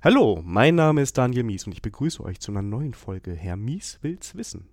Hallo, 0.00 0.40
mein 0.44 0.76
Name 0.76 1.02
ist 1.02 1.18
Daniel 1.18 1.42
Mies 1.42 1.66
und 1.66 1.72
ich 1.72 1.82
begrüße 1.82 2.22
euch 2.22 2.38
zu 2.38 2.52
einer 2.52 2.62
neuen 2.62 2.94
Folge 2.94 3.32
Herr 3.32 3.56
Mies 3.56 3.98
will's 4.00 4.36
wissen. 4.36 4.68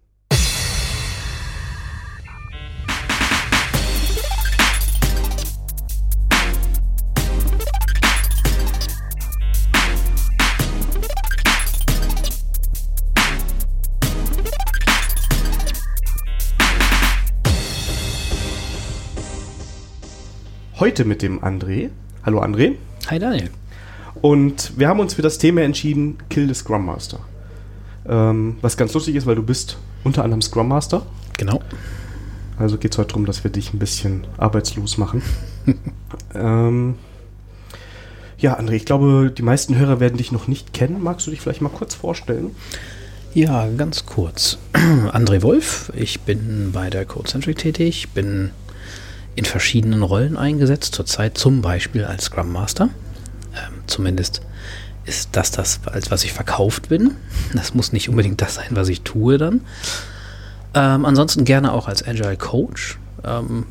Heute 20.80 21.04
mit 21.06 21.24
dem 21.24 21.44
André. 21.44 21.90
Hallo 22.24 22.44
André. 22.44 22.76
Hi 23.10 23.18
Daniel. 23.18 23.50
Und 24.26 24.74
wir 24.76 24.88
haben 24.88 25.00
uns 25.00 25.14
für 25.14 25.22
das 25.22 25.38
Thema 25.38 25.62
entschieden, 25.62 26.18
Kill 26.32 26.48
the 26.48 26.56
Scrum 26.56 26.84
Master. 26.84 27.20
Ähm, 28.10 28.58
was 28.60 28.76
ganz 28.76 28.92
lustig 28.96 29.14
ist, 29.14 29.28
weil 29.28 29.36
du 29.36 29.44
bist 29.44 29.78
unter 30.04 30.24
anderem 30.24 30.42
Scrum 30.42 30.68
Master. 30.68 31.06
Genau. 31.38 31.62
Also 32.58 32.80
geht 32.80 32.94
es 32.94 32.98
heute 32.98 33.10
darum, 33.10 33.28
dass 33.28 33.44
wir 33.44 33.52
dich 33.52 33.72
ein 33.72 33.78
bisschen 33.78 34.26
arbeitslos 34.38 34.98
machen. 34.98 35.22
ähm, 36.34 36.96
ja, 38.40 38.60
André, 38.60 38.72
ich 38.72 38.86
glaube, 38.86 39.32
die 39.32 39.44
meisten 39.44 39.76
Hörer 39.76 40.00
werden 40.00 40.18
dich 40.18 40.32
noch 40.32 40.48
nicht 40.48 40.74
kennen. 40.74 41.04
Magst 41.04 41.28
du 41.28 41.30
dich 41.30 41.42
vielleicht 41.42 41.62
mal 41.62 41.70
kurz 41.70 41.94
vorstellen? 41.94 42.50
Ja, 43.36 43.70
ganz 43.78 44.08
kurz. 44.08 44.58
André 44.74 45.44
Wolf, 45.44 45.92
ich 45.96 46.22
bin 46.22 46.72
bei 46.74 46.90
der 46.90 47.06
CodeCentric 47.06 47.60
tätig, 47.60 48.10
bin 48.16 48.50
in 49.36 49.46
verschiedenen 49.46 50.02
Rollen 50.02 50.36
eingesetzt, 50.36 50.96
zurzeit 50.96 51.38
zum 51.38 51.62
Beispiel 51.62 52.06
als 52.06 52.24
Scrum 52.24 52.52
Master. 52.52 52.90
Ähm, 53.56 53.82
zumindest 53.88 54.42
ist 55.06 55.30
das 55.34 55.52
das, 55.52 55.80
als 55.86 56.12
was 56.12 56.24
ich 56.24 56.34
verkauft 56.34 56.90
bin. 56.90 57.12
Das 57.54 57.74
muss 57.74 57.94
nicht 57.94 58.10
unbedingt 58.10 58.42
das 58.42 58.56
sein, 58.56 58.70
was 58.72 58.90
ich 58.90 59.02
tue 59.02 59.38
dann. 59.38 59.62
Ähm, 60.74 61.06
ansonsten 61.06 61.46
gerne 61.46 61.72
auch 61.72 61.88
als 61.88 62.06
Agile 62.06 62.38
Coach. 62.38 62.98
Ähm, 63.24 63.66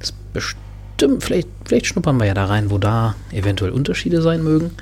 das 0.00 0.12
bestimmt, 0.32 1.22
vielleicht, 1.22 1.48
vielleicht 1.64 1.86
schnuppern 1.86 2.16
wir 2.18 2.26
ja 2.26 2.34
da 2.34 2.46
rein, 2.46 2.70
wo 2.70 2.78
da 2.78 3.14
eventuell 3.30 3.70
Unterschiede 3.70 4.22
sein 4.22 4.42
mögen. 4.42 4.72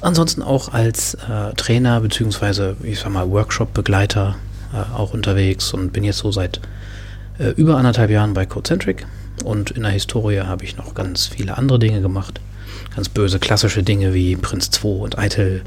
Ansonsten 0.00 0.42
auch 0.42 0.72
als 0.72 1.14
äh, 1.14 1.54
Trainer 1.56 2.00
beziehungsweise 2.00 2.76
ich 2.82 2.98
sag 2.98 3.12
mal 3.12 3.30
Workshop-Begleiter 3.30 4.34
äh, 4.72 4.96
auch 4.96 5.14
unterwegs 5.14 5.72
und 5.72 5.92
bin 5.92 6.02
jetzt 6.02 6.18
so 6.18 6.32
seit 6.32 6.60
äh, 7.38 7.50
über 7.50 7.76
anderthalb 7.76 8.10
Jahren 8.10 8.34
bei 8.34 8.44
Codecentric 8.44 9.06
und 9.44 9.70
in 9.70 9.82
der 9.82 9.92
Historie 9.92 10.40
habe 10.40 10.64
ich 10.64 10.76
noch 10.76 10.94
ganz 10.94 11.26
viele 11.26 11.56
andere 11.56 11.78
Dinge 11.78 12.00
gemacht 12.00 12.40
ganz 12.94 13.08
böse 13.08 13.38
klassische 13.38 13.82
Dinge 13.82 14.14
wie 14.14 14.36
Prinz 14.36 14.70
2 14.70 14.88
und 14.88 15.18
Eitel 15.18 15.62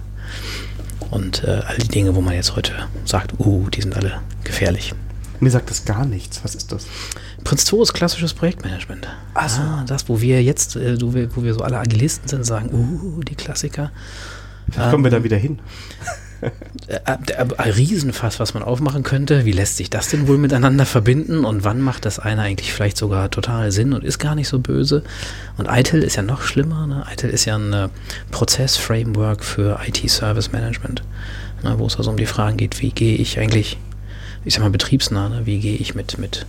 und 1.11 1.43
äh, 1.43 1.61
all 1.65 1.77
die 1.77 1.87
Dinge, 1.87 2.15
wo 2.15 2.21
man 2.21 2.33
jetzt 2.33 2.55
heute 2.55 2.73
sagt, 3.05 3.33
uh, 3.39 3.69
die 3.69 3.81
sind 3.81 3.95
alle 3.95 4.21
gefährlich. 4.43 4.93
Mir 5.39 5.51
sagt 5.51 5.69
das 5.69 5.85
gar 5.85 6.05
nichts. 6.05 6.43
Was 6.43 6.55
ist 6.55 6.71
das? 6.71 6.87
Prinz 7.43 7.65
2 7.65 7.81
ist 7.83 7.93
klassisches 7.93 8.33
Projektmanagement. 8.33 9.07
Ach 9.33 9.49
so. 9.49 9.61
Ah, 9.61 9.83
das, 9.87 10.07
wo 10.09 10.21
wir 10.21 10.41
jetzt, 10.41 10.75
äh, 10.75 10.97
wo, 11.01 11.13
wir, 11.13 11.53
so 11.53 11.61
alle 11.61 11.77
Agilisten 11.77 12.27
sind, 12.27 12.45
sagen, 12.45 12.69
uh, 12.71 13.21
die 13.23 13.35
Klassiker. 13.35 13.91
Vielleicht 14.71 14.91
kommen 14.91 15.03
wir 15.03 15.11
da 15.11 15.17
ähm, 15.17 15.23
wieder 15.23 15.37
hin. 15.37 15.59
Äh, 16.87 16.99
äh, 17.07 17.45
ein 17.57 17.71
Riesenfass, 17.71 18.39
was 18.39 18.53
man 18.53 18.61
aufmachen 18.61 19.03
könnte. 19.03 19.45
Wie 19.45 19.51
lässt 19.51 19.77
sich 19.77 19.89
das 19.89 20.09
denn 20.09 20.27
wohl 20.27 20.37
miteinander 20.37 20.85
verbinden 20.85 21.43
und 21.43 21.63
wann 21.63 21.81
macht 21.81 22.05
das 22.05 22.19
eine 22.19 22.41
eigentlich 22.41 22.71
vielleicht 22.73 22.97
sogar 22.97 23.31
total 23.31 23.71
Sinn 23.71 23.93
und 23.93 24.03
ist 24.03 24.19
gar 24.19 24.35
nicht 24.35 24.47
so 24.47 24.59
böse? 24.59 25.03
Und 25.57 25.67
ITIL 25.67 26.03
ist 26.03 26.15
ja 26.15 26.21
noch 26.21 26.43
schlimmer. 26.43 26.85
Ne? 26.85 27.03
ITIL 27.11 27.29
ist 27.29 27.45
ja 27.45 27.55
ein 27.55 27.73
äh, 27.73 27.89
Prozess-Framework 28.31 29.43
für 29.43 29.79
IT-Service 29.85 30.51
Management, 30.51 31.01
ne? 31.63 31.75
wo 31.79 31.87
es 31.87 31.97
also 31.97 32.11
um 32.11 32.17
die 32.17 32.27
Fragen 32.27 32.57
geht, 32.57 32.81
wie 32.81 32.91
gehe 32.91 33.15
ich 33.15 33.39
eigentlich, 33.39 33.79
ich 34.43 34.53
sag 34.53 34.61
mal 34.61 34.69
betriebsnah, 34.69 35.29
ne? 35.29 35.41
wie 35.45 35.59
gehe 35.59 35.77
ich 35.77 35.95
mit, 35.95 36.19
mit 36.19 36.45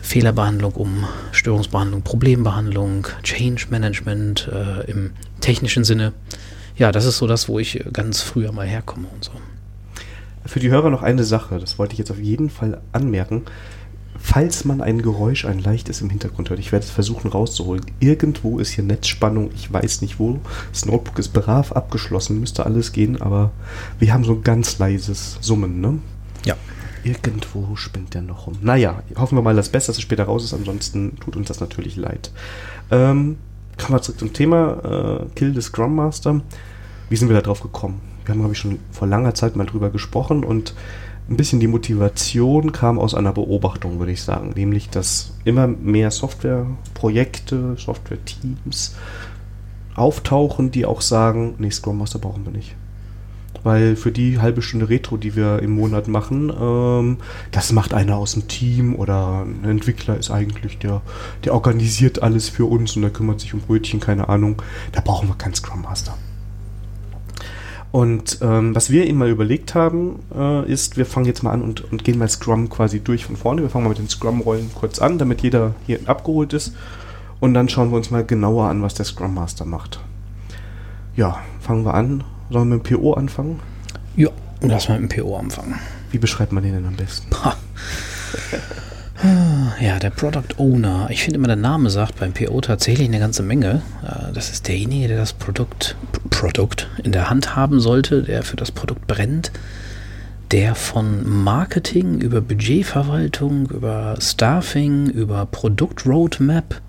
Fehlerbehandlung 0.00 0.72
um, 0.72 1.06
Störungsbehandlung, 1.32 2.02
Problembehandlung, 2.02 3.08
Change 3.22 3.66
Management 3.68 4.48
äh, 4.50 4.90
im 4.90 5.10
technischen 5.40 5.84
Sinne 5.84 6.12
ja, 6.80 6.92
das 6.92 7.04
ist 7.04 7.18
so 7.18 7.26
das, 7.26 7.46
wo 7.46 7.58
ich 7.58 7.84
ganz 7.92 8.22
früher 8.22 8.52
mal 8.52 8.66
herkomme 8.66 9.06
und 9.14 9.22
so. 9.22 9.32
Für 10.46 10.60
die 10.60 10.70
Hörer 10.70 10.88
noch 10.88 11.02
eine 11.02 11.24
Sache, 11.24 11.58
das 11.58 11.78
wollte 11.78 11.92
ich 11.92 11.98
jetzt 11.98 12.10
auf 12.10 12.18
jeden 12.18 12.48
Fall 12.48 12.80
anmerken. 12.92 13.42
Falls 14.18 14.64
man 14.64 14.80
ein 14.80 15.02
Geräusch, 15.02 15.44
ein 15.44 15.58
leichtes 15.58 16.00
im 16.00 16.08
Hintergrund 16.08 16.48
hört, 16.48 16.58
ich 16.58 16.72
werde 16.72 16.86
es 16.86 16.90
versuchen 16.90 17.30
rauszuholen. 17.30 17.84
Irgendwo 18.00 18.58
ist 18.58 18.70
hier 18.70 18.82
Netzspannung, 18.82 19.50
ich 19.54 19.70
weiß 19.70 20.00
nicht 20.00 20.18
wo. 20.18 20.40
Das 20.72 20.86
Notebook 20.86 21.18
ist 21.18 21.34
brav 21.34 21.72
abgeschlossen, 21.72 22.40
müsste 22.40 22.64
alles 22.64 22.92
gehen, 22.92 23.20
aber 23.20 23.50
wir 23.98 24.14
haben 24.14 24.24
so 24.24 24.32
ein 24.32 24.42
ganz 24.42 24.78
leises 24.78 25.36
Summen, 25.42 25.82
ne? 25.82 25.98
Ja. 26.46 26.56
Irgendwo 27.04 27.76
spinnt 27.76 28.14
der 28.14 28.22
noch 28.22 28.46
rum. 28.46 28.56
Naja, 28.62 29.02
hoffen 29.16 29.36
wir 29.36 29.42
mal 29.42 29.54
das 29.54 29.68
Beste, 29.68 29.88
dass 29.88 29.98
es 29.98 30.02
später 30.02 30.24
raus 30.24 30.44
ist, 30.44 30.54
ansonsten 30.54 31.18
tut 31.20 31.36
uns 31.36 31.48
das 31.48 31.60
natürlich 31.60 31.96
leid. 31.96 32.30
Ähm, 32.90 33.36
kommen 33.84 33.98
wir 33.98 34.02
zurück 34.02 34.18
zum 34.18 34.32
Thema 34.32 35.20
äh, 35.22 35.26
Kill 35.34 35.54
the 35.54 35.60
Scrum 35.60 35.94
Master. 35.94 36.40
Wie 37.08 37.16
sind 37.16 37.28
wir 37.28 37.36
da 37.36 37.42
drauf 37.42 37.60
gekommen? 37.60 38.00
Wir 38.24 38.34
haben, 38.34 38.40
glaube 38.40 38.54
ich, 38.54 38.58
schon 38.58 38.78
vor 38.92 39.08
langer 39.08 39.34
Zeit 39.34 39.56
mal 39.56 39.66
drüber 39.66 39.90
gesprochen 39.90 40.44
und 40.44 40.74
ein 41.28 41.36
bisschen 41.36 41.60
die 41.60 41.68
Motivation 41.68 42.72
kam 42.72 42.98
aus 42.98 43.14
einer 43.14 43.32
Beobachtung, 43.32 43.98
würde 43.98 44.12
ich 44.12 44.22
sagen, 44.22 44.52
nämlich, 44.56 44.90
dass 44.90 45.32
immer 45.44 45.66
mehr 45.68 46.10
Softwareprojekte, 46.10 47.76
Software-Teams 47.76 48.96
auftauchen, 49.94 50.70
die 50.70 50.86
auch 50.86 51.00
sagen, 51.00 51.54
nee, 51.58 51.70
Scrum 51.70 51.98
Master 51.98 52.18
brauchen 52.18 52.44
wir 52.44 52.52
nicht. 52.52 52.74
Weil 53.62 53.96
für 53.96 54.10
die 54.10 54.38
halbe 54.38 54.62
Stunde 54.62 54.88
Retro, 54.88 55.16
die 55.16 55.36
wir 55.36 55.60
im 55.60 55.72
Monat 55.72 56.08
machen, 56.08 56.52
ähm, 56.58 57.18
das 57.50 57.72
macht 57.72 57.92
einer 57.92 58.16
aus 58.16 58.32
dem 58.32 58.48
Team 58.48 58.94
oder 58.94 59.44
ein 59.44 59.68
Entwickler 59.68 60.16
ist 60.16 60.30
eigentlich 60.30 60.78
der, 60.78 61.02
der 61.44 61.54
organisiert 61.54 62.22
alles 62.22 62.48
für 62.48 62.64
uns 62.64 62.96
und 62.96 63.02
der 63.02 63.10
kümmert 63.10 63.40
sich 63.40 63.52
um 63.52 63.60
Brötchen, 63.60 64.00
keine 64.00 64.28
Ahnung. 64.28 64.62
Da 64.92 65.00
brauchen 65.00 65.28
wir 65.28 65.34
keinen 65.34 65.54
Scrum 65.54 65.82
Master. 65.82 66.16
Und 67.92 68.38
ähm, 68.40 68.74
was 68.74 68.90
wir 68.90 69.06
eben 69.06 69.18
mal 69.18 69.28
überlegt 69.28 69.74
haben, 69.74 70.20
äh, 70.34 70.70
ist, 70.70 70.96
wir 70.96 71.06
fangen 71.06 71.26
jetzt 71.26 71.42
mal 71.42 71.50
an 71.50 71.62
und, 71.62 71.90
und 71.90 72.04
gehen 72.04 72.18
mal 72.18 72.28
Scrum 72.28 72.68
quasi 72.68 73.00
durch 73.00 73.24
von 73.24 73.36
vorne. 73.36 73.62
Wir 73.62 73.70
fangen 73.70 73.84
mal 73.84 73.90
mit 73.90 73.98
den 73.98 74.08
Scrum-Rollen 74.08 74.70
kurz 74.74 75.00
an, 75.00 75.18
damit 75.18 75.42
jeder 75.42 75.74
hier 75.86 75.98
abgeholt 76.06 76.52
ist. 76.52 76.74
Und 77.40 77.54
dann 77.54 77.68
schauen 77.68 77.90
wir 77.90 77.96
uns 77.96 78.10
mal 78.10 78.24
genauer 78.24 78.68
an, 78.68 78.82
was 78.82 78.94
der 78.94 79.06
Scrum 79.06 79.34
Master 79.34 79.64
macht. 79.64 79.98
Ja, 81.16 81.38
fangen 81.60 81.84
wir 81.84 81.94
an. 81.94 82.22
Sollen 82.50 82.68
wir 82.68 82.76
mit 82.76 82.90
dem 82.90 82.98
PO 83.00 83.12
anfangen? 83.14 83.60
Ja, 84.16 84.28
lass 84.60 84.88
mal 84.88 84.98
mit 84.98 85.12
dem 85.12 85.22
PO 85.22 85.36
anfangen. 85.36 85.78
Wie 86.10 86.18
beschreibt 86.18 86.52
man 86.52 86.62
den 86.62 86.74
denn 86.74 86.86
am 86.86 86.96
besten? 86.96 87.30
Ja, 89.80 89.98
der 89.98 90.10
Product 90.10 90.58
Owner. 90.58 91.08
Ich 91.10 91.22
finde 91.22 91.38
immer, 91.38 91.46
der 91.46 91.56
Name 91.56 91.90
sagt 91.90 92.18
beim 92.18 92.32
PO 92.32 92.60
tatsächlich 92.62 93.06
eine 93.06 93.18
ganze 93.18 93.42
Menge. 93.42 93.82
Äh, 94.02 94.32
das 94.32 94.50
ist 94.50 94.66
derjenige, 94.66 95.08
der 95.08 95.18
das 95.18 95.34
Produkt, 95.34 95.96
Produkt 96.30 96.88
in 97.04 97.12
der 97.12 97.28
Hand 97.28 97.54
haben 97.54 97.80
sollte, 97.80 98.22
der 98.22 98.42
für 98.42 98.56
das 98.56 98.72
Produkt 98.72 99.06
brennt, 99.06 99.52
der 100.52 100.74
von 100.74 101.28
Marketing 101.28 102.18
über 102.20 102.40
Budgetverwaltung, 102.40 103.68
über 103.68 104.16
Staffing, 104.20 105.08
über 105.10 105.44
Produktroadmap 105.44 106.80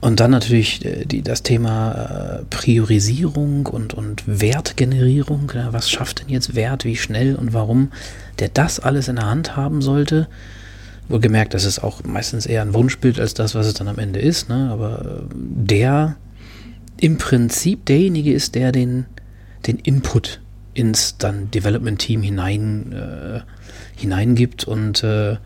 und 0.00 0.20
dann 0.20 0.30
natürlich 0.30 0.84
äh, 0.84 1.04
die, 1.04 1.22
das 1.22 1.42
Thema 1.42 2.40
äh, 2.40 2.44
Priorisierung 2.50 3.66
und, 3.66 3.94
und 3.94 4.22
Wertgenerierung. 4.26 5.52
Was 5.70 5.90
schafft 5.90 6.20
denn 6.20 6.28
jetzt 6.28 6.54
Wert, 6.54 6.84
wie 6.84 6.96
schnell 6.96 7.34
und 7.36 7.52
warum, 7.52 7.92
der 8.38 8.48
das 8.48 8.80
alles 8.80 9.08
in 9.08 9.16
der 9.16 9.26
Hand 9.26 9.56
haben 9.56 9.82
sollte 9.82 10.28
Wohlgemerkt, 11.10 11.54
das 11.54 11.64
ist 11.64 11.80
auch 11.80 12.04
meistens 12.04 12.46
eher 12.46 12.62
ein 12.62 12.72
Wunschbild 12.72 13.18
als 13.18 13.34
das, 13.34 13.54
was 13.54 13.66
es 13.66 13.74
dann 13.74 13.88
am 13.88 13.98
Ende 13.98 14.20
ist. 14.20 14.48
Ne? 14.48 14.70
Aber 14.70 15.00
äh, 15.00 15.34
der 15.34 16.16
im 16.98 17.18
Prinzip 17.18 17.84
derjenige 17.86 18.32
ist, 18.32 18.54
der 18.54 18.70
den, 18.70 19.06
den 19.66 19.78
Input 19.78 20.40
ins 20.72 21.16
dann 21.18 21.50
Development-Team 21.50 22.22
hinein, 22.22 22.92
äh, 22.92 23.40
hineingibt 23.96 24.64
und 24.64 25.02
äh, 25.02 25.36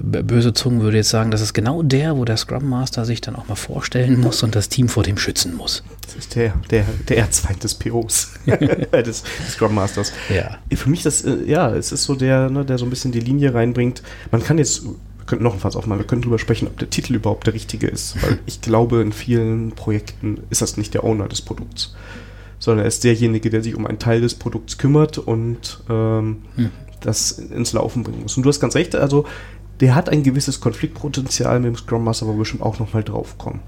böse 0.00 0.52
Zungen 0.52 0.80
würde 0.80 0.98
jetzt 0.98 1.10
sagen, 1.10 1.30
das 1.30 1.40
ist 1.40 1.54
genau 1.54 1.82
der, 1.82 2.16
wo 2.16 2.24
der 2.24 2.36
Scrum 2.36 2.68
Master 2.68 3.04
sich 3.04 3.20
dann 3.20 3.36
auch 3.36 3.48
mal 3.48 3.54
vorstellen 3.54 4.20
muss 4.20 4.42
und 4.42 4.54
das 4.54 4.68
Team 4.68 4.88
vor 4.88 5.02
dem 5.02 5.16
schützen 5.16 5.54
muss. 5.54 5.82
Das 6.02 6.16
ist 6.16 6.34
der, 6.34 6.54
der, 6.70 6.84
der 7.08 7.18
Erzfeind 7.18 7.62
des 7.64 7.74
POs, 7.74 8.32
des, 8.46 8.90
des, 9.04 9.22
Scrum 9.50 9.74
Masters. 9.74 10.12
Ja. 10.34 10.58
Für 10.74 10.90
mich 10.90 11.02
das, 11.02 11.24
äh, 11.24 11.44
ja, 11.46 11.74
es 11.74 11.92
ist 11.92 12.04
so 12.04 12.14
der, 12.14 12.50
ne, 12.50 12.64
der 12.64 12.78
so 12.78 12.84
ein 12.84 12.90
bisschen 12.90 13.12
die 13.12 13.20
Linie 13.20 13.54
reinbringt. 13.54 14.02
Man 14.30 14.42
kann 14.42 14.58
jetzt, 14.58 14.84
wir 14.84 14.94
könnten 15.26 15.44
noch 15.44 15.54
ein 15.54 15.60
Fass 15.60 15.76
aufmachen, 15.76 16.00
wir 16.00 16.06
können 16.06 16.22
drüber 16.22 16.38
sprechen, 16.38 16.66
ob 16.68 16.78
der 16.78 16.90
Titel 16.90 17.14
überhaupt 17.14 17.46
der 17.46 17.54
richtige 17.54 17.86
ist, 17.86 18.22
weil 18.22 18.38
ich 18.46 18.60
glaube, 18.60 19.00
in 19.00 19.12
vielen 19.12 19.72
Projekten 19.72 20.40
ist 20.50 20.62
das 20.62 20.76
nicht 20.76 20.94
der 20.94 21.04
Owner 21.04 21.28
des 21.28 21.40
Produkts, 21.40 21.94
sondern 22.58 22.84
er 22.84 22.88
ist 22.88 23.04
derjenige, 23.04 23.48
der 23.50 23.62
sich 23.62 23.74
um 23.74 23.86
einen 23.86 23.98
Teil 23.98 24.20
des 24.20 24.34
Produkts 24.34 24.78
kümmert 24.78 25.18
und 25.18 25.80
ähm, 25.88 26.42
hm. 26.56 26.70
das 27.00 27.32
ins 27.32 27.72
Laufen 27.72 28.02
bringen 28.02 28.22
muss. 28.22 28.36
Und 28.36 28.42
du 28.42 28.48
hast 28.48 28.60
ganz 28.60 28.74
recht, 28.74 28.94
also 28.94 29.24
der 29.80 29.94
hat 29.94 30.08
ein 30.08 30.22
gewisses 30.22 30.60
Konfliktpotenzial 30.60 31.60
mit 31.60 31.68
dem 31.68 31.76
Scrum 31.76 32.04
Master, 32.04 32.26
wo 32.26 32.32
wir 32.32 32.38
bestimmt 32.38 32.62
auch 32.62 32.78
nochmal 32.78 33.02
drauf 33.02 33.38
kommen. 33.38 33.60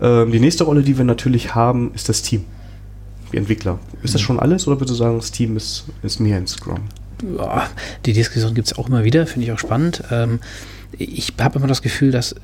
Ähm, 0.00 0.32
die 0.32 0.40
nächste 0.40 0.64
Rolle, 0.64 0.82
die 0.82 0.96
wir 0.96 1.04
natürlich 1.04 1.54
haben, 1.54 1.92
ist 1.94 2.08
das 2.08 2.22
Team. 2.22 2.44
wie 3.30 3.36
Entwickler. 3.36 3.78
Ist 4.02 4.14
das 4.14 4.20
schon 4.20 4.40
alles 4.40 4.66
oder 4.66 4.80
würdest 4.80 4.92
du 4.92 5.04
sagen, 5.04 5.16
das 5.16 5.30
Team 5.30 5.56
ist, 5.56 5.84
ist 6.02 6.20
mehr 6.20 6.38
in 6.38 6.46
Scrum? 6.46 6.80
Ja, 7.36 7.68
die 8.04 8.12
Diskussion 8.12 8.54
gibt 8.54 8.68
es 8.68 8.78
auch 8.78 8.88
immer 8.88 9.04
wieder, 9.04 9.26
finde 9.26 9.46
ich 9.46 9.52
auch 9.52 9.58
spannend. 9.58 10.02
Ähm, 10.10 10.40
ich 10.98 11.32
habe 11.40 11.58
immer 11.58 11.68
das 11.68 11.82
Gefühl, 11.82 12.10
dass 12.10 12.34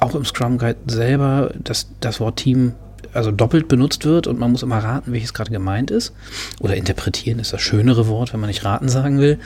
auch 0.00 0.14
im 0.14 0.24
Scrum 0.24 0.58
Guide 0.58 0.78
selber 0.86 1.52
das, 1.62 1.88
das 2.00 2.20
Wort 2.20 2.36
Team 2.36 2.74
also 3.12 3.30
doppelt 3.30 3.68
benutzt 3.68 4.04
wird 4.04 4.26
und 4.26 4.38
man 4.38 4.52
muss 4.52 4.62
immer 4.62 4.78
raten, 4.78 5.12
welches 5.12 5.32
gerade 5.32 5.50
gemeint 5.50 5.90
ist. 5.90 6.12
Oder 6.60 6.76
interpretieren 6.76 7.38
ist 7.38 7.52
das 7.52 7.62
schönere 7.62 8.08
Wort, 8.08 8.32
wenn 8.32 8.40
man 8.40 8.48
nicht 8.48 8.64
raten 8.64 8.88
sagen 8.88 9.18
will. 9.18 9.38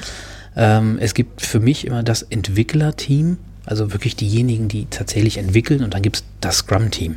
Ähm, 0.56 0.98
es 1.00 1.14
gibt 1.14 1.42
für 1.42 1.60
mich 1.60 1.86
immer 1.86 2.02
das 2.02 2.22
Entwicklerteam, 2.22 3.38
also 3.64 3.92
wirklich 3.92 4.16
diejenigen, 4.16 4.68
die 4.68 4.86
tatsächlich 4.86 5.38
entwickeln 5.38 5.84
und 5.84 5.94
dann 5.94 6.02
gibt 6.02 6.16
es 6.16 6.24
das 6.40 6.58
Scrum-Team. 6.58 7.16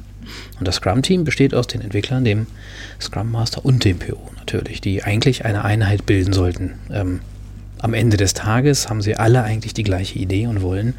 Und 0.60 0.68
das 0.68 0.76
Scrum-Team 0.76 1.24
besteht 1.24 1.54
aus 1.54 1.68
den 1.68 1.82
Entwicklern, 1.82 2.24
dem 2.24 2.48
Scrum 3.00 3.32
Master 3.32 3.66
und 3.66 3.84
dem 3.84 4.00
PO 4.00 4.32
natürlich, 4.38 4.82
die 4.82 5.04
eigentlich 5.04 5.46
eine 5.46 5.66
Einheit 5.66 6.06
bilden 6.06 6.34
sollten. 6.34 6.74
Ähm, 6.92 7.20
am 7.80 7.94
Ende 7.94 8.18
des 8.18 8.34
Tages 8.34 8.90
haben 8.90 9.02
sie 9.02 9.18
alle 9.18 9.44
eigentlich 9.44 9.74
die 9.74 9.84
gleiche 9.84 10.18
Idee 10.18 10.48
und 10.48 10.62
wollen 10.62 10.94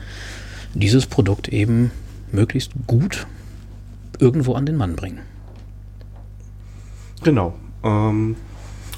dieses 0.74 1.06
Produkt 1.06 1.48
eben 1.48 1.90
möglichst 2.30 2.72
gut 2.86 3.26
irgendwo 4.18 4.54
an 4.54 4.66
den 4.66 4.76
Mann 4.76 4.96
bringen. 4.96 5.20
Genau. 7.22 7.54
Ähm, 7.82 8.36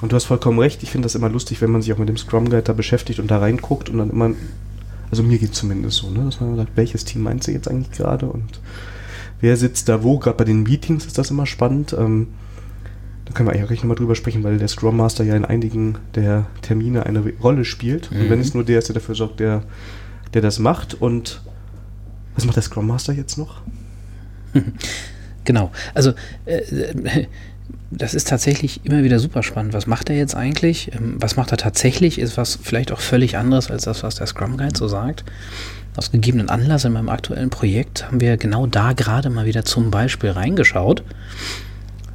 und 0.02 0.12
du 0.12 0.16
hast 0.16 0.24
vollkommen 0.24 0.58
recht. 0.58 0.82
Ich 0.82 0.90
finde 0.90 1.06
das 1.06 1.14
immer 1.14 1.28
lustig, 1.28 1.60
wenn 1.62 1.70
man 1.70 1.82
sich 1.82 1.92
auch 1.92 1.98
mit 1.98 2.08
dem 2.08 2.16
Scrum 2.16 2.48
Guide 2.50 2.62
da 2.62 2.72
beschäftigt 2.72 3.18
und 3.18 3.30
da 3.30 3.38
reinguckt 3.38 3.88
und 3.88 3.98
dann 3.98 4.10
immer, 4.10 4.32
also 5.10 5.22
mir 5.22 5.38
geht 5.38 5.52
es 5.52 5.58
zumindest 5.58 5.98
so, 5.98 6.10
ne, 6.10 6.24
dass 6.24 6.40
man 6.40 6.56
sagt, 6.56 6.76
welches 6.76 7.04
Team 7.04 7.22
meint 7.22 7.44
sie 7.44 7.52
jetzt 7.52 7.68
eigentlich 7.68 7.92
gerade 7.92 8.26
und 8.26 8.60
wer 9.40 9.56
sitzt 9.56 9.88
da 9.88 10.02
wo. 10.02 10.18
Gerade 10.18 10.36
bei 10.36 10.44
den 10.44 10.62
Meetings 10.62 11.06
ist 11.06 11.18
das 11.18 11.30
immer 11.30 11.46
spannend. 11.46 11.94
Ähm, 11.98 12.28
da 13.24 13.32
können 13.32 13.48
wir 13.48 13.52
eigentlich 13.52 13.64
auch 13.64 13.68
gleich 13.68 13.82
nochmal 13.82 13.96
drüber 13.96 14.14
sprechen, 14.14 14.44
weil 14.44 14.58
der 14.58 14.68
Scrum 14.68 14.96
Master 14.96 15.24
ja 15.24 15.34
in 15.34 15.44
einigen 15.44 15.98
der 16.14 16.46
Termine 16.62 17.06
eine 17.06 17.24
Rolle 17.42 17.64
spielt. 17.64 18.10
Mhm. 18.10 18.20
Und 18.20 18.30
wenn 18.30 18.40
es 18.40 18.54
nur 18.54 18.64
der 18.64 18.78
ist, 18.78 18.88
der 18.88 18.94
dafür 18.94 19.14
sorgt, 19.14 19.40
der, 19.40 19.64
der 20.34 20.42
das 20.42 20.58
macht. 20.58 20.94
Und 20.94 21.42
was 22.34 22.44
macht 22.44 22.56
der 22.56 22.62
Scrum 22.62 22.86
Master 22.86 23.12
jetzt 23.12 23.38
noch? 23.38 23.62
Genau. 25.46 25.70
Also 25.94 26.12
äh, 26.44 27.26
das 27.96 28.14
ist 28.14 28.28
tatsächlich 28.28 28.84
immer 28.84 29.02
wieder 29.02 29.18
super 29.18 29.42
spannend. 29.42 29.72
Was 29.72 29.86
macht 29.86 30.10
er 30.10 30.16
jetzt 30.16 30.34
eigentlich? 30.34 30.92
Ähm, 30.94 31.16
was 31.18 31.36
macht 31.36 31.50
er 31.52 31.58
tatsächlich? 31.58 32.18
Ist 32.18 32.36
was 32.36 32.58
vielleicht 32.62 32.92
auch 32.92 33.00
völlig 33.00 33.38
anderes 33.38 33.70
als 33.70 33.84
das, 33.84 34.02
was 34.02 34.16
der 34.16 34.26
Scrum 34.26 34.56
Guide 34.56 34.76
so 34.76 34.86
sagt. 34.86 35.24
Aus 35.96 36.12
gegebenen 36.12 36.50
Anlass 36.50 36.84
in 36.84 36.92
meinem 36.92 37.08
aktuellen 37.08 37.48
Projekt 37.48 38.06
haben 38.06 38.20
wir 38.20 38.36
genau 38.36 38.66
da 38.66 38.92
gerade 38.92 39.30
mal 39.30 39.46
wieder 39.46 39.64
zum 39.64 39.90
Beispiel 39.90 40.30
reingeschaut, 40.30 41.02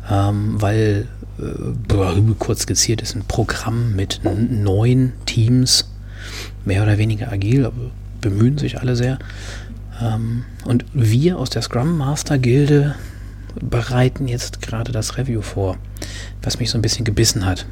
ähm, 0.09 0.61
weil 0.61 1.07
äh, 1.39 2.33
kurz 2.37 2.61
skizziert 2.61 3.01
ist 3.01 3.15
ein 3.15 3.23
Programm 3.27 3.95
mit 3.95 4.21
neun 4.23 5.13
Teams, 5.25 5.89
mehr 6.63 6.83
oder 6.83 6.99
weniger 6.99 7.31
agil, 7.31 7.65
aber 7.65 7.89
bemühen 8.21 8.59
sich 8.59 8.79
alle 8.79 8.95
sehr. 8.95 9.17
Ähm, 9.99 10.45
und 10.65 10.85
wir 10.93 11.39
aus 11.39 11.49
der 11.49 11.63
Scrum 11.63 11.97
Master 11.97 12.37
Gilde 12.37 12.93
bereiten 13.59 14.27
jetzt 14.27 14.61
gerade 14.61 14.91
das 14.91 15.17
Review 15.17 15.41
vor, 15.41 15.77
was 16.41 16.59
mich 16.59 16.69
so 16.69 16.77
ein 16.77 16.81
bisschen 16.81 17.05
gebissen 17.05 17.45
hat. 17.45 17.65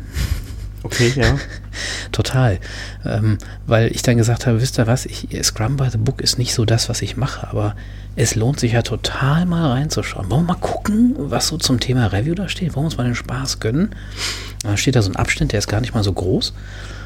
Okay, 0.84 1.12
ja. 1.16 1.38
Total. 2.12 2.60
Ähm, 3.06 3.38
weil 3.68 3.92
ich 3.92 4.02
dann 4.02 4.18
gesagt 4.18 4.48
habe, 4.48 4.62
wisst 4.62 4.80
ihr 4.80 4.88
was, 4.88 5.06
ich, 5.06 5.28
Scrum 5.44 5.76
by 5.76 5.90
the 5.92 5.98
Book 5.98 6.22
ist 6.22 6.38
nicht 6.38 6.54
so 6.54 6.64
das, 6.64 6.88
was 6.88 7.02
ich 7.02 7.18
mache, 7.18 7.48
aber 7.50 7.76
es 8.16 8.36
lohnt 8.36 8.60
sich 8.60 8.74
ja 8.74 8.82
total 8.82 9.46
mal 9.46 9.72
reinzuschauen. 9.72 10.30
Wollen 10.30 10.44
wir 10.44 10.54
mal 10.54 10.60
gucken, 10.60 11.16
was 11.18 11.48
so 11.48 11.58
zum 11.58 11.80
Thema 11.80 12.08
Review 12.08 12.34
da 12.34 12.48
steht? 12.48 12.76
Wollen 12.76 12.84
wir 12.84 12.88
uns 12.88 12.98
mal 12.98 13.04
den 13.04 13.16
Spaß 13.16 13.60
gönnen? 13.60 13.90
Da 14.64 14.78
steht 14.78 14.96
da 14.96 15.02
so 15.02 15.12
ein 15.12 15.16
Abschnitt, 15.16 15.52
der 15.52 15.60
ist 15.60 15.68
gar 15.68 15.82
nicht 15.82 15.94
mal 15.94 16.04
so 16.04 16.14
groß. 16.14 16.54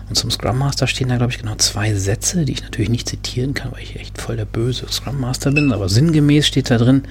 Und 0.09 0.15
zum 0.15 0.31
Scrum 0.31 0.57
Master 0.57 0.85
stehen 0.85 1.09
da, 1.09 1.17
glaube 1.17 1.31
ich, 1.31 1.39
genau 1.39 1.55
zwei 1.55 1.93
Sätze, 1.93 2.45
die 2.45 2.53
ich 2.53 2.63
natürlich 2.63 2.89
nicht 2.89 3.07
zitieren 3.07 3.53
kann, 3.53 3.71
weil 3.71 3.83
ich 3.83 3.95
echt 3.95 4.21
voll 4.21 4.35
der 4.35 4.45
böse 4.45 4.85
Scrum 4.91 5.19
Master 5.19 5.51
bin, 5.51 5.71
aber 5.71 5.89
sinngemäß 5.89 6.45
steht 6.45 6.69
da 6.69 6.77
drin, 6.77 7.03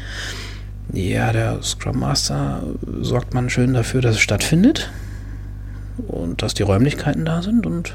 ja, 0.92 1.32
der 1.32 1.62
Scrum 1.62 2.00
Master 2.00 2.62
sorgt 3.00 3.34
man 3.34 3.50
schön 3.50 3.74
dafür, 3.74 4.00
dass 4.00 4.16
es 4.16 4.20
stattfindet 4.20 4.90
und 6.08 6.42
dass 6.42 6.54
die 6.54 6.62
Räumlichkeiten 6.62 7.24
da 7.24 7.42
sind 7.42 7.66
und 7.66 7.94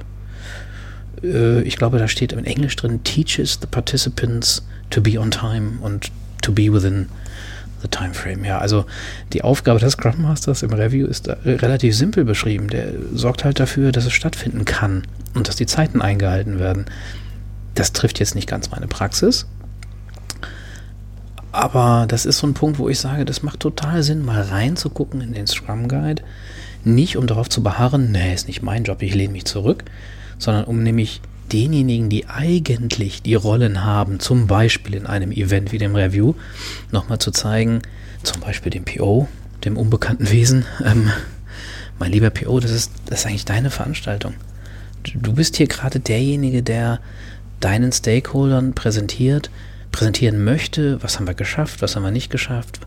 äh, 1.24 1.62
ich 1.62 1.78
glaube, 1.78 1.98
da 1.98 2.08
steht 2.08 2.34
in 2.34 2.46
Englisch 2.46 2.76
drin, 2.76 3.04
teaches 3.04 3.60
the 3.62 3.68
participants 3.68 4.66
to 4.90 5.02
be 5.02 5.20
on 5.20 5.32
time 5.32 5.80
und 5.82 6.12
to 6.42 6.52
be 6.52 6.72
within 6.72 7.08
the 7.82 7.88
time 7.88 8.14
frame. 8.14 8.44
Ja, 8.46 8.60
also 8.60 8.86
die 9.34 9.44
Aufgabe 9.44 9.80
des 9.80 9.94
Scrum 9.94 10.22
Masters 10.22 10.64
im 10.64 10.74
Review 10.74 11.08
ist 11.08 11.30
relativ 11.46 11.96
simpel 11.96 12.26
beschrieben. 12.26 12.70
Der 12.70 12.94
sorgt 13.14 13.44
halt 13.44 13.60
dafür, 13.60 13.92
dass 13.92 14.06
es 14.06 14.14
stattfinden 14.14 14.66
kann 14.66 15.04
und 15.36 15.48
dass 15.48 15.56
die 15.56 15.66
Zeiten 15.66 16.02
eingehalten 16.02 16.60
werden. 16.60 16.86
Das 17.76 17.94
trifft 17.94 18.20
jetzt 18.20 18.34
nicht 18.34 18.48
ganz 18.48 18.72
meine 18.72 18.88
Praxis, 18.88 19.46
aber 21.52 22.06
das 22.08 22.26
ist 22.26 22.40
so 22.40 22.48
ein 22.48 22.54
Punkt, 22.54 22.80
wo 22.80 22.90
ich 22.90 23.00
sage, 23.00 23.26
das 23.26 23.44
macht 23.44 23.60
total 23.60 24.04
Sinn, 24.04 24.26
mal 24.26 24.42
reinzugucken 24.42 25.22
in 25.22 25.34
den 25.34 25.48
Scrum 25.48 25.88
Guide. 25.88 26.24
Nicht 26.84 27.18
um 27.18 27.28
darauf 27.28 27.50
zu 27.50 27.64
beharren, 27.64 28.12
nee, 28.12 28.34
ist 28.34 28.48
nicht 28.48 28.62
mein 28.62 28.84
Job, 28.84 29.02
ich 29.02 29.14
lehne 29.14 29.34
mich 29.34 29.46
zurück, 29.46 29.84
sondern 30.38 30.66
um 30.66 30.84
nämlich 30.84 31.22
denjenigen, 31.52 32.10
die 32.10 32.28
eigentlich 32.28 33.22
die 33.22 33.36
Rollen 33.36 33.84
haben, 33.84 34.20
zum 34.20 34.48
Beispiel 34.48 34.96
in 34.96 35.06
einem 35.06 35.32
Event 35.32 35.72
wie 35.72 35.78
dem 35.78 35.96
Review, 35.96 36.34
nochmal 36.92 37.20
zu 37.20 37.32
zeigen, 37.32 37.82
zum 38.24 38.42
Beispiel 38.42 38.70
dem 38.70 38.86
PO, 38.86 39.28
dem 39.64 39.78
unbekannten 39.78 40.30
Wesen, 40.30 40.66
ähm, 40.86 41.10
mein 42.00 42.12
lieber 42.12 42.30
PO, 42.30 42.60
das 42.60 42.72
ist, 42.72 42.92
das 43.08 43.20
ist 43.20 43.26
eigentlich 43.26 43.46
deine 43.46 43.72
Veranstaltung. 43.72 44.34
Du 45.16 45.34
bist 45.34 45.56
hier 45.56 45.68
gerade 45.68 46.00
derjenige, 46.00 46.64
der 46.64 47.00
deinen 47.60 47.92
Stakeholdern 47.92 48.74
präsentiert, 48.74 49.50
präsentieren 49.92 50.44
möchte, 50.44 51.02
was 51.02 51.18
haben 51.18 51.28
wir 51.28 51.34
geschafft, 51.34 51.82
was 51.82 51.96
haben 51.96 52.04
wir 52.04 52.12
nicht 52.12 52.30
geschafft, 52.30 52.80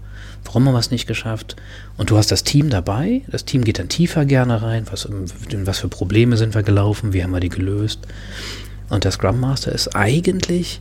warum 0.44 0.66
haben 0.66 0.74
wir 0.74 0.78
es 0.78 0.90
nicht 0.90 1.06
geschafft. 1.06 1.56
Und 1.96 2.10
du 2.10 2.16
hast 2.16 2.30
das 2.30 2.44
Team 2.44 2.70
dabei, 2.70 3.22
das 3.28 3.44
Team 3.44 3.64
geht 3.64 3.78
dann 3.78 3.88
tiefer 3.88 4.24
gerne 4.24 4.62
rein, 4.62 4.86
was, 4.90 5.08
was 5.10 5.78
für 5.78 5.88
Probleme 5.88 6.36
sind 6.36 6.54
wir 6.54 6.62
gelaufen, 6.62 7.12
wie 7.12 7.22
haben 7.22 7.32
wir 7.32 7.40
die 7.40 7.48
gelöst. 7.48 8.00
Und 8.88 9.04
der 9.04 9.12
Scrum 9.12 9.40
Master 9.40 9.72
ist 9.72 9.94
eigentlich 9.94 10.80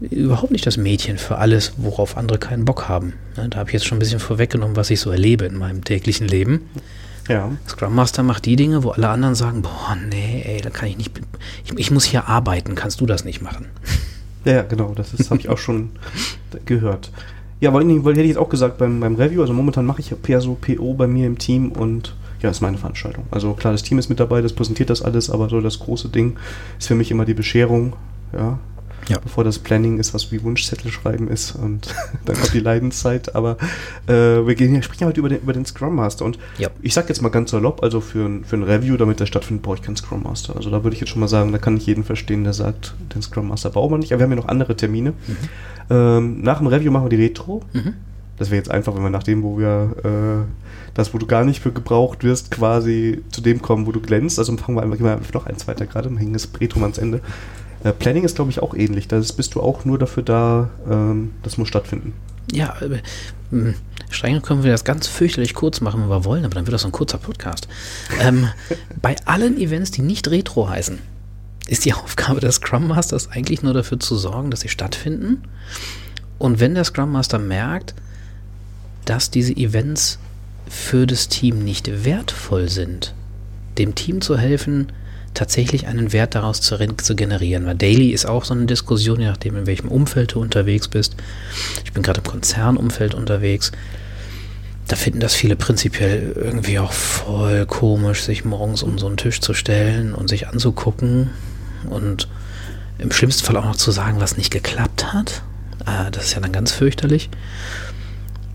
überhaupt 0.00 0.52
nicht 0.52 0.66
das 0.66 0.76
Mädchen 0.76 1.18
für 1.18 1.38
alles, 1.38 1.72
worauf 1.76 2.16
andere 2.16 2.38
keinen 2.38 2.64
Bock 2.64 2.88
haben. 2.88 3.14
Da 3.34 3.58
habe 3.58 3.70
ich 3.70 3.74
jetzt 3.74 3.86
schon 3.86 3.96
ein 3.96 4.00
bisschen 4.00 4.20
vorweggenommen, 4.20 4.76
was 4.76 4.90
ich 4.90 5.00
so 5.00 5.10
erlebe 5.10 5.44
in 5.44 5.56
meinem 5.56 5.84
täglichen 5.84 6.28
Leben. 6.28 6.68
Ja. 7.28 7.50
Scrum 7.68 7.94
Master 7.94 8.22
macht 8.22 8.46
die 8.46 8.56
Dinge, 8.56 8.82
wo 8.84 8.90
alle 8.90 9.08
anderen 9.08 9.34
sagen, 9.34 9.62
boah, 9.62 9.96
nee, 10.08 10.42
ey, 10.46 10.60
da 10.62 10.70
kann 10.70 10.88
ich 10.88 10.96
nicht, 10.96 11.12
ich, 11.64 11.78
ich 11.78 11.90
muss 11.90 12.04
hier 12.04 12.26
arbeiten, 12.26 12.74
kannst 12.74 13.00
du 13.00 13.06
das 13.06 13.24
nicht 13.24 13.42
machen? 13.42 13.66
Ja, 14.48 14.62
genau, 14.62 14.92
das, 14.94 15.12
habe 15.30 15.40
ich 15.40 15.48
auch 15.48 15.58
schon 15.58 15.90
gehört. 16.64 17.12
Ja, 17.60 17.74
weil, 17.74 17.86
weil 18.04 18.12
hätte 18.12 18.22
ich 18.22 18.28
jetzt 18.28 18.38
auch 18.38 18.48
gesagt 18.48 18.78
beim, 18.78 19.00
beim 19.00 19.16
Review, 19.16 19.42
also 19.42 19.52
momentan 19.52 19.84
mache 19.84 20.00
ich 20.00 20.10
ja 20.10 20.40
so 20.40 20.56
PO 20.58 20.94
bei 20.94 21.06
mir 21.06 21.26
im 21.26 21.38
Team 21.38 21.72
und 21.72 22.14
ja, 22.40 22.50
ist 22.50 22.60
meine 22.60 22.78
Veranstaltung. 22.78 23.24
Also 23.30 23.52
klar, 23.54 23.72
das 23.72 23.82
Team 23.82 23.98
ist 23.98 24.08
mit 24.08 24.20
dabei, 24.20 24.40
das 24.40 24.52
präsentiert 24.52 24.90
das 24.90 25.02
alles, 25.02 25.28
aber 25.28 25.48
so 25.48 25.60
das 25.60 25.80
große 25.80 26.08
Ding 26.08 26.38
ist 26.78 26.86
für 26.86 26.94
mich 26.94 27.10
immer 27.10 27.24
die 27.24 27.34
Bescherung, 27.34 27.94
ja, 28.32 28.58
ja. 29.08 29.18
bevor 29.18 29.44
das 29.44 29.58
Planning 29.58 29.98
ist, 29.98 30.14
was 30.14 30.30
wie 30.30 30.42
Wunschzettel 30.42 30.90
schreiben 30.90 31.28
ist 31.28 31.52
und 31.52 31.94
dann 32.24 32.36
kommt 32.36 32.54
die 32.54 32.60
Leidenszeit. 32.60 33.34
Aber 33.34 33.56
äh, 34.06 34.12
wir 34.12 34.54
gehen 34.54 34.70
hier, 34.70 34.82
sprechen 34.82 35.06
heute 35.06 35.20
über 35.20 35.28
den, 35.28 35.40
über 35.40 35.52
den 35.52 35.66
Scrum 35.66 35.94
Master 35.94 36.24
und 36.24 36.38
ja. 36.58 36.68
ich 36.82 36.94
sag 36.94 37.08
jetzt 37.08 37.22
mal 37.22 37.30
ganz 37.30 37.50
salopp, 37.50 37.82
also 37.82 38.00
für 38.00 38.26
ein, 38.26 38.44
für 38.44 38.56
ein 38.56 38.62
Review, 38.62 38.96
damit 38.96 39.20
das 39.20 39.28
stattfindet, 39.28 39.62
brauche 39.62 39.76
ich 39.76 39.82
keinen 39.82 39.96
Scrum 39.96 40.22
Master. 40.22 40.56
Also 40.56 40.70
da 40.70 40.84
würde 40.84 40.94
ich 40.94 41.00
jetzt 41.00 41.10
schon 41.10 41.20
mal 41.20 41.28
sagen, 41.28 41.52
da 41.52 41.58
kann 41.58 41.76
ich 41.76 41.86
jeden 41.86 42.04
verstehen, 42.04 42.44
der 42.44 42.52
sagt, 42.52 42.94
den 43.14 43.22
Scrum 43.22 43.48
Master 43.48 43.70
braucht 43.70 43.90
man 43.90 44.00
nicht. 44.00 44.12
Aber 44.12 44.20
wir 44.20 44.24
haben 44.24 44.32
ja 44.32 44.36
noch 44.36 44.48
andere 44.48 44.76
Termine. 44.76 45.10
Mhm. 45.10 45.36
Ähm, 45.90 46.42
nach 46.42 46.58
dem 46.58 46.66
Review 46.66 46.90
machen 46.90 47.06
wir 47.06 47.16
die 47.16 47.22
Retro. 47.22 47.62
Mhm. 47.72 47.94
Das 48.38 48.50
wäre 48.50 48.58
jetzt 48.58 48.70
einfach, 48.70 48.94
wenn 48.94 49.02
wir 49.02 49.10
nach 49.10 49.24
dem, 49.24 49.42
wo 49.42 49.58
wir 49.58 49.94
äh, 50.04 50.68
das, 50.94 51.12
wo 51.12 51.18
du 51.18 51.26
gar 51.26 51.44
nicht 51.44 51.60
für 51.60 51.72
gebraucht 51.72 52.24
wirst, 52.24 52.50
quasi 52.50 53.22
zu 53.30 53.40
dem 53.40 53.60
kommen, 53.60 53.86
wo 53.86 53.92
du 53.92 54.00
glänzt. 54.00 54.38
Also 54.38 54.56
fangen 54.56 54.76
wir 54.76 54.82
einfach, 54.82 54.96
gehen 54.96 55.06
wir 55.06 55.12
einfach 55.12 55.34
noch 55.34 55.46
eins 55.46 55.66
weiter 55.66 55.86
gerade, 55.86 56.08
hängen 56.16 56.32
das 56.32 56.48
Retro 56.60 56.80
ans 56.80 56.98
Ende. 56.98 57.20
Äh, 57.84 57.92
Planning 57.92 58.24
ist, 58.24 58.36
glaube 58.36 58.50
ich, 58.50 58.60
auch 58.60 58.74
ähnlich. 58.74 59.08
Da 59.08 59.18
bist 59.18 59.54
du 59.54 59.60
auch 59.60 59.84
nur 59.84 59.98
dafür 59.98 60.22
da, 60.22 60.70
ähm, 60.88 61.32
das 61.42 61.58
muss 61.58 61.68
stattfinden. 61.68 62.12
Ja, 62.52 62.76
äh, 62.80 63.00
hm, 63.50 63.74
streng 64.10 64.42
können 64.42 64.64
wir 64.64 64.72
das 64.72 64.84
ganz 64.84 65.06
fürchterlich 65.06 65.54
kurz 65.54 65.80
machen, 65.80 66.02
wenn 66.02 66.08
wir 66.08 66.24
wollen, 66.24 66.44
aber 66.44 66.54
dann 66.54 66.66
wird 66.66 66.74
das 66.74 66.82
so 66.82 66.88
ein 66.88 66.92
kurzer 66.92 67.18
Podcast. 67.18 67.68
ähm, 68.20 68.48
bei 69.02 69.16
allen 69.26 69.58
Events, 69.58 69.90
die 69.90 70.02
nicht 70.02 70.28
Retro 70.28 70.68
heißen, 70.68 70.98
ist 71.68 71.84
die 71.84 71.92
Aufgabe 71.92 72.40
des 72.40 72.56
Scrum 72.56 72.88
Masters 72.88 73.30
eigentlich 73.30 73.62
nur 73.62 73.74
dafür 73.74 74.00
zu 74.00 74.16
sorgen, 74.16 74.50
dass 74.50 74.60
sie 74.60 74.68
stattfinden. 74.68 75.42
Und 76.38 76.60
wenn 76.60 76.74
der 76.74 76.84
Scrum 76.84 77.12
Master 77.12 77.38
merkt, 77.38 77.94
dass 79.04 79.30
diese 79.30 79.54
Events 79.54 80.18
für 80.68 81.06
das 81.06 81.28
Team 81.28 81.64
nicht 81.64 82.04
wertvoll 82.04 82.68
sind, 82.68 83.14
dem 83.76 83.94
Team 83.94 84.20
zu 84.20 84.36
helfen, 84.36 84.92
tatsächlich 85.34 85.86
einen 85.86 86.12
Wert 86.12 86.34
daraus 86.34 86.60
zu, 86.60 86.76
zu, 86.96 87.16
generieren. 87.16 87.66
Weil 87.66 87.76
Daily 87.76 88.10
ist 88.10 88.26
auch 88.26 88.44
so 88.44 88.54
eine 88.54 88.66
Diskussion, 88.66 89.20
je 89.20 89.26
nachdem, 89.26 89.56
in 89.56 89.66
welchem 89.66 89.88
Umfeld 89.88 90.34
du 90.34 90.40
unterwegs 90.40 90.88
bist. 90.88 91.16
Ich 91.84 91.92
bin 91.92 92.02
gerade 92.02 92.20
im 92.20 92.26
Konzernumfeld 92.26 93.14
unterwegs. 93.14 93.72
da 94.88 94.96
finden 94.96 95.20
das 95.20 95.34
viele 95.34 95.54
prinzipiell 95.54 96.32
irgendwie 96.34 96.78
auch 96.78 96.92
voll 96.92 97.66
komisch, 97.66 98.22
sich 98.22 98.44
morgens 98.44 98.82
um 98.82 98.98
so 98.98 99.06
einen 99.06 99.18
Tisch 99.18 99.40
zu 99.40 99.52
stellen 99.54 100.14
und 100.14 100.28
sich 100.28 100.48
anzugucken 100.48 101.30
und 101.90 102.28
im 102.98 103.12
schlimmsten 103.12 103.44
Fall 103.44 103.56
auch 103.56 103.64
noch 103.64 103.76
zu 103.76 103.90
sagen, 103.90 104.20
was 104.20 104.36
nicht 104.36 104.50
geklappt 104.50 105.12
hat. 105.12 105.42
Äh, 105.86 106.10
das 106.10 106.26
ist 106.26 106.34
ja 106.34 106.40
dann 106.40 106.52
ganz 106.52 106.72
fürchterlich. 106.72 107.30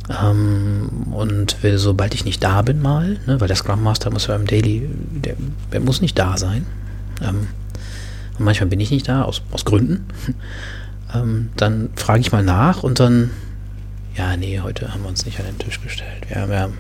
Ähm, 0.10 1.08
und 1.12 1.56
sobald 1.76 2.14
ich 2.14 2.26
nicht 2.26 2.44
da 2.44 2.62
bin 2.62 2.82
mal, 2.82 3.18
ne, 3.26 3.40
weil 3.40 3.48
der 3.48 3.56
Scrum 3.56 3.84
Master 3.84 4.12
muss 4.12 4.28
ja 4.28 4.36
im 4.36 4.46
Daily, 4.46 4.90
der, 5.12 5.36
der 5.72 5.80
muss 5.80 6.02
nicht 6.02 6.18
da 6.20 6.38
sein. 6.38 6.66
Ähm, 7.22 7.48
und 8.38 8.46
manchmal 8.46 8.70
bin 8.70 8.80
ich 8.80 8.92
nicht 8.92 9.08
da, 9.08 9.24
aus, 9.24 9.42
aus 9.52 9.66
Gründen. 9.66 10.06
ähm, 11.14 11.50
dann 11.56 11.90
frage 11.96 12.22
ich 12.22 12.32
mal 12.32 12.44
nach 12.44 12.84
und 12.84 13.00
dann, 13.00 13.32
ja, 14.16 14.36
nee, 14.38 14.60
heute 14.60 14.94
haben 14.94 15.04
wir 15.04 15.10
uns 15.10 15.26
nicht 15.26 15.40
an 15.40 15.46
den 15.46 15.58
Tisch 15.58 15.82
gestellt. 15.82 16.28
Wir 16.30 16.42
haben, 16.42 16.54
haben 16.54 16.78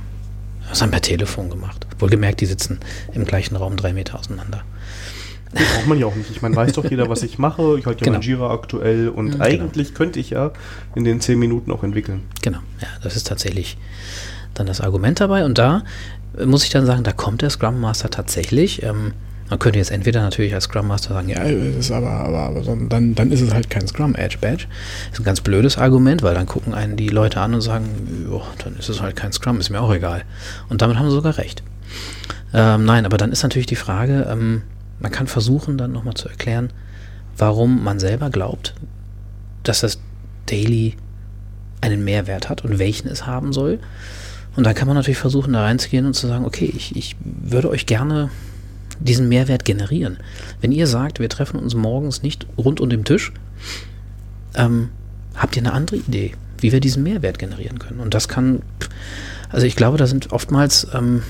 das 0.70 0.82
haben 0.82 0.92
per 0.92 1.01
Telefon 1.01 1.50
gemacht. 1.50 1.86
Wohlgemerkt, 2.00 2.42
die 2.42 2.46
sitzen 2.46 2.80
im 3.13 3.25
gleichen 3.25 3.56
Raum 3.56 3.75
drei 3.75 3.94
Meter 3.94 4.18
auseinander. 4.18 4.63
Das 5.54 5.64
braucht 5.74 5.88
man 5.88 6.00
ja 6.00 6.06
auch 6.06 6.16
nicht. 6.16 6.32
Ich 6.32 6.42
meine, 6.42 6.56
weiß 6.56 6.74
doch 6.74 6.90
jeder, 6.90 7.10
was 7.10 7.24
ich 7.24 7.38
mache. 7.38 7.78
Ich 7.80 7.86
halte 7.86 8.02
ja 8.02 8.06
genau. 8.06 8.20
mein 8.20 8.22
Jira 8.22 8.52
aktuell 8.52 9.10
und 9.10 9.36
mhm, 9.36 9.42
eigentlich 9.42 9.90
genau. 9.90 9.98
könnte 9.98 10.20
ich 10.20 10.32
ja 10.32 10.52
in 10.96 11.04
den 11.04 11.22
zehn 11.22 11.40
Minuten 11.40 11.72
auch 11.72 11.84
entwickeln. 11.84 12.22
Genau, 12.42 12.60
ja, 12.82 12.88
das 13.02 13.16
ist 13.16 13.28
tatsächlich 13.28 13.78
dann 14.54 14.68
das 14.68 14.82
Argument 14.82 15.20
dabei. 15.20 15.46
Und 15.46 15.58
da 15.58 15.84
muss 16.44 16.64
ich 16.64 16.70
dann 16.70 16.86
sagen, 16.86 17.04
da 17.04 17.12
kommt 17.12 17.42
der 17.42 17.50
Scrum 17.50 17.80
Master 17.80 18.10
tatsächlich. 18.10 18.84
Ähm, 18.84 19.14
man 19.50 19.60
könnte 19.60 19.78
jetzt 19.78 19.92
entweder 19.92 20.22
natürlich 20.22 20.54
als 20.54 20.64
Scrum 20.64 20.88
Master 20.88 21.14
sagen, 21.14 21.30
ja, 21.30 21.44
ist 21.44 21.92
aber, 21.92 22.10
aber, 22.10 22.40
aber 22.40 22.62
dann, 22.62 23.14
dann 23.14 23.32
ist 23.32 23.42
es 23.42 23.54
halt 23.54 23.70
kein 23.70 23.88
Scrum 23.88 24.16
Edge 24.16 24.38
Badge. 24.42 24.66
Ist 25.12 25.20
ein 25.20 25.26
ganz 25.26 25.42
blödes 25.42 25.78
Argument, 25.78 26.24
weil 26.24 26.34
dann 26.34 26.48
gucken 26.48 26.74
einen 26.74 26.96
die 26.96 27.10
Leute 27.10 27.40
an 27.40 27.54
und 27.54 27.62
sagen, 27.62 28.26
jo, 28.30 28.42
dann 28.64 28.78
ist 28.78 28.90
es 28.90 29.02
halt 29.02 29.16
kein 29.16 29.32
Scrum, 29.32 29.60
ist 29.60 29.70
mir 29.70 29.82
auch 29.82 29.94
egal. 29.94 30.24
Und 30.70 30.82
damit 30.82 30.98
haben 30.98 31.10
sie 31.10 31.16
sogar 31.16 31.38
recht. 31.38 31.62
Ähm, 32.54 32.86
nein, 32.86 33.06
aber 33.06 33.18
dann 33.18 33.32
ist 33.32 33.44
natürlich 33.44 33.68
die 33.68 33.76
Frage, 33.76 34.28
ähm, 34.30 34.62
man 35.00 35.12
kann 35.12 35.28
versuchen, 35.28 35.78
dann 35.78 35.92
nochmal 35.92 36.14
zu 36.14 36.30
erklären, 36.30 36.72
warum 37.38 37.84
man 37.84 38.00
selber 38.00 38.30
glaubt, 38.30 38.74
dass 39.64 39.82
das 39.82 40.00
Daily 40.46 40.96
einen 41.82 42.04
Mehrwert 42.04 42.50
hat 42.50 42.64
und 42.64 42.80
welchen 42.80 43.08
es 43.08 43.26
haben 43.26 43.54
soll. 43.54 43.80
Und 44.56 44.66
dann 44.66 44.76
kann 44.76 44.88
man 44.88 44.96
natürlich 44.96 45.18
versuchen, 45.18 45.54
da 45.54 45.64
reinzugehen 45.64 46.06
und 46.06 46.14
zu 46.14 46.28
sagen, 46.28 46.46
okay, 46.46 46.72
ich, 46.76 46.96
ich 46.96 47.16
würde 47.24 47.70
euch 47.70 47.86
gerne 47.86 48.30
diesen 49.00 49.28
Mehrwert 49.28 49.66
generieren. 49.66 50.18
Wenn 50.62 50.72
ihr 50.72 50.88
sagt, 50.88 51.20
wir 51.20 51.30
treffen 51.30 51.60
uns 51.60 51.74
morgens 51.76 52.22
nicht 52.22 52.46
rund 52.58 52.80
um 52.80 52.90
den 52.90 53.04
Tisch, 53.04 53.34
ähm, 54.56 54.90
habt 55.36 55.56
ihr 55.56 55.64
eine 55.64 55.74
andere 55.74 55.98
Idee, 55.98 56.34
wie 56.60 56.72
wir 56.72 56.80
diesen 56.80 57.04
Mehrwert 57.04 57.40
generieren 57.40 57.80
können? 57.80 58.00
Und 58.00 58.14
das 58.14 58.28
kann, 58.28 58.62
also 59.50 59.66
ich 59.66 59.76
glaube, 59.76 59.98
da 59.98 60.08
sind 60.08 60.32
oftmals 60.32 60.88
ähm, 60.94 61.24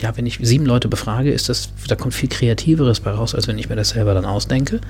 ja, 0.00 0.16
wenn 0.16 0.26
ich 0.26 0.38
sieben 0.42 0.66
Leute 0.66 0.88
befrage, 0.88 1.32
ist 1.32 1.48
das, 1.48 1.70
da 1.88 1.96
kommt 1.96 2.14
viel 2.14 2.28
Kreativeres 2.28 3.00
bei 3.00 3.10
raus, 3.10 3.34
als 3.34 3.48
wenn 3.48 3.58
ich 3.58 3.68
mir 3.68 3.76
das 3.76 3.90
selber 3.90 4.14
dann 4.14 4.24
ausdenke. 4.24 4.80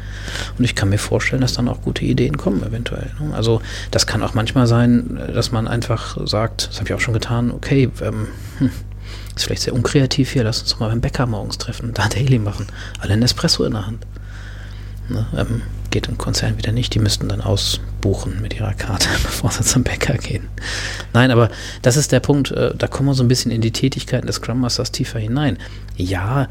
Und 0.59 0.65
ich 0.65 0.75
kann 0.75 0.91
mir 0.91 0.99
vorstellen, 0.99 1.41
dass 1.41 1.55
dann 1.55 1.69
auch 1.69 1.83
gute 1.83 2.05
Ideen 2.05 2.37
kommen, 2.37 2.63
eventuell. 2.63 3.11
Ne? 3.21 3.35
Also 3.35 3.63
das 3.91 4.07
kann 4.07 4.23
auch 4.23 4.35
manchmal 4.35 4.67
sein, 4.67 5.19
dass 5.35 5.53
man 5.53 5.67
einfach 5.67 6.17
sagt, 6.27 6.69
das 6.69 6.77
habe 6.79 6.89
ich 6.89 6.95
auch 6.95 7.01
schon 7.01 7.15
getan, 7.15 7.51
okay, 7.51 7.91
ähm, 8.03 8.29
hm, 8.59 8.71
ist 9.35 9.45
vielleicht 9.45 9.63
sehr 9.63 9.75
unkreativ 9.75 10.33
hier, 10.33 10.45
lass 10.45 10.61
uns 10.61 10.71
doch 10.73 10.81
mal 10.81 10.89
beim 10.89 11.01
Bäcker 11.01 11.27
morgens 11.27 11.59
treffen, 11.59 11.95
da 11.95 12.09
Daily 12.09 12.39
machen, 12.39 12.67
alle 12.99 13.15
ein 13.15 13.23
Espresso 13.23 13.65
in 13.65 13.73
der 13.73 13.87
Hand. 13.87 14.07
Ne? 15.09 15.27
Ähm, 15.37 15.63
geht 15.91 16.09
im 16.09 16.19
Konzern 16.19 16.59
wieder 16.59 16.73
nicht. 16.73 16.95
Die 16.95 16.99
müssten 16.99 17.29
dann 17.29 17.41
ausbuchen 17.41 18.41
mit 18.41 18.55
ihrer 18.55 18.75
Karte, 18.75 19.09
bevor 19.23 19.51
sie 19.51 19.65
zum 19.65 19.85
Bäcker 19.85 20.15
gehen. 20.15 20.49
Nein, 21.13 21.31
aber 21.31 21.51
das 21.83 21.97
ist 21.97 22.13
der 22.13 22.21
Punkt, 22.21 22.51
äh, 22.51 22.75
da 22.77 22.87
kommen 22.87 23.09
wir 23.09 23.15
so 23.15 23.25
ein 23.25 23.29
bisschen 23.29 23.51
in 23.51 23.61
die 23.61 23.73
Tätigkeiten 23.73 24.27
des 24.27 24.37
Scrum 24.37 24.61
Masters 24.61 24.93
tiefer 24.93 25.19
hinein. 25.19 25.59
Ja, 25.97 26.49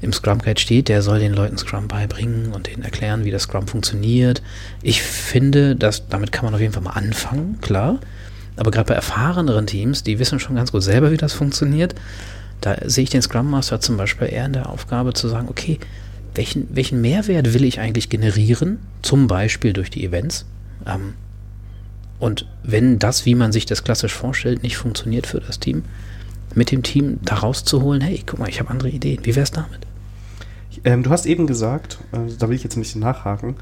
im 0.00 0.12
Scrum 0.12 0.40
Guide 0.40 0.60
steht, 0.60 0.88
der 0.88 1.00
soll 1.00 1.20
den 1.20 1.32
Leuten 1.32 1.56
Scrum 1.56 1.86
beibringen 1.86 2.52
und 2.52 2.66
denen 2.66 2.82
erklären, 2.82 3.24
wie 3.24 3.30
das 3.30 3.42
Scrum 3.42 3.68
funktioniert. 3.68 4.42
Ich 4.82 5.00
finde, 5.00 5.76
dass 5.76 6.08
damit 6.08 6.32
kann 6.32 6.44
man 6.44 6.54
auf 6.54 6.60
jeden 6.60 6.72
Fall 6.72 6.82
mal 6.82 6.90
anfangen, 6.90 7.58
klar. 7.60 8.00
Aber 8.56 8.70
gerade 8.70 8.88
bei 8.88 8.94
erfahreneren 8.94 9.66
Teams, 9.66 10.02
die 10.02 10.18
wissen 10.18 10.40
schon 10.40 10.56
ganz 10.56 10.72
gut 10.72 10.82
selber, 10.82 11.12
wie 11.12 11.16
das 11.16 11.32
funktioniert, 11.32 11.94
da 12.60 12.76
sehe 12.84 13.04
ich 13.04 13.10
den 13.10 13.22
Scrum 13.22 13.48
Master 13.50 13.80
zum 13.80 13.96
Beispiel 13.96 14.28
eher 14.28 14.46
in 14.46 14.52
der 14.52 14.68
Aufgabe 14.68 15.14
zu 15.14 15.28
sagen, 15.28 15.48
okay, 15.48 15.78
welchen, 16.34 16.74
welchen 16.74 17.00
Mehrwert 17.00 17.54
will 17.54 17.64
ich 17.64 17.80
eigentlich 17.80 18.08
generieren, 18.08 18.78
zum 19.02 19.26
Beispiel 19.26 19.72
durch 19.72 19.90
die 19.90 20.04
Events. 20.04 20.46
Ähm, 20.86 21.14
und 22.18 22.46
wenn 22.62 22.98
das, 22.98 23.26
wie 23.26 23.34
man 23.34 23.52
sich 23.52 23.66
das 23.66 23.84
klassisch 23.84 24.12
vorstellt, 24.12 24.62
nicht 24.62 24.76
funktioniert 24.76 25.26
für 25.26 25.40
das 25.40 25.58
Team, 25.58 25.84
mit 26.54 26.70
dem 26.70 26.82
Team 26.82 27.18
da 27.22 27.36
rauszuholen, 27.36 28.00
hey, 28.00 28.22
guck 28.24 28.38
mal, 28.38 28.48
ich 28.48 28.60
habe 28.60 28.70
andere 28.70 28.90
Ideen. 28.90 29.24
Wie 29.24 29.34
wäre 29.34 29.44
es 29.44 29.50
damit? 29.50 29.86
Ähm, 30.84 31.02
du 31.02 31.10
hast 31.10 31.26
eben 31.26 31.46
gesagt, 31.46 31.98
äh, 32.12 32.32
da 32.38 32.48
will 32.48 32.56
ich 32.56 32.62
jetzt 32.62 32.76
ein 32.76 32.80
bisschen 32.80 33.00
nachhaken, 33.00 33.56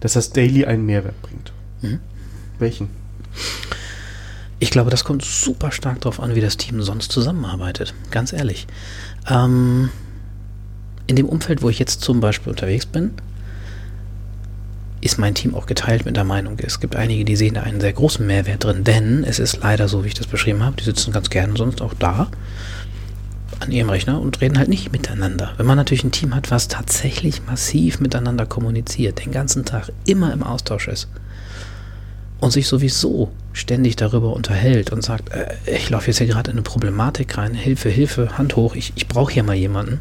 dass 0.00 0.14
das 0.14 0.30
Daily 0.30 0.64
einen 0.64 0.86
Mehrwert 0.86 1.20
bringt. 1.22 1.52
Mhm. 1.82 2.00
Welchen? 2.58 2.88
Ich 4.58 4.70
glaube, 4.70 4.90
das 4.90 5.04
kommt 5.04 5.24
super 5.24 5.72
stark 5.72 6.00
darauf 6.00 6.20
an, 6.20 6.34
wie 6.34 6.40
das 6.40 6.56
Team 6.56 6.80
sonst 6.82 7.10
zusammenarbeitet. 7.10 7.94
Ganz 8.10 8.32
ehrlich. 8.32 8.66
Ähm, 9.28 9.90
in 11.06 11.16
dem 11.16 11.28
Umfeld, 11.28 11.62
wo 11.62 11.70
ich 11.70 11.78
jetzt 11.78 12.00
zum 12.00 12.20
Beispiel 12.20 12.50
unterwegs 12.50 12.86
bin, 12.86 13.10
ist 15.00 15.18
mein 15.18 15.34
Team 15.34 15.54
auch 15.54 15.66
geteilt 15.66 16.06
mit 16.06 16.16
der 16.16 16.24
Meinung. 16.24 16.56
Es 16.60 16.80
gibt 16.80 16.96
einige, 16.96 17.26
die 17.26 17.36
sehen 17.36 17.54
da 17.54 17.62
einen 17.62 17.80
sehr 17.80 17.92
großen 17.92 18.26
Mehrwert 18.26 18.64
drin, 18.64 18.84
denn 18.84 19.22
es 19.24 19.38
ist 19.38 19.58
leider 19.62 19.86
so, 19.86 20.02
wie 20.02 20.08
ich 20.08 20.14
das 20.14 20.26
beschrieben 20.26 20.62
habe, 20.62 20.76
die 20.76 20.84
sitzen 20.84 21.12
ganz 21.12 21.28
gerne 21.28 21.56
sonst 21.56 21.82
auch 21.82 21.92
da 21.92 22.28
an 23.60 23.70
ihrem 23.70 23.90
Rechner 23.90 24.20
und 24.20 24.40
reden 24.40 24.58
halt 24.58 24.68
nicht 24.68 24.92
miteinander. 24.92 25.52
Wenn 25.58 25.66
man 25.66 25.76
natürlich 25.76 26.04
ein 26.04 26.10
Team 26.12 26.34
hat, 26.34 26.50
was 26.50 26.68
tatsächlich 26.68 27.42
massiv 27.46 28.00
miteinander 28.00 28.46
kommuniziert, 28.46 29.24
den 29.24 29.30
ganzen 29.30 29.66
Tag 29.66 29.92
immer 30.06 30.32
im 30.32 30.42
Austausch 30.42 30.88
ist 30.88 31.08
und 32.40 32.50
sich 32.50 32.66
sowieso 32.66 33.30
ständig 33.52 33.96
darüber 33.96 34.34
unterhält 34.34 34.90
und 34.90 35.02
sagt, 35.02 35.30
äh, 35.30 35.54
ich 35.66 35.90
laufe 35.90 36.08
jetzt 36.08 36.18
hier 36.18 36.26
gerade 36.26 36.50
in 36.50 36.56
eine 36.56 36.62
Problematik 36.62 37.36
rein, 37.36 37.54
Hilfe, 37.54 37.90
Hilfe, 37.90 38.38
Hand 38.38 38.56
hoch, 38.56 38.74
ich, 38.74 38.92
ich 38.96 39.06
brauche 39.06 39.32
hier 39.32 39.44
mal 39.44 39.54
jemanden 39.54 40.00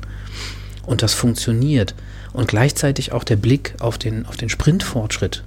und 0.85 1.01
das 1.01 1.13
funktioniert. 1.13 1.95
Und 2.33 2.47
gleichzeitig 2.47 3.11
auch 3.11 3.23
der 3.23 3.35
Blick 3.35 3.75
auf 3.79 3.97
den, 3.97 4.25
auf 4.25 4.37
den 4.37 4.49
Sprintfortschritt 4.49 5.43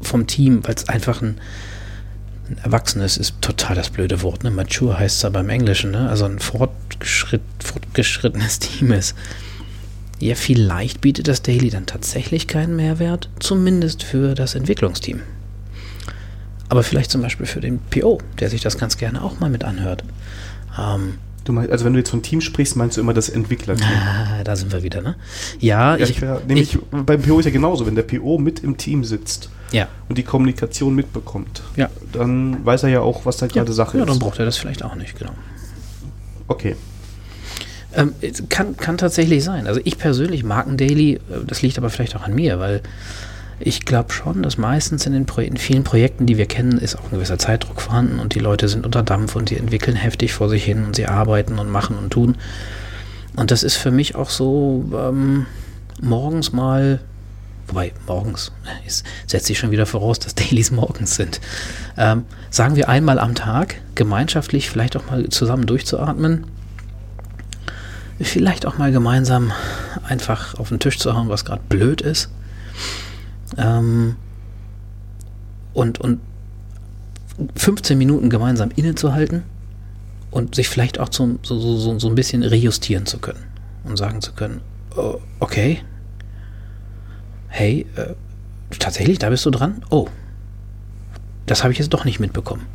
vom 0.00 0.26
Team, 0.26 0.60
weil 0.64 0.74
es 0.74 0.88
einfach 0.88 1.22
ein, 1.22 1.40
ein 2.48 2.58
Erwachsenes 2.62 3.16
ist 3.16 3.34
total 3.40 3.76
das 3.76 3.90
blöde 3.90 4.22
Wort, 4.22 4.44
ne? 4.44 4.50
Mature 4.50 4.98
heißt 4.98 5.18
es 5.18 5.24
aber 5.24 5.40
im 5.40 5.48
Englischen, 5.48 5.90
ne? 5.90 6.08
Also 6.08 6.24
ein 6.24 6.38
fortgeschritt, 6.38 7.42
fortgeschrittenes 7.62 8.58
Team 8.60 8.92
ist. 8.92 9.14
Ja, 10.20 10.34
vielleicht 10.34 11.00
bietet 11.00 11.28
das 11.28 11.42
Daily 11.42 11.70
dann 11.70 11.86
tatsächlich 11.86 12.48
keinen 12.48 12.74
Mehrwert, 12.74 13.28
zumindest 13.38 14.02
für 14.02 14.34
das 14.34 14.56
Entwicklungsteam. 14.56 15.22
Aber 16.68 16.82
vielleicht 16.82 17.10
zum 17.10 17.22
Beispiel 17.22 17.46
für 17.46 17.60
den 17.60 17.78
PO, 17.78 18.18
der 18.40 18.50
sich 18.50 18.60
das 18.60 18.76
ganz 18.76 18.96
gerne 18.98 19.22
auch 19.22 19.38
mal 19.38 19.48
mit 19.48 19.62
anhört. 19.62 20.02
Ähm, 20.78 21.18
meinst, 21.52 21.70
also 21.70 21.84
wenn 21.84 21.92
du 21.92 21.98
jetzt 21.98 22.10
von 22.10 22.22
Team 22.22 22.40
sprichst, 22.40 22.76
meinst 22.76 22.96
du 22.96 23.00
immer 23.00 23.14
das 23.14 23.28
Entwicklerteam? 23.28 23.86
Ah, 23.86 24.44
da 24.44 24.56
sind 24.56 24.72
wir 24.72 24.82
wieder, 24.82 25.00
ne? 25.02 25.16
Ja, 25.58 25.96
ja 25.96 26.06
ich, 26.06 26.20
wär, 26.20 26.40
nämlich 26.46 26.74
ich, 26.74 26.80
beim 26.90 27.22
PO 27.22 27.38
ist 27.40 27.46
ja 27.46 27.50
genauso, 27.50 27.86
wenn 27.86 27.94
der 27.94 28.02
PO 28.02 28.38
mit 28.38 28.60
im 28.60 28.76
Team 28.76 29.04
sitzt 29.04 29.50
ja. 29.72 29.88
und 30.08 30.18
die 30.18 30.22
Kommunikation 30.22 30.94
mitbekommt, 30.94 31.62
ja. 31.76 31.90
dann 32.12 32.64
weiß 32.64 32.84
er 32.84 32.88
ja 32.88 33.00
auch, 33.00 33.26
was 33.26 33.36
da 33.36 33.46
ja. 33.46 33.52
gerade 33.52 33.72
Sache 33.72 33.98
ja, 33.98 34.04
ist. 34.04 34.08
Ja, 34.08 34.12
dann 34.12 34.20
braucht 34.20 34.38
er 34.38 34.44
das 34.44 34.56
vielleicht 34.56 34.84
auch 34.84 34.94
nicht, 34.94 35.18
genau. 35.18 35.32
Okay. 36.48 36.76
Ähm, 37.94 38.14
kann, 38.48 38.76
kann 38.76 38.98
tatsächlich 38.98 39.42
sein. 39.42 39.66
Also 39.66 39.80
ich 39.84 39.98
persönlich 39.98 40.44
mag 40.44 40.66
ein 40.66 40.76
Daily, 40.76 41.14
äh, 41.14 41.20
das 41.46 41.62
liegt 41.62 41.78
aber 41.78 41.90
vielleicht 41.90 42.16
auch 42.16 42.22
an 42.22 42.34
mir, 42.34 42.58
weil 42.58 42.82
ich 43.60 43.84
glaube 43.84 44.12
schon, 44.12 44.42
dass 44.42 44.56
meistens 44.56 45.06
in 45.06 45.12
den 45.12 45.26
Pro 45.26 45.40
in 45.40 45.56
vielen 45.56 45.82
Projekten, 45.82 46.26
die 46.26 46.38
wir 46.38 46.46
kennen, 46.46 46.78
ist 46.78 46.96
auch 46.96 47.04
ein 47.04 47.10
gewisser 47.10 47.38
Zeitdruck 47.38 47.80
vorhanden 47.80 48.20
und 48.20 48.34
die 48.34 48.40
Leute 48.40 48.68
sind 48.68 48.86
unter 48.86 49.02
Dampf 49.02 49.34
und 49.34 49.48
sie 49.48 49.56
entwickeln 49.56 49.96
heftig 49.96 50.32
vor 50.32 50.48
sich 50.48 50.64
hin 50.64 50.84
und 50.84 50.94
sie 50.94 51.06
arbeiten 51.06 51.58
und 51.58 51.68
machen 51.68 51.98
und 51.98 52.10
tun. 52.10 52.36
Und 53.34 53.50
das 53.50 53.62
ist 53.62 53.76
für 53.76 53.90
mich 53.90 54.14
auch 54.14 54.30
so 54.30 54.84
ähm, 54.94 55.46
morgens 56.00 56.52
mal, 56.52 57.00
wobei 57.66 57.92
morgens, 58.06 58.52
es 58.86 59.02
setzt 59.26 59.46
sich 59.46 59.58
schon 59.58 59.72
wieder 59.72 59.86
voraus, 59.86 60.20
dass 60.20 60.34
Dailies 60.36 60.70
morgens 60.70 61.16
sind. 61.16 61.40
Ähm, 61.96 62.26
sagen 62.50 62.76
wir 62.76 62.88
einmal 62.88 63.18
am 63.18 63.34
Tag, 63.34 63.80
gemeinschaftlich 63.96 64.70
vielleicht 64.70 64.96
auch 64.96 65.06
mal 65.10 65.28
zusammen 65.30 65.66
durchzuatmen, 65.66 66.46
vielleicht 68.20 68.66
auch 68.66 68.78
mal 68.78 68.92
gemeinsam 68.92 69.52
einfach 70.04 70.54
auf 70.54 70.68
den 70.68 70.78
Tisch 70.78 70.98
zu 70.98 71.14
hauen, 71.14 71.28
was 71.28 71.44
gerade 71.44 71.62
blöd 71.68 72.00
ist 72.00 72.30
ähm, 73.56 74.16
und, 75.74 76.00
und 76.00 76.20
15 77.54 77.96
Minuten 77.96 78.30
gemeinsam 78.30 78.70
innezuhalten 78.74 79.44
und 80.30 80.54
sich 80.54 80.68
vielleicht 80.68 80.98
auch 80.98 81.08
zum, 81.08 81.38
so, 81.42 81.58
so, 81.58 81.98
so 81.98 82.08
ein 82.08 82.14
bisschen 82.14 82.42
rejustieren 82.42 83.06
zu 83.06 83.18
können 83.18 83.44
und 83.84 83.96
sagen 83.96 84.20
zu 84.20 84.32
können, 84.32 84.60
oh, 84.96 85.18
okay, 85.40 85.82
hey, 87.48 87.86
äh, 87.96 88.14
tatsächlich, 88.78 89.18
da 89.18 89.30
bist 89.30 89.46
du 89.46 89.50
dran? 89.50 89.82
Oh, 89.90 90.08
das 91.46 91.62
habe 91.62 91.72
ich 91.72 91.78
jetzt 91.78 91.92
doch 91.92 92.04
nicht 92.04 92.20
mitbekommen. 92.20 92.66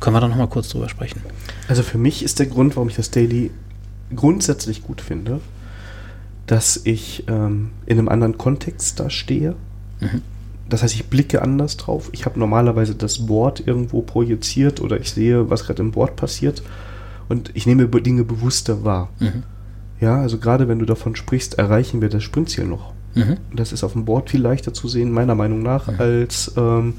Können 0.00 0.16
wir 0.16 0.20
da 0.20 0.28
nochmal 0.28 0.48
kurz 0.48 0.68
drüber 0.68 0.88
sprechen? 0.88 1.22
Also 1.68 1.82
für 1.82 1.98
mich 1.98 2.22
ist 2.22 2.38
der 2.38 2.46
Grund, 2.46 2.76
warum 2.76 2.88
ich 2.88 2.96
das 2.96 3.10
Daily 3.10 3.50
grundsätzlich 4.14 4.82
gut 4.82 5.00
finde, 5.00 5.40
dass 6.46 6.80
ich 6.84 7.24
ähm, 7.28 7.72
in 7.86 7.98
einem 7.98 8.08
anderen 8.08 8.38
Kontext 8.38 8.98
da 9.00 9.10
stehe. 9.10 9.54
Mhm. 10.00 10.22
Das 10.68 10.82
heißt, 10.82 10.94
ich 10.94 11.06
blicke 11.06 11.40
anders 11.40 11.76
drauf. 11.76 12.10
Ich 12.12 12.26
habe 12.26 12.38
normalerweise 12.38 12.94
das 12.94 13.26
Board 13.26 13.66
irgendwo 13.66 14.02
projiziert 14.02 14.80
oder 14.80 15.00
ich 15.00 15.10
sehe, 15.10 15.48
was 15.48 15.64
gerade 15.64 15.82
im 15.82 15.92
Board 15.92 16.16
passiert 16.16 16.62
und 17.28 17.50
ich 17.54 17.66
nehme 17.66 17.88
Dinge 17.88 18.24
bewusster 18.24 18.84
wahr. 18.84 19.08
Mhm. 19.18 19.44
Ja, 20.00 20.20
also 20.20 20.38
gerade 20.38 20.68
wenn 20.68 20.78
du 20.78 20.84
davon 20.84 21.16
sprichst, 21.16 21.58
erreichen 21.58 22.00
wir 22.00 22.08
das 22.08 22.22
Sprintziel 22.22 22.66
noch. 22.66 22.92
Mhm. 23.14 23.38
Das 23.52 23.72
ist 23.72 23.82
auf 23.82 23.92
dem 23.92 24.04
Board 24.04 24.30
viel 24.30 24.40
leichter 24.40 24.72
zu 24.72 24.88
sehen, 24.88 25.10
meiner 25.10 25.34
Meinung 25.34 25.62
nach, 25.62 25.88
mhm. 25.88 25.94
als 25.98 26.52
ähm, 26.56 26.94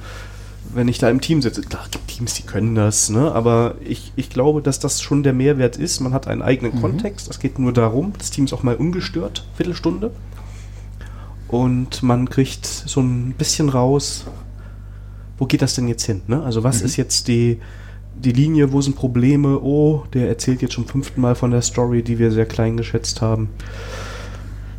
wenn 0.74 0.88
ich 0.88 1.00
da 1.00 1.10
im 1.10 1.22
Team 1.22 1.42
sitze. 1.42 1.62
Klar, 1.62 1.84
es 1.86 1.92
gibt 1.92 2.08
Teams, 2.08 2.34
die 2.34 2.44
können 2.44 2.76
das, 2.76 3.10
ne? 3.10 3.32
aber 3.32 3.76
ich, 3.84 4.12
ich 4.16 4.30
glaube, 4.30 4.62
dass 4.62 4.80
das 4.80 5.02
schon 5.02 5.24
der 5.24 5.34
Mehrwert 5.34 5.78
ist. 5.78 6.00
Man 6.00 6.14
hat 6.14 6.28
einen 6.28 6.42
eigenen 6.42 6.76
mhm. 6.76 6.82
Kontext. 6.82 7.30
Es 7.30 7.40
geht 7.40 7.58
nur 7.60 7.74
darum, 7.74 8.14
das 8.18 8.32
Team 8.32 8.46
ist 8.46 8.54
auch 8.54 8.64
mal 8.64 8.76
ungestört, 8.76 9.46
Viertelstunde. 9.56 10.12
Und 11.50 12.04
man 12.04 12.30
kriegt 12.30 12.66
so 12.66 13.02
ein 13.02 13.34
bisschen 13.34 13.70
raus, 13.70 14.26
wo 15.38 15.46
geht 15.46 15.62
das 15.62 15.74
denn 15.74 15.88
jetzt 15.88 16.06
hin? 16.06 16.22
Ne? 16.28 16.44
Also 16.44 16.64
was 16.64 16.80
mhm. 16.80 16.86
ist 16.86 16.96
jetzt 16.98 17.28
die, 17.28 17.60
die 18.16 18.32
Linie, 18.32 18.72
wo 18.72 18.82
sind 18.82 18.96
Probleme? 18.96 19.60
Oh, 19.60 20.04
der 20.14 20.28
erzählt 20.30 20.62
jetzt 20.62 20.76
schon 20.76 20.86
fünften 20.86 21.22
Mal 21.22 21.36
von 21.36 21.50
der 21.52 21.64
Story, 21.64 22.04
die 22.04 22.20
wir 22.20 22.32
sehr 22.32 22.46
klein 22.46 22.78
geschätzt 22.78 23.22
haben. 23.22 23.50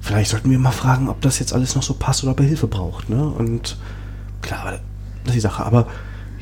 Vielleicht 0.00 0.30
sollten 0.30 0.50
wir 0.50 0.58
mal 0.58 0.70
fragen, 0.70 1.08
ob 1.08 1.20
das 1.20 1.40
jetzt 1.40 1.52
alles 1.52 1.74
noch 1.74 1.82
so 1.82 1.94
passt 1.94 2.22
oder 2.22 2.32
ob 2.32 2.40
er 2.40 2.46
Hilfe 2.46 2.68
braucht. 2.68 3.10
Ne? 3.10 3.26
Und 3.26 3.76
klar, 4.40 4.64
das 4.70 4.80
ist 5.26 5.34
die 5.34 5.40
Sache. 5.40 5.64
Aber 5.64 5.88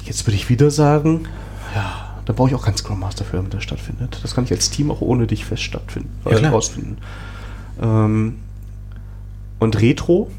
jetzt 0.04 0.26
würde 0.26 0.37
ich 0.37 0.50
wieder 0.50 0.70
sagen, 0.70 1.26
ja, 1.75 2.20
da 2.26 2.35
brauche 2.35 2.50
ich 2.50 2.54
auch 2.54 2.64
keinen 2.64 2.76
Scrum 2.76 3.00
Master 3.00 3.25
für, 3.25 3.37
damit 3.37 3.54
das 3.54 3.62
stattfindet. 3.62 4.20
Das 4.23 4.35
kann 4.35 4.44
ich 4.44 4.52
als 4.52 4.68
Team 4.68 4.90
auch 4.90 5.00
ohne 5.00 5.26
dich 5.26 5.47
fest 5.47 5.62
stattfinden, 5.62 6.11
ja, 6.26 6.37
äh, 6.37 6.47
rausfinden. 6.49 6.99
Ähm, 7.80 8.37
und 9.59 9.81
Retro, 9.81 10.31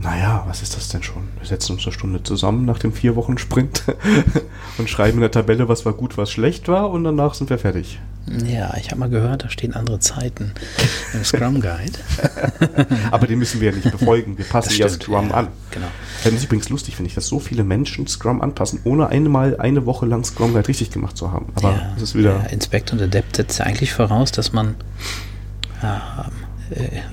naja, 0.00 0.42
was 0.46 0.62
ist 0.62 0.76
das 0.76 0.88
denn 0.88 1.02
schon? 1.02 1.28
Wir 1.38 1.46
setzen 1.46 1.72
uns 1.72 1.84
eine 1.84 1.92
Stunde 1.92 2.22
zusammen 2.22 2.64
nach 2.64 2.78
dem 2.78 2.92
vier 2.92 3.14
Wochen 3.14 3.38
Sprint 3.38 3.84
und 4.78 4.90
schreiben 4.90 5.18
in 5.18 5.20
der 5.20 5.30
Tabelle, 5.30 5.68
was 5.68 5.84
war 5.84 5.92
gut, 5.92 6.18
was 6.18 6.32
schlecht 6.32 6.66
war 6.68 6.90
und 6.90 7.04
danach 7.04 7.34
sind 7.34 7.48
wir 7.48 7.58
fertig. 7.58 8.00
Ja, 8.46 8.76
ich 8.76 8.90
habe 8.90 9.00
mal 9.00 9.10
gehört, 9.10 9.44
da 9.44 9.48
stehen 9.50 9.74
andere 9.74 9.98
Zeiten 9.98 10.52
im 11.12 11.24
Scrum 11.24 11.60
Guide. 11.60 11.98
Aber 13.10 13.26
den 13.26 13.38
müssen 13.38 13.60
wir 13.60 13.70
ja 13.70 13.76
nicht 13.76 13.90
befolgen. 13.90 14.38
Wir 14.38 14.44
passen 14.44 14.74
ja 14.76 14.88
Scrum 14.88 15.30
ja, 15.30 15.34
an. 15.34 15.48
Genau. 15.72 15.88
Das 16.22 16.32
ist 16.32 16.44
übrigens 16.44 16.68
lustig, 16.68 16.94
finde 16.94 17.08
ich, 17.08 17.14
dass 17.16 17.26
so 17.26 17.40
viele 17.40 17.64
Menschen 17.64 18.06
Scrum 18.06 18.40
anpassen, 18.40 18.80
ohne 18.84 19.08
einmal 19.08 19.56
eine 19.58 19.86
Woche 19.86 20.06
lang 20.06 20.24
Scrum 20.24 20.54
Guide 20.54 20.68
richtig 20.68 20.90
gemacht 20.92 21.16
zu 21.16 21.32
haben. 21.32 21.46
Aber 21.56 21.72
ja, 21.72 21.92
das 21.94 22.02
ist 22.02 22.14
wieder. 22.14 22.42
Ja, 22.44 22.46
Inspect 22.46 22.92
und 22.92 23.02
Adept 23.02 23.36
setzt 23.36 23.58
ja 23.58 23.64
eigentlich 23.64 23.92
voraus, 23.92 24.30
dass 24.30 24.52
man. 24.52 24.76
Äh, 25.82 25.86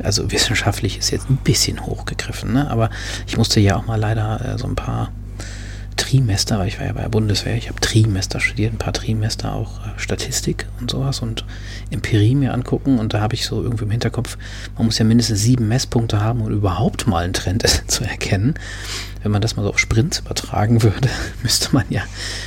also 0.04 0.32
wissenschaftlich 0.32 0.98
ist 0.98 1.12
jetzt 1.12 1.30
ein 1.30 1.38
bisschen 1.38 1.86
hochgegriffen, 1.86 2.54
ne? 2.54 2.70
aber 2.70 2.90
ich 3.28 3.38
musste 3.38 3.60
ja 3.60 3.76
auch 3.76 3.86
mal 3.86 4.00
leider 4.00 4.56
äh, 4.56 4.58
so 4.58 4.68
ein 4.68 4.76
paar 4.76 5.12
Trimester, 6.00 6.58
weil 6.58 6.70
ich 6.70 6.80
war 6.80 6.88
ja 6.88 6.94
bei 6.94 7.02
der 7.02 7.10
Bundeswehr, 7.10 7.56
ich 7.56 7.68
habe 7.68 7.80
Trimester 7.82 8.40
studiert, 8.40 8.74
ein 8.74 8.78
paar 8.78 8.94
Trimester 8.94 9.54
auch 9.54 9.80
äh, 9.80 9.90
Statistik 9.98 10.66
und 10.80 10.90
sowas 10.90 11.20
und 11.20 11.46
Empirie 11.92 12.36
mir 12.36 12.54
angucken 12.54 13.00
und 13.00 13.14
da 13.14 13.22
habe 13.22 13.36
ich 13.36 13.46
so 13.46 13.62
irgendwie 13.62 13.84
im 13.84 13.92
Hinterkopf, 13.92 14.38
man 14.78 14.86
muss 14.86 14.98
ja 14.98 15.06
mindestens 15.06 15.42
sieben 15.42 15.68
Messpunkte 15.68 16.22
haben, 16.22 16.42
um 16.42 16.50
überhaupt 16.52 17.06
mal 17.06 17.26
einen 17.26 17.34
Trend 17.34 17.64
zu 17.88 18.04
erkennen. 18.04 18.56
Wenn 19.22 19.32
man 19.32 19.42
das 19.42 19.58
mal 19.58 19.64
so 19.64 19.70
auf 19.70 19.80
Sprints 19.80 20.20
übertragen 20.20 20.82
würde, 20.84 21.10
müsste 21.44 21.74
man 21.74 21.86
ja 21.90 22.02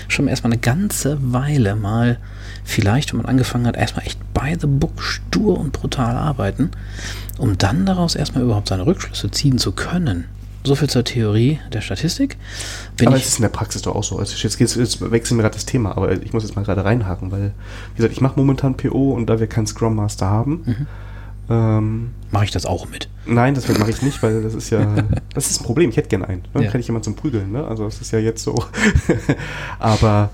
schon 0.08 0.28
erstmal 0.28 0.52
eine 0.52 0.60
ganze 0.60 1.18
Weile 1.20 1.76
mal 1.76 2.18
vielleicht, 2.64 3.12
wenn 3.12 3.18
man 3.18 3.26
angefangen 3.26 3.66
hat, 3.66 3.76
erstmal 3.76 4.06
echt 4.06 4.18
by 4.32 4.56
the 4.58 4.66
book 4.66 5.02
stur 5.02 5.60
und 5.60 5.72
brutal 5.72 6.16
arbeiten, 6.16 6.70
um 7.38 7.58
dann 7.58 7.84
daraus 7.84 8.14
erstmal 8.14 8.44
überhaupt 8.44 8.68
seine 8.68 8.86
Rückschlüsse 8.86 9.30
ziehen 9.30 9.58
zu 9.58 9.72
können. 9.72 10.24
So 10.64 10.76
viel 10.76 10.88
zur 10.88 11.02
Theorie 11.04 11.58
der 11.72 11.80
Statistik. 11.80 12.36
Wenn 12.96 13.08
aber 13.08 13.16
es 13.16 13.26
ist 13.26 13.38
in 13.38 13.42
der 13.42 13.48
Praxis 13.48 13.82
doch 13.82 13.96
auch 13.96 14.04
so. 14.04 14.18
Also 14.18 14.36
jetzt, 14.36 14.58
geht's, 14.58 14.76
jetzt 14.76 15.10
wechseln 15.10 15.38
wir 15.38 15.42
gerade 15.42 15.54
das 15.54 15.66
Thema, 15.66 15.96
aber 15.96 16.12
ich 16.12 16.32
muss 16.32 16.44
jetzt 16.44 16.54
mal 16.54 16.62
gerade 16.64 16.84
reinhaken, 16.84 17.32
weil, 17.32 17.52
wie 17.92 17.96
gesagt, 17.96 18.12
ich 18.12 18.20
mache 18.20 18.34
momentan 18.36 18.76
PO 18.76 19.12
und 19.12 19.26
da 19.26 19.40
wir 19.40 19.48
keinen 19.48 19.66
Scrum 19.66 19.96
Master 19.96 20.26
haben, 20.26 20.62
mhm. 20.64 20.86
ähm, 21.50 22.10
mache 22.30 22.44
ich 22.44 22.52
das 22.52 22.64
auch 22.64 22.88
mit. 22.88 23.08
Nein, 23.26 23.54
das 23.54 23.66
mache 23.76 23.90
ich 23.90 24.02
nicht, 24.02 24.22
weil 24.22 24.42
das 24.42 24.54
ist 24.54 24.70
ja, 24.70 24.86
das 25.34 25.50
ist 25.50 25.60
ein 25.60 25.64
Problem. 25.64 25.90
Ich 25.90 25.96
hätte 25.96 26.08
gerne 26.08 26.28
einen. 26.28 26.42
Ne? 26.54 26.64
Ja. 26.64 26.70
Kann 26.70 26.80
ich 26.80 26.86
jemanden 26.86 27.04
zum 27.04 27.16
Prügeln, 27.16 27.50
ne? 27.50 27.66
Also 27.66 27.84
das 27.84 28.00
ist 28.00 28.12
ja 28.12 28.20
jetzt 28.20 28.44
so. 28.44 28.54
aber 29.80 30.30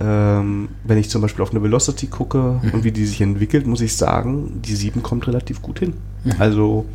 ähm, 0.00 0.68
wenn 0.84 0.98
ich 0.98 1.10
zum 1.10 1.22
Beispiel 1.22 1.42
auf 1.42 1.50
eine 1.50 1.62
Velocity 1.62 2.06
gucke 2.06 2.60
mhm. 2.62 2.70
und 2.70 2.84
wie 2.84 2.92
die 2.92 3.04
sich 3.04 3.20
entwickelt, 3.20 3.66
muss 3.66 3.80
ich 3.80 3.96
sagen, 3.96 4.62
die 4.64 4.74
7 4.74 5.02
kommt 5.02 5.26
relativ 5.26 5.60
gut 5.60 5.80
hin. 5.80 5.94
Mhm. 6.24 6.34
Also 6.38 6.86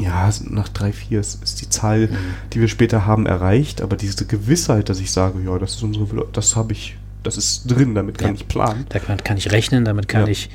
ja, 0.00 0.30
nach 0.48 0.68
drei, 0.68 0.92
vier 0.92 1.20
ist, 1.20 1.42
ist 1.42 1.60
die 1.60 1.68
Zahl, 1.68 2.08
mhm. 2.08 2.16
die 2.52 2.60
wir 2.60 2.68
später 2.68 3.06
haben, 3.06 3.26
erreicht, 3.26 3.80
aber 3.80 3.96
diese 3.96 4.26
Gewissheit, 4.26 4.88
dass 4.88 5.00
ich 5.00 5.12
sage, 5.12 5.40
ja, 5.44 5.58
das 5.58 5.76
ist 5.76 5.82
unsere, 5.82 6.26
das 6.32 6.56
habe 6.56 6.72
ich, 6.72 6.96
das 7.22 7.36
ist 7.36 7.70
drin, 7.70 7.94
damit 7.94 8.18
kann 8.18 8.30
ja. 8.30 8.34
ich 8.34 8.48
planen. 8.48 8.86
Da 8.88 8.98
kann, 8.98 9.22
kann, 9.22 9.36
ich 9.36 9.52
rechnen, 9.52 9.84
damit 9.84 10.08
kann 10.08 10.22
ja. 10.22 10.28
ich 10.28 10.50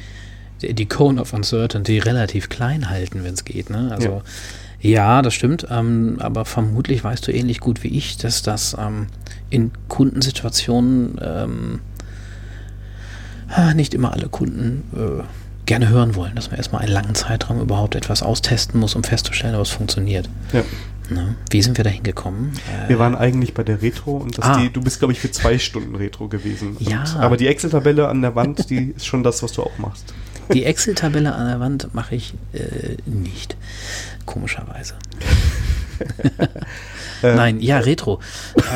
die 0.62 0.86
Cone 0.86 1.22
of 1.22 1.34
Uncertainty 1.34 2.00
relativ 2.00 2.50
klein 2.50 2.90
halten, 2.90 3.24
wenn 3.24 3.34
es 3.34 3.46
geht. 3.46 3.70
Ne? 3.70 3.92
Also 3.92 4.22
ja. 4.80 4.90
ja 4.90 5.22
das 5.22 5.34
stimmt, 5.34 5.68
ähm, 5.70 6.18
aber 6.20 6.46
vermutlich 6.46 7.04
weißt 7.04 7.28
du 7.28 7.32
ähnlich 7.32 7.60
gut 7.60 7.84
wie 7.84 7.90
ich, 7.90 8.18
dass 8.18 8.42
das 8.42 8.76
ähm, 8.80 9.08
in 9.50 9.72
Kundensituationen 9.88 11.20
ähm, 11.22 11.80
nicht 13.76 13.94
immer 13.94 14.12
alle 14.12 14.28
Kunden 14.28 14.84
äh, 14.96 15.24
gerne 15.66 15.90
hören 15.90 16.16
wollen, 16.16 16.36
dass 16.36 16.50
man 16.50 16.58
erstmal 16.58 16.82
einen 16.82 16.92
langen 16.92 17.16
Zeitraum 17.16 17.60
überhaupt 17.62 17.96
etwas 17.96 18.24
austesten 18.24 18.80
muss, 18.80 18.96
um 18.96 19.04
festzustellen, 19.04 19.56
ob 19.56 19.62
es 19.62 19.70
funktioniert. 19.70 20.30
Ja. 20.54 20.64
Ne? 21.10 21.36
Wie 21.52 21.62
sind 21.62 21.78
wir 21.78 21.84
da 21.84 21.90
hingekommen? 21.90 22.54
Wir 22.88 22.98
waren 22.98 23.16
eigentlich 23.16 23.54
bei 23.54 23.64
der 23.64 23.82
Retro 23.82 24.18
und 24.18 24.42
ah. 24.44 24.58
die, 24.58 24.72
du 24.72 24.82
bist, 24.82 25.00
glaube 25.00 25.14
ich, 25.14 25.20
für 25.20 25.30
zwei 25.32 25.60
Stunden 25.60 25.96
Retro 25.96 26.28
gewesen. 26.28 26.78
Ja. 26.80 27.02
Und, 27.02 27.18
aber 27.18 27.38
die 27.38 27.48
Excel-Tabelle 27.48 28.08
an 28.08 28.22
der 28.22 28.36
Wand, 28.36 28.70
die 28.70 28.92
ist 28.96 29.06
schon 29.06 29.24
das, 29.24 29.44
was 29.44 29.54
du 29.54 29.64
auch 29.64 29.78
machst. 29.78 30.14
Die 30.54 30.66
Excel-Tabelle 30.66 31.34
an 31.34 31.48
der 31.48 31.60
Wand 31.60 31.94
mache 31.94 32.16
ich 32.16 32.34
äh, 32.54 32.98
nicht. 33.06 33.56
Komischerweise. 34.26 34.96
Äh, 37.26 37.36
Nein, 37.36 37.60
ja, 37.60 37.80
Retro. 37.80 38.20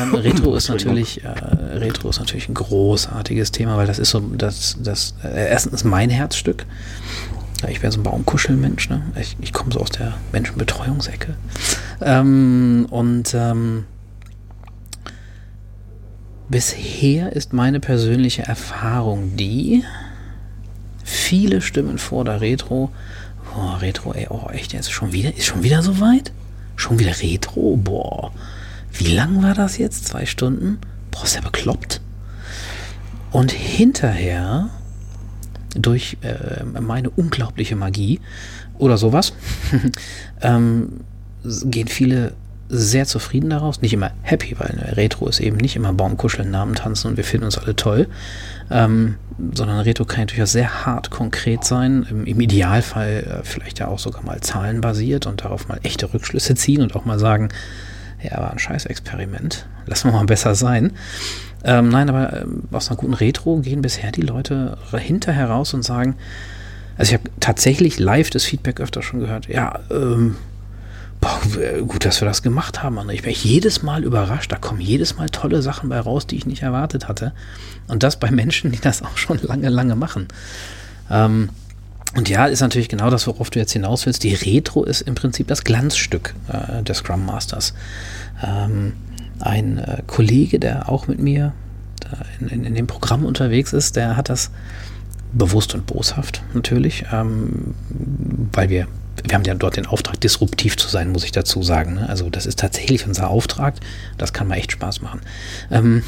Ähm, 0.00 0.14
Retro 0.14 0.56
ist 0.56 0.68
natürlich, 0.68 1.24
äh, 1.24 1.28
Retro 1.28 2.10
ist 2.10 2.18
natürlich 2.18 2.48
ein 2.48 2.54
großartiges 2.54 3.52
Thema, 3.52 3.76
weil 3.76 3.86
das 3.86 3.98
ist 3.98 4.10
so, 4.10 4.20
das, 4.20 4.76
das, 4.82 5.14
äh, 5.22 5.48
erstens 5.48 5.84
mein 5.84 6.10
Herzstück. 6.10 6.66
Ich 7.68 7.82
wäre 7.82 7.92
so 7.92 8.00
ein 8.00 8.04
Baumkuschelmensch, 8.04 8.88
ne? 8.88 9.02
Ich, 9.20 9.36
ich 9.40 9.52
komme 9.52 9.70
so 9.70 9.80
aus 9.80 9.90
der 9.90 10.14
Menschenbetreuungsecke. 10.32 11.36
Ähm, 12.00 12.86
und 12.88 13.34
ähm, 13.34 13.84
bisher 16.48 17.34
ist 17.34 17.52
meine 17.52 17.78
persönliche 17.78 18.42
Erfahrung 18.42 19.36
die, 19.36 19.84
viele 21.04 21.60
Stimmen 21.60 21.98
vor 21.98 22.24
der 22.24 22.40
Retro, 22.40 22.90
oh, 23.54 23.76
Retro, 23.80 24.14
ey, 24.14 24.26
oh, 24.30 24.48
echt, 24.50 24.72
jetzt 24.72 24.90
schon 24.90 25.12
wieder, 25.12 25.36
ist 25.36 25.46
schon 25.46 25.62
wieder 25.62 25.82
so 25.82 26.00
weit? 26.00 26.32
Schon 26.80 26.98
wieder 26.98 27.20
Retro? 27.20 27.76
Boah. 27.76 28.32
Wie 28.90 29.12
lang 29.14 29.42
war 29.42 29.52
das 29.52 29.76
jetzt? 29.76 30.06
Zwei 30.06 30.24
Stunden? 30.24 30.78
Boah, 31.10 31.24
ist 31.24 31.34
ja 31.34 31.42
bekloppt. 31.42 32.00
Und 33.30 33.52
hinterher, 33.52 34.70
durch 35.76 36.16
äh, 36.22 36.64
meine 36.64 37.10
unglaubliche 37.10 37.76
Magie 37.76 38.18
oder 38.78 38.96
sowas, 38.96 39.34
ähm, 40.40 41.00
gehen 41.44 41.86
viele 41.86 42.32
sehr 42.70 43.04
zufrieden 43.04 43.50
daraus. 43.50 43.82
Nicht 43.82 43.92
immer 43.92 44.12
happy, 44.22 44.58
weil 44.58 44.94
Retro 44.94 45.28
ist 45.28 45.40
eben 45.40 45.58
nicht 45.58 45.76
immer 45.76 45.92
Baumkuscheln, 45.92 46.50
Namen 46.50 46.76
tanzen 46.76 47.08
und 47.08 47.18
wir 47.18 47.24
finden 47.24 47.44
uns 47.44 47.58
alle 47.58 47.76
toll. 47.76 48.08
Ähm, 48.70 49.16
sondern 49.52 49.80
Retro 49.80 50.04
kann 50.04 50.26
durchaus 50.26 50.52
sehr 50.52 50.86
hart 50.86 51.10
konkret 51.10 51.64
sein. 51.64 52.06
Im, 52.08 52.24
im 52.26 52.40
Idealfall 52.40 53.40
äh, 53.40 53.44
vielleicht 53.44 53.78
ja 53.78 53.88
auch 53.88 53.98
sogar 53.98 54.22
mal 54.22 54.40
zahlenbasiert 54.40 55.26
und 55.26 55.44
darauf 55.44 55.68
mal 55.68 55.80
echte 55.82 56.12
Rückschlüsse 56.12 56.54
ziehen 56.54 56.82
und 56.82 56.94
auch 56.94 57.04
mal 57.04 57.18
sagen, 57.18 57.48
ja, 58.22 58.38
war 58.38 58.52
ein 58.52 58.58
Scheißexperiment. 58.58 59.66
Lassen 59.86 60.08
wir 60.08 60.12
mal 60.12 60.26
besser 60.26 60.54
sein. 60.54 60.92
Ähm, 61.64 61.88
nein, 61.88 62.08
aber 62.08 62.32
äh, 62.32 62.46
aus 62.70 62.88
einer 62.88 62.96
guten 62.96 63.14
Retro 63.14 63.58
gehen 63.58 63.82
bisher 63.82 64.12
die 64.12 64.22
Leute 64.22 64.78
hinterher 64.92 65.48
raus 65.48 65.74
und 65.74 65.82
sagen, 65.82 66.16
also 66.96 67.10
ich 67.10 67.18
habe 67.18 67.30
tatsächlich 67.40 67.98
live 67.98 68.30
das 68.30 68.44
Feedback 68.44 68.80
öfter 68.80 69.02
schon 69.02 69.20
gehört, 69.20 69.48
ja, 69.48 69.80
ähm, 69.90 70.36
boah, 71.20 71.40
gut, 71.86 72.04
dass 72.04 72.20
wir 72.20 72.26
das 72.26 72.42
gemacht 72.42 72.82
haben, 72.82 72.98
André. 72.98 73.12
Ich 73.12 73.22
bin 73.22 73.34
jedes 73.34 73.82
Mal 73.82 74.04
überrascht. 74.04 74.52
Da 74.52 74.56
kommen 74.56 74.80
jedes 74.80 75.16
Mal 75.16 75.28
tolle 75.28 75.62
Sachen 75.62 75.88
bei 75.88 76.00
raus, 76.00 76.26
die 76.26 76.36
ich 76.36 76.46
nicht 76.46 76.62
erwartet 76.62 77.08
hatte. 77.08 77.32
Und 77.88 78.02
das 78.02 78.18
bei 78.18 78.30
Menschen, 78.30 78.72
die 78.72 78.80
das 78.80 79.02
auch 79.02 79.16
schon 79.16 79.38
lange, 79.42 79.68
lange 79.68 79.96
machen. 79.96 80.28
Ähm, 81.10 81.50
und 82.16 82.28
ja, 82.28 82.46
ist 82.46 82.60
natürlich 82.60 82.88
genau 82.88 83.10
das, 83.10 83.26
worauf 83.26 83.50
du 83.50 83.58
jetzt 83.58 83.72
hinaus 83.72 84.06
willst. 84.06 84.24
Die 84.24 84.34
Retro 84.34 84.84
ist 84.84 85.02
im 85.02 85.14
Prinzip 85.14 85.46
das 85.46 85.62
Glanzstück 85.62 86.34
äh, 86.48 86.82
des 86.82 86.98
Scrum 86.98 87.24
Masters. 87.24 87.74
Ähm, 88.42 88.94
ein 89.38 89.78
äh, 89.78 90.02
Kollege, 90.06 90.58
der 90.58 90.88
auch 90.88 91.06
mit 91.06 91.20
mir 91.20 91.52
in, 92.40 92.48
in, 92.48 92.64
in 92.64 92.74
dem 92.74 92.86
Programm 92.86 93.24
unterwegs 93.24 93.72
ist, 93.72 93.96
der 93.96 94.16
hat 94.16 94.28
das 94.28 94.50
bewusst 95.32 95.74
und 95.74 95.86
boshaft 95.86 96.42
natürlich, 96.54 97.04
ähm, 97.12 97.74
weil 98.52 98.68
wir 98.68 98.88
wir 99.24 99.34
haben 99.34 99.44
ja 99.44 99.54
dort 99.54 99.76
den 99.76 99.86
Auftrag, 99.86 100.20
disruptiv 100.20 100.76
zu 100.76 100.88
sein, 100.88 101.10
muss 101.10 101.24
ich 101.24 101.32
dazu 101.32 101.62
sagen. 101.62 101.94
Ne? 101.94 102.08
Also 102.08 102.30
das 102.30 102.46
ist 102.46 102.58
tatsächlich 102.58 103.06
unser 103.06 103.30
Auftrag. 103.30 103.74
Das 104.18 104.32
kann 104.32 104.48
mal 104.48 104.56
echt 104.56 104.72
Spaß 104.72 105.02
machen. 105.02 105.20
Ähm, 105.70 106.02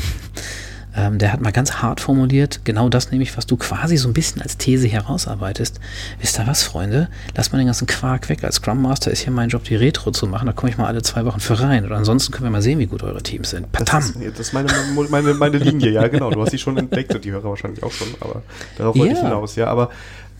ähm, 0.94 1.18
der 1.18 1.32
hat 1.32 1.40
mal 1.40 1.52
ganz 1.52 1.76
hart 1.76 2.00
formuliert, 2.00 2.60
genau 2.64 2.90
das 2.90 3.10
nämlich, 3.10 3.36
was 3.36 3.46
du 3.46 3.56
quasi 3.56 3.96
so 3.96 4.08
ein 4.08 4.12
bisschen 4.12 4.42
als 4.42 4.58
These 4.58 4.88
herausarbeitest. 4.88 5.80
Wisst 6.20 6.38
ihr 6.38 6.46
was, 6.46 6.62
Freunde? 6.62 7.08
Lass 7.34 7.50
mal 7.50 7.58
den 7.58 7.66
ganzen 7.66 7.86
Quark 7.86 8.28
weg. 8.28 8.44
Als 8.44 8.56
Scrum 8.56 8.82
Master 8.82 9.10
ist 9.10 9.20
hier 9.20 9.32
mein 9.32 9.48
Job, 9.48 9.64
die 9.64 9.76
Retro 9.76 10.10
zu 10.10 10.26
machen. 10.26 10.46
Da 10.46 10.52
komme 10.52 10.70
ich 10.70 10.76
mal 10.76 10.86
alle 10.86 11.02
zwei 11.02 11.24
Wochen 11.24 11.40
für 11.40 11.58
rein. 11.60 11.86
Und 11.86 11.92
ansonsten 11.92 12.32
können 12.32 12.44
wir 12.44 12.50
mal 12.50 12.62
sehen, 12.62 12.78
wie 12.78 12.86
gut 12.86 13.02
eure 13.02 13.22
Teams 13.22 13.50
sind. 13.50 13.72
Patam! 13.72 14.02
Das 14.02 14.10
ist, 14.10 14.38
das 14.38 14.40
ist 14.48 14.52
meine, 14.52 14.68
meine, 15.08 15.34
meine 15.34 15.56
Linie, 15.58 15.90
ja, 15.90 16.08
genau. 16.08 16.30
Du 16.30 16.42
hast 16.42 16.50
sie 16.50 16.58
schon 16.58 16.76
entdeckt 16.76 17.14
und 17.14 17.24
die 17.24 17.32
Hörer 17.32 17.48
wahrscheinlich 17.48 17.82
auch 17.82 17.92
schon, 17.92 18.08
aber 18.20 18.42
darauf 18.76 18.94
wollte 18.94 19.14
ja. 19.14 19.18
ich 19.18 19.24
hinaus, 19.24 19.56
ja. 19.56 19.68
Aber 19.68 19.90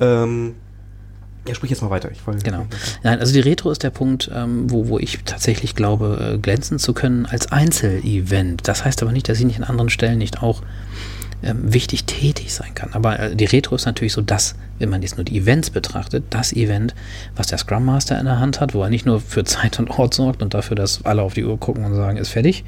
ähm, 0.00 0.54
ja, 1.46 1.54
sprich 1.54 1.70
jetzt 1.70 1.82
mal 1.82 1.90
weiter. 1.90 2.10
Genau. 2.44 2.66
Nein, 3.02 3.18
also 3.18 3.32
die 3.32 3.40
Retro 3.40 3.70
ist 3.70 3.82
der 3.82 3.90
Punkt, 3.90 4.30
ähm, 4.32 4.70
wo, 4.70 4.88
wo 4.88 4.98
ich 4.98 5.18
tatsächlich 5.24 5.74
glaube, 5.74 6.34
äh, 6.34 6.38
glänzen 6.38 6.78
zu 6.78 6.92
können 6.92 7.26
als 7.26 7.50
Einzelevent. 7.50 8.68
Das 8.68 8.84
heißt 8.84 9.02
aber 9.02 9.12
nicht, 9.12 9.28
dass 9.28 9.38
ich 9.38 9.46
nicht 9.46 9.58
an 9.58 9.64
anderen 9.64 9.90
Stellen 9.90 10.18
nicht 10.18 10.42
auch 10.42 10.62
ähm, 11.42 11.72
wichtig 11.72 12.04
tätig 12.04 12.54
sein 12.54 12.74
kann. 12.74 12.90
Aber 12.92 13.18
äh, 13.18 13.36
die 13.36 13.44
Retro 13.44 13.74
ist 13.74 13.86
natürlich 13.86 14.12
so 14.12 14.22
das, 14.22 14.54
wenn 14.78 14.88
man 14.88 15.02
jetzt 15.02 15.16
nur 15.16 15.24
die 15.24 15.38
Events 15.38 15.70
betrachtet, 15.70 16.24
das 16.30 16.52
Event, 16.52 16.94
was 17.36 17.48
der 17.48 17.58
Scrum 17.58 17.84
Master 17.84 18.18
in 18.18 18.26
der 18.26 18.38
Hand 18.38 18.60
hat, 18.60 18.74
wo 18.74 18.82
er 18.82 18.90
nicht 18.90 19.06
nur 19.06 19.20
für 19.20 19.44
Zeit 19.44 19.78
und 19.78 19.90
Ort 19.90 20.14
sorgt 20.14 20.42
und 20.42 20.54
dafür, 20.54 20.76
dass 20.76 21.04
alle 21.04 21.22
auf 21.22 21.34
die 21.34 21.44
Uhr 21.44 21.58
gucken 21.58 21.84
und 21.84 21.94
sagen, 21.94 22.16
ist 22.16 22.30
fertig, 22.30 22.64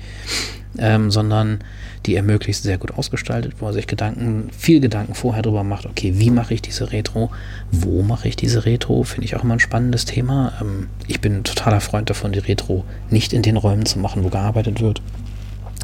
ähm, 0.78 1.10
sondern 1.10 1.60
die 2.06 2.16
er 2.16 2.22
möglichst 2.22 2.64
sehr 2.64 2.78
gut 2.78 2.92
ausgestaltet, 2.92 3.54
wo 3.60 3.66
er 3.66 3.72
sich 3.72 3.86
Gedanken, 3.86 4.50
viel 4.56 4.80
Gedanken 4.80 5.14
vorher 5.14 5.42
darüber 5.42 5.64
macht, 5.64 5.86
okay, 5.86 6.14
wie 6.16 6.30
mache 6.30 6.54
ich 6.54 6.60
diese 6.60 6.92
Retro, 6.92 7.30
wo 7.70 8.02
mache 8.02 8.28
ich 8.28 8.36
diese 8.36 8.66
Retro, 8.66 9.04
finde 9.04 9.24
ich 9.24 9.36
auch 9.36 9.44
immer 9.44 9.54
ein 9.54 9.60
spannendes 9.60 10.04
Thema. 10.04 10.52
Ähm, 10.60 10.88
ich 11.06 11.20
bin 11.20 11.44
totaler 11.44 11.80
Freund 11.80 12.10
davon, 12.10 12.32
die 12.32 12.40
Retro 12.40 12.84
nicht 13.08 13.32
in 13.32 13.42
den 13.42 13.56
Räumen 13.56 13.86
zu 13.86 13.98
machen, 13.98 14.24
wo 14.24 14.28
gearbeitet 14.28 14.80
wird, 14.80 15.00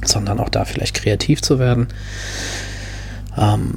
sondern 0.05 0.40
auch 0.40 0.48
da 0.48 0.64
vielleicht 0.64 0.94
kreativ 0.94 1.40
zu 1.40 1.59
werden. 1.59 1.88
Ähm, 3.40 3.72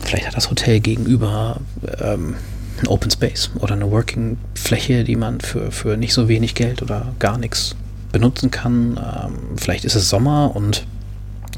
vielleicht 0.00 0.28
hat 0.28 0.36
das 0.36 0.48
Hotel 0.48 0.80
gegenüber 0.80 1.60
ähm, 2.00 2.36
ein 2.80 2.86
Open 2.86 3.10
Space 3.10 3.50
oder 3.58 3.74
eine 3.74 3.90
Working 3.90 4.38
Fläche, 4.54 5.02
die 5.04 5.16
man 5.16 5.40
für, 5.40 5.72
für 5.72 5.96
nicht 5.96 6.14
so 6.14 6.28
wenig 6.28 6.54
Geld 6.54 6.82
oder 6.82 7.12
gar 7.18 7.36
nichts 7.36 7.74
benutzen 8.12 8.50
kann. 8.50 8.96
Ähm, 8.96 9.56
vielleicht 9.56 9.84
ist 9.84 9.96
es 9.96 10.08
Sommer 10.08 10.54
und 10.54 10.86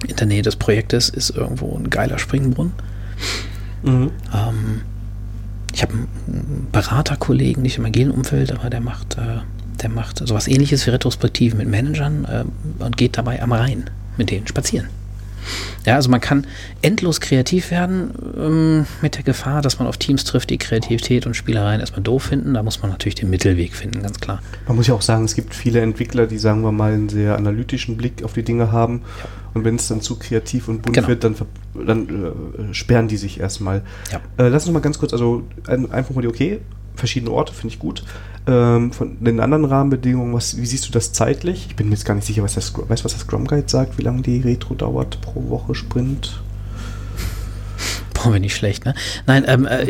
in 0.06 0.16
der 0.16 0.26
Nähe 0.26 0.42
des 0.42 0.56
Projektes 0.56 1.08
ist 1.08 1.30
irgendwo 1.30 1.76
ein 1.76 1.90
geiler 1.90 2.18
Springbrunnen. 2.18 2.72
Mhm. 3.82 4.10
Ähm, 4.32 4.82
ich 5.74 5.82
habe 5.82 5.92
einen 5.92 6.68
Beraterkollegen, 6.72 7.62
nicht 7.62 7.78
im 7.78 7.84
agilen 7.84 8.10
Umfeld, 8.10 8.52
aber 8.52 8.70
der 8.70 8.80
macht, 8.80 9.18
äh, 9.18 9.38
der 9.82 9.90
macht 9.90 10.26
sowas 10.26 10.48
ähnliches 10.48 10.86
wie 10.86 10.90
Retrospektiven 10.90 11.58
mit 11.58 11.68
Managern 11.68 12.24
äh, 12.24 12.44
und 12.82 12.96
geht 12.96 13.18
dabei 13.18 13.42
am 13.42 13.52
Rhein 13.52 13.90
mit 14.16 14.30
denen 14.30 14.46
spazieren. 14.46 14.88
Ja, 15.86 15.94
also 15.96 16.10
man 16.10 16.20
kann 16.20 16.46
endlos 16.82 17.20
kreativ 17.20 17.70
werden 17.70 18.12
ähm, 18.36 18.86
mit 19.02 19.16
der 19.16 19.22
Gefahr, 19.22 19.62
dass 19.62 19.78
man 19.78 19.88
auf 19.88 19.96
Teams 19.96 20.24
trifft, 20.24 20.50
die 20.50 20.58
Kreativität 20.58 21.26
und 21.26 21.34
Spielereien 21.34 21.80
erstmal 21.80 22.02
doof 22.02 22.24
finden. 22.24 22.54
Da 22.54 22.62
muss 22.62 22.82
man 22.82 22.90
natürlich 22.90 23.14
den 23.16 23.30
Mittelweg 23.30 23.74
finden, 23.74 24.02
ganz 24.02 24.20
klar. 24.20 24.42
Man 24.66 24.76
muss 24.76 24.86
ja 24.86 24.94
auch 24.94 25.02
sagen, 25.02 25.24
es 25.24 25.34
gibt 25.34 25.54
viele 25.54 25.80
Entwickler, 25.80 26.26
die, 26.26 26.38
sagen 26.38 26.62
wir 26.62 26.72
mal, 26.72 26.92
einen 26.92 27.08
sehr 27.08 27.36
analytischen 27.36 27.96
Blick 27.96 28.22
auf 28.22 28.32
die 28.32 28.42
Dinge 28.42 28.72
haben. 28.72 29.02
Ja. 29.22 29.28
Und 29.54 29.64
wenn 29.64 29.76
es 29.76 29.88
dann 29.88 30.00
zu 30.00 30.16
kreativ 30.16 30.68
und 30.68 30.82
bunt 30.82 30.94
genau. 30.94 31.08
wird, 31.08 31.24
dann, 31.24 31.34
dann 31.86 32.08
äh, 32.08 32.74
sperren 32.74 33.08
die 33.08 33.16
sich 33.16 33.40
erstmal. 33.40 33.82
Ja. 34.12 34.20
Äh, 34.36 34.48
lass 34.48 34.66
uns 34.66 34.72
mal 34.72 34.80
ganz 34.80 34.98
kurz, 34.98 35.12
also 35.12 35.44
ein, 35.66 35.90
einfach 35.90 36.14
mal 36.14 36.20
die, 36.20 36.28
okay, 36.28 36.60
verschiedene 36.98 37.32
Orte, 37.32 37.52
finde 37.52 37.74
ich 37.74 37.78
gut. 37.78 38.02
Ähm, 38.46 38.92
von 38.92 39.22
den 39.22 39.40
anderen 39.40 39.64
Rahmenbedingungen, 39.64 40.34
was, 40.34 40.56
wie 40.56 40.66
siehst 40.66 40.88
du 40.88 40.92
das 40.92 41.12
zeitlich? 41.12 41.66
Ich 41.68 41.76
bin 41.76 41.88
mir 41.88 41.94
jetzt 41.94 42.04
gar 42.04 42.14
nicht 42.14 42.26
sicher, 42.26 42.42
was 42.42 42.54
das, 42.54 42.72
weißt, 42.76 43.04
was 43.04 43.12
das 43.12 43.22
Scrum 43.22 43.46
Guide 43.46 43.68
sagt, 43.68 43.98
wie 43.98 44.02
lange 44.02 44.22
die 44.22 44.40
Retro 44.40 44.74
dauert 44.74 45.20
pro 45.20 45.48
Woche 45.48 45.74
Sprint? 45.74 46.40
Brauchen 48.14 48.32
wir 48.32 48.40
nicht 48.40 48.56
schlecht, 48.56 48.84
ne? 48.84 48.94
Nein, 49.26 49.44
ähm, 49.46 49.66
äh, 49.66 49.84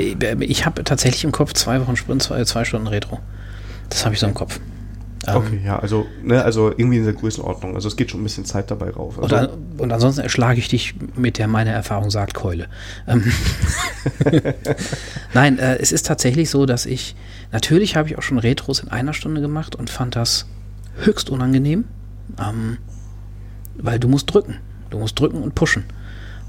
ich 0.45 0.67
habe 0.67 0.85
tatsächlich 0.85 1.25
im 1.25 1.33
Kopf 1.33 1.55
zwei 1.55 1.81
Wochen 1.81 1.97
Sprint, 1.97 2.23
zwei, 2.23 2.45
zwei 2.45 2.65
Stunden 2.65 2.89
Retro. 2.89 3.21
Das 3.89 4.05
habe 4.05 4.15
ich 4.15 4.21
so 4.21 4.27
im 4.27 4.35
Kopf. 4.35 4.61
Ähm, 5.31 5.37
okay, 5.37 5.61
ja, 5.65 5.79
also, 5.79 6.07
ne, 6.23 6.43
also 6.45 6.71
irgendwie 6.71 6.99
in 6.99 7.05
der 7.05 7.15
Größenordnung. 7.15 7.75
Also 7.75 7.89
es 7.89 7.97
geht 7.97 8.11
schon 8.11 8.21
ein 8.21 8.25
bisschen 8.25 8.45
Zeit 8.45 8.71
dabei 8.71 8.91
rauf. 8.91 9.19
Also 9.21 9.37
und, 9.37 9.43
an, 9.43 9.49
und, 9.79 9.93
ansonsten 9.93 10.23
erschlage 10.23 10.59
ich 10.59 10.69
dich 10.69 10.95
mit 11.17 11.39
der 11.39 11.49
meine 11.49 11.71
Erfahrung 11.71 12.11
sagt 12.11 12.35
Keule. 12.35 12.69
Ähm 13.07 13.25
Nein, 15.35 15.59
äh, 15.59 15.77
es 15.79 15.93
ist 15.93 16.07
tatsächlich 16.07 16.51
so, 16.51 16.67
dass 16.67 16.87
ich, 16.87 17.17
natürlich 17.53 17.97
habe 17.97 18.09
ich 18.09 18.19
auch 18.19 18.23
schon 18.23 18.39
Retros 18.39 18.81
in 18.81 18.89
einer 18.89 19.13
Stunde 19.13 19.41
gemacht 19.41 19.77
und 19.77 19.91
fand 19.91 20.17
das 20.17 20.47
höchst 21.01 21.31
unangenehm, 21.31 21.85
ähm, 22.41 22.79
weil 23.77 23.99
du 23.99 24.09
musst 24.09 24.33
drücken. 24.33 24.57
Du 24.91 24.99
musst 24.99 25.19
drücken 25.19 25.43
und 25.43 25.55
pushen. 25.55 25.85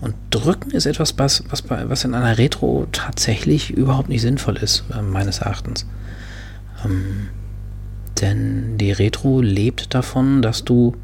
Und 0.01 0.15
drücken 0.29 0.71
ist 0.71 0.85
etwas, 0.85 1.17
was, 1.17 1.43
was, 1.49 1.61
bei, 1.61 1.89
was 1.89 2.05
in 2.05 2.13
einer 2.13 2.37
Retro 2.37 2.87
tatsächlich 2.91 3.71
überhaupt 3.71 4.07
nicht 4.07 4.21
sinnvoll 4.21 4.57
ist, 4.57 4.85
äh, 4.97 5.01
meines 5.01 5.39
Erachtens. 5.39 5.85
Ähm, 6.85 7.29
denn 8.21 8.77
die 8.77 8.91
Retro 8.91 9.41
lebt 9.41 9.93
davon, 9.93 10.41
dass 10.41 10.65
du 10.65 10.95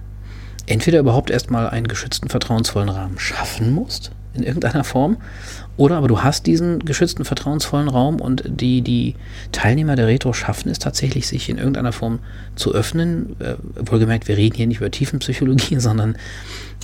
entweder 0.68 1.00
überhaupt 1.00 1.30
erstmal 1.30 1.70
einen 1.70 1.88
geschützten, 1.88 2.30
vertrauensvollen 2.30 2.90
Rahmen 2.90 3.20
schaffen 3.20 3.74
musst, 3.74 4.12
in 4.34 4.44
irgendeiner 4.44 4.84
Form, 4.84 5.18
oder 5.78 5.98
aber 5.98 6.08
du 6.08 6.22
hast 6.22 6.46
diesen 6.46 6.80
geschützten, 6.80 7.26
vertrauensvollen 7.26 7.90
Raum 7.90 8.22
und 8.22 8.44
die, 8.46 8.82
die 8.82 9.16
Teilnehmer 9.52 9.96
der 9.96 10.08
Retro 10.08 10.32
schaffen 10.32 10.70
es 10.70 10.80
tatsächlich, 10.80 11.28
sich 11.28 11.50
in 11.50 11.58
irgendeiner 11.58 11.92
Form 11.92 12.20
zu 12.56 12.74
öffnen. 12.74 13.36
Äh, 13.40 13.56
wohlgemerkt, 13.86 14.28
wir 14.28 14.38
reden 14.38 14.56
hier 14.56 14.68
nicht 14.68 14.78
über 14.78 14.92
Tiefenpsychologie, 14.92 15.76
sondern 15.80 16.18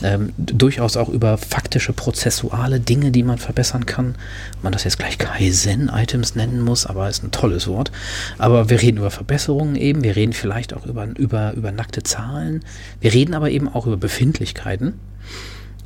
ähm, 0.04 0.34
durchaus 0.38 0.98
auch 0.98 1.10
über 1.10 1.38
faktische, 1.38 1.94
prozessuale 1.94 2.80
Dinge, 2.80 3.12
die 3.12 3.24
man 3.24 3.38
verbessern 3.38 3.86
kann. 3.86 4.16
Ob 4.58 4.64
man 4.64 4.74
das 4.74 4.84
jetzt 4.84 5.00
gleich 5.00 5.18
Kaizen-Items 5.18 6.36
nennen 6.36 6.62
muss, 6.62 6.86
aber 6.86 7.10
ist 7.10 7.24
ein 7.24 7.32
tolles 7.32 7.68
Wort. 7.68 7.92
Aber 8.38 8.70
wir 8.70 8.82
reden 8.82 8.98
über 8.98 9.12
Verbesserungen 9.12 9.76
eben, 9.76 10.04
wir 10.04 10.16
reden 10.16 10.34
vielleicht 10.34 10.74
auch 10.74 10.86
über, 10.86 11.08
über, 11.18 11.54
über 11.54 11.72
nackte 11.72 12.04
Zahlen, 12.04 12.64
wir 13.00 13.14
reden 13.14 13.34
aber 13.34 13.50
eben 13.52 13.68
auch 13.68 13.88
über 13.88 13.98
Befindlichkeiten. 13.98 14.94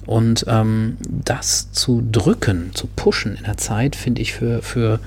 Und 0.05 0.45
ähm, 0.47 0.97
das 1.01 1.71
zu 1.71 2.07
drücken, 2.11 2.71
zu 2.75 2.87
pushen 2.87 3.35
in 3.35 3.43
der 3.43 3.57
Zeit, 3.57 3.95
finde 3.95 4.21
ich 4.21 4.33
für, 4.33 4.61
für 4.61 4.99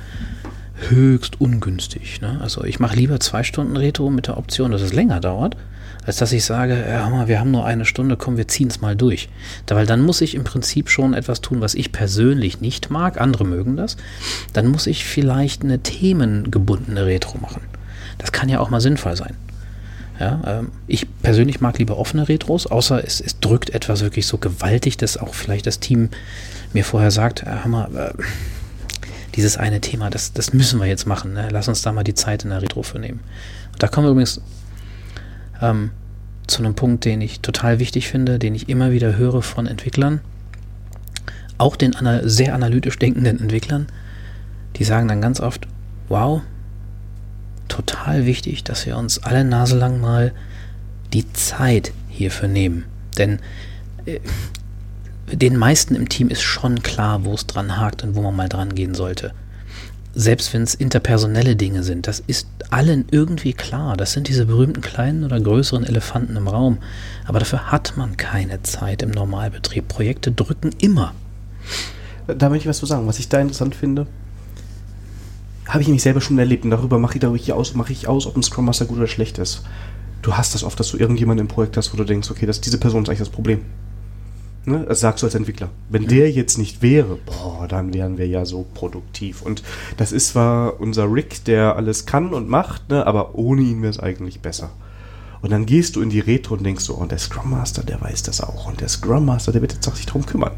höchst 0.88 1.40
ungünstig. 1.40 2.20
Ne? 2.20 2.38
Also 2.40 2.64
ich 2.64 2.80
mache 2.80 2.96
lieber 2.96 3.20
zwei 3.20 3.42
Stunden 3.42 3.76
Retro 3.76 4.10
mit 4.10 4.26
der 4.26 4.36
Option, 4.36 4.72
dass 4.72 4.82
es 4.82 4.92
länger 4.92 5.20
dauert, 5.20 5.56
als 6.08 6.16
dass 6.16 6.32
ich 6.32 6.42
sage, 6.42 6.86
ja, 6.88 7.28
wir 7.28 7.38
haben 7.38 7.50
nur 7.50 7.66
eine 7.66 7.84
Stunde, 7.84 8.16
komm, 8.16 8.38
wir 8.38 8.48
ziehen 8.48 8.68
es 8.68 8.80
mal 8.80 8.96
durch. 8.96 9.28
Da, 9.66 9.76
weil 9.76 9.84
dann 9.84 10.00
muss 10.00 10.22
ich 10.22 10.34
im 10.34 10.42
Prinzip 10.42 10.88
schon 10.88 11.12
etwas 11.12 11.42
tun, 11.42 11.60
was 11.60 11.74
ich 11.74 11.92
persönlich 11.92 12.62
nicht 12.62 12.88
mag, 12.88 13.20
andere 13.20 13.44
mögen 13.44 13.76
das. 13.76 13.98
Dann 14.54 14.68
muss 14.68 14.86
ich 14.86 15.04
vielleicht 15.04 15.64
eine 15.64 15.80
themengebundene 15.80 17.04
Retro 17.04 17.36
machen. 17.36 17.60
Das 18.16 18.32
kann 18.32 18.48
ja 18.48 18.58
auch 18.58 18.70
mal 18.70 18.80
sinnvoll 18.80 19.16
sein. 19.16 19.34
Ja, 20.18 20.40
ähm, 20.46 20.72
ich 20.86 21.06
persönlich 21.20 21.60
mag 21.60 21.78
lieber 21.78 21.98
offene 21.98 22.26
Retros, 22.26 22.66
außer 22.66 23.04
es, 23.06 23.20
es, 23.20 23.38
drückt 23.40 23.68
etwas 23.68 24.00
wirklich 24.00 24.26
so 24.26 24.38
gewaltig, 24.38 24.96
dass 24.96 25.18
auch 25.18 25.34
vielleicht 25.34 25.66
das 25.66 25.78
Team 25.78 26.08
mir 26.72 26.86
vorher 26.86 27.10
sagt, 27.10 27.42
äh, 27.42 27.50
Hammer, 27.64 27.90
äh, 27.94 28.22
dieses 29.34 29.58
eine 29.58 29.82
Thema, 29.82 30.08
das, 30.08 30.32
das 30.32 30.54
müssen 30.54 30.80
wir 30.80 30.86
jetzt 30.86 31.06
machen. 31.06 31.34
Ne? 31.34 31.48
Lass 31.50 31.68
uns 31.68 31.82
da 31.82 31.92
mal 31.92 32.02
die 32.02 32.14
Zeit 32.14 32.44
in 32.44 32.50
der 32.50 32.62
Retro 32.62 32.82
für 32.82 32.98
nehmen. 32.98 33.20
Und 33.74 33.82
da 33.82 33.88
kommen 33.88 34.06
wir 34.06 34.12
übrigens 34.12 34.40
ähm, 35.60 35.90
zu 36.46 36.62
einem 36.62 36.74
Punkt, 36.74 37.04
den 37.04 37.20
ich 37.20 37.40
total 37.40 37.78
wichtig 37.78 38.08
finde, 38.08 38.38
den 38.38 38.54
ich 38.54 38.68
immer 38.68 38.90
wieder 38.90 39.16
höre 39.16 39.42
von 39.42 39.66
Entwicklern, 39.66 40.20
auch 41.58 41.76
den 41.76 41.94
ana 41.94 42.26
sehr 42.26 42.54
analytisch 42.54 42.98
denkenden 42.98 43.40
Entwicklern, 43.40 43.86
die 44.76 44.84
sagen 44.84 45.08
dann 45.08 45.20
ganz 45.20 45.40
oft, 45.40 45.66
wow, 46.08 46.42
total 47.68 48.26
wichtig, 48.26 48.64
dass 48.64 48.86
wir 48.86 48.96
uns 48.96 49.18
alle 49.18 49.44
Nase 49.44 49.76
lang 49.76 50.00
mal 50.00 50.32
die 51.12 51.30
Zeit 51.32 51.92
hierfür 52.08 52.48
nehmen. 52.48 52.84
Denn 53.18 53.40
äh, 54.06 54.20
den 55.32 55.56
meisten 55.56 55.94
im 55.94 56.08
Team 56.08 56.28
ist 56.28 56.42
schon 56.42 56.82
klar, 56.82 57.24
wo 57.24 57.34
es 57.34 57.46
dran 57.46 57.76
hakt 57.76 58.02
und 58.02 58.14
wo 58.14 58.22
man 58.22 58.34
mal 58.34 58.48
dran 58.48 58.74
gehen 58.74 58.94
sollte. 58.94 59.32
Selbst 60.20 60.52
wenn 60.52 60.62
es 60.64 60.74
interpersonelle 60.74 61.54
Dinge 61.54 61.84
sind, 61.84 62.08
das 62.08 62.18
ist 62.18 62.48
allen 62.70 63.04
irgendwie 63.12 63.52
klar. 63.52 63.96
Das 63.96 64.14
sind 64.14 64.26
diese 64.26 64.46
berühmten 64.46 64.80
kleinen 64.80 65.22
oder 65.22 65.40
größeren 65.40 65.84
Elefanten 65.84 66.34
im 66.34 66.48
Raum. 66.48 66.78
Aber 67.24 67.38
dafür 67.38 67.70
hat 67.70 67.96
man 67.96 68.16
keine 68.16 68.60
Zeit 68.64 69.02
im 69.02 69.12
Normalbetrieb. 69.12 69.86
Projekte 69.86 70.32
drücken 70.32 70.70
immer. 70.80 71.14
Da 72.26 72.48
möchte 72.48 72.64
ich 72.64 72.68
was 72.68 72.78
zu 72.78 72.86
sagen. 72.86 73.06
Was 73.06 73.20
ich 73.20 73.28
da 73.28 73.38
interessant 73.38 73.76
finde, 73.76 74.08
habe 75.68 75.82
ich 75.82 75.86
nämlich 75.86 76.02
selber 76.02 76.20
schon 76.20 76.36
erlebt 76.36 76.64
und 76.64 76.70
darüber 76.70 76.98
mache 76.98 77.14
ich, 77.14 77.20
darüber 77.20 77.54
aus, 77.54 77.74
mache 77.74 77.92
ich 77.92 78.08
aus, 78.08 78.26
ob 78.26 78.36
ein 78.36 78.42
Scrum 78.42 78.64
Master 78.64 78.86
gut 78.86 78.96
oder 78.96 79.06
schlecht 79.06 79.38
ist. 79.38 79.62
Du 80.22 80.36
hast 80.36 80.52
das 80.52 80.64
oft, 80.64 80.80
dass 80.80 80.90
du 80.90 80.96
irgendjemanden 80.96 81.46
im 81.46 81.48
Projekt 81.48 81.76
hast, 81.76 81.92
wo 81.92 81.96
du 81.96 82.02
denkst, 82.02 82.28
okay, 82.28 82.44
das, 82.44 82.60
diese 82.60 82.78
Person 82.78 83.04
ist 83.04 83.08
eigentlich 83.08 83.20
das 83.20 83.28
Problem. 83.28 83.60
Ne? 84.68 84.84
Das 84.86 85.00
sagst 85.00 85.22
du 85.22 85.26
als 85.26 85.34
Entwickler. 85.34 85.70
Wenn 85.88 86.02
mhm. 86.02 86.08
der 86.08 86.30
jetzt 86.30 86.58
nicht 86.58 86.82
wäre, 86.82 87.18
boah, 87.24 87.66
dann 87.66 87.94
wären 87.94 88.18
wir 88.18 88.26
ja 88.26 88.44
so 88.44 88.66
produktiv. 88.74 89.42
Und 89.42 89.62
das 89.96 90.12
ist 90.12 90.28
zwar 90.28 90.78
unser 90.80 91.10
Rick, 91.12 91.44
der 91.44 91.76
alles 91.76 92.06
kann 92.06 92.34
und 92.34 92.48
macht, 92.48 92.90
ne? 92.90 93.06
aber 93.06 93.34
ohne 93.34 93.62
ihn 93.62 93.82
wäre 93.82 93.90
es 93.90 93.98
eigentlich 93.98 94.40
besser. 94.40 94.70
Und 95.40 95.50
dann 95.50 95.66
gehst 95.66 95.96
du 95.96 96.02
in 96.02 96.10
die 96.10 96.20
Retro 96.20 96.54
und 96.54 96.64
denkst 96.64 96.84
so, 96.84 96.94
und 96.94 97.12
der 97.12 97.18
Scrum 97.18 97.50
Master, 97.50 97.82
der 97.82 98.00
weiß 98.00 98.24
das 98.24 98.40
auch. 98.40 98.66
Und 98.66 98.80
der 98.80 98.88
Scrum 98.88 99.24
Master, 99.24 99.52
der 99.52 99.62
wird 99.62 99.72
jetzt 99.72 99.88
auch 99.88 99.94
sich 99.94 100.06
darum 100.06 100.26
kümmern. 100.26 100.52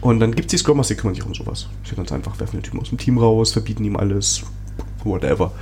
Und 0.00 0.20
dann 0.20 0.34
gibt 0.34 0.46
es 0.46 0.50
die 0.50 0.58
Scrum 0.58 0.76
Master, 0.76 0.94
die 0.94 1.00
kümmern 1.00 1.14
sich 1.14 1.26
um 1.26 1.34
sowas. 1.34 1.66
Sie 1.88 1.94
ganz 1.94 2.12
einfach, 2.12 2.38
werfen 2.38 2.58
den 2.58 2.62
Typen 2.62 2.80
aus 2.80 2.90
dem 2.90 2.98
Team 2.98 3.18
raus, 3.18 3.52
verbieten 3.52 3.84
ihm 3.84 3.96
alles, 3.96 4.42
whatever. 5.04 5.52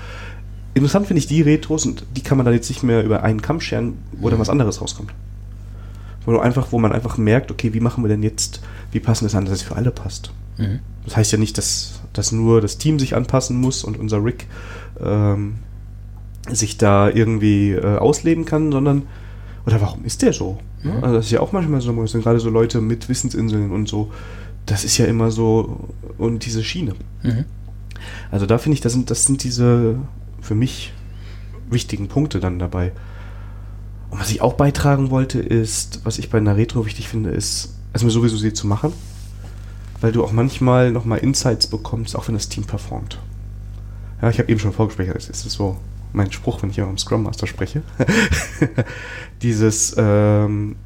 Interessant 0.74 1.06
finde 1.06 1.20
ich 1.20 1.26
die 1.26 1.42
Retros, 1.42 1.86
und 1.86 2.04
die 2.16 2.22
kann 2.22 2.36
man 2.36 2.44
dann 2.44 2.54
jetzt 2.54 2.68
nicht 2.68 2.82
mehr 2.82 3.02
über 3.04 3.22
einen 3.22 3.40
Kamm 3.40 3.60
scheren, 3.60 3.98
wo 4.12 4.28
dann 4.28 4.38
was 4.38 4.50
anderes 4.50 4.80
rauskommt. 4.80 5.12
Wo, 6.28 6.32
du 6.32 6.40
einfach, 6.40 6.72
wo 6.72 6.78
man 6.78 6.92
einfach 6.92 7.16
merkt, 7.16 7.50
okay, 7.50 7.72
wie 7.72 7.80
machen 7.80 8.04
wir 8.04 8.08
denn 8.08 8.22
jetzt, 8.22 8.60
wie 8.92 9.00
passen 9.00 9.24
das 9.24 9.34
an, 9.34 9.46
dass 9.46 9.54
es 9.54 9.62
für 9.62 9.76
alle 9.76 9.90
passt. 9.90 10.30
Mhm. 10.58 10.80
Das 11.06 11.16
heißt 11.16 11.32
ja 11.32 11.38
nicht, 11.38 11.56
dass, 11.56 12.02
dass 12.12 12.32
nur 12.32 12.60
das 12.60 12.76
Team 12.76 12.98
sich 12.98 13.16
anpassen 13.16 13.58
muss 13.58 13.82
und 13.82 13.98
unser 13.98 14.22
Rick 14.22 14.46
ähm, 15.00 15.54
sich 16.50 16.76
da 16.76 17.08
irgendwie 17.08 17.70
äh, 17.70 17.96
ausleben 17.96 18.44
kann, 18.44 18.70
sondern, 18.70 19.04
oder 19.64 19.80
warum 19.80 20.04
ist 20.04 20.20
der 20.20 20.34
so? 20.34 20.58
Mhm. 20.82 21.02
Also 21.02 21.14
das 21.14 21.24
ist 21.24 21.30
ja 21.30 21.40
auch 21.40 21.52
manchmal 21.52 21.80
so, 21.80 22.06
sind 22.06 22.22
gerade 22.22 22.40
so 22.40 22.50
Leute 22.50 22.82
mit 22.82 23.08
Wissensinseln 23.08 23.70
und 23.70 23.88
so, 23.88 24.12
das 24.66 24.84
ist 24.84 24.98
ja 24.98 25.06
immer 25.06 25.30
so, 25.30 25.88
und 26.18 26.44
diese 26.44 26.62
Schiene. 26.62 26.92
Mhm. 27.22 27.46
Also 28.30 28.44
da 28.44 28.58
finde 28.58 28.74
ich, 28.74 28.82
das 28.82 28.92
sind, 28.92 29.10
das 29.10 29.24
sind 29.24 29.44
diese 29.44 29.96
für 30.42 30.54
mich 30.54 30.92
wichtigen 31.70 32.08
Punkte 32.08 32.38
dann 32.38 32.58
dabei. 32.58 32.92
Und 34.10 34.20
was 34.20 34.30
ich 34.30 34.40
auch 34.40 34.54
beitragen 34.54 35.10
wollte, 35.10 35.38
ist, 35.40 36.00
was 36.04 36.18
ich 36.18 36.30
bei 36.30 36.38
einer 36.38 36.56
Retro 36.56 36.86
wichtig 36.86 37.08
finde, 37.08 37.30
ist, 37.30 37.74
erstmal 37.92 38.10
sowieso 38.10 38.36
sie 38.36 38.52
zu 38.52 38.66
machen, 38.66 38.92
weil 40.00 40.12
du 40.12 40.24
auch 40.24 40.32
manchmal 40.32 40.90
nochmal 40.92 41.18
Insights 41.18 41.66
bekommst, 41.66 42.16
auch 42.16 42.28
wenn 42.28 42.34
das 42.34 42.48
Team 42.48 42.64
performt. 42.64 43.18
Ja, 44.22 44.30
ich 44.30 44.38
habe 44.38 44.50
eben 44.50 44.60
schon 44.60 44.72
vorgesprächt, 44.72 45.14
das 45.14 45.28
ist 45.28 45.42
so 45.50 45.76
mein 46.12 46.32
Spruch, 46.32 46.62
wenn 46.62 46.70
ich 46.70 46.78
immer 46.78 46.88
im 46.88 46.98
Scrum 46.98 47.22
Master 47.22 47.46
spreche. 47.46 47.82
Dieses 49.42 49.94
ähm, 49.98 50.76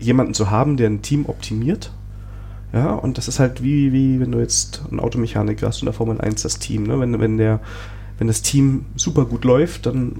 jemanden 0.00 0.34
zu 0.34 0.50
haben, 0.50 0.76
der 0.76 0.90
ein 0.90 1.02
Team 1.02 1.26
optimiert. 1.26 1.92
Ja, 2.72 2.92
und 2.92 3.16
das 3.16 3.28
ist 3.28 3.38
halt 3.38 3.62
wie, 3.62 3.92
wie 3.92 4.20
wenn 4.20 4.32
du 4.32 4.40
jetzt 4.40 4.82
einen 4.90 5.00
Automechaniker 5.00 5.68
hast 5.68 5.80
und 5.80 5.86
der 5.86 5.94
Formel 5.94 6.20
1 6.20 6.42
das 6.42 6.58
Team, 6.58 6.82
ne? 6.82 7.00
Wenn, 7.00 7.18
wenn 7.18 7.38
der 7.38 7.60
wenn 8.18 8.26
das 8.26 8.42
Team 8.42 8.86
super 8.96 9.24
gut 9.24 9.44
läuft, 9.44 9.86
dann 9.86 10.16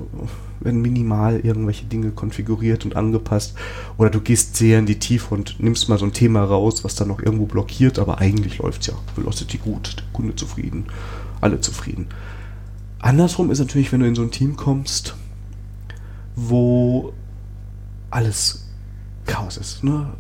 werden 0.61 0.81
minimal 0.81 1.41
irgendwelche 1.41 1.87
Dinge 1.87 2.11
konfiguriert 2.11 2.85
und 2.85 2.97
angepasst. 2.97 3.55
Oder 3.97 4.11
du 4.11 4.21
gehst 4.21 4.57
sehr 4.57 4.79
in 4.79 4.87
die 4.87 4.99
Tiefe 4.99 5.35
und 5.35 5.61
nimmst 5.61 5.89
mal 5.89 5.99
so 5.99 6.05
ein 6.05 6.13
Thema 6.13 6.45
raus, 6.45 6.85
was 6.85 6.95
dann 6.95 7.09
noch 7.09 7.21
irgendwo 7.21 7.47
blockiert, 7.47 7.99
aber 7.99 8.19
eigentlich 8.19 8.59
läuft 8.59 8.83
es 8.83 8.89
ja. 8.89 8.95
Velocity 9.17 9.59
gut, 9.59 9.97
der 9.99 10.05
Kunde 10.13 10.35
zufrieden, 10.35 10.87
alle 11.41 11.61
zufrieden. 11.61 12.07
Andersrum 13.01 13.51
ist 13.51 13.59
natürlich, 13.61 13.93
wenn 13.93 14.01
du 14.01 14.07
in 14.07 14.15
so 14.15 14.23
ein 14.23 14.31
Team 14.31 14.57
kommst, 14.57 15.15
wo 16.35 17.13
alles 18.11 18.67
Chaos 19.27 19.57
ist. 19.57 19.85
Ne? 19.85 20.13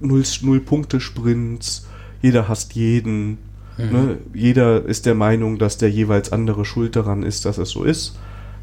Null, 0.00 0.24
Null 0.42 0.60
Punkte 0.60 1.00
Sprints, 1.00 1.86
jeder 2.22 2.48
hasst 2.48 2.74
jeden, 2.74 3.38
Mhm. 3.80 3.92
Ne? 3.92 4.18
Jeder 4.34 4.84
ist 4.84 5.06
der 5.06 5.14
Meinung, 5.14 5.58
dass 5.58 5.78
der 5.78 5.90
jeweils 5.90 6.32
andere 6.32 6.64
schuld 6.64 6.96
daran 6.96 7.22
ist, 7.22 7.44
dass 7.44 7.58
es 7.58 7.70
so 7.70 7.84
ist. 7.84 8.16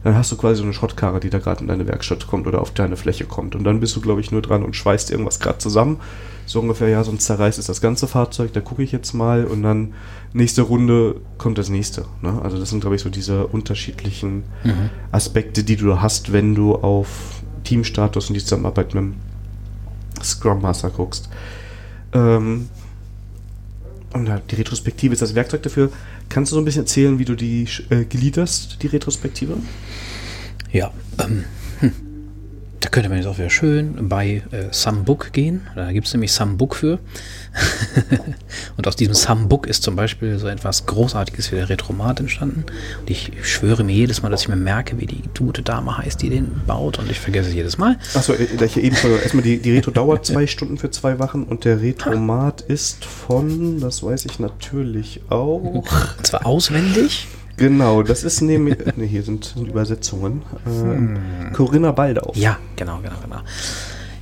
Dann 0.07 0.15
hast 0.15 0.31
du 0.31 0.37
quasi 0.37 0.59
so 0.59 0.63
eine 0.63 0.71
Schrottkarre, 0.71 1.19
die 1.19 1.29
da 1.29 1.39
gerade 1.39 1.59
in 1.59 1.67
deine 1.67 1.85
Werkstatt 1.85 2.27
kommt 2.27 2.47
oder 2.47 2.61
auf 2.61 2.71
deine 2.71 2.95
Fläche 2.95 3.25
kommt. 3.25 3.55
Und 3.55 3.65
dann 3.65 3.81
bist 3.81 3.93
du, 3.93 3.99
glaube 3.99 4.21
ich, 4.21 4.31
nur 4.31 4.41
dran 4.41 4.63
und 4.63 4.73
schweißt 4.73 5.11
irgendwas 5.11 5.41
gerade 5.41 5.57
zusammen. 5.57 5.99
So 6.45 6.61
ungefähr, 6.61 6.87
ja, 6.87 7.03
sonst 7.03 7.25
zerreißt 7.25 7.59
es 7.59 7.65
das 7.65 7.81
ganze 7.81 8.07
Fahrzeug, 8.07 8.53
da 8.53 8.61
gucke 8.61 8.83
ich 8.83 8.93
jetzt 8.93 9.11
mal 9.11 9.43
und 9.43 9.63
dann 9.63 9.95
nächste 10.31 10.61
Runde 10.61 11.19
kommt 11.37 11.57
das 11.57 11.67
nächste. 11.67 12.05
Ne? 12.21 12.39
Also 12.41 12.57
das 12.57 12.69
sind, 12.69 12.79
glaube 12.79 12.95
ich, 12.95 13.01
so 13.01 13.09
diese 13.09 13.47
unterschiedlichen 13.47 14.45
mhm. 14.63 14.91
Aspekte, 15.11 15.65
die 15.65 15.75
du 15.75 15.99
hast, 15.99 16.31
wenn 16.31 16.55
du 16.55 16.75
auf 16.75 17.41
Teamstatus 17.65 18.29
und 18.29 18.35
die 18.35 18.39
Zusammenarbeit 18.39 18.93
mit 18.93 19.03
dem 19.03 19.15
Scrum 20.23 20.61
Master 20.61 20.89
guckst. 20.89 21.27
Ähm, 22.13 22.69
und 24.13 24.31
die 24.51 24.55
Retrospektive 24.55 25.11
ist 25.11 25.21
das 25.21 25.35
Werkzeug 25.35 25.63
dafür. 25.63 25.89
Kannst 26.29 26.51
du 26.51 26.55
so 26.55 26.61
ein 26.61 26.65
bisschen 26.65 26.83
erzählen, 26.83 27.19
wie 27.19 27.25
du 27.25 27.35
die 27.35 27.67
äh, 27.89 28.03
gliederst, 28.03 28.83
die 28.83 28.87
Retrospektive? 28.87 29.57
Ja, 30.71 30.91
ähm, 31.19 31.45
hm. 31.79 32.06
Da 32.87 32.91
könnte 32.91 33.09
man 33.09 33.17
jetzt 33.17 33.27
auch 33.27 33.37
wieder 33.37 33.49
schön 33.49 34.07
bei 34.07 34.43
äh, 34.51 34.67
Some 34.71 35.01
Book 35.01 35.33
gehen. 35.33 35.67
Da 35.75 35.91
gibt 35.91 36.07
es 36.07 36.13
nämlich 36.13 36.31
Some 36.31 36.53
Book 36.53 36.73
für. 36.73 36.99
und 38.77 38.87
aus 38.87 38.95
diesem 38.95 39.13
Some 39.13 39.47
Book 39.47 39.67
ist 39.67 39.83
zum 39.83 39.97
Beispiel 39.97 40.39
so 40.39 40.47
etwas 40.47 40.85
Großartiges 40.85 41.51
wie 41.51 41.57
der 41.57 41.67
Retromat 41.67 42.21
entstanden. 42.21 42.63
Und 43.01 43.09
ich 43.09 43.33
schwöre 43.41 43.83
mir 43.83 43.91
jedes 43.91 44.21
Mal, 44.21 44.29
dass 44.29 44.43
ich 44.43 44.47
mir 44.47 44.55
merke, 44.55 45.01
wie 45.01 45.05
die 45.05 45.21
gute 45.37 45.63
Dame 45.63 45.97
heißt, 45.97 46.21
die 46.21 46.29
den 46.29 46.61
baut. 46.65 46.97
Und 46.97 47.11
ich 47.11 47.19
vergesse 47.19 47.49
es 47.49 47.55
jedes 47.55 47.77
Mal. 47.77 47.97
Achso, 48.13 48.31
äh, 48.31 48.47
ich 48.63 48.77
eben 48.77 48.95
erstmal 48.95 49.43
die, 49.43 49.57
die 49.61 49.73
Retro 49.73 49.91
dauert 49.91 50.25
zwei 50.25 50.47
Stunden 50.47 50.77
für 50.77 50.89
zwei 50.89 51.19
Wochen 51.19 51.43
und 51.43 51.65
der 51.65 51.81
Retromat 51.81 52.61
ist 52.61 53.03
von, 53.03 53.81
das 53.81 54.01
weiß 54.01 54.23
ich 54.23 54.39
natürlich 54.39 55.23
auch. 55.27 55.57
Und 55.57 56.25
zwar 56.25 56.45
auswendig. 56.45 57.27
Genau, 57.57 58.03
das 58.03 58.23
ist 58.23 58.41
nämlich. 58.41 58.77
ne, 58.95 59.05
hier 59.05 59.23
sind, 59.23 59.45
sind 59.45 59.67
Übersetzungen. 59.67 60.43
Äh, 60.65 60.69
hm. 60.69 61.53
Corinna 61.53 61.91
Baldau. 61.91 62.31
Ja, 62.35 62.57
genau, 62.75 62.99
genau, 63.01 63.15
genau. 63.21 63.41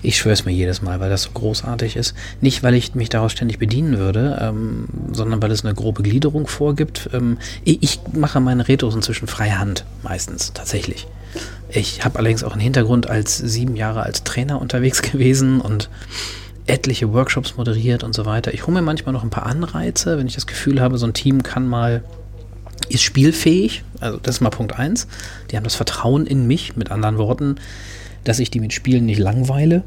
Ich 0.02 0.18
schwöre 0.18 0.34
es 0.34 0.46
mir 0.46 0.52
jedes 0.52 0.82
Mal, 0.84 1.00
weil 1.00 1.10
das 1.10 1.24
so 1.24 1.32
großartig 1.32 1.96
ist. 1.96 2.14
Nicht, 2.40 2.62
weil 2.62 2.76
ich 2.76 2.94
mich 2.94 3.10
daraus 3.10 3.32
ständig 3.32 3.58
bedienen 3.58 3.98
würde, 3.98 4.38
ähm, 4.40 4.88
sondern 5.12 5.42
weil 5.42 5.52
es 5.52 5.66
eine 5.66 5.74
grobe 5.74 6.04
Gliederung 6.04 6.48
vorgibt. 6.48 7.10
Ähm, 7.12 7.40
ich 7.64 8.00
mache 8.14 8.40
meine 8.40 8.68
Retros 8.68 8.96
inzwischen 8.96 9.28
freie 9.28 9.58
Hand, 9.58 9.84
meistens, 10.04 10.54
tatsächlich. 10.54 11.08
Ich 11.70 12.06
habe 12.06 12.20
allerdings 12.20 12.44
auch 12.44 12.52
einen 12.52 12.62
Hintergrund 12.62 13.10
als 13.10 13.38
sieben 13.38 13.76
Jahre 13.76 14.04
als 14.04 14.24
Trainer 14.24 14.62
unterwegs 14.62 15.02
gewesen 15.12 15.60
und 15.60 15.90
etliche 16.68 17.12
Workshops 17.12 17.58
moderiert 17.58 18.04
und 18.04 18.14
so 18.14 18.26
weiter. 18.26 18.54
Ich 18.54 18.68
hole 18.68 18.76
mir 18.76 18.82
manchmal 18.84 19.14
noch 19.14 19.24
ein 19.24 19.30
paar 19.30 19.46
Anreize, 19.46 20.18
wenn 20.18 20.28
ich 20.28 20.36
das 20.36 20.48
Gefühl 20.48 20.82
habe, 20.82 20.98
so 20.98 21.06
ein 21.08 21.14
Team 21.14 21.44
kann 21.44 21.68
mal 21.68 22.04
ist 22.90 23.04
spielfähig, 23.04 23.84
also 24.00 24.20
das 24.22 24.36
ist 24.36 24.42
mal 24.42 24.50
Punkt 24.50 24.78
eins. 24.78 25.08
Die 25.50 25.58
haben 25.58 25.64
das 25.64 25.76
Vertrauen 25.76 26.28
in 26.28 26.48
mich, 26.48 26.76
mit 26.76 26.92
anderen 26.92 27.18
Worten, 27.18 27.56
dass 28.24 28.40
ich 28.40 28.52
die 28.52 28.60
mit 28.60 28.74
Spielen 28.74 29.06
nicht 29.06 29.20
langweile 29.20 29.84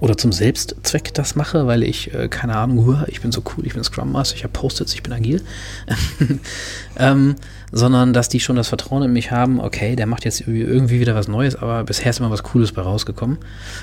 oder 0.00 0.16
zum 0.16 0.32
Selbstzweck 0.32 1.14
das 1.14 1.36
mache, 1.36 1.66
weil 1.66 1.82
ich, 1.82 2.12
äh, 2.14 2.28
keine 2.28 2.56
Ahnung, 2.56 3.04
ich 3.08 3.20
bin 3.20 3.32
so 3.32 3.42
cool, 3.56 3.66
ich 3.66 3.74
bin 3.74 3.84
Scrum 3.84 4.12
Master, 4.12 4.36
ich 4.36 4.44
habe 4.44 4.52
Post-its, 4.52 4.94
ich 4.94 5.02
bin 5.02 5.12
agil, 5.12 5.42
ähm, 6.98 7.36
sondern 7.72 8.12
dass 8.12 8.28
die 8.28 8.40
schon 8.40 8.56
das 8.56 8.68
Vertrauen 8.68 9.02
in 9.04 9.12
mich 9.12 9.30
haben, 9.30 9.60
okay, 9.60 9.96
der 9.96 10.06
macht 10.06 10.24
jetzt 10.24 10.46
irgendwie 10.46 11.00
wieder 11.00 11.14
was 11.14 11.28
Neues, 11.28 11.56
aber 11.56 11.84
bisher 11.84 12.10
ist 12.10 12.20
immer 12.20 12.30
was 12.30 12.42
Cooles 12.42 12.72
bei 12.72 12.82
rausgekommen. 12.82 13.38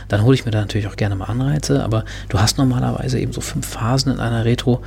Dann 0.08 0.24
hole 0.24 0.36
ich 0.36 0.46
mir 0.46 0.52
da 0.52 0.62
natürlich 0.62 0.88
auch 0.88 0.96
gerne 0.96 1.16
mal 1.16 1.26
Anreize, 1.26 1.84
aber 1.84 2.06
du 2.30 2.40
hast 2.40 2.58
normalerweise 2.58 3.20
eben 3.20 3.34
so 3.34 3.42
fünf 3.42 3.66
Phasen 3.66 4.14
in 4.14 4.20
einer 4.20 4.46
Retro. 4.46 4.82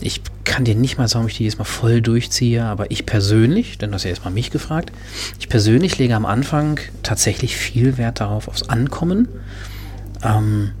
Ich 0.00 0.20
kann 0.44 0.64
dir 0.64 0.74
nicht 0.74 0.98
mal 0.98 1.08
sagen, 1.08 1.24
ob 1.24 1.30
ich 1.30 1.38
die 1.38 1.44
jetzt 1.44 1.58
mal 1.58 1.64
voll 1.64 2.00
durchziehe, 2.00 2.64
aber 2.64 2.90
ich 2.90 3.06
persönlich, 3.06 3.78
denn 3.78 3.90
du 3.90 3.94
hast 3.94 4.04
ja 4.04 4.10
erstmal 4.10 4.32
mich 4.32 4.50
gefragt, 4.50 4.92
ich 5.38 5.48
persönlich 5.48 5.98
lege 5.98 6.14
am 6.14 6.26
Anfang 6.26 6.78
tatsächlich 7.02 7.56
viel 7.56 7.96
Wert 7.96 8.20
darauf, 8.20 8.48
aufs 8.48 8.68
Ankommen. 8.68 9.28
Ähm, 10.22 10.72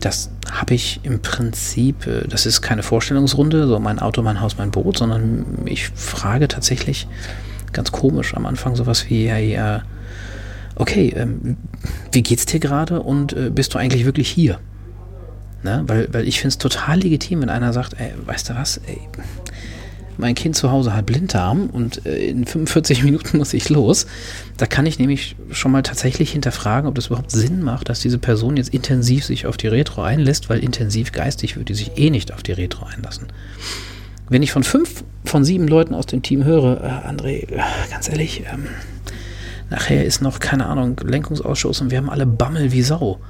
das 0.00 0.30
habe 0.50 0.74
ich 0.74 1.00
im 1.02 1.20
Prinzip, 1.20 2.06
äh, 2.06 2.26
das 2.26 2.46
ist 2.46 2.62
keine 2.62 2.82
Vorstellungsrunde, 2.82 3.66
so 3.66 3.78
mein 3.78 3.98
Auto, 3.98 4.22
mein 4.22 4.40
Haus, 4.40 4.56
mein 4.56 4.70
Boot, 4.70 4.98
sondern 4.98 5.44
ich 5.66 5.88
frage 5.88 6.48
tatsächlich 6.48 7.06
ganz 7.72 7.92
komisch 7.92 8.34
am 8.34 8.46
Anfang 8.46 8.76
sowas 8.76 9.08
wie, 9.08 9.28
hey, 9.28 9.54
äh, 9.54 9.80
okay, 10.74 11.12
ähm, 11.16 11.56
wie 12.12 12.22
geht's 12.22 12.46
dir 12.46 12.60
gerade 12.60 13.00
und 13.00 13.32
äh, 13.34 13.50
bist 13.50 13.74
du 13.74 13.78
eigentlich 13.78 14.04
wirklich 14.04 14.28
hier? 14.28 14.58
Ne? 15.62 15.82
Weil, 15.86 16.08
weil 16.12 16.26
ich 16.26 16.38
finde 16.38 16.48
es 16.48 16.58
total 16.58 17.00
legitim, 17.00 17.42
wenn 17.42 17.50
einer 17.50 17.72
sagt, 17.72 17.94
ey, 17.98 18.12
weißt 18.24 18.50
du 18.50 18.54
was, 18.54 18.78
ey, 18.86 18.98
mein 20.20 20.34
Kind 20.34 20.54
zu 20.54 20.70
Hause 20.70 20.94
hat 20.94 21.06
Blinddarm 21.06 21.66
und 21.70 22.06
äh, 22.06 22.28
in 22.28 22.44
45 22.44 23.02
Minuten 23.04 23.38
muss 23.38 23.52
ich 23.54 23.68
los. 23.68 24.06
Da 24.56 24.66
kann 24.66 24.86
ich 24.86 24.98
nämlich 24.98 25.36
schon 25.50 25.72
mal 25.72 25.82
tatsächlich 25.82 26.32
hinterfragen, 26.32 26.88
ob 26.88 26.94
das 26.94 27.06
überhaupt 27.08 27.30
Sinn 27.30 27.62
macht, 27.62 27.88
dass 27.88 28.00
diese 28.00 28.18
Person 28.18 28.56
jetzt 28.56 28.72
intensiv 28.72 29.24
sich 29.24 29.46
auf 29.46 29.56
die 29.56 29.68
Retro 29.68 30.02
einlässt, 30.02 30.48
weil 30.50 30.60
intensiv 30.60 31.12
geistig 31.12 31.56
würde 31.56 31.66
die 31.66 31.74
sich 31.74 31.96
eh 31.96 32.10
nicht 32.10 32.32
auf 32.32 32.42
die 32.42 32.52
Retro 32.52 32.86
einlassen. 32.86 33.28
Wenn 34.28 34.42
ich 34.42 34.52
von 34.52 34.62
fünf 34.62 35.02
von 35.24 35.44
sieben 35.44 35.66
Leuten 35.68 35.94
aus 35.94 36.06
dem 36.06 36.22
Team 36.22 36.44
höre, 36.44 36.82
äh, 36.82 37.08
André, 37.08 37.46
ganz 37.90 38.08
ehrlich, 38.08 38.44
ähm, 38.52 38.66
nachher 39.68 40.04
ist 40.04 40.22
noch, 40.22 40.38
keine 40.38 40.66
Ahnung, 40.66 41.00
Lenkungsausschuss 41.02 41.80
und 41.80 41.90
wir 41.90 41.98
haben 41.98 42.10
alle 42.10 42.26
Bammel 42.26 42.72
wie 42.72 42.82
Sau, 42.82 43.20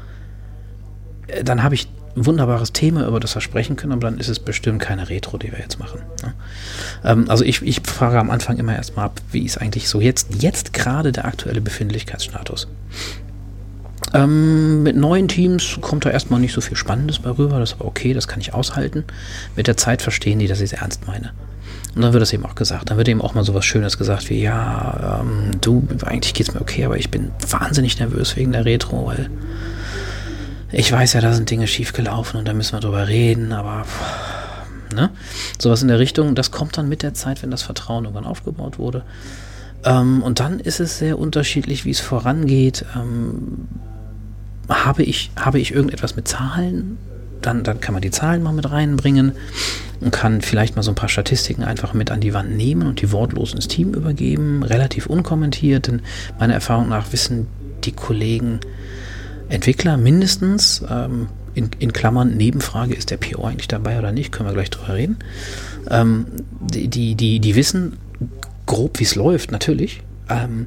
äh, 1.26 1.42
dann 1.42 1.62
habe 1.62 1.74
ich 1.74 1.88
wunderbares 2.14 2.72
Thema, 2.72 3.06
über 3.06 3.20
das 3.20 3.34
wir 3.34 3.40
sprechen 3.40 3.76
können, 3.76 3.92
aber 3.92 4.10
dann 4.10 4.18
ist 4.18 4.28
es 4.28 4.38
bestimmt 4.38 4.80
keine 4.80 5.08
Retro, 5.08 5.38
die 5.38 5.52
wir 5.52 5.58
jetzt 5.58 5.78
machen. 5.78 6.00
Ne? 6.22 6.34
Ähm, 7.04 7.24
also 7.28 7.44
ich, 7.44 7.62
ich 7.62 7.80
frage 7.82 8.18
am 8.18 8.30
Anfang 8.30 8.58
immer 8.58 8.74
erstmal 8.74 9.06
ab, 9.06 9.20
wie 9.30 9.44
ist 9.44 9.58
eigentlich 9.58 9.88
so 9.88 10.00
jetzt, 10.00 10.42
jetzt 10.42 10.72
gerade 10.72 11.12
der 11.12 11.24
aktuelle 11.24 11.60
Befindlichkeitsstatus. 11.60 12.68
Ähm, 14.12 14.82
mit 14.82 14.96
neuen 14.96 15.28
Teams 15.28 15.78
kommt 15.80 16.04
da 16.04 16.10
erstmal 16.10 16.40
nicht 16.40 16.52
so 16.52 16.60
viel 16.60 16.76
Spannendes 16.76 17.20
bei 17.20 17.30
rüber. 17.30 17.60
Das 17.60 17.72
ist 17.72 17.80
aber 17.80 17.86
okay, 17.86 18.12
das 18.12 18.26
kann 18.26 18.40
ich 18.40 18.54
aushalten. 18.54 19.04
Mit 19.56 19.66
der 19.66 19.76
Zeit 19.76 20.02
verstehen 20.02 20.38
die, 20.38 20.48
dass 20.48 20.60
ich 20.60 20.72
es 20.72 20.80
ernst 20.80 21.06
meine. 21.06 21.32
Und 21.94 22.02
dann 22.02 22.12
wird 22.12 22.22
das 22.22 22.32
eben 22.32 22.44
auch 22.44 22.54
gesagt. 22.54 22.90
Dann 22.90 22.96
wird 22.96 23.08
eben 23.08 23.20
auch 23.20 23.34
mal 23.34 23.44
so 23.44 23.54
was 23.54 23.64
Schönes 23.64 23.98
gesagt 23.98 24.30
wie, 24.30 24.40
ja, 24.40 25.20
ähm, 25.20 25.60
du, 25.60 25.86
eigentlich 26.04 26.34
geht's 26.34 26.54
mir 26.54 26.60
okay, 26.60 26.84
aber 26.84 26.98
ich 26.98 27.10
bin 27.10 27.30
wahnsinnig 27.48 27.98
nervös 27.98 28.36
wegen 28.36 28.52
der 28.52 28.64
Retro, 28.64 29.06
weil 29.06 29.30
ich 30.72 30.90
weiß 30.90 31.14
ja, 31.14 31.20
da 31.20 31.32
sind 31.32 31.50
Dinge 31.50 31.66
schiefgelaufen 31.66 32.38
und 32.38 32.46
da 32.46 32.52
müssen 32.52 32.72
wir 32.72 32.80
drüber 32.80 33.08
reden, 33.08 33.52
aber 33.52 33.84
ne? 34.94 35.10
Sowas 35.58 35.82
in 35.82 35.88
der 35.88 35.98
Richtung, 35.98 36.34
das 36.34 36.50
kommt 36.50 36.78
dann 36.78 36.88
mit 36.88 37.02
der 37.02 37.14
Zeit, 37.14 37.42
wenn 37.42 37.50
das 37.50 37.62
Vertrauen 37.62 38.04
irgendwann 38.04 38.24
aufgebaut 38.24 38.78
wurde. 38.78 39.04
Ähm, 39.84 40.22
und 40.22 40.40
dann 40.40 40.60
ist 40.60 40.80
es 40.80 40.98
sehr 40.98 41.18
unterschiedlich, 41.18 41.84
wie 41.84 41.90
es 41.90 42.00
vorangeht. 42.00 42.84
Ähm, 42.96 43.68
habe, 44.68 45.02
ich, 45.02 45.30
habe 45.36 45.58
ich 45.58 45.72
irgendetwas 45.72 46.16
mit 46.16 46.28
Zahlen? 46.28 46.98
Dann, 47.42 47.64
dann 47.64 47.80
kann 47.80 47.94
man 47.94 48.02
die 48.02 48.10
Zahlen 48.10 48.42
mal 48.42 48.52
mit 48.52 48.70
reinbringen 48.70 49.32
und 50.00 50.10
kann 50.10 50.42
vielleicht 50.42 50.76
mal 50.76 50.82
so 50.82 50.90
ein 50.90 50.94
paar 50.94 51.08
Statistiken 51.08 51.64
einfach 51.64 51.94
mit 51.94 52.10
an 52.10 52.20
die 52.20 52.34
Wand 52.34 52.54
nehmen 52.54 52.86
und 52.86 53.00
die 53.00 53.12
wortlos 53.12 53.54
ins 53.54 53.66
Team 53.66 53.94
übergeben, 53.94 54.62
relativ 54.62 55.06
unkommentiert, 55.06 55.86
denn 55.86 56.02
meiner 56.38 56.52
Erfahrung 56.52 56.90
nach 56.90 57.12
wissen 57.12 57.46
die 57.84 57.92
Kollegen, 57.92 58.60
Entwickler 59.50 59.96
mindestens, 59.96 60.82
ähm, 60.88 61.28
in, 61.54 61.70
in, 61.78 61.92
Klammern 61.92 62.36
Nebenfrage, 62.36 62.94
ist 62.94 63.10
der 63.10 63.16
PO 63.16 63.44
eigentlich 63.44 63.68
dabei 63.68 63.98
oder 63.98 64.12
nicht, 64.12 64.32
können 64.32 64.48
wir 64.48 64.54
gleich 64.54 64.70
drüber 64.70 64.94
reden. 64.94 65.18
Ähm, 65.90 66.26
die, 66.60 66.88
die, 66.88 67.16
die, 67.16 67.40
die 67.40 67.56
wissen 67.56 67.98
grob, 68.66 69.00
wie 69.00 69.04
es 69.04 69.16
läuft, 69.16 69.50
natürlich. 69.50 70.02
Ähm, 70.28 70.66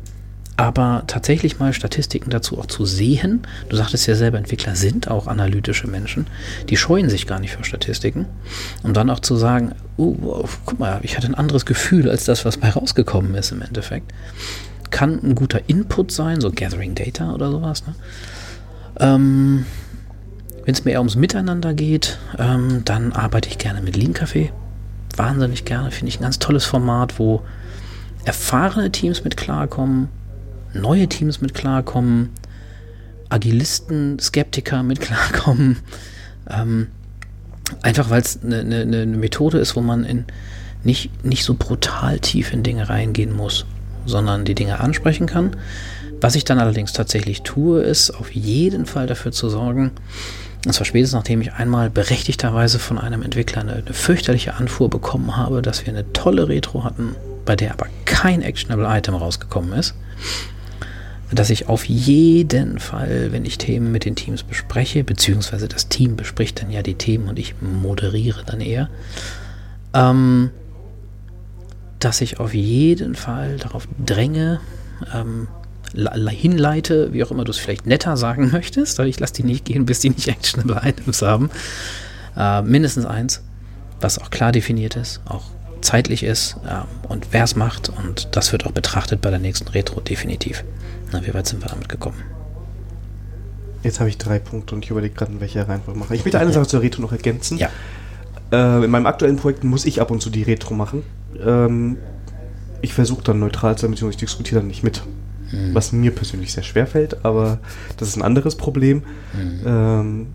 aber 0.55 1.03
tatsächlich 1.07 1.57
mal 1.57 1.73
Statistiken 1.73 2.29
dazu 2.29 2.59
auch 2.59 2.67
zu 2.67 2.85
sehen, 2.85 3.41
du 3.69 3.75
sagtest 3.75 4.05
ja 4.05 4.13
selber, 4.13 4.37
Entwickler 4.37 4.75
sind 4.75 5.09
auch 5.09 5.25
analytische 5.25 5.87
Menschen, 5.87 6.27
die 6.69 6.77
scheuen 6.77 7.09
sich 7.09 7.25
gar 7.25 7.39
nicht 7.39 7.55
für 7.55 7.63
Statistiken. 7.63 8.27
Und 8.83 8.95
dann 8.95 9.09
auch 9.09 9.19
zu 9.19 9.35
sagen, 9.35 9.73
oh, 9.97 10.45
guck 10.65 10.79
mal, 10.79 10.99
ich 11.01 11.17
hatte 11.17 11.27
ein 11.27 11.35
anderes 11.35 11.65
Gefühl 11.65 12.09
als 12.09 12.25
das, 12.25 12.45
was 12.45 12.57
bei 12.57 12.69
rausgekommen 12.69 13.33
ist 13.33 13.51
im 13.51 13.63
Endeffekt. 13.63 14.13
Kann 14.91 15.19
ein 15.23 15.33
guter 15.33 15.61
Input 15.67 16.11
sein, 16.11 16.39
so 16.39 16.51
Gathering 16.51 16.93
Data 16.93 17.33
oder 17.33 17.49
sowas. 17.49 17.87
Ne? 17.87 17.95
Ähm, 18.99 19.65
Wenn 20.65 20.73
es 20.73 20.85
mir 20.85 20.91
eher 20.91 20.99
ums 20.99 21.15
Miteinander 21.15 21.73
geht, 21.73 22.19
ähm, 22.37 22.83
dann 22.85 23.11
arbeite 23.11 23.49
ich 23.49 23.57
gerne 23.57 23.81
mit 23.81 23.97
Lean 23.97 24.13
Café. 24.13 24.49
Wahnsinnig 25.15 25.65
gerne, 25.65 25.91
finde 25.91 26.09
ich 26.09 26.19
ein 26.19 26.23
ganz 26.23 26.39
tolles 26.39 26.65
Format, 26.65 27.19
wo 27.19 27.41
erfahrene 28.25 28.91
Teams 28.91 29.23
mit 29.23 29.35
klarkommen, 29.35 30.07
neue 30.73 31.07
Teams 31.07 31.41
mit 31.41 31.53
klarkommen, 31.53 32.29
Agilisten, 33.29 34.19
Skeptiker 34.19 34.83
mit 34.83 35.01
klarkommen. 35.01 35.77
Ähm, 36.49 36.87
einfach 37.81 38.09
weil 38.09 38.21
es 38.21 38.39
eine 38.43 38.63
ne, 38.63 38.85
ne 38.85 39.05
Methode 39.05 39.57
ist, 39.57 39.75
wo 39.75 39.81
man 39.81 40.03
in 40.05 40.25
nicht, 40.83 41.23
nicht 41.25 41.43
so 41.43 41.55
brutal 41.55 42.19
tief 42.19 42.53
in 42.53 42.63
Dinge 42.63 42.89
reingehen 42.89 43.35
muss, 43.35 43.65
sondern 44.05 44.45
die 44.45 44.55
Dinge 44.55 44.79
ansprechen 44.79 45.27
kann. 45.27 45.55
Was 46.23 46.35
ich 46.35 46.45
dann 46.45 46.57
allerdings 46.57 46.93
tatsächlich 46.93 47.41
tue, 47.41 47.81
ist 47.81 48.11
auf 48.11 48.33
jeden 48.33 48.85
Fall 48.85 49.07
dafür 49.07 49.33
zu 49.33 49.49
sorgen, 49.49 49.91
und 50.65 50.71
zwar 50.71 50.85
spätestens 50.85 51.17
nachdem 51.17 51.41
ich 51.41 51.51
einmal 51.51 51.89
berechtigterweise 51.89 52.79
von 52.79 52.97
einem 52.97 53.23
Entwickler 53.23 53.59
eine, 53.59 53.73
eine, 53.73 53.93
fürchterliche 53.93 54.53
Anfuhr 54.53 54.89
bekommen 54.89 55.35
habe, 55.35 55.61
dass 55.61 55.85
wir 55.85 55.91
eine 55.91 56.13
tolle 56.13 56.47
Retro 56.47 56.85
hatten, 56.85 57.17
bei 57.43 57.57
der 57.57 57.73
aber 57.73 57.87
kein 58.05 58.41
Actionable 58.41 58.87
Item 58.87 59.15
rausgekommen 59.15 59.73
ist, 59.73 59.95
dass 61.29 61.49
ich 61.49 61.67
auf 61.67 61.83
jeden 61.83 62.79
Fall, 62.79 63.33
wenn 63.33 63.43
ich 63.43 63.57
Themen 63.57 63.91
mit 63.91 64.05
den 64.05 64.15
Teams 64.15 64.43
bespreche, 64.43 65.03
beziehungsweise 65.03 65.67
das 65.67 65.89
Team 65.89 66.15
bespricht 66.15 66.61
dann 66.61 66.71
ja 66.71 66.83
die 66.83 66.95
Themen 66.95 67.27
und 67.27 67.37
ich 67.37 67.55
moderiere 67.59 68.45
dann 68.45 68.61
eher, 68.61 68.89
ähm, 69.93 70.51
dass 71.99 72.21
ich 72.21 72.39
auf 72.39 72.53
jeden 72.53 73.13
Fall 73.13 73.57
darauf 73.57 73.89
dränge, 74.05 74.61
ähm, 75.13 75.49
hinleite, 75.93 77.13
wie 77.13 77.23
auch 77.23 77.31
immer 77.31 77.43
du 77.43 77.51
es 77.51 77.57
vielleicht 77.57 77.85
netter 77.85 78.17
sagen 78.17 78.49
möchtest, 78.53 78.99
aber 78.99 79.07
ich 79.07 79.19
lasse 79.19 79.33
die 79.33 79.43
nicht 79.43 79.65
gehen, 79.65 79.85
bis 79.85 79.99
die 79.99 80.09
nicht 80.09 80.27
actionable 80.27 80.81
Items 80.83 81.21
haben. 81.21 81.49
Äh, 82.35 82.61
mindestens 82.63 83.05
eins, 83.05 83.41
was 84.01 84.19
auch 84.19 84.29
klar 84.29 84.51
definiert 84.51 84.95
ist, 84.95 85.21
auch 85.25 85.43
zeitlich 85.81 86.23
ist 86.23 86.57
äh, 86.65 87.09
und 87.09 87.27
wer 87.31 87.43
es 87.43 87.55
macht 87.55 87.89
und 87.89 88.35
das 88.35 88.51
wird 88.51 88.65
auch 88.65 88.71
betrachtet 88.71 89.21
bei 89.21 89.29
der 89.29 89.39
nächsten 89.39 89.67
Retro 89.67 89.99
definitiv. 89.99 90.63
Na, 91.11 91.25
wie 91.25 91.33
weit 91.33 91.47
sind 91.47 91.63
wir 91.63 91.69
damit 91.69 91.89
gekommen? 91.89 92.17
Jetzt 93.83 93.99
habe 93.99 94.09
ich 94.09 94.17
drei 94.17 94.39
Punkte 94.39 94.75
und 94.75 94.85
ich 94.85 94.91
überlege 94.91 95.13
gerade, 95.13 95.33
in 95.33 95.41
welcher 95.41 95.67
Reihenfolge 95.67 95.99
mache. 95.99 96.15
Ich 96.15 96.23
möchte 96.23 96.39
eine 96.39 96.53
Sache 96.53 96.67
zur 96.67 96.81
Retro 96.81 97.01
noch 97.01 97.11
ergänzen. 97.11 97.57
Ja. 97.57 97.69
Äh, 98.51 98.85
in 98.85 98.91
meinem 98.91 99.05
aktuellen 99.05 99.35
Projekt 99.35 99.63
muss 99.63 99.85
ich 99.85 99.99
ab 99.99 100.09
und 100.09 100.21
zu 100.21 100.29
die 100.29 100.43
Retro 100.43 100.73
machen. 100.73 101.03
Ähm, 101.45 101.97
ich 102.81 102.93
versuche 102.93 103.23
dann 103.23 103.39
neutral 103.39 103.75
zu 103.75 103.81
sein, 103.81 103.91
beziehungsweise 103.91 104.23
ich 104.23 104.29
diskutiere 104.29 104.61
dann 104.61 104.67
nicht 104.67 104.83
mit. 104.83 105.03
Mhm. 105.53 105.75
Was 105.75 105.91
mir 105.91 106.11
persönlich 106.11 106.51
sehr 106.51 106.63
schwer 106.63 106.87
fällt, 106.87 107.23
aber 107.23 107.59
das 107.97 108.09
ist 108.09 108.17
ein 108.17 108.23
anderes 108.23 108.55
Problem. 108.55 109.03
Mhm. 109.33 109.61
Ähm, 109.65 110.27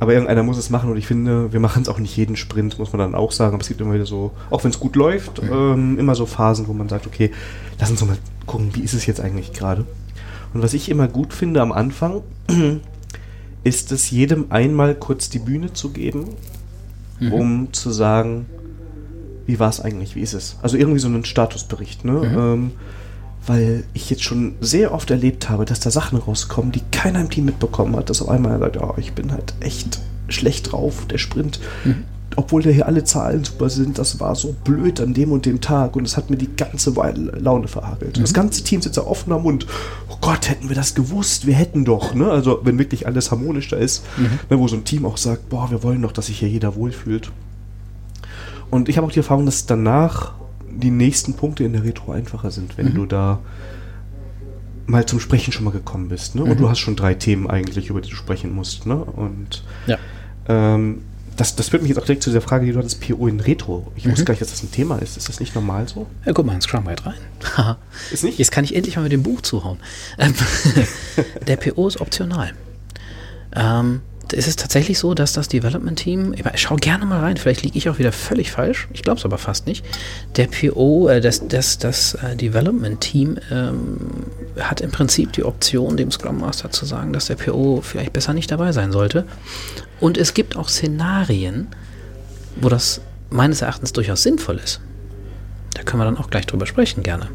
aber 0.00 0.12
irgendeiner 0.12 0.42
muss 0.42 0.58
es 0.58 0.70
machen 0.70 0.90
und 0.90 0.96
ich 0.96 1.06
finde, 1.06 1.52
wir 1.52 1.60
machen 1.60 1.82
es 1.82 1.88
auch 1.88 1.98
nicht 1.98 2.16
jeden 2.16 2.36
Sprint, 2.36 2.78
muss 2.78 2.92
man 2.92 2.98
dann 2.98 3.14
auch 3.14 3.30
sagen. 3.30 3.54
Aber 3.54 3.60
es 3.60 3.68
gibt 3.68 3.80
immer 3.80 3.94
wieder 3.94 4.06
so, 4.06 4.32
auch 4.50 4.64
wenn 4.64 4.70
es 4.70 4.80
gut 4.80 4.96
läuft, 4.96 5.42
mhm. 5.42 5.52
ähm, 5.52 5.98
immer 5.98 6.14
so 6.14 6.26
Phasen, 6.26 6.66
wo 6.66 6.72
man 6.72 6.88
sagt, 6.88 7.06
okay, 7.06 7.30
lass 7.78 7.90
uns 7.90 8.00
doch 8.00 8.08
mal 8.08 8.18
gucken, 8.46 8.70
wie 8.74 8.80
ist 8.80 8.94
es 8.94 9.06
jetzt 9.06 9.20
eigentlich 9.20 9.52
gerade. 9.52 9.84
Und 10.52 10.62
was 10.62 10.74
ich 10.74 10.88
immer 10.88 11.08
gut 11.08 11.32
finde 11.32 11.60
am 11.60 11.72
Anfang, 11.72 12.22
ist 13.64 13.92
es 13.92 14.10
jedem 14.10 14.46
einmal 14.50 14.94
kurz 14.94 15.28
die 15.28 15.38
Bühne 15.38 15.72
zu 15.72 15.90
geben, 15.90 16.30
mhm. 17.20 17.32
um 17.32 17.72
zu 17.72 17.90
sagen, 17.90 18.46
wie 19.46 19.58
war 19.58 19.68
es 19.68 19.80
eigentlich, 19.80 20.16
wie 20.16 20.20
ist 20.20 20.34
es? 20.34 20.56
Also 20.62 20.76
irgendwie 20.76 20.98
so 20.98 21.08
einen 21.08 21.24
Statusbericht, 21.24 22.04
ne? 22.04 22.12
Mhm. 22.12 22.38
Ähm, 22.38 22.70
weil 23.46 23.84
ich 23.92 24.10
jetzt 24.10 24.22
schon 24.22 24.54
sehr 24.60 24.92
oft 24.92 25.10
erlebt 25.10 25.48
habe, 25.48 25.64
dass 25.64 25.80
da 25.80 25.90
Sachen 25.90 26.18
rauskommen, 26.18 26.72
die 26.72 26.82
keiner 26.90 27.20
im 27.20 27.30
Team 27.30 27.44
mitbekommen 27.44 27.96
hat, 27.96 28.10
dass 28.10 28.22
auf 28.22 28.28
einmal 28.28 28.52
er 28.52 28.58
sagt, 28.58 28.76
oh, 28.78 28.94
ich 28.96 29.12
bin 29.12 29.32
halt 29.32 29.54
echt 29.60 30.00
schlecht 30.28 30.72
drauf, 30.72 31.06
der 31.06 31.18
Sprint. 31.18 31.60
Mhm. 31.84 32.04
Obwohl 32.36 32.62
da 32.62 32.70
hier 32.70 32.86
alle 32.86 33.04
Zahlen 33.04 33.44
super 33.44 33.68
sind, 33.68 33.98
das 33.98 34.18
war 34.18 34.34
so 34.34 34.54
blöd 34.64 35.00
an 35.00 35.14
dem 35.14 35.30
und 35.30 35.46
dem 35.46 35.60
Tag 35.60 35.94
und 35.94 36.04
es 36.04 36.16
hat 36.16 36.30
mir 36.30 36.36
die 36.36 36.56
ganze 36.56 36.92
Laune 37.38 37.68
verhagelt. 37.68 38.16
Mhm. 38.16 38.22
Das 38.22 38.34
ganze 38.34 38.64
Team 38.64 38.82
sitzt 38.82 38.96
da 38.96 39.02
offener 39.02 39.38
Mund. 39.38 39.66
Oh 40.08 40.16
Gott, 40.20 40.48
hätten 40.48 40.68
wir 40.68 40.74
das 40.74 40.94
gewusst, 40.94 41.46
wir 41.46 41.54
hätten 41.54 41.84
doch, 41.84 42.14
ne? 42.14 42.30
Also, 42.30 42.60
wenn 42.64 42.78
wirklich 42.78 43.06
alles 43.06 43.30
harmonisch 43.30 43.68
da 43.68 43.76
ist, 43.76 44.04
mhm. 44.16 44.40
ne, 44.50 44.58
wo 44.58 44.66
so 44.66 44.76
ein 44.76 44.84
Team 44.84 45.06
auch 45.06 45.16
sagt, 45.16 45.48
boah, 45.48 45.70
wir 45.70 45.82
wollen 45.82 46.02
doch, 46.02 46.12
dass 46.12 46.26
sich 46.26 46.38
hier 46.38 46.48
jeder 46.48 46.74
wohlfühlt. 46.74 47.30
Und 48.70 48.88
ich 48.88 48.96
habe 48.96 49.06
auch 49.06 49.12
die 49.12 49.20
Erfahrung, 49.20 49.46
dass 49.46 49.66
danach 49.66 50.32
die 50.78 50.90
nächsten 50.90 51.34
Punkte 51.34 51.64
in 51.64 51.72
der 51.72 51.84
Retro 51.84 52.12
einfacher 52.12 52.50
sind, 52.50 52.76
wenn 52.78 52.90
mhm. 52.90 52.94
du 52.94 53.06
da 53.06 53.40
mal 54.86 55.06
zum 55.06 55.20
Sprechen 55.20 55.52
schon 55.52 55.64
mal 55.64 55.70
gekommen 55.70 56.08
bist. 56.08 56.34
Ne? 56.34 56.42
Und 56.42 56.50
mhm. 56.50 56.58
du 56.58 56.70
hast 56.70 56.78
schon 56.78 56.96
drei 56.96 57.14
Themen 57.14 57.48
eigentlich, 57.48 57.88
über 57.88 58.00
die 58.00 58.10
du 58.10 58.16
sprechen 58.16 58.54
musst. 58.54 58.86
Ne? 58.86 58.96
Und 58.96 59.64
ja. 59.86 59.98
ähm, 60.48 61.02
das, 61.36 61.56
das 61.56 61.68
führt 61.68 61.82
mich 61.82 61.88
jetzt 61.88 61.98
auch 61.98 62.04
direkt 62.04 62.22
zu 62.22 62.30
der 62.30 62.40
Frage, 62.40 62.66
die 62.66 62.72
du 62.72 62.78
hattest, 62.78 63.00
PO 63.00 63.26
in 63.26 63.40
Retro. 63.40 63.90
Ich 63.96 64.04
mhm. 64.04 64.12
wusste 64.12 64.24
gar 64.24 64.32
nicht, 64.32 64.42
dass 64.42 64.50
das 64.50 64.62
ein 64.62 64.70
Thema 64.70 64.98
ist. 64.98 65.16
Ist 65.16 65.28
das 65.28 65.40
nicht 65.40 65.54
normal 65.54 65.88
so? 65.88 66.06
Ja, 66.24 66.32
guck 66.32 66.46
mal 66.46 66.54
in 66.54 66.60
Scrum 66.60 66.84
Guide 66.84 67.04
rein. 67.06 67.76
ist 68.12 68.24
nicht? 68.24 68.38
Jetzt 68.38 68.52
kann 68.52 68.64
ich 68.64 68.74
endlich 68.76 68.96
mal 68.96 69.02
mit 69.02 69.12
dem 69.12 69.22
Buch 69.22 69.40
zuhauen. 69.40 69.78
Der 71.46 71.56
PO 71.56 71.88
ist 71.88 72.00
optional. 72.00 72.52
Ähm, 73.56 74.02
ist 74.32 74.48
es 74.48 74.56
tatsächlich 74.56 74.98
so, 74.98 75.14
dass 75.14 75.32
das 75.32 75.48
Development 75.48 75.98
Team, 75.98 76.34
ich 76.34 76.60
schau 76.60 76.76
gerne 76.76 77.04
mal 77.04 77.20
rein, 77.20 77.36
vielleicht 77.36 77.62
liege 77.62 77.76
ich 77.76 77.88
auch 77.88 77.98
wieder 77.98 78.12
völlig 78.12 78.50
falsch, 78.50 78.88
ich 78.92 79.02
glaube 79.02 79.18
es 79.18 79.24
aber 79.24 79.38
fast 79.38 79.66
nicht. 79.66 79.84
Der 80.36 80.46
PO, 80.46 81.08
äh, 81.08 81.20
das, 81.20 81.46
das, 81.46 81.78
das 81.78 82.14
äh, 82.14 82.36
Development 82.36 83.00
Team 83.00 83.38
ähm, 83.50 83.98
hat 84.58 84.80
im 84.80 84.90
Prinzip 84.90 85.32
die 85.32 85.44
Option, 85.44 85.96
dem 85.96 86.10
Scrum 86.10 86.40
Master 86.40 86.70
zu 86.70 86.86
sagen, 86.86 87.12
dass 87.12 87.26
der 87.26 87.34
PO 87.34 87.80
vielleicht 87.82 88.12
besser 88.12 88.32
nicht 88.32 88.50
dabei 88.50 88.72
sein 88.72 88.92
sollte. 88.92 89.26
Und 90.00 90.16
es 90.16 90.34
gibt 90.34 90.56
auch 90.56 90.68
Szenarien, 90.68 91.68
wo 92.56 92.68
das 92.68 93.00
meines 93.30 93.62
Erachtens 93.62 93.92
durchaus 93.92 94.22
sinnvoll 94.22 94.58
ist. 94.58 94.80
Da 95.74 95.82
können 95.82 96.00
wir 96.00 96.06
dann 96.06 96.18
auch 96.18 96.30
gleich 96.30 96.46
drüber 96.46 96.66
sprechen, 96.66 97.02
gerne 97.02 97.28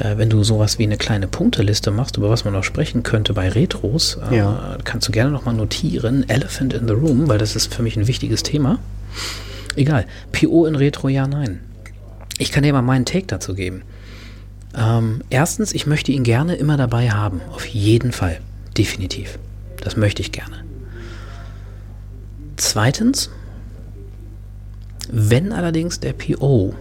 äh, 0.00 0.18
wenn 0.18 0.30
du 0.30 0.44
sowas 0.44 0.78
wie 0.78 0.84
eine 0.84 0.96
kleine 0.96 1.26
Punkteliste 1.26 1.90
machst, 1.90 2.16
über 2.16 2.30
was 2.30 2.44
man 2.44 2.54
noch 2.54 2.64
sprechen 2.64 3.02
könnte 3.02 3.34
bei 3.34 3.48
Retros, 3.48 4.18
äh, 4.30 4.36
ja. 4.36 4.78
kannst 4.84 5.08
du 5.08 5.12
gerne 5.12 5.30
nochmal 5.30 5.54
notieren, 5.54 6.28
Elephant 6.28 6.72
in 6.72 6.86
the 6.86 6.94
Room, 6.94 7.28
weil 7.28 7.38
das 7.38 7.56
ist 7.56 7.74
für 7.74 7.82
mich 7.82 7.96
ein 7.96 8.06
wichtiges 8.06 8.42
Thema. 8.42 8.78
Egal. 9.76 10.06
PO 10.32 10.66
in 10.66 10.74
Retro, 10.74 11.08
ja, 11.08 11.26
nein. 11.26 11.60
Ich 12.38 12.52
kann 12.52 12.62
dir 12.62 12.72
mal 12.72 12.82
meinen 12.82 13.04
Take 13.04 13.26
dazu 13.26 13.54
geben. 13.54 13.82
Ähm, 14.76 15.22
erstens, 15.30 15.72
ich 15.72 15.86
möchte 15.86 16.12
ihn 16.12 16.22
gerne 16.22 16.56
immer 16.56 16.76
dabei 16.76 17.10
haben. 17.10 17.40
Auf 17.52 17.66
jeden 17.66 18.12
Fall. 18.12 18.40
Definitiv. 18.76 19.38
Das 19.82 19.96
möchte 19.96 20.20
ich 20.20 20.32
gerne. 20.32 20.64
Zweitens, 22.56 23.30
wenn 25.10 25.52
allerdings 25.52 26.00
der 26.00 26.12
PO 26.12 26.74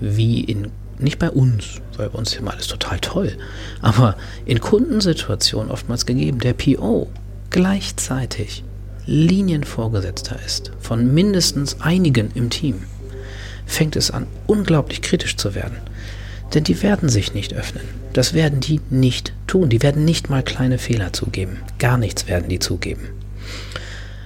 wie 0.00 0.40
in 0.40 0.70
nicht 1.00 1.18
bei 1.18 1.30
uns, 1.30 1.80
weil 1.96 2.10
bei 2.10 2.18
uns 2.18 2.32
ist 2.32 2.40
immer 2.40 2.52
alles 2.52 2.66
total 2.66 2.98
toll, 3.00 3.36
aber 3.80 4.16
in 4.44 4.60
Kundensituationen 4.60 5.70
oftmals 5.70 6.06
gegeben, 6.06 6.38
der 6.40 6.54
PO 6.54 7.08
gleichzeitig 7.50 8.64
Linienvorgesetzter 9.06 10.36
ist 10.44 10.70
von 10.80 11.14
mindestens 11.14 11.80
einigen 11.80 12.30
im 12.34 12.50
Team, 12.50 12.82
fängt 13.64 13.96
es 13.96 14.10
an, 14.10 14.26
unglaublich 14.46 15.02
kritisch 15.02 15.36
zu 15.36 15.54
werden. 15.54 15.78
Denn 16.54 16.64
die 16.64 16.82
werden 16.82 17.08
sich 17.08 17.34
nicht 17.34 17.54
öffnen. 17.54 17.84
Das 18.14 18.32
werden 18.32 18.60
die 18.60 18.80
nicht 18.90 19.34
tun. 19.46 19.68
Die 19.68 19.82
werden 19.82 20.04
nicht 20.04 20.30
mal 20.30 20.42
kleine 20.42 20.78
Fehler 20.78 21.12
zugeben. 21.12 21.58
Gar 21.78 21.98
nichts 21.98 22.26
werden 22.26 22.48
die 22.48 22.58
zugeben. 22.58 23.08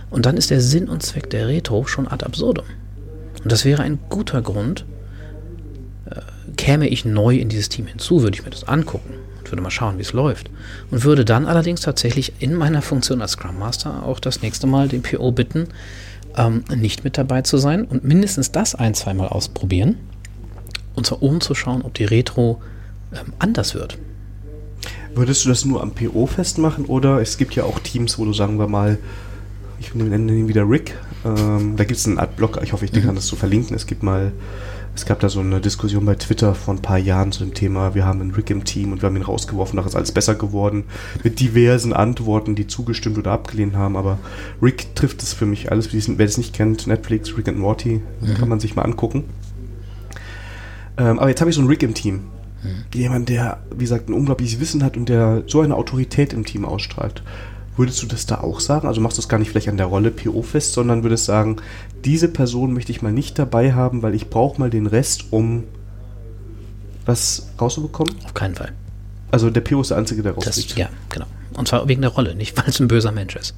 Und 0.08 0.26
dann 0.26 0.36
ist 0.36 0.50
der 0.50 0.60
Sinn 0.60 0.88
und 0.88 1.02
Zweck 1.02 1.30
der 1.30 1.48
Retro 1.48 1.86
schon 1.86 2.06
ad 2.06 2.24
absurdum. 2.24 2.66
Und 3.42 3.50
das 3.50 3.64
wäre 3.64 3.82
ein 3.82 3.98
guter 4.08 4.40
Grund, 4.42 4.84
käme 6.62 6.86
ich 6.86 7.04
neu 7.04 7.38
in 7.38 7.48
dieses 7.48 7.68
Team 7.68 7.86
hinzu, 7.86 8.22
würde 8.22 8.36
ich 8.36 8.44
mir 8.44 8.50
das 8.50 8.68
angucken 8.68 9.14
und 9.40 9.50
würde 9.50 9.62
mal 9.62 9.70
schauen, 9.70 9.98
wie 9.98 10.02
es 10.02 10.12
läuft. 10.12 10.48
Und 10.92 11.02
würde 11.02 11.24
dann 11.24 11.46
allerdings 11.46 11.80
tatsächlich 11.80 12.34
in 12.38 12.54
meiner 12.54 12.82
Funktion 12.82 13.20
als 13.20 13.32
Scrum 13.32 13.58
Master 13.58 14.06
auch 14.06 14.20
das 14.20 14.42
nächste 14.42 14.68
Mal 14.68 14.86
den 14.86 15.02
PO 15.02 15.32
bitten, 15.32 15.66
ähm, 16.36 16.62
nicht 16.72 17.02
mit 17.02 17.18
dabei 17.18 17.42
zu 17.42 17.58
sein 17.58 17.84
und 17.84 18.04
mindestens 18.04 18.52
das 18.52 18.76
ein, 18.76 18.94
zweimal 18.94 19.26
ausprobieren. 19.26 19.96
Und 20.94 21.04
zwar 21.04 21.20
um 21.20 21.40
zu 21.40 21.56
schauen, 21.56 21.82
ob 21.82 21.94
die 21.94 22.04
Retro 22.04 22.62
ähm, 23.12 23.32
anders 23.40 23.74
wird. 23.74 23.98
Würdest 25.16 25.44
du 25.44 25.48
das 25.48 25.64
nur 25.64 25.82
am 25.82 25.90
PO 25.90 26.26
festmachen 26.26 26.84
oder 26.84 27.20
es 27.20 27.38
gibt 27.38 27.56
ja 27.56 27.64
auch 27.64 27.80
Teams, 27.80 28.20
wo 28.20 28.24
du 28.24 28.32
sagen 28.32 28.56
wir 28.60 28.68
mal, 28.68 28.98
ich 29.80 29.92
nenne 29.96 30.32
ihn 30.32 30.46
wieder 30.46 30.62
Rick, 30.70 30.94
ähm, 31.24 31.74
da 31.76 31.82
gibt 31.82 31.98
es 31.98 32.06
einen 32.06 32.20
Blog, 32.36 32.60
ich 32.62 32.72
hoffe, 32.72 32.84
ich 32.84 32.92
mhm. 32.92 33.02
kann 33.02 33.14
das 33.16 33.26
so 33.26 33.34
verlinken. 33.34 33.74
Es 33.74 33.88
gibt 33.88 34.04
mal, 34.04 34.30
es 34.94 35.06
gab 35.06 35.20
da 35.20 35.28
so 35.28 35.40
eine 35.40 35.60
Diskussion 35.60 36.04
bei 36.04 36.14
Twitter 36.14 36.54
vor 36.54 36.74
ein 36.74 36.82
paar 36.82 36.98
Jahren 36.98 37.32
zu 37.32 37.44
dem 37.44 37.54
Thema, 37.54 37.94
wir 37.94 38.04
haben 38.04 38.20
einen 38.20 38.32
Rick 38.32 38.50
im 38.50 38.64
Team 38.64 38.92
und 38.92 39.02
wir 39.02 39.08
haben 39.08 39.16
ihn 39.16 39.22
rausgeworfen, 39.22 39.76
da 39.76 39.86
ist 39.86 39.96
alles 39.96 40.12
besser 40.12 40.34
geworden, 40.34 40.84
mit 41.24 41.40
diversen 41.40 41.92
Antworten, 41.92 42.54
die 42.54 42.66
zugestimmt 42.66 43.18
oder 43.18 43.32
abgelehnt 43.32 43.74
haben, 43.74 43.96
aber 43.96 44.18
Rick 44.60 44.94
trifft 44.94 45.22
es 45.22 45.32
für 45.32 45.46
mich 45.46 45.70
alles, 45.70 45.92
wer 45.92 46.26
es 46.26 46.38
nicht 46.38 46.54
kennt, 46.54 46.86
Netflix, 46.86 47.36
Rick 47.36 47.48
and 47.48 47.58
Morty, 47.58 48.02
mhm. 48.20 48.34
kann 48.34 48.48
man 48.48 48.60
sich 48.60 48.76
mal 48.76 48.82
angucken. 48.82 49.24
Ähm, 50.98 51.18
aber 51.18 51.28
jetzt 51.28 51.40
habe 51.40 51.50
ich 51.50 51.56
so 51.56 51.62
einen 51.62 51.70
Rick 51.70 51.82
im 51.82 51.94
Team. 51.94 52.20
Mhm. 52.62 52.84
Jemand, 52.94 53.28
der, 53.28 53.60
wie 53.74 53.84
gesagt, 53.84 54.08
ein 54.08 54.14
unglaubliches 54.14 54.60
Wissen 54.60 54.84
hat 54.84 54.96
und 54.96 55.08
der 55.08 55.44
so 55.46 55.62
eine 55.62 55.74
Autorität 55.74 56.32
im 56.32 56.44
Team 56.44 56.64
ausstrahlt. 56.64 57.22
Würdest 57.76 58.02
du 58.02 58.06
das 58.06 58.26
da 58.26 58.40
auch 58.40 58.60
sagen? 58.60 58.86
Also 58.86 59.00
machst 59.00 59.16
du 59.16 59.22
es 59.22 59.28
gar 59.28 59.38
nicht 59.38 59.50
vielleicht 59.50 59.68
an 59.68 59.78
der 59.78 59.86
Rolle 59.86 60.10
PO 60.10 60.42
fest, 60.42 60.74
sondern 60.74 61.02
würdest 61.02 61.24
sagen, 61.24 61.56
diese 62.04 62.28
Person 62.28 62.74
möchte 62.74 62.92
ich 62.92 63.00
mal 63.00 63.12
nicht 63.12 63.38
dabei 63.38 63.72
haben, 63.72 64.02
weil 64.02 64.14
ich 64.14 64.28
brauche 64.28 64.60
mal 64.60 64.68
den 64.68 64.86
Rest, 64.86 65.26
um 65.30 65.64
was 67.06 67.48
rauszubekommen? 67.60 68.14
Auf 68.24 68.34
keinen 68.34 68.54
Fall. 68.54 68.72
Also 69.30 69.48
der 69.48 69.62
PO 69.62 69.80
ist 69.80 69.90
der 69.90 69.96
Einzige, 69.96 70.22
der 70.22 70.32
rausfliegt. 70.32 70.76
Ja, 70.76 70.90
genau. 71.08 71.26
Und 71.54 71.66
zwar 71.68 71.88
wegen 71.88 72.02
der 72.02 72.10
Rolle, 72.10 72.34
nicht 72.34 72.56
weil 72.58 72.68
es 72.68 72.78
ein 72.78 72.88
böser 72.88 73.12
Mensch 73.12 73.36
ist. 73.36 73.54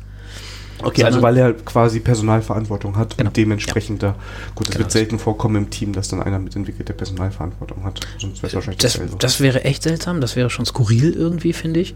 Okay, 0.82 1.04
also 1.04 1.22
weil 1.22 1.36
er 1.36 1.52
quasi 1.52 2.00
Personalverantwortung 2.00 2.96
hat 2.96 3.16
genau. 3.16 3.28
und 3.28 3.36
dementsprechend 3.36 4.02
ja. 4.02 4.10
da, 4.10 4.16
gut, 4.54 4.68
es 4.68 4.72
genau. 4.72 4.84
wird 4.84 4.92
selten 4.92 5.18
vorkommen 5.18 5.56
im 5.56 5.70
Team, 5.70 5.92
dass 5.92 6.08
dann 6.08 6.22
einer 6.22 6.38
mitentwickelt, 6.38 6.88
der 6.88 6.94
Personalverantwortung 6.94 7.84
hat. 7.84 8.00
Sonst 8.18 8.42
wäre 8.42 8.48
es 8.48 8.54
wahrscheinlich 8.54 8.78
das, 8.78 9.00
das 9.18 9.40
wäre 9.40 9.64
echt 9.64 9.82
seltsam, 9.82 10.20
das 10.20 10.36
wäre 10.36 10.50
schon 10.50 10.66
skurril 10.66 11.12
irgendwie, 11.12 11.52
finde 11.52 11.80
ich. 11.80 11.94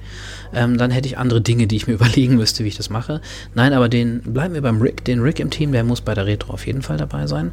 Ähm, 0.54 0.78
dann 0.78 0.90
hätte 0.90 1.08
ich 1.08 1.18
andere 1.18 1.40
Dinge, 1.40 1.66
die 1.66 1.76
ich 1.76 1.86
mir 1.86 1.94
überlegen 1.98 2.36
müsste, 2.36 2.64
wie 2.64 2.68
ich 2.68 2.76
das 2.76 2.90
mache. 2.90 3.20
Nein, 3.54 3.72
aber 3.72 3.88
den, 3.88 4.22
bleiben 4.22 4.54
wir 4.54 4.62
beim 4.62 4.80
Rick, 4.80 5.04
den 5.04 5.20
Rick 5.20 5.40
im 5.40 5.50
Team, 5.50 5.72
der 5.72 5.84
muss 5.84 6.00
bei 6.00 6.14
der 6.14 6.26
Retro 6.26 6.52
auf 6.52 6.66
jeden 6.66 6.82
Fall 6.82 6.96
dabei 6.96 7.26
sein. 7.26 7.50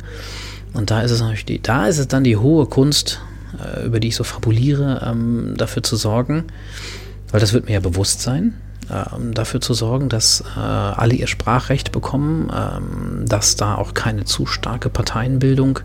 Und 0.73 0.91
da 0.91 1.01
ist 1.01 1.11
es 1.11 1.21
natürlich 1.21 1.45
die, 1.45 1.61
da 1.61 1.88
ist 1.88 1.97
es 1.97 2.07
dann 2.07 2.23
die 2.23 2.38
hohe 2.38 2.65
Kunst, 2.65 3.21
äh, 3.63 3.86
über 3.86 3.99
die 3.99 4.09
ich 4.09 4.15
so 4.15 4.23
fabuliere, 4.23 5.01
ähm, 5.05 5.55
dafür 5.57 5.84
zu 5.84 5.95
sorgen, 5.95 6.45
weil 7.32 7.39
das 7.39 7.53
wird 7.53 7.65
mir 7.65 7.73
ja 7.73 7.80
bewusst 7.80 8.21
sein, 8.21 8.53
ähm, 8.92 9.34
dafür 9.34 9.62
zu 9.62 9.74
sorgen, 9.74 10.10
dass 10.10 10.42
äh, 10.56 10.60
alle 10.60 11.16
ihr 11.16 11.28
Sprachrecht 11.28 11.92
bekommen, 11.92 12.52
ähm, 12.54 13.26
dass 13.28 13.56
da 13.56 13.76
auch 13.76 13.94
keine 13.94 14.26
zu 14.26 14.46
starke 14.46 14.90
Parteienbildung, 14.90 15.80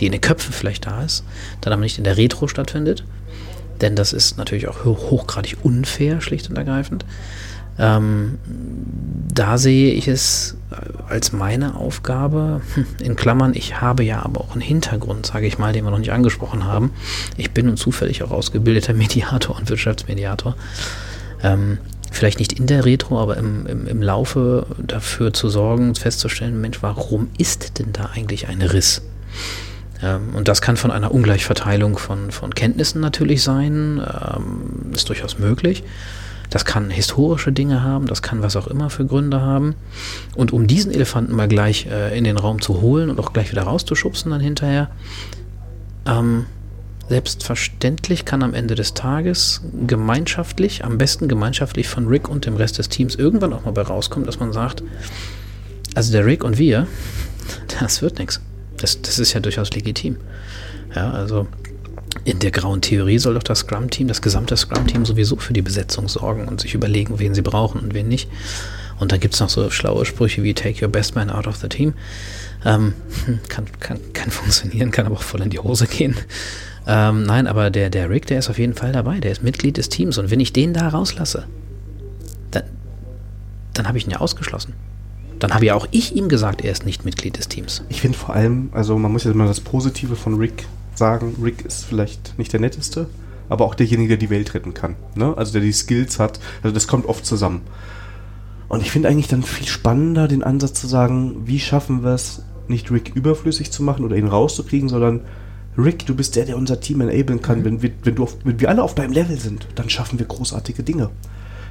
die 0.00 0.06
in 0.06 0.12
den 0.12 0.20
Köpfen 0.20 0.52
vielleicht 0.52 0.86
da 0.86 1.02
ist, 1.02 1.24
dann 1.60 1.72
aber 1.72 1.82
nicht 1.82 1.98
in 1.98 2.04
der 2.04 2.16
Retro 2.16 2.48
stattfindet. 2.48 3.04
Denn 3.80 3.94
das 3.94 4.12
ist 4.12 4.38
natürlich 4.38 4.68
auch 4.68 4.84
hochgradig 4.84 5.58
unfair, 5.62 6.20
schlicht 6.20 6.48
und 6.48 6.56
ergreifend. 6.56 7.04
Ähm, 7.78 8.38
da 9.34 9.58
sehe 9.58 9.92
ich 9.92 10.08
es 10.08 10.56
äh, 10.70 11.12
als 11.12 11.32
meine 11.32 11.74
Aufgabe, 11.74 12.62
hm, 12.74 12.86
in 13.02 13.16
Klammern, 13.16 13.52
ich 13.54 13.82
habe 13.82 14.02
ja 14.02 14.24
aber 14.24 14.40
auch 14.40 14.52
einen 14.52 14.62
Hintergrund, 14.62 15.26
sage 15.26 15.46
ich 15.46 15.58
mal, 15.58 15.74
den 15.74 15.84
wir 15.84 15.90
noch 15.90 15.98
nicht 15.98 16.12
angesprochen 16.12 16.64
haben. 16.64 16.92
Ich 17.36 17.50
bin 17.50 17.66
nun 17.66 17.76
zufällig 17.76 18.22
auch 18.22 18.30
ausgebildeter 18.30 18.94
Mediator 18.94 19.56
und 19.56 19.68
Wirtschaftsmediator. 19.68 20.56
Ähm, 21.42 21.78
vielleicht 22.16 22.38
nicht 22.38 22.52
in 22.52 22.66
der 22.66 22.84
Retro, 22.84 23.20
aber 23.20 23.36
im, 23.36 23.66
im, 23.66 23.86
im 23.86 24.02
Laufe 24.02 24.66
dafür 24.78 25.32
zu 25.32 25.48
sorgen, 25.48 25.94
festzustellen, 25.94 26.60
Mensch, 26.60 26.82
warum 26.82 27.28
ist 27.38 27.78
denn 27.78 27.92
da 27.92 28.10
eigentlich 28.14 28.48
ein 28.48 28.62
Riss? 28.62 29.02
Ähm, 30.02 30.34
und 30.34 30.48
das 30.48 30.60
kann 30.60 30.76
von 30.76 30.90
einer 30.90 31.12
Ungleichverteilung 31.12 31.98
von, 31.98 32.30
von 32.30 32.54
Kenntnissen 32.54 33.00
natürlich 33.00 33.42
sein, 33.42 34.00
ähm, 34.00 34.92
ist 34.92 35.08
durchaus 35.08 35.38
möglich. 35.38 35.84
Das 36.50 36.64
kann 36.64 36.90
historische 36.90 37.52
Dinge 37.52 37.82
haben, 37.82 38.06
das 38.06 38.22
kann 38.22 38.42
was 38.42 38.54
auch 38.56 38.68
immer 38.68 38.88
für 38.88 39.04
Gründe 39.04 39.40
haben. 39.40 39.74
Und 40.36 40.52
um 40.52 40.66
diesen 40.66 40.92
Elefanten 40.92 41.34
mal 41.34 41.48
gleich 41.48 41.86
äh, 41.86 42.16
in 42.16 42.24
den 42.24 42.38
Raum 42.38 42.60
zu 42.60 42.80
holen 42.80 43.10
und 43.10 43.18
auch 43.18 43.32
gleich 43.32 43.50
wieder 43.50 43.62
rauszuschubsen 43.62 44.30
dann 44.30 44.40
hinterher, 44.40 44.90
ähm, 46.06 46.46
Selbstverständlich 47.08 48.24
kann 48.24 48.42
am 48.42 48.52
Ende 48.52 48.74
des 48.74 48.94
Tages 48.94 49.62
gemeinschaftlich, 49.86 50.84
am 50.84 50.98
besten 50.98 51.28
gemeinschaftlich 51.28 51.88
von 51.88 52.08
Rick 52.08 52.28
und 52.28 52.46
dem 52.46 52.56
Rest 52.56 52.78
des 52.78 52.88
Teams 52.88 53.14
irgendwann 53.14 53.52
auch 53.52 53.64
mal 53.64 53.70
bei 53.70 53.82
rauskommen, 53.82 54.26
dass 54.26 54.40
man 54.40 54.52
sagt, 54.52 54.82
also 55.94 56.10
der 56.10 56.26
Rick 56.26 56.42
und 56.42 56.58
wir, 56.58 56.86
das 57.80 58.02
wird 58.02 58.18
nichts. 58.18 58.40
Das, 58.76 59.00
das 59.00 59.18
ist 59.18 59.32
ja 59.32 59.40
durchaus 59.40 59.70
legitim. 59.70 60.16
Ja, 60.94 61.12
also 61.12 61.46
in 62.24 62.40
der 62.40 62.50
grauen 62.50 62.80
Theorie 62.80 63.18
soll 63.18 63.34
doch 63.34 63.42
das 63.42 63.60
Scrum-Team, 63.60 64.08
das 64.08 64.20
gesamte 64.20 64.56
Scrum-Team 64.56 65.06
sowieso 65.06 65.36
für 65.36 65.52
die 65.52 65.62
Besetzung 65.62 66.08
sorgen 66.08 66.48
und 66.48 66.60
sich 66.60 66.74
überlegen, 66.74 67.18
wen 67.18 67.34
sie 67.34 67.42
brauchen 67.42 67.80
und 67.80 67.94
wen 67.94 68.08
nicht. 68.08 68.28
Und 68.98 69.12
dann 69.12 69.20
gibt 69.20 69.34
es 69.34 69.40
noch 69.40 69.50
so 69.50 69.70
schlaue 69.70 70.06
Sprüche 70.06 70.42
wie 70.42 70.54
Take 70.54 70.84
your 70.84 70.90
best 70.90 71.14
man 71.14 71.30
out 71.30 71.46
of 71.46 71.56
the 71.56 71.68
team. 71.68 71.94
Ähm, 72.64 72.94
kann, 73.48 73.66
kann, 73.78 74.00
kann 74.12 74.30
funktionieren, 74.30 74.90
kann 74.90 75.06
aber 75.06 75.16
auch 75.16 75.22
voll 75.22 75.42
in 75.42 75.50
die 75.50 75.58
Hose 75.58 75.86
gehen. 75.86 76.16
Ähm, 76.86 77.24
nein, 77.24 77.46
aber 77.46 77.70
der, 77.70 77.90
der 77.90 78.10
Rick, 78.10 78.26
der 78.26 78.38
ist 78.38 78.48
auf 78.48 78.58
jeden 78.58 78.74
Fall 78.74 78.92
dabei. 78.92 79.18
Der 79.18 79.32
ist 79.32 79.42
Mitglied 79.42 79.76
des 79.76 79.88
Teams. 79.88 80.18
Und 80.18 80.30
wenn 80.30 80.40
ich 80.40 80.52
den 80.52 80.72
da 80.72 80.88
rauslasse, 80.88 81.46
dann, 82.50 82.62
dann 83.74 83.88
habe 83.88 83.98
ich 83.98 84.06
ihn 84.06 84.10
ja 84.10 84.18
ausgeschlossen. 84.18 84.74
Dann 85.38 85.52
habe 85.52 85.66
ja 85.66 85.74
auch 85.74 85.86
ich 85.90 86.16
ihm 86.16 86.28
gesagt, 86.28 86.62
er 86.62 86.72
ist 86.72 86.86
nicht 86.86 87.04
Mitglied 87.04 87.36
des 87.38 87.48
Teams. 87.48 87.82
Ich 87.88 88.00
finde 88.00 88.16
vor 88.16 88.34
allem, 88.34 88.70
also 88.72 88.96
man 88.98 89.12
muss 89.12 89.24
ja 89.24 89.34
mal 89.34 89.48
das 89.48 89.60
Positive 89.60 90.16
von 90.16 90.36
Rick 90.36 90.66
sagen. 90.94 91.36
Rick 91.42 91.64
ist 91.64 91.84
vielleicht 91.84 92.38
nicht 92.38 92.52
der 92.52 92.60
netteste, 92.60 93.08
aber 93.48 93.64
auch 93.64 93.74
derjenige, 93.74 94.10
der 94.10 94.16
die 94.16 94.30
Welt 94.30 94.54
retten 94.54 94.72
kann. 94.72 94.96
Ne? 95.14 95.34
Also 95.36 95.52
der 95.52 95.60
die 95.60 95.72
Skills 95.72 96.18
hat. 96.18 96.40
Also 96.62 96.72
das 96.72 96.86
kommt 96.86 97.06
oft 97.06 97.26
zusammen. 97.26 97.62
Und 98.68 98.80
ich 98.80 98.90
finde 98.90 99.08
eigentlich 99.08 99.28
dann 99.28 99.42
viel 99.42 99.66
spannender 99.66 100.26
den 100.28 100.42
Ansatz 100.42 100.80
zu 100.80 100.86
sagen, 100.86 101.46
wie 101.46 101.60
schaffen 101.60 102.02
wir 102.02 102.14
es, 102.14 102.42
nicht 102.68 102.90
Rick 102.90 103.12
überflüssig 103.14 103.70
zu 103.70 103.82
machen 103.82 104.04
oder 104.04 104.16
ihn 104.16 104.26
rauszukriegen, 104.26 104.88
sondern 104.88 105.20
Rick, 105.78 106.06
du 106.06 106.14
bist 106.14 106.36
der, 106.36 106.46
der 106.46 106.56
unser 106.56 106.80
Team 106.80 107.00
enablen 107.00 107.42
kann. 107.42 107.60
Mhm. 107.60 107.64
Wenn, 107.64 107.82
wir, 107.82 107.90
wenn, 108.02 108.14
du 108.14 108.22
auf, 108.24 108.36
wenn 108.44 108.60
wir 108.60 108.68
alle 108.68 108.82
auf 108.82 108.94
deinem 108.94 109.12
Level 109.12 109.38
sind, 109.38 109.68
dann 109.74 109.90
schaffen 109.90 110.18
wir 110.18 110.26
großartige 110.26 110.82
Dinge. 110.82 111.10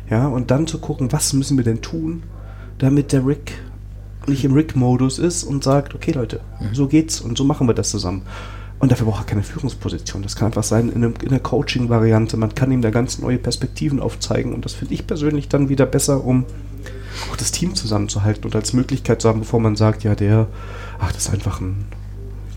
Ja, 0.09 0.27
und 0.27 0.51
dann 0.51 0.67
zu 0.67 0.79
gucken, 0.79 1.11
was 1.11 1.33
müssen 1.33 1.57
wir 1.57 1.63
denn 1.63 1.81
tun, 1.81 2.23
damit 2.77 3.11
der 3.11 3.25
Rick 3.25 3.53
nicht 4.27 4.45
im 4.45 4.53
Rick-Modus 4.53 5.19
ist 5.19 5.43
und 5.43 5.63
sagt, 5.63 5.95
okay 5.95 6.11
Leute, 6.11 6.41
mhm. 6.59 6.75
so 6.75 6.87
geht's 6.87 7.21
und 7.21 7.37
so 7.37 7.43
machen 7.43 7.67
wir 7.67 7.73
das 7.73 7.89
zusammen. 7.89 8.23
Und 8.77 8.91
dafür 8.91 9.07
braucht 9.07 9.21
er 9.21 9.25
keine 9.25 9.43
Führungsposition. 9.43 10.21
Das 10.21 10.35
kann 10.35 10.47
einfach 10.47 10.63
sein 10.63 10.89
in, 10.89 10.95
einem, 10.95 11.13
in 11.21 11.29
einer 11.29 11.39
Coaching-Variante. 11.39 12.35
Man 12.37 12.53
kann 12.53 12.71
ihm 12.71 12.81
da 12.81 12.89
ganz 12.89 13.19
neue 13.19 13.37
Perspektiven 13.37 14.01
aufzeigen. 14.01 14.53
Und 14.53 14.65
das 14.65 14.73
finde 14.73 14.93
ich 14.93 15.07
persönlich 15.07 15.47
dann 15.47 15.69
wieder 15.69 15.85
besser, 15.85 16.25
um 16.25 16.45
auch 17.31 17.37
das 17.37 17.51
Team 17.51 17.73
zusammenzuhalten 17.73 18.43
und 18.43 18.55
als 18.55 18.73
Möglichkeit 18.73 19.21
zu 19.21 19.29
haben, 19.29 19.39
bevor 19.39 19.61
man 19.61 19.77
sagt, 19.77 20.03
ja, 20.03 20.13
der, 20.13 20.47
ach, 20.99 21.13
das 21.13 21.27
ist 21.27 21.33
einfach 21.33 21.61
ein 21.61 21.85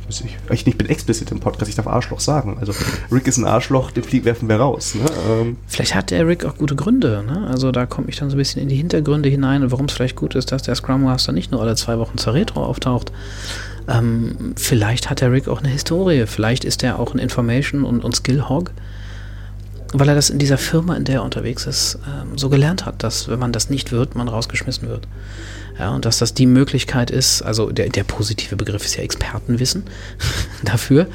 ich, 0.09 0.67
ich, 0.67 0.79
bin 0.79 0.89
explizit 0.89 1.31
im 1.31 1.41
Podcast, 1.41 1.69
ich 1.69 1.75
darf 1.75 1.87
Arschloch 1.87 2.21
sagen. 2.21 2.57
Also 2.61 2.73
Rick 3.13 3.27
ist 3.27 3.37
ein 3.37 3.45
Arschloch, 3.45 3.91
den 3.91 4.03
Flieg 4.03 4.25
werfen 4.25 4.49
wir 4.49 4.57
raus. 4.57 4.95
Ne? 4.95 5.05
Ähm. 5.29 5.57
Vielleicht 5.67 5.95
hat 5.95 6.11
der 6.11 6.27
Rick 6.27 6.45
auch 6.45 6.57
gute 6.57 6.77
Gründe. 6.77 7.23
Ne? 7.27 7.47
Also 7.49 7.73
da 7.73 7.87
komme 7.87 8.09
ich 8.09 8.17
dann 8.17 8.31
so 8.31 8.37
ein 8.37 8.39
bisschen 8.39 8.63
in 8.63 8.69
die 8.69 8.77
Hintergründe 8.77 9.29
hinein, 9.29 9.71
warum 9.71 9.87
es 9.87 9.93
vielleicht 9.93 10.17
gut 10.17 10.35
ist, 10.35 10.51
dass 10.53 10.63
der 10.63 10.75
Scrum 10.75 11.03
Master 11.03 11.33
nicht 11.33 11.53
nur 11.53 11.61
alle 11.61 11.77
zwei 11.77 11.99
Wochen 11.99 12.17
zur 12.17 12.35
Retro 12.35 12.65
auftaucht. 12.65 13.13
Ähm, 13.89 14.55
vielleicht 14.57 15.11
hat 15.11 15.21
der 15.21 15.33
Rick 15.33 15.49
auch 15.49 15.61
eine 15.61 15.69
Historie. 15.69 16.27
Vielleicht 16.27 16.65
ist 16.65 16.83
er 16.83 16.99
auch 16.99 17.15
ein 17.15 17.19
Information- 17.19 17.85
und, 17.85 18.05
und 18.05 18.17
Skill-Hog. 18.17 18.73
weil 19.95 20.09
er 20.09 20.15
das 20.15 20.31
in 20.31 20.39
dieser 20.39 20.59
Firma, 20.59 20.97
in 20.97 21.05
der 21.05 21.17
er 21.17 21.23
unterwegs 21.23 21.67
ist, 21.67 21.99
ähm, 22.07 22.37
so 22.37 22.51
gelernt 22.51 22.85
hat, 22.85 23.03
dass 23.03 23.29
wenn 23.29 23.39
man 23.39 23.53
das 23.53 23.71
nicht 23.71 23.91
wird, 23.91 24.15
man 24.15 24.29
rausgeschmissen 24.29 24.89
wird. 24.89 25.09
Ja, 25.79 25.91
und 25.91 26.05
dass 26.05 26.19
das 26.19 26.35
die 26.35 26.47
Möglichkeit 26.47 27.11
ist, 27.11 27.43
also 27.43 27.71
der, 27.71 27.89
der 27.89 28.05
positive 28.05 28.57
Begriff 28.57 28.85
ist 28.85 28.97
ja 28.97 29.03
Expertenwissen 29.03 29.85
dafür, 30.65 31.07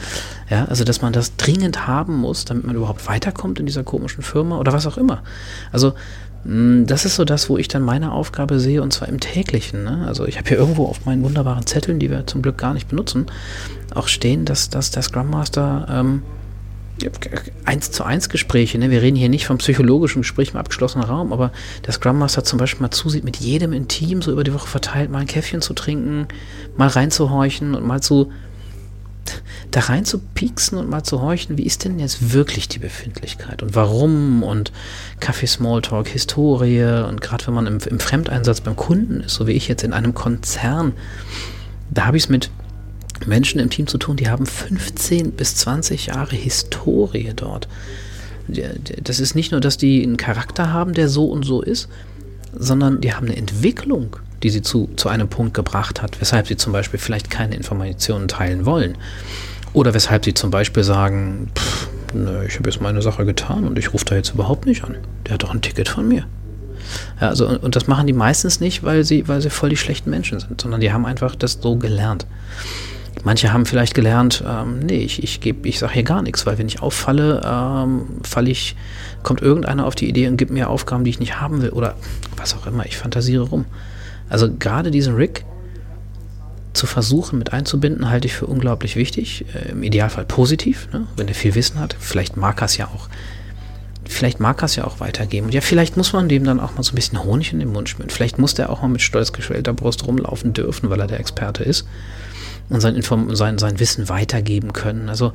ja, 0.49 0.65
also 0.65 0.83
dass 0.83 1.01
man 1.01 1.11
das 1.13 1.35
dringend 1.35 1.85
haben 1.87 2.15
muss, 2.15 2.45
damit 2.45 2.65
man 2.65 2.75
überhaupt 2.75 3.07
weiterkommt 3.07 3.59
in 3.59 3.65
dieser 3.65 3.83
komischen 3.83 4.23
Firma 4.23 4.57
oder 4.57 4.71
was 4.71 4.87
auch 4.87 4.97
immer. 4.97 5.23
Also 5.71 5.93
mh, 6.45 6.85
das 6.85 7.05
ist 7.05 7.15
so 7.15 7.25
das, 7.25 7.49
wo 7.49 7.57
ich 7.57 7.67
dann 7.67 7.81
meine 7.81 8.11
Aufgabe 8.11 8.59
sehe, 8.59 8.81
und 8.81 8.93
zwar 8.93 9.09
im 9.09 9.19
täglichen. 9.19 9.83
Ne? 9.83 10.05
Also 10.07 10.25
ich 10.25 10.37
habe 10.37 10.47
hier 10.47 10.57
irgendwo 10.57 10.85
auf 10.85 11.05
meinen 11.05 11.23
wunderbaren 11.23 11.65
Zetteln, 11.65 11.99
die 11.99 12.09
wir 12.09 12.25
zum 12.27 12.41
Glück 12.41 12.57
gar 12.57 12.73
nicht 12.73 12.87
benutzen, 12.87 13.25
auch 13.93 14.07
stehen, 14.07 14.45
dass, 14.45 14.69
dass 14.69 14.91
der 14.91 15.03
Scrum 15.03 15.29
Master 15.29 15.87
ähm, 15.89 16.23
eins 17.65 17.91
zu 17.91 18.03
eins 18.03 18.29
Gespräche, 18.29 18.77
ne? 18.77 18.91
wir 18.91 19.01
reden 19.01 19.17
hier 19.17 19.29
nicht 19.29 19.45
vom 19.45 19.57
psychologischen 19.57 20.21
Gespräch 20.21 20.51
im 20.51 20.57
abgeschlossenen 20.57 21.07
Raum, 21.07 21.33
aber 21.33 21.51
der 21.85 21.93
Scrum 21.93 22.19
Master 22.19 22.43
zum 22.43 22.59
Beispiel 22.59 22.81
mal 22.81 22.91
zusieht, 22.91 23.23
mit 23.23 23.37
jedem 23.37 23.73
im 23.73 23.87
Team 23.87 24.21
so 24.21 24.31
über 24.31 24.43
die 24.43 24.53
Woche 24.53 24.67
verteilt 24.67 25.11
mal 25.11 25.19
ein 25.19 25.27
Käffchen 25.27 25.61
zu 25.61 25.73
trinken, 25.73 26.27
mal 26.77 26.87
reinzuhorchen 26.87 27.75
und 27.75 27.85
mal 27.85 28.01
zu 28.01 28.31
da 29.71 29.79
rein 29.79 30.05
zu 30.05 30.19
pieksen 30.19 30.77
und 30.77 30.89
mal 30.89 31.03
zu 31.03 31.21
horchen, 31.21 31.57
wie 31.57 31.63
ist 31.63 31.83
denn 31.83 31.97
jetzt 31.97 32.33
wirklich 32.33 32.67
die 32.67 32.79
Befindlichkeit 32.79 33.63
und 33.63 33.73
warum 33.73 34.43
und 34.43 34.71
Kaffee 35.19 35.47
Smalltalk, 35.47 36.07
Historie 36.09 36.83
und 37.07 37.21
gerade 37.21 37.47
wenn 37.47 37.53
man 37.53 37.67
im, 37.67 37.77
im 37.89 37.99
Fremdeinsatz 37.99 38.61
beim 38.61 38.75
Kunden 38.75 39.21
ist, 39.21 39.35
so 39.35 39.47
wie 39.47 39.53
ich 39.53 39.67
jetzt 39.67 39.83
in 39.83 39.93
einem 39.93 40.13
Konzern, 40.13 40.93
da 41.89 42.05
habe 42.05 42.17
ich 42.17 42.23
es 42.23 42.29
mit 42.29 42.51
Menschen 43.25 43.59
im 43.59 43.69
Team 43.69 43.87
zu 43.87 43.97
tun, 43.97 44.17
die 44.17 44.29
haben 44.29 44.45
15 44.45 45.31
bis 45.31 45.55
20 45.55 46.07
Jahre 46.07 46.35
Historie 46.35 47.31
dort. 47.35 47.67
Das 48.47 49.19
ist 49.19 49.35
nicht 49.35 49.51
nur, 49.51 49.61
dass 49.61 49.77
die 49.77 50.03
einen 50.03 50.17
Charakter 50.17 50.73
haben, 50.73 50.93
der 50.93 51.07
so 51.07 51.25
und 51.25 51.43
so 51.43 51.61
ist, 51.61 51.87
sondern 52.53 53.01
die 53.01 53.13
haben 53.13 53.27
eine 53.27 53.37
Entwicklung, 53.37 54.17
die 54.43 54.49
sie 54.49 54.61
zu, 54.61 54.89
zu 54.97 55.09
einem 55.09 55.29
Punkt 55.29 55.53
gebracht 55.53 56.01
hat, 56.01 56.19
weshalb 56.19 56.47
sie 56.47 56.57
zum 56.57 56.73
Beispiel 56.73 56.99
vielleicht 56.99 57.29
keine 57.29 57.55
Informationen 57.55 58.27
teilen 58.27 58.65
wollen. 58.65 58.97
Oder 59.71 59.93
weshalb 59.93 60.25
sie 60.25 60.33
zum 60.33 60.51
Beispiel 60.51 60.83
sagen, 60.83 61.49
pff, 61.55 61.87
nö, 62.13 62.45
ich 62.45 62.59
habe 62.59 62.69
jetzt 62.69 62.81
meine 62.81 63.01
Sache 63.01 63.25
getan 63.25 63.65
und 63.65 63.79
ich 63.79 63.93
rufe 63.93 64.05
da 64.05 64.15
jetzt 64.15 64.33
überhaupt 64.33 64.65
nicht 64.65 64.83
an. 64.83 64.97
Der 65.25 65.35
hat 65.35 65.43
doch 65.43 65.53
ein 65.53 65.61
Ticket 65.61 65.89
von 65.89 66.07
mir. 66.07 66.25
Ja, 67.19 67.29
also, 67.29 67.47
und 67.47 67.75
das 67.75 67.87
machen 67.87 68.07
die 68.07 68.13
meistens 68.13 68.59
nicht, 68.59 68.83
weil 68.83 69.03
sie, 69.03 69.27
weil 69.27 69.41
sie 69.41 69.49
voll 69.49 69.69
die 69.69 69.77
schlechten 69.77 70.09
Menschen 70.09 70.39
sind, 70.39 70.61
sondern 70.61 70.81
die 70.81 70.91
haben 70.91 71.05
einfach 71.05 71.35
das 71.35 71.59
so 71.61 71.77
gelernt. 71.77 72.27
Manche 73.23 73.53
haben 73.53 73.65
vielleicht 73.65 73.93
gelernt, 73.93 74.43
ähm, 74.47 74.79
nee, 74.79 74.97
ich, 74.97 75.23
ich, 75.23 75.39
ich 75.63 75.79
sage 75.79 75.93
hier 75.93 76.03
gar 76.03 76.21
nichts, 76.21 76.45
weil 76.45 76.57
wenn 76.57 76.67
ich 76.67 76.81
auffalle, 76.81 77.41
ähm, 77.45 78.07
falle 78.23 78.49
ich, 78.49 78.75
kommt 79.21 79.41
irgendeiner 79.41 79.85
auf 79.85 79.95
die 79.95 80.09
Idee 80.09 80.27
und 80.27 80.37
gibt 80.37 80.51
mir 80.51 80.69
Aufgaben, 80.69 81.03
die 81.03 81.11
ich 81.11 81.19
nicht 81.19 81.39
haben 81.39 81.61
will 81.61 81.69
oder 81.69 81.95
was 82.35 82.55
auch 82.55 82.67
immer, 82.67 82.85
ich 82.85 82.97
fantasiere 82.97 83.43
rum. 83.43 83.65
Also 84.29 84.49
gerade 84.51 84.91
diesen 84.91 85.15
Rick 85.15 85.45
zu 86.73 86.87
versuchen 86.87 87.37
mit 87.37 87.53
einzubinden, 87.53 88.09
halte 88.09 88.27
ich 88.27 88.33
für 88.33 88.47
unglaublich 88.47 88.95
wichtig. 88.95 89.45
Äh, 89.53 89.71
Im 89.71 89.83
Idealfall 89.83 90.25
positiv, 90.25 90.89
ne? 90.91 91.07
wenn 91.15 91.27
er 91.27 91.35
viel 91.35 91.55
Wissen 91.55 91.79
hat. 91.79 91.95
Vielleicht 91.99 92.35
mag 92.35 92.61
er 92.61 92.65
es 92.65 92.77
ja 92.77 92.87
auch. 92.87 93.09
Vielleicht 94.05 94.39
mag 94.39 94.61
er 94.61 94.65
es 94.65 94.75
ja 94.75 94.83
auch 94.83 94.99
weitergeben. 94.99 95.45
Und 95.45 95.53
ja, 95.53 95.61
vielleicht 95.61 95.95
muss 95.95 96.11
man 96.11 96.27
dem 96.27 96.43
dann 96.43 96.59
auch 96.59 96.75
mal 96.75 96.83
so 96.83 96.91
ein 96.91 96.95
bisschen 96.95 97.23
Honig 97.23 97.53
in 97.53 97.59
den 97.59 97.71
Mund 97.71 97.89
schmieren. 97.89 98.09
Vielleicht 98.09 98.37
muss 98.37 98.53
der 98.53 98.69
auch 98.69 98.81
mal 98.81 98.89
mit 98.89 99.01
stolz 99.01 99.31
geschwellter 99.31 99.71
Brust 99.71 100.05
rumlaufen 100.05 100.53
dürfen, 100.53 100.89
weil 100.89 100.99
er 100.99 101.07
der 101.07 101.19
Experte 101.19 101.63
ist 101.63 101.85
und 102.69 102.81
sein, 102.81 102.95
Inform 102.95 103.35
sein, 103.35 103.57
sein 103.57 103.79
Wissen 103.79 104.09
weitergeben 104.09 104.73
können. 104.73 105.09
Also 105.09 105.33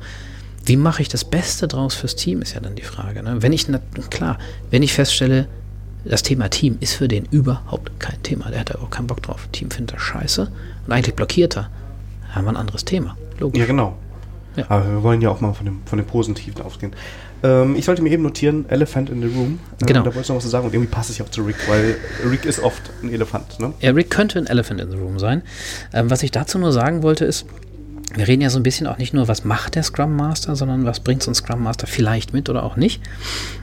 wie 0.65 0.77
mache 0.77 1.01
ich 1.01 1.09
das 1.09 1.25
Beste 1.25 1.67
draus 1.67 1.95
fürs 1.95 2.15
Team, 2.15 2.41
ist 2.41 2.53
ja 2.53 2.59
dann 2.59 2.75
die 2.75 2.83
Frage. 2.83 3.23
Ne? 3.23 3.41
Wenn 3.41 3.53
ich, 3.53 3.67
na, 3.67 3.79
klar, 4.09 4.37
wenn 4.71 4.83
ich 4.83 4.93
feststelle, 4.93 5.47
das 6.05 6.23
Thema 6.23 6.49
Team 6.49 6.77
ist 6.79 6.93
für 6.93 7.07
den 7.07 7.25
überhaupt 7.25 7.99
kein 7.99 8.21
Thema, 8.23 8.49
der 8.49 8.61
hat 8.61 8.69
da 8.69 8.75
auch 8.75 8.89
keinen 8.89 9.07
Bock 9.07 9.21
drauf. 9.21 9.47
Team 9.51 9.69
findet 9.69 9.97
er 9.97 9.99
scheiße 9.99 10.49
und 10.85 10.93
eigentlich 10.93 11.15
blockiert 11.15 11.57
er, 11.57 11.69
haben 12.29 12.45
wir 12.45 12.51
ein 12.51 12.57
anderes 12.57 12.85
Thema. 12.85 13.17
Logisch. 13.39 13.59
Ja, 13.59 13.65
genau. 13.65 13.97
Ja. 14.55 14.65
Aber 14.69 14.85
wir 14.85 15.03
wollen 15.03 15.21
ja 15.21 15.29
auch 15.29 15.41
mal 15.41 15.53
von 15.53 15.65
dem, 15.65 15.81
von 15.85 15.97
dem 15.97 16.05
Positiven 16.05 16.61
ausgehen. 16.61 16.93
Ähm, 17.43 17.75
ich 17.75 17.85
sollte 17.85 18.01
mir 18.01 18.11
eben 18.11 18.23
notieren, 18.23 18.65
Elephant 18.69 19.09
in 19.09 19.21
the 19.21 19.27
Room. 19.27 19.59
Ähm, 19.81 19.87
genau. 19.87 19.99
Da 20.01 20.05
wollte 20.07 20.21
ich 20.21 20.29
noch 20.29 20.35
was 20.35 20.43
zu 20.43 20.49
sagen 20.49 20.65
und 20.65 20.73
irgendwie 20.73 20.91
passt 20.91 21.09
es 21.09 21.17
ja 21.17 21.25
auch 21.25 21.29
zu 21.29 21.43
Rick, 21.43 21.57
weil 21.67 21.95
Rick 22.29 22.45
ist 22.45 22.59
oft 22.59 22.81
ein 23.03 23.11
Elefant. 23.11 23.59
Ne? 23.59 23.73
Ja, 23.79 23.91
Rick 23.91 24.09
könnte 24.09 24.39
ein 24.39 24.47
Elephant 24.47 24.81
in 24.81 24.91
the 24.91 24.97
Room 24.97 25.19
sein. 25.19 25.43
Ähm, 25.93 26.09
was 26.09 26.23
ich 26.23 26.31
dazu 26.31 26.59
nur 26.59 26.71
sagen 26.71 27.03
wollte 27.03 27.25
ist, 27.25 27.45
wir 28.15 28.27
reden 28.27 28.41
ja 28.41 28.49
so 28.49 28.57
ein 28.57 28.63
bisschen 28.63 28.87
auch 28.87 28.97
nicht 28.97 29.13
nur, 29.13 29.27
was 29.27 29.45
macht 29.45 29.75
der 29.75 29.83
Scrum 29.83 30.15
Master, 30.15 30.55
sondern 30.55 30.83
was 30.83 30.99
bringt 30.99 31.21
so 31.21 31.29
ein 31.29 31.35
Scrum 31.35 31.61
Master 31.61 31.85
vielleicht 31.85 32.33
mit 32.33 32.49
oder 32.49 32.63
auch 32.63 32.75
nicht. 32.75 33.01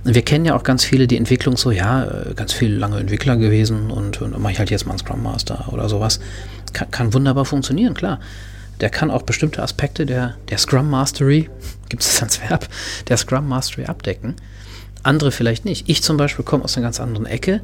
Und 0.04 0.14
wir 0.14 0.22
kennen 0.22 0.44
ja 0.44 0.54
auch 0.54 0.62
ganz 0.62 0.84
viele 0.84 1.08
die 1.08 1.16
Entwicklung 1.16 1.56
so, 1.56 1.72
ja, 1.72 2.04
äh, 2.04 2.34
ganz 2.34 2.52
viele 2.52 2.76
lange 2.76 2.98
Entwickler 2.98 3.36
gewesen 3.36 3.90
und, 3.90 4.22
und 4.22 4.38
mache 4.38 4.52
ich 4.52 4.58
halt 4.60 4.70
jetzt 4.70 4.86
mal 4.86 4.92
einen 4.92 5.00
Scrum 5.00 5.22
Master 5.22 5.72
oder 5.72 5.88
sowas. 5.88 6.20
Kann, 6.72 6.90
kann 6.92 7.14
wunderbar 7.14 7.44
funktionieren, 7.44 7.94
klar 7.94 8.20
der 8.80 8.90
kann 8.90 9.10
auch 9.10 9.22
bestimmte 9.22 9.62
Aspekte 9.62 10.06
der, 10.06 10.36
der 10.50 10.58
Scrum 10.58 10.90
Mastery, 10.90 11.48
gibt 11.88 12.02
es 12.02 12.12
das 12.12 12.22
als 12.22 12.40
Verb, 12.40 12.68
der 13.08 13.16
Scrum 13.16 13.48
Mastery 13.48 13.86
abdecken. 13.86 14.34
Andere 15.02 15.30
vielleicht 15.30 15.64
nicht. 15.64 15.88
Ich 15.88 16.02
zum 16.02 16.16
Beispiel 16.16 16.44
komme 16.44 16.64
aus 16.64 16.76
einer 16.76 16.86
ganz 16.86 17.00
anderen 17.00 17.26
Ecke. 17.26 17.60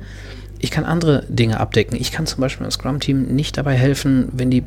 Ich 0.59 0.71
kann 0.71 0.85
andere 0.85 1.25
Dinge 1.29 1.59
abdecken. 1.59 1.97
Ich 2.01 2.13
kann 2.13 2.27
zum 2.27 2.41
Beispiel 2.41 2.65
im 2.65 2.71
Scrum-Team 2.71 3.35
nicht 3.35 3.59
dabei 3.59 3.75
helfen, 3.75 4.29
wenn 4.33 4.51
die, 4.51 4.63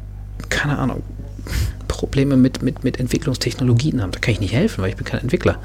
keine 0.49 0.77
Ahnung, 0.77 1.01
Probleme 1.87 2.35
mit, 2.35 2.61
mit, 2.61 2.83
mit 2.83 2.99
Entwicklungstechnologien 2.99 4.01
haben. 4.01 4.11
Da 4.11 4.19
kann 4.19 4.33
ich 4.33 4.41
nicht 4.41 4.53
helfen, 4.53 4.81
weil 4.81 4.89
ich 4.89 4.97
bin 4.97 5.05
kein 5.05 5.21
Entwickler. 5.21 5.57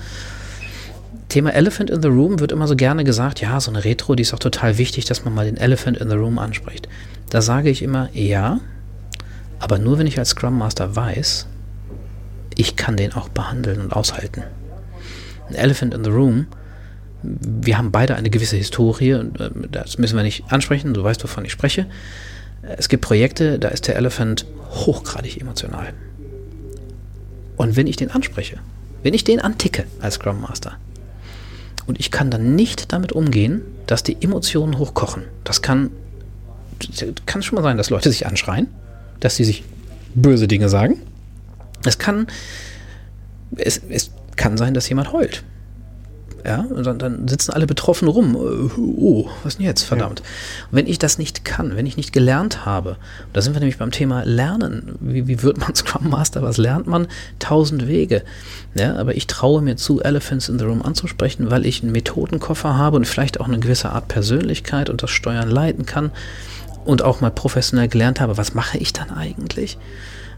Thema 1.28 1.52
Elephant 1.52 1.90
in 1.90 2.02
the 2.02 2.08
Room 2.08 2.40
wird 2.40 2.52
immer 2.52 2.68
so 2.68 2.76
gerne 2.76 3.04
gesagt, 3.04 3.40
ja, 3.40 3.60
so 3.60 3.70
eine 3.70 3.84
Retro, 3.84 4.14
die 4.14 4.22
ist 4.22 4.34
auch 4.34 4.38
total 4.38 4.78
wichtig, 4.78 5.04
dass 5.04 5.24
man 5.24 5.34
mal 5.34 5.46
den 5.46 5.56
Elephant 5.56 5.96
in 5.98 6.10
the 6.10 6.16
Room 6.16 6.38
anspricht. 6.38 6.88
Da 7.30 7.40
sage 7.40 7.70
ich 7.70 7.82
immer, 7.82 8.08
ja, 8.12 8.60
aber 9.60 9.78
nur 9.78 9.98
wenn 9.98 10.06
ich 10.06 10.18
als 10.18 10.30
Scrum 10.30 10.58
Master 10.58 10.96
weiß, 10.96 11.46
ich 12.60 12.76
kann 12.76 12.96
den 12.96 13.14
auch 13.14 13.30
behandeln 13.30 13.80
und 13.80 13.92
aushalten. 13.94 14.42
Ein 15.48 15.54
Elephant 15.54 15.94
in 15.94 16.04
the 16.04 16.10
Room, 16.10 16.46
wir 17.22 17.78
haben 17.78 17.90
beide 17.90 18.16
eine 18.16 18.28
gewisse 18.28 18.56
Historie, 18.56 19.12
äh, 19.12 19.30
das 19.70 19.96
müssen 19.96 20.16
wir 20.16 20.22
nicht 20.22 20.44
ansprechen, 20.52 20.92
du 20.92 21.02
weißt, 21.02 21.22
wovon 21.24 21.44
ich 21.46 21.52
spreche. 21.52 21.86
Es 22.62 22.90
gibt 22.90 23.02
Projekte, 23.02 23.58
da 23.58 23.68
ist 23.68 23.88
der 23.88 23.96
Elephant 23.96 24.44
hochgradig 24.70 25.40
emotional. 25.40 25.94
Und 27.56 27.76
wenn 27.76 27.86
ich 27.86 27.96
den 27.96 28.10
anspreche, 28.10 28.58
wenn 29.02 29.14
ich 29.14 29.24
den 29.24 29.40
anticke 29.40 29.84
als 30.00 30.16
Scrum 30.16 30.42
Master 30.42 30.76
und 31.86 31.98
ich 31.98 32.10
kann 32.10 32.30
dann 32.30 32.54
nicht 32.54 32.92
damit 32.92 33.12
umgehen, 33.12 33.62
dass 33.86 34.02
die 34.02 34.18
Emotionen 34.20 34.78
hochkochen, 34.78 35.22
das 35.44 35.62
kann, 35.62 35.90
kann 37.24 37.42
schon 37.42 37.56
mal 37.56 37.62
sein, 37.62 37.78
dass 37.78 37.88
Leute 37.88 38.10
sich 38.10 38.26
anschreien, 38.26 38.68
dass 39.20 39.36
sie 39.36 39.44
sich 39.44 39.64
böse 40.14 40.46
Dinge 40.46 40.68
sagen. 40.68 41.00
Es 41.84 41.98
kann, 41.98 42.26
es, 43.56 43.80
es 43.88 44.10
kann 44.36 44.56
sein, 44.56 44.74
dass 44.74 44.88
jemand 44.88 45.12
heult. 45.12 45.44
Ja, 46.44 46.60
und 46.60 46.86
dann, 46.86 46.98
dann 46.98 47.28
sitzen 47.28 47.52
alle 47.52 47.66
betroffen 47.66 48.08
rum. 48.08 48.34
Oh, 48.36 49.28
was 49.42 49.56
denn 49.58 49.66
jetzt, 49.66 49.82
verdammt. 49.82 50.20
Ja. 50.20 50.26
wenn 50.70 50.86
ich 50.86 50.98
das 50.98 51.18
nicht 51.18 51.44
kann, 51.44 51.76
wenn 51.76 51.86
ich 51.86 51.96
nicht 51.96 52.12
gelernt 52.12 52.64
habe, 52.64 52.96
da 53.32 53.42
sind 53.42 53.54
wir 53.54 53.60
nämlich 53.60 53.78
beim 53.78 53.90
Thema 53.90 54.22
Lernen. 54.24 54.96
Wie, 55.00 55.26
wie 55.26 55.42
wird 55.42 55.58
man 55.58 55.74
Scrum 55.74 56.08
Master? 56.08 56.42
Was 56.42 56.56
lernt 56.56 56.86
man? 56.86 57.08
Tausend 57.38 57.86
Wege. 57.86 58.22
Ja, 58.74 58.96
aber 58.96 59.16
ich 59.16 59.26
traue 59.26 59.60
mir 59.60 59.76
zu, 59.76 60.00
Elephants 60.00 60.48
in 60.48 60.58
the 60.58 60.64
Room 60.64 60.82
anzusprechen, 60.82 61.50
weil 61.50 61.66
ich 61.66 61.82
einen 61.82 61.92
Methodenkoffer 61.92 62.76
habe 62.76 62.96
und 62.96 63.06
vielleicht 63.06 63.40
auch 63.40 63.48
eine 63.48 63.58
gewisse 63.58 63.90
Art 63.90 64.08
Persönlichkeit 64.08 64.88
und 64.88 65.02
das 65.02 65.10
Steuern 65.10 65.50
leiten 65.50 65.84
kann 65.84 66.10
und 66.84 67.02
auch 67.02 67.20
mal 67.20 67.30
professionell 67.30 67.88
gelernt 67.88 68.20
habe, 68.20 68.38
was 68.38 68.54
mache 68.54 68.78
ich 68.78 68.92
dann 68.92 69.10
eigentlich? 69.10 69.76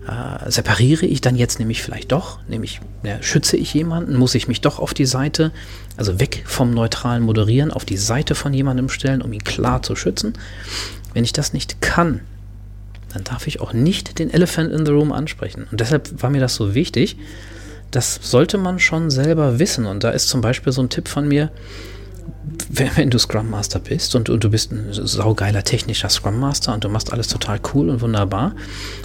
Äh, 0.06 0.50
separiere 0.50 1.06
ich 1.06 1.20
dann 1.20 1.36
jetzt 1.36 1.60
nämlich 1.60 1.80
vielleicht 1.80 2.10
doch, 2.10 2.40
nämlich 2.48 2.80
ja, 3.04 3.22
schütze 3.22 3.56
ich 3.56 3.72
jemanden, 3.72 4.16
muss 4.16 4.34
ich 4.34 4.48
mich 4.48 4.60
doch 4.60 4.80
auf 4.80 4.94
die 4.94 5.06
Seite, 5.06 5.52
also 5.96 6.18
weg 6.18 6.42
vom 6.44 6.72
neutralen 6.72 7.22
Moderieren, 7.22 7.70
auf 7.70 7.84
die 7.84 7.96
Seite 7.96 8.34
von 8.34 8.52
jemandem 8.52 8.88
stellen, 8.88 9.22
um 9.22 9.32
ihn 9.32 9.44
klar 9.44 9.82
zu 9.82 9.94
schützen. 9.94 10.32
Wenn 11.14 11.22
ich 11.22 11.32
das 11.32 11.52
nicht 11.52 11.80
kann, 11.80 12.20
dann 13.12 13.22
darf 13.22 13.46
ich 13.46 13.60
auch 13.60 13.72
nicht 13.72 14.18
den 14.18 14.30
Elephant 14.30 14.72
in 14.72 14.84
the 14.84 14.92
Room 14.92 15.12
ansprechen. 15.12 15.68
Und 15.70 15.80
deshalb 15.80 16.20
war 16.20 16.30
mir 16.30 16.40
das 16.40 16.56
so 16.56 16.74
wichtig. 16.74 17.16
Das 17.92 18.18
sollte 18.22 18.58
man 18.58 18.80
schon 18.80 19.10
selber 19.10 19.60
wissen. 19.60 19.86
Und 19.86 20.02
da 20.02 20.10
ist 20.10 20.28
zum 20.28 20.40
Beispiel 20.40 20.72
so 20.72 20.82
ein 20.82 20.88
Tipp 20.88 21.06
von 21.08 21.28
mir, 21.28 21.50
wenn 22.68 23.10
du 23.10 23.18
Scrum 23.18 23.50
Master 23.50 23.78
bist 23.78 24.14
und, 24.14 24.30
und, 24.30 24.42
du 24.44 24.50
bist 24.50 24.72
ein 24.72 24.88
saugeiler 24.92 25.62
technischer 25.62 26.08
Scrum 26.08 26.38
Master 26.38 26.72
und 26.72 26.84
du 26.84 26.88
machst 26.88 27.12
alles 27.12 27.28
total 27.28 27.60
cool 27.74 27.90
und 27.90 28.00
wunderbar 28.00 28.54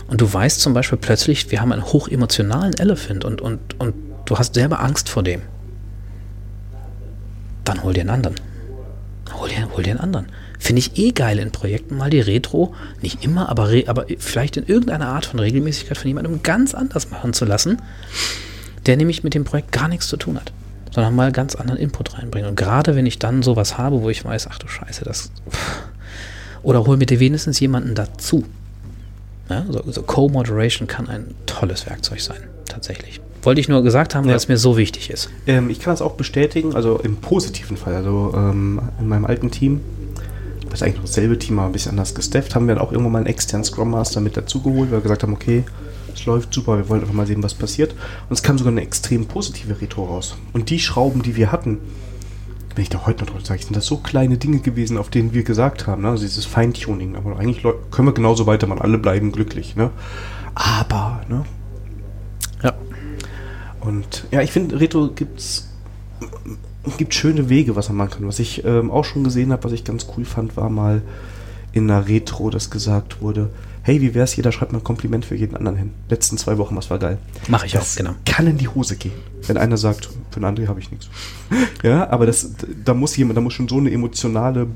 und 0.07 0.21
du 0.21 0.31
weißt 0.31 0.61
zum 0.61 0.73
Beispiel 0.73 0.97
plötzlich, 0.97 1.51
wir 1.51 1.61
haben 1.61 1.71
einen 1.71 1.85
hochemotionalen 1.85 2.73
Elephant 2.77 3.25
und, 3.25 3.41
und, 3.41 3.79
und 3.79 3.93
du 4.25 4.37
hast 4.37 4.53
selber 4.53 4.79
Angst 4.79 5.09
vor 5.09 5.23
dem, 5.23 5.41
dann 7.63 7.83
hol 7.83 7.93
dir 7.93 8.01
einen 8.01 8.11
anderen. 8.11 8.35
Hol 9.33 9.49
dir, 9.49 9.67
hol 9.75 9.83
dir 9.83 9.91
einen 9.91 9.99
anderen. 9.99 10.27
Finde 10.57 10.79
ich 10.79 10.97
eh 10.97 11.11
geil 11.11 11.37
in 11.37 11.51
Projekten 11.51 11.97
mal 11.97 12.09
die 12.09 12.21
Retro, 12.21 12.73
nicht 13.01 13.23
immer, 13.23 13.49
aber, 13.49 13.69
aber 13.87 14.05
vielleicht 14.17 14.57
in 14.57 14.65
irgendeiner 14.65 15.09
Art 15.09 15.25
von 15.25 15.39
Regelmäßigkeit 15.39 15.97
von 15.97 16.07
jemandem 16.07 16.41
ganz 16.43 16.73
anders 16.73 17.11
machen 17.11 17.33
zu 17.33 17.45
lassen, 17.45 17.81
der 18.85 18.97
nämlich 18.97 19.23
mit 19.23 19.33
dem 19.33 19.43
Projekt 19.43 19.71
gar 19.71 19.89
nichts 19.89 20.07
zu 20.07 20.17
tun 20.17 20.37
hat 20.37 20.53
sondern 20.97 21.15
mal 21.15 21.31
ganz 21.31 21.53
anderen 21.53 21.79
Input 21.79 22.17
reinbringen. 22.17 22.49
Und 22.49 22.55
gerade 22.55 22.95
wenn 22.95 23.05
ich 23.05 23.19
dann 23.19 23.43
sowas 23.43 23.77
habe, 23.77 24.01
wo 24.01 24.09
ich 24.09 24.25
weiß, 24.25 24.47
ach 24.49 24.57
du 24.57 24.67
Scheiße, 24.67 25.05
das. 25.05 25.29
Oder 26.63 26.87
hol 26.87 26.97
mir 26.97 27.05
dir 27.05 27.19
wenigstens 27.19 27.59
jemanden 27.59 27.93
dazu. 27.93 28.43
Ja, 29.47 29.63
so, 29.69 29.83
so 29.91 30.01
Co-Moderation 30.01 30.87
kann 30.87 31.07
ein 31.07 31.35
tolles 31.45 31.85
Werkzeug 31.85 32.19
sein, 32.19 32.39
tatsächlich. 32.67 33.21
Wollte 33.43 33.61
ich 33.61 33.69
nur 33.69 33.83
gesagt 33.83 34.15
haben, 34.15 34.23
ja. 34.23 34.31
weil 34.31 34.37
es 34.37 34.47
mir 34.47 34.57
so 34.57 34.75
wichtig 34.75 35.11
ist. 35.11 35.29
Ähm, 35.45 35.69
ich 35.69 35.79
kann 35.79 35.93
das 35.93 36.01
auch 36.01 36.15
bestätigen, 36.15 36.75
also 36.75 36.97
im 36.97 37.17
positiven 37.17 37.77
Fall. 37.77 37.93
Also 37.93 38.33
ähm, 38.35 38.81
in 38.99 39.07
meinem 39.07 39.25
alten 39.25 39.51
Team, 39.51 39.81
das 40.63 40.79
ist 40.79 40.81
eigentlich 40.81 40.95
noch 40.95 41.05
dasselbe 41.05 41.37
Team, 41.37 41.59
aber 41.59 41.69
ein 41.69 41.73
bisschen 41.73 41.91
anders 41.91 42.15
gestafft, 42.15 42.55
haben 42.55 42.67
wir 42.67 42.73
dann 42.73 42.83
auch 42.83 42.91
irgendwann 42.91 43.11
mal 43.11 43.19
einen 43.19 43.27
externen 43.27 43.63
Scrum 43.63 43.91
Master 43.91 44.19
mit 44.19 44.35
dazugeholt, 44.35 44.89
weil 44.89 44.97
wir 44.97 45.01
gesagt 45.01 45.21
haben, 45.21 45.33
okay, 45.33 45.63
es 46.17 46.25
läuft 46.25 46.53
super, 46.53 46.77
wir 46.77 46.89
wollen 46.89 47.01
einfach 47.01 47.13
mal 47.13 47.27
sehen, 47.27 47.43
was 47.43 47.53
passiert. 47.53 47.93
Und 48.29 48.33
es 48.33 48.43
kam 48.43 48.57
sogar 48.57 48.71
eine 48.71 48.81
extrem 48.81 49.25
positive 49.25 49.79
Retro 49.81 50.05
raus. 50.05 50.35
Und 50.53 50.69
die 50.69 50.79
Schrauben, 50.79 51.21
die 51.21 51.35
wir 51.35 51.51
hatten, 51.51 51.79
wenn 52.75 52.83
ich 52.83 52.89
da 52.89 53.05
heute 53.05 53.23
noch 53.23 53.31
drauf 53.31 53.45
sage, 53.45 53.61
sind 53.63 53.75
das 53.75 53.85
so 53.85 53.97
kleine 53.97 54.37
Dinge 54.37 54.59
gewesen, 54.59 54.97
auf 54.97 55.09
denen 55.09 55.33
wir 55.33 55.43
gesagt 55.43 55.87
haben, 55.87 56.03
ne? 56.03 56.09
also 56.09 56.23
dieses 56.23 56.45
Feintuning. 56.45 57.15
Aber 57.15 57.37
eigentlich 57.37 57.65
können 57.91 58.07
wir 58.07 58.13
genauso 58.13 58.45
weitermachen, 58.45 58.81
alle 58.81 58.97
bleiben 58.97 59.31
glücklich. 59.31 59.75
Ne? 59.75 59.89
Aber, 60.53 61.21
ne? 61.27 61.45
Ja. 62.63 62.73
Und 63.81 64.25
ja, 64.31 64.41
ich 64.41 64.51
finde, 64.51 64.79
Retro 64.79 65.09
gibt's 65.09 65.69
gibt 66.97 67.13
schöne 67.13 67.49
Wege, 67.49 67.75
was 67.75 67.89
man 67.89 67.97
machen 67.97 68.11
kann. 68.11 68.27
Was 68.27 68.39
ich 68.39 68.63
ähm, 68.63 68.91
auch 68.91 69.03
schon 69.03 69.23
gesehen 69.23 69.51
habe, 69.51 69.63
was 69.63 69.73
ich 69.73 69.83
ganz 69.83 70.07
cool 70.15 70.23
fand, 70.23 70.55
war 70.55 70.69
mal 70.69 71.01
in 71.73 71.89
einer 71.89 72.07
Retro, 72.07 72.49
dass 72.49 72.69
gesagt 72.69 73.21
wurde, 73.21 73.49
hey, 73.87 74.01
wie 74.01 74.13
wär's, 74.13 74.35
jeder 74.35 74.51
schreibt 74.51 74.73
mal 74.73 74.79
ein 74.79 74.83
Kompliment 74.83 75.23
für 75.23 75.35
jeden 75.35 75.55
anderen 75.55 75.77
hin. 75.77 75.93
Letzten 76.09 76.37
zwei 76.37 76.57
Wochen, 76.57 76.75
was 76.75 76.89
war 76.89 76.99
geil. 76.99 77.19
Mache 77.47 77.67
ich 77.67 77.71
das 77.71 77.93
auch, 77.93 77.97
genau. 77.97 78.15
Kann 78.25 78.45
in 78.45 78.57
die 78.57 78.67
Hose 78.67 78.97
gehen, 78.97 79.13
wenn 79.47 79.55
einer 79.55 79.77
sagt, 79.77 80.09
für 80.29 80.45
einen 80.45 80.57
André 80.57 80.67
habe 80.67 80.81
ich 80.81 80.91
nichts. 80.91 81.07
ja, 81.83 82.09
aber 82.09 82.25
das, 82.25 82.51
da 82.83 82.93
muss 82.93 83.15
jemand, 83.15 83.37
da 83.37 83.41
muss 83.41 83.53
schon 83.53 83.69
so 83.69 83.77
eine 83.77 83.89
emotionale 83.89 84.67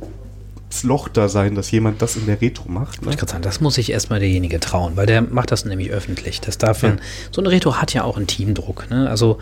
Loch 0.84 1.10
da 1.10 1.28
sein, 1.28 1.56
dass 1.56 1.70
jemand 1.72 2.02
das 2.02 2.16
in 2.16 2.26
der 2.26 2.40
Retro 2.40 2.72
macht. 2.72 3.06
Ne? 3.06 3.12
Ich 3.14 3.20
sagen, 3.20 3.42
das 3.42 3.60
muss 3.60 3.76
sich 3.76 3.92
erstmal 3.92 4.22
derjenige 4.22 4.62
trauen, 4.62 4.96
weil 4.96 5.08
der 5.08 5.22
macht 5.22 5.52
das 5.52 5.66
nämlich 5.66 5.92
öffentlich. 5.92 6.40
Das 6.40 6.58
darf 6.58 6.82
ja. 6.84 6.96
so 7.32 7.42
eine 7.42 7.52
Retro 7.52 7.76
hat 7.76 7.94
ja 7.94 8.06
auch 8.06 8.16
einen 8.16 8.28
Teamdruck. 8.28 8.90
Ne? 8.90 9.10
Also 9.10 9.40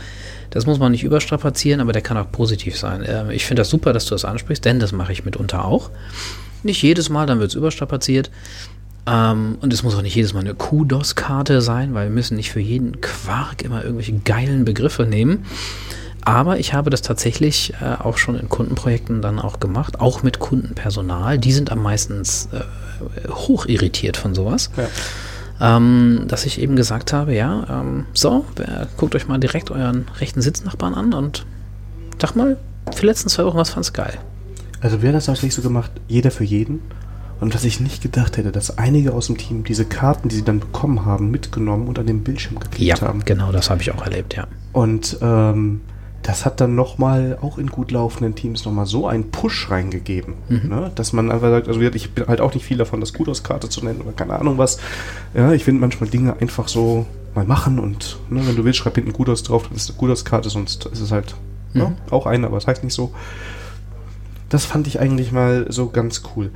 das 0.50 0.66
muss 0.66 0.80
man 0.80 0.92
nicht 0.92 1.04
überstrapazieren, 1.04 1.80
aber 1.80 1.94
der 1.94 2.02
kann 2.02 2.18
auch 2.18 2.32
positiv 2.32 2.76
sein. 2.76 3.04
Ähm, 3.06 3.30
ich 3.30 3.46
finde 3.46 3.62
das 3.62 3.70
super, 3.70 3.94
dass 3.94 4.06
du 4.06 4.16
das 4.16 4.26
ansprichst, 4.26 4.66
denn 4.66 4.80
das 4.80 4.94
mache 4.94 5.12
ich 5.12 5.26
mitunter 5.26 5.64
auch. 5.64 5.92
Nicht 6.64 6.82
jedes 6.82 7.10
Mal, 7.10 7.28
dann 7.28 7.40
wird 7.40 7.52
es 7.52 7.56
überstrapaziert. 7.56 8.32
Ähm, 9.06 9.58
und 9.62 9.74
es 9.74 9.84
muss 9.84 9.96
auch 9.96 10.02
nicht 10.02 10.16
jedes 10.16 10.34
Mal 10.34 10.42
eine 10.42 10.54
Kudos-Karte 10.54 11.62
sein, 11.62 11.94
weil 11.94 12.08
wir 12.08 12.14
müssen 12.14 12.36
nicht 12.36 12.52
für 12.52 12.60
jeden 12.60 13.02
Quark 13.02 13.62
immer 13.64 13.84
irgendwelche 13.84 14.14
geilen 14.20 14.66
Begriffe 14.66 15.04
nehmen. 15.04 15.46
Aber 16.26 16.60
ich 16.60 16.74
habe 16.74 16.90
das 16.90 17.02
tatsächlich 17.02 17.74
äh, 17.82 17.96
auch 18.02 18.18
schon 18.18 18.38
in 18.38 18.50
Kundenprojekten 18.50 19.22
dann 19.22 19.40
auch 19.40 19.60
gemacht, 19.60 20.00
auch 20.00 20.22
mit 20.22 20.40
Kundenpersonal. 20.40 21.40
Die 21.40 21.54
sind 21.54 21.72
am 21.72 21.82
meisten 21.82 22.22
äh, 22.22 23.30
hoch 23.30 23.66
irritiert 23.66 24.18
von 24.18 24.36
sowas. 24.36 24.70
Ja. 24.78 25.78
Ähm, 25.78 26.26
dass 26.28 26.46
ich 26.46 26.62
eben 26.62 26.76
gesagt 26.76 27.12
habe, 27.12 27.34
ja, 27.36 27.82
ähm, 27.82 28.06
so, 28.14 28.46
guckt 28.96 29.16
euch 29.16 29.28
mal 29.28 29.40
direkt 29.40 29.72
euren 29.72 30.06
rechten 30.20 30.42
Sitznachbarn 30.42 30.94
an 30.94 31.14
und 31.14 31.46
sag 32.22 32.36
mal, 32.36 32.58
für 32.94 33.02
die 33.02 33.08
letzten 33.08 33.30
zwei 33.30 33.44
Wochen, 33.44 33.58
was 33.58 33.70
fand's 33.70 33.92
geil? 33.92 34.18
Also 34.82 35.02
haben 35.02 35.14
das 35.14 35.26
tatsächlich 35.26 35.54
so 35.54 35.62
gemacht, 35.62 35.92
jeder 36.08 36.32
für 36.32 36.46
jeden. 36.46 36.82
Und 37.40 37.54
dass 37.56 37.64
ich 37.64 37.80
nicht 37.80 38.02
gedacht 38.02 38.38
hätte, 38.38 38.52
dass 38.52 38.78
einige 38.78 39.14
aus 39.14 39.28
dem 39.28 39.38
Team 39.38 39.64
diese 39.64 39.86
Karten, 39.86 40.28
die 40.28 40.36
sie 40.36 40.44
dann 40.44 40.60
bekommen 40.60 41.06
haben, 41.06 41.32
mitgenommen 41.32 41.88
und 41.88 41.98
an 41.98 42.06
den 42.06 42.24
Bildschirm 42.24 42.60
geklebt 42.60 43.00
ja, 43.00 43.08
haben. 43.08 43.24
Genau, 43.24 43.52
das 43.52 43.70
habe 43.70 43.82
ich 43.82 43.92
auch 43.94 44.04
erlebt, 44.04 44.36
ja. 44.36 44.48
Und 44.74 45.18
ähm, 45.22 45.82
das 46.22 46.46
hat 46.46 46.60
dann 46.60 46.76
nochmal, 46.76 47.38
auch 47.42 47.58
in 47.58 47.68
gut 47.68 47.92
laufenden 47.92 48.36
Teams, 48.36 48.66
nochmal 48.66 48.86
so 48.86 49.08
einen 49.08 49.32
Push 49.32 49.72
reingegeben, 49.72 50.34
mhm. 50.50 50.70
ne? 50.70 50.92
dass 50.96 51.14
man 51.14 51.32
einfach 51.32 51.50
sagt, 51.50 51.68
also 51.68 51.80
ich 51.80 52.12
bin 52.12 52.28
halt 52.28 52.42
auch 52.42 52.54
nicht 52.54 52.66
viel 52.66 52.78
davon, 52.78 53.00
das 53.00 53.14
Kudos-Karte 53.14 53.70
zu 53.70 53.84
nennen 53.86 54.02
oder 54.02 54.12
keine 54.12 54.38
Ahnung 54.38 54.58
was. 54.58 54.80
Ja, 55.34 55.54
ich 55.54 55.64
finde 55.64 55.82
manchmal 55.82 56.10
Dinge 56.10 56.36
einfach 56.40 56.68
so 56.68 57.06
mal 57.36 57.46
machen 57.46 57.80
und 57.80 58.18
ne, 58.30 58.42
wenn 58.46 58.56
du 58.56 58.66
willst, 58.66 58.80
schreib 58.80 58.96
hinten 58.96 59.14
Kudos 59.14 59.44
drauf, 59.44 59.68
dann 59.68 59.76
ist 59.76 59.90
eine 59.90 59.98
Kudos-Karte, 59.98 60.50
sonst 60.50 60.86
ist 60.88 61.00
es 61.00 61.12
halt 61.12 61.36
ne, 61.74 61.86
mhm. 61.86 61.96
ja, 62.08 62.12
auch 62.12 62.26
eine, 62.26 62.48
aber 62.48 62.58
es 62.58 62.66
das 62.66 62.76
heißt 62.76 62.84
nicht 62.84 62.94
so. 62.94 63.14
Das 64.50 64.66
fand 64.66 64.88
ich 64.88 65.00
eigentlich 65.00 65.32
mal 65.32 65.68
so 65.70 65.90
ganz 65.90 66.24
cool. 66.36 66.52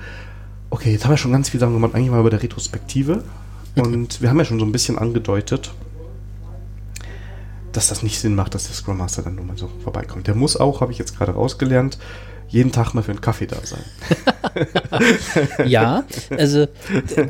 Okay, 0.73 0.91
jetzt 0.91 1.05
haben 1.05 1.11
wir 1.11 1.17
schon 1.17 1.31
ganz 1.31 1.49
viel 1.49 1.59
Sachen 1.59 1.73
gemacht, 1.73 1.93
eigentlich 1.93 2.09
mal 2.09 2.19
über 2.19 2.31
der 2.31 2.41
Retrospektive. 2.41 3.23
Und 3.75 4.23
wir 4.23 4.29
haben 4.31 4.39
ja 4.39 4.43
schon 4.43 4.57
so 4.57 4.65
ein 4.65 4.71
bisschen 4.71 4.97
angedeutet, 4.97 5.71
dass 7.71 7.89
das 7.89 8.01
nicht 8.01 8.19
Sinn 8.19 8.33
macht, 8.33 8.55
dass 8.55 8.63
der 8.63 8.73
Scrum 8.73 8.97
Master 8.97 9.21
dann 9.21 9.35
nur 9.35 9.45
mal 9.45 9.55
so 9.55 9.69
vorbeikommt. 9.83 10.25
Der 10.25 10.33
muss 10.33 10.57
auch, 10.57 10.81
habe 10.81 10.91
ich 10.91 10.97
jetzt 10.97 11.15
gerade 11.15 11.33
rausgelernt, 11.33 11.99
jeden 12.47 12.71
Tag 12.71 12.95
mal 12.95 13.03
für 13.03 13.11
einen 13.11 13.21
Kaffee 13.21 13.45
da 13.45 13.57
sein. 13.63 13.83
ja, 15.67 16.05
also 16.31 16.65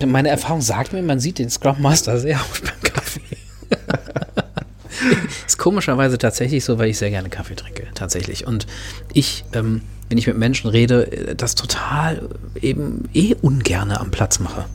meine 0.08 0.30
Erfahrung 0.30 0.62
sagt 0.62 0.94
mir, 0.94 1.04
man 1.04 1.20
sieht 1.20 1.38
den 1.38 1.50
Scrum 1.50 1.82
Master 1.82 2.20
sehr 2.20 2.38
oft 2.38 2.64
beim 2.64 2.94
Kaffee. 2.94 3.22
ist 5.46 5.58
komischerweise 5.58 6.18
tatsächlich 6.18 6.64
so, 6.64 6.80
weil 6.80 6.92
ich 6.92 6.98
sehr 6.98 7.10
gerne 7.10 7.28
Kaffee 7.28 7.56
trinke, 7.56 7.88
tatsächlich. 7.94 8.48
Und 8.48 8.68
ich 9.12 9.44
ähm, 9.52 9.82
wenn 10.10 10.18
ich 10.18 10.28
mit 10.28 10.38
Menschen 10.38 10.70
rede, 10.70 11.12
äh, 11.12 11.36
das 11.36 11.56
total 11.56 12.30
eben 12.62 13.10
eh 13.14 13.36
ungerne 13.42 14.00
am 14.00 14.12
Platz 14.12 14.40
mache. 14.40 14.66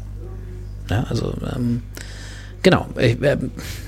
Ja, 0.91 1.05
also, 1.09 1.35
ähm, 1.55 1.83
genau. 2.63 2.89
Ich, 2.99 3.21
äh, 3.23 3.37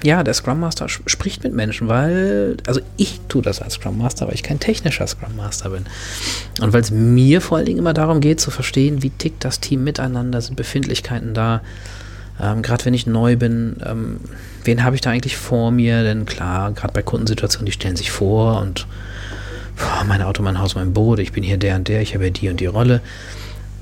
ja, 0.04 0.22
der 0.22 0.34
Scrum 0.34 0.60
Master 0.60 0.88
spricht 0.88 1.42
mit 1.44 1.54
Menschen, 1.54 1.88
weil, 1.88 2.58
also 2.66 2.80
ich 2.96 3.20
tue 3.28 3.42
das 3.42 3.62
als 3.62 3.74
Scrum 3.74 3.98
Master, 3.98 4.26
weil 4.26 4.34
ich 4.34 4.42
kein 4.42 4.60
technischer 4.60 5.06
Scrum 5.06 5.36
Master 5.36 5.70
bin. 5.70 5.86
Und 6.60 6.72
weil 6.72 6.82
es 6.82 6.90
mir 6.90 7.40
vor 7.40 7.58
allen 7.58 7.66
Dingen 7.66 7.78
immer 7.78 7.94
darum 7.94 8.20
geht, 8.20 8.40
zu 8.40 8.50
verstehen, 8.50 9.02
wie 9.02 9.10
tickt 9.10 9.44
das 9.44 9.60
Team 9.60 9.84
miteinander, 9.84 10.40
sind 10.40 10.56
Befindlichkeiten 10.56 11.34
da. 11.34 11.62
Ähm, 12.40 12.62
gerade 12.62 12.84
wenn 12.84 12.94
ich 12.94 13.06
neu 13.06 13.36
bin, 13.36 13.76
ähm, 13.84 14.20
wen 14.64 14.84
habe 14.84 14.94
ich 14.94 15.02
da 15.02 15.10
eigentlich 15.10 15.36
vor 15.36 15.70
mir? 15.70 16.02
Denn 16.02 16.26
klar, 16.26 16.72
gerade 16.72 16.92
bei 16.92 17.02
Kundensituationen, 17.02 17.66
die 17.66 17.72
stellen 17.72 17.96
sich 17.96 18.10
vor 18.10 18.60
und 18.60 18.86
boah, 19.80 20.04
mein 20.04 20.22
Auto, 20.22 20.42
mein 20.42 20.58
Haus, 20.58 20.74
mein 20.74 20.92
Boot, 20.92 21.18
ich 21.18 21.32
bin 21.32 21.42
hier 21.42 21.56
der 21.56 21.76
und 21.76 21.88
der, 21.88 22.02
ich 22.02 22.14
habe 22.14 22.24
ja 22.24 22.30
die 22.30 22.48
und 22.48 22.60
die 22.60 22.66
Rolle. 22.66 23.00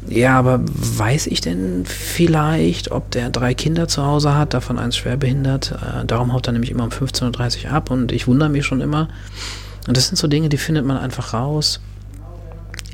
Ja, 0.07 0.39
aber 0.39 0.61
weiß 0.63 1.27
ich 1.27 1.41
denn 1.41 1.85
vielleicht, 1.85 2.91
ob 2.93 3.11
der 3.11 3.31
drei 3.31 3.53
Kinder 3.53 3.89
zu 3.89 4.05
Hause 4.05 4.35
hat, 4.35 4.55
davon 4.55 4.79
eins 4.79 4.97
schwerbehindert? 4.97 5.73
Äh, 5.73 6.07
darum 6.07 6.33
haut 6.33 6.47
er 6.47 6.53
nämlich 6.53 6.71
immer 6.71 6.85
um 6.85 6.91
15.30 6.91 7.67
Uhr 7.67 7.73
ab 7.73 7.91
und 7.91 8.13
ich 8.13 8.27
wundere 8.27 8.49
mich 8.49 8.65
schon 8.65 8.81
immer. 8.81 9.09
Und 9.87 9.97
das 9.97 10.07
sind 10.07 10.17
so 10.17 10.29
Dinge, 10.29 10.49
die 10.49 10.57
findet 10.57 10.87
man 10.87 10.97
einfach 10.97 11.35
raus. 11.35 11.81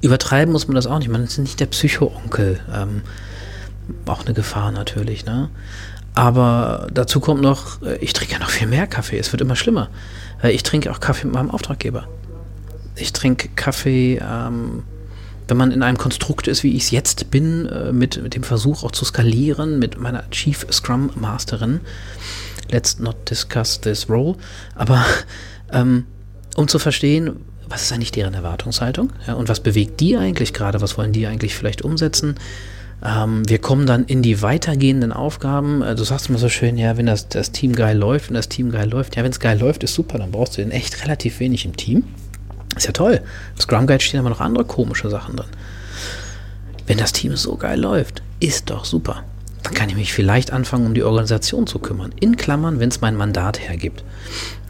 Übertreiben 0.01 0.53
muss 0.53 0.67
man 0.67 0.75
das 0.75 0.87
auch 0.87 0.99
nicht. 0.99 1.09
Man 1.09 1.23
ist 1.23 1.39
nicht 1.39 1.61
der 1.61 1.67
Psycho-Onkel. 1.67 2.61
Ähm, 2.75 3.03
auch 4.07 4.25
eine 4.25 4.35
Gefahr 4.35 4.73
natürlich, 4.73 5.25
ne? 5.25 5.51
Aber 6.15 6.87
dazu 6.93 7.21
kommt 7.21 7.43
noch, 7.43 7.83
äh, 7.83 7.97
ich 7.97 8.13
trinke 8.13 8.33
ja 8.33 8.39
noch 8.39 8.51
viel 8.51 8.67
mehr 8.67 8.87
Kaffee. 8.87 9.19
Es 9.19 9.33
wird 9.33 9.41
immer 9.41 9.57
schlimmer. 9.57 9.89
Äh, 10.43 10.53
ich 10.53 10.63
trinke 10.63 10.91
auch 10.91 11.01
Kaffee 11.01 11.27
mit 11.27 11.35
meinem 11.35 11.51
Auftraggeber 11.51 12.09
ich 12.97 13.13
trinke 13.13 13.49
Kaffee, 13.57 14.21
ähm, 14.23 14.83
wenn 15.49 15.57
man 15.57 15.73
in 15.73 15.83
einem 15.83 15.99
Konstrukt 15.99 16.49
ist, 16.49 16.63
wie 16.63 16.75
ich 16.75 16.85
es 16.85 16.91
jetzt 16.91 17.31
bin, 17.31 17.67
äh, 17.67 17.93
mit, 17.93 18.23
mit 18.23 18.35
dem 18.35 18.43
Versuch 18.43 18.83
auch 18.85 18.93
zu 18.93 19.05
skalieren, 19.05 19.79
mit 19.79 19.99
meiner 19.99 20.29
Chief 20.31 20.67
Scrum 20.71 21.11
Masterin. 21.15 21.81
Let's 22.71 22.99
not 22.99 23.17
discuss 23.29 23.81
this 23.81 24.09
role. 24.09 24.37
Aber 24.75 25.05
ähm, 25.73 26.07
um 26.57 26.69
zu 26.69 26.79
verstehen, 26.79 27.37
was 27.69 27.83
ist 27.83 27.93
eigentlich 27.93 28.13
deren 28.13 28.35
Erwartungshaltung 28.35 29.13
ja, 29.27 29.35
und 29.35 29.49
was 29.49 29.61
bewegt 29.61 30.01
die 30.01 30.17
eigentlich 30.17 30.53
gerade, 30.53 30.81
was 30.81 30.97
wollen 30.97 31.13
die 31.13 31.27
eigentlich 31.27 31.55
vielleicht 31.55 31.83
umsetzen. 31.83 32.37
Ähm, 33.05 33.49
wir 33.49 33.59
kommen 33.59 33.87
dann 33.87 34.05
in 34.05 34.23
die 34.23 34.41
weitergehenden 34.41 35.13
Aufgaben. 35.13 35.83
Äh, 35.83 35.95
du 35.95 36.05
sagst 36.05 36.29
immer 36.29 36.39
so 36.39 36.49
schön, 36.49 36.79
ja, 36.79 36.97
wenn 36.97 37.07
das, 37.07 37.29
das 37.29 37.53
Team 37.53 37.75
geil 37.75 37.99
läuft, 37.99 38.29
wenn 38.29 38.35
das 38.35 38.49
Team 38.49 38.71
geil 38.71 38.89
läuft, 38.89 39.17
ja, 39.17 39.25
wenn 39.25 39.31
es 39.31 39.41
geil 39.41 39.59
läuft, 39.59 39.83
ist 39.83 39.95
super, 39.95 40.19
dann 40.19 40.31
brauchst 40.31 40.57
du 40.57 40.63
den 40.63 40.71
echt 40.71 41.03
relativ 41.03 41.41
wenig 41.41 41.65
im 41.65 41.77
Team. 41.77 42.05
Ist 42.77 42.87
ja 42.87 42.93
toll. 42.93 43.21
Im 43.55 43.61
Scrum 43.61 43.87
Guide 43.87 44.03
stehen 44.03 44.21
aber 44.21 44.31
noch 44.31 44.41
andere 44.41 44.65
komische 44.65 45.11
Sachen 45.11 45.37
drin. 45.37 45.49
Wenn 46.87 46.99
das 46.99 47.13
Team 47.13 47.37
so 47.37 47.57
geil 47.57 47.81
läuft, 47.81 48.23
ist 48.41 48.71
doch 48.71 48.85
super. 48.85 49.25
Dann 49.63 49.73
kann 49.73 49.89
ich 49.89 49.97
mich 49.97 50.13
vielleicht 50.13 50.53
anfangen, 50.53 50.85
um 50.85 50.93
die 50.93 51.03
Organisation 51.03 51.67
zu 51.67 51.79
kümmern. 51.79 52.13
In 52.21 52.37
Klammern, 52.37 52.81
wenn 52.81 52.91
es 52.91 53.01
mein 53.01 53.17
Mandat 53.17 53.59
hergibt. 53.59 54.05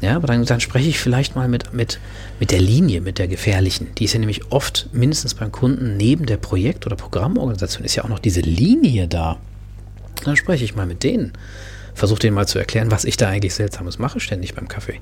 Ja, 0.00 0.14
aber 0.14 0.28
dann, 0.28 0.44
dann, 0.44 0.60
spreche 0.60 0.88
ich 0.88 1.00
vielleicht 1.00 1.34
mal 1.34 1.48
mit, 1.48 1.74
mit, 1.74 1.98
mit 2.38 2.52
der 2.52 2.60
Linie, 2.60 3.00
mit 3.00 3.18
der 3.18 3.26
gefährlichen. 3.26 3.88
Die 3.98 4.04
ist 4.04 4.12
ja 4.12 4.20
nämlich 4.20 4.52
oft 4.52 4.88
mindestens 4.92 5.34
beim 5.34 5.50
Kunden 5.50 5.96
neben 5.96 6.26
der 6.26 6.36
Projekt- 6.36 6.86
oder 6.86 6.94
Programmorganisation 6.94 7.84
ist 7.84 7.96
ja 7.96 8.04
auch 8.04 8.08
noch 8.08 8.20
diese 8.20 8.42
Linie 8.42 9.08
da. 9.08 9.38
Dann 10.24 10.36
spreche 10.36 10.64
ich 10.64 10.76
mal 10.76 10.86
mit 10.86 11.02
denen. 11.02 11.32
Versuche 11.94 12.20
denen 12.20 12.34
mal 12.34 12.46
zu 12.46 12.58
erklären, 12.58 12.92
was 12.92 13.04
ich 13.04 13.16
da 13.16 13.28
eigentlich 13.28 13.54
Seltsames 13.54 13.98
mache, 13.98 14.20
ständig 14.20 14.54
beim 14.54 14.68
Kaffee 14.68 15.00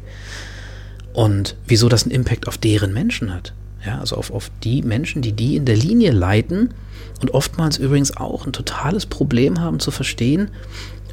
und 1.13 1.57
wieso 1.67 1.89
das 1.89 2.05
einen 2.05 2.13
Impact 2.13 2.49
auf 2.49 2.59
deren 2.59 2.93
Menschen 2.93 3.33
hat. 3.33 3.53
Ja, 3.85 3.99
also 3.99 4.17
auf, 4.17 4.31
auf 4.31 4.51
die 4.63 4.83
Menschen, 4.83 5.23
die 5.23 5.33
die 5.33 5.57
in 5.57 5.65
der 5.65 5.77
Linie 5.77 6.13
leiten 6.13 6.73
und 7.21 7.35
oftmals 7.35 7.79
übrigens 7.79 8.17
auch 8.17 8.47
ein 8.47 8.53
totales 8.53 9.07
Problem 9.07 9.61
haben 9.61 9.81
zu 9.81 9.91
verstehen, 9.91 10.51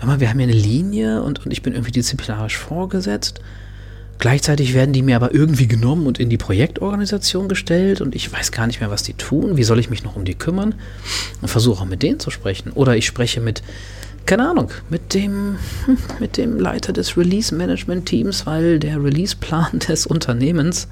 aber 0.01 0.19
wir 0.19 0.29
haben 0.29 0.39
hier 0.39 0.47
eine 0.47 0.57
Linie 0.57 1.23
und, 1.23 1.45
und 1.45 1.51
ich 1.51 1.61
bin 1.61 1.73
irgendwie 1.73 1.91
disziplinarisch 1.91 2.57
vorgesetzt. 2.57 3.41
Gleichzeitig 4.17 4.73
werden 4.73 4.91
die 4.91 5.01
mir 5.01 5.15
aber 5.15 5.33
irgendwie 5.33 5.67
genommen 5.67 6.05
und 6.05 6.19
in 6.19 6.29
die 6.29 6.37
Projektorganisation 6.37 7.47
gestellt 7.47 8.01
und 8.01 8.15
ich 8.15 8.31
weiß 8.31 8.51
gar 8.51 8.67
nicht 8.67 8.81
mehr, 8.81 8.91
was 8.91 9.03
die 9.03 9.13
tun. 9.13 9.55
Wie 9.55 9.63
soll 9.63 9.79
ich 9.79 9.89
mich 9.89 10.03
noch 10.03 10.17
um 10.17 10.25
die 10.25 10.35
kümmern? 10.35 10.75
Und 11.41 11.47
versuche 11.47 11.81
auch 11.81 11.85
mit 11.85 12.03
denen 12.03 12.19
zu 12.19 12.29
sprechen. 12.29 12.71
Oder 12.73 12.97
ich 12.97 13.05
spreche 13.05 13.39
mit, 13.39 13.63
keine 14.29 14.47
Ahnung, 14.47 14.69
mit 14.91 15.15
dem, 15.15 15.57
hm, 15.85 15.97
mit 16.19 16.37
dem 16.37 16.59
Leiter 16.59 16.93
des 16.93 17.17
Release-Management-Teams, 17.17 18.45
weil 18.45 18.77
der 18.77 19.03
Release-Plan 19.03 19.79
des 19.87 20.05
Unternehmens 20.05 20.87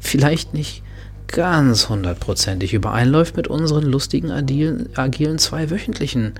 vielleicht 0.00 0.52
nicht 0.52 0.82
ganz 1.28 1.88
hundertprozentig 1.88 2.74
übereinläuft 2.74 3.36
mit 3.36 3.46
unseren 3.46 3.84
lustigen, 3.84 4.32
agilen, 4.32 4.88
agilen 4.96 5.38
zweiwöchentlichen 5.38 6.34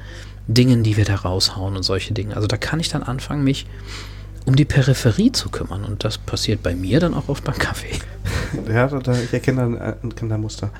Dingen, 0.48 0.82
die 0.82 0.96
wir 0.96 1.04
da 1.04 1.14
raushauen 1.14 1.76
und 1.76 1.84
solche 1.84 2.12
Dinge. 2.12 2.34
Also 2.34 2.48
da 2.48 2.56
kann 2.56 2.80
ich 2.80 2.88
dann 2.88 3.04
anfangen, 3.04 3.44
mich 3.44 3.66
um 4.46 4.56
die 4.56 4.64
Peripherie 4.64 5.30
zu 5.30 5.48
kümmern. 5.48 5.84
Und 5.84 6.02
das 6.02 6.18
passiert 6.18 6.60
bei 6.60 6.74
mir 6.74 6.98
dann 6.98 7.14
auch 7.14 7.28
oft 7.28 7.44
beim 7.44 7.58
Kaffee. 7.58 7.94
Ja, 8.68 8.86
da, 8.86 9.12
ich 9.12 9.32
erkenne 9.32 9.62
ein, 9.62 9.78
ein, 9.80 10.32
ein 10.32 10.40
Muster. 10.40 10.70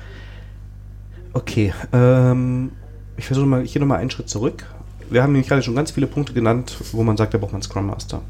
Okay, 1.33 1.73
ähm, 1.93 2.71
ich 3.15 3.25
versuche 3.25 3.45
mal, 3.45 3.63
ich 3.63 3.73
gehe 3.73 3.81
nochmal 3.81 3.99
einen 3.99 4.09
Schritt 4.09 4.29
zurück. 4.29 4.65
Wir 5.09 5.23
haben 5.23 5.33
nämlich 5.33 5.47
gerade 5.47 5.61
schon 5.61 5.75
ganz 5.75 5.91
viele 5.91 6.07
Punkte 6.07 6.33
genannt, 6.33 6.77
wo 6.91 7.03
man 7.03 7.17
sagt, 7.17 7.33
da 7.33 7.37
braucht 7.37 7.53
man 7.53 7.61
Scrum 7.61 7.87
Master. 7.87 8.21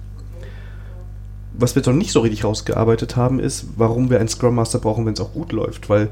Was 1.53 1.75
wir 1.75 1.79
jetzt 1.79 1.87
noch 1.87 1.93
nicht 1.93 2.11
so 2.11 2.19
richtig 2.19 2.43
rausgearbeitet 2.43 3.15
haben, 3.15 3.39
ist, 3.39 3.65
warum 3.77 4.09
wir 4.09 4.19
einen 4.19 4.29
Scrum 4.29 4.55
Master 4.55 4.79
brauchen, 4.79 5.05
wenn 5.05 5.13
es 5.13 5.19
auch 5.19 5.33
gut 5.33 5.51
läuft. 5.51 5.89
Weil 5.89 6.09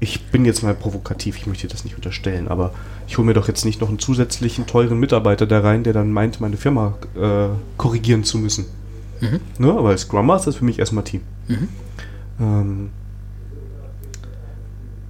ich 0.00 0.26
bin 0.26 0.44
jetzt 0.44 0.64
mal 0.64 0.74
provokativ, 0.74 1.36
ich 1.38 1.46
möchte 1.46 1.68
das 1.68 1.84
nicht 1.84 1.94
unterstellen, 1.94 2.48
aber 2.48 2.74
ich 3.06 3.16
hole 3.18 3.26
mir 3.26 3.34
doch 3.34 3.46
jetzt 3.46 3.64
nicht 3.64 3.80
noch 3.80 3.88
einen 3.88 4.00
zusätzlichen 4.00 4.66
teuren 4.66 4.98
Mitarbeiter 4.98 5.46
da 5.46 5.60
rein, 5.60 5.84
der 5.84 5.92
dann 5.92 6.10
meint, 6.10 6.40
meine 6.40 6.56
Firma 6.56 6.94
äh, 7.14 7.48
korrigieren 7.76 8.24
zu 8.24 8.38
müssen. 8.38 8.64
Mhm. 9.20 9.40
Ne? 9.58 9.70
Aber 9.70 9.96
Scrum 9.96 10.26
Master 10.26 10.50
ist 10.50 10.56
für 10.56 10.64
mich 10.64 10.80
erstmal 10.80 11.04
Team. 11.04 11.20
Mhm. 11.46 11.68
Ähm, 12.40 12.90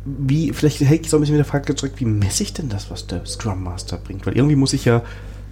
wie, 0.04 0.52
vielleicht 0.52 0.80
hätte 0.80 1.02
ich 1.02 1.10
so 1.10 1.16
ein 1.16 1.20
bisschen 1.20 1.36
mit 1.36 1.44
der 1.44 1.50
Frage 1.50 1.74
zurück, 1.74 1.92
wie 1.96 2.04
messe 2.04 2.42
ich 2.42 2.52
denn 2.52 2.68
das, 2.68 2.90
was 2.90 3.06
der 3.06 3.24
Scrum 3.26 3.62
Master 3.62 3.98
bringt? 3.98 4.26
Weil 4.26 4.36
irgendwie 4.36 4.56
muss 4.56 4.72
ich 4.72 4.84
ja, 4.84 5.02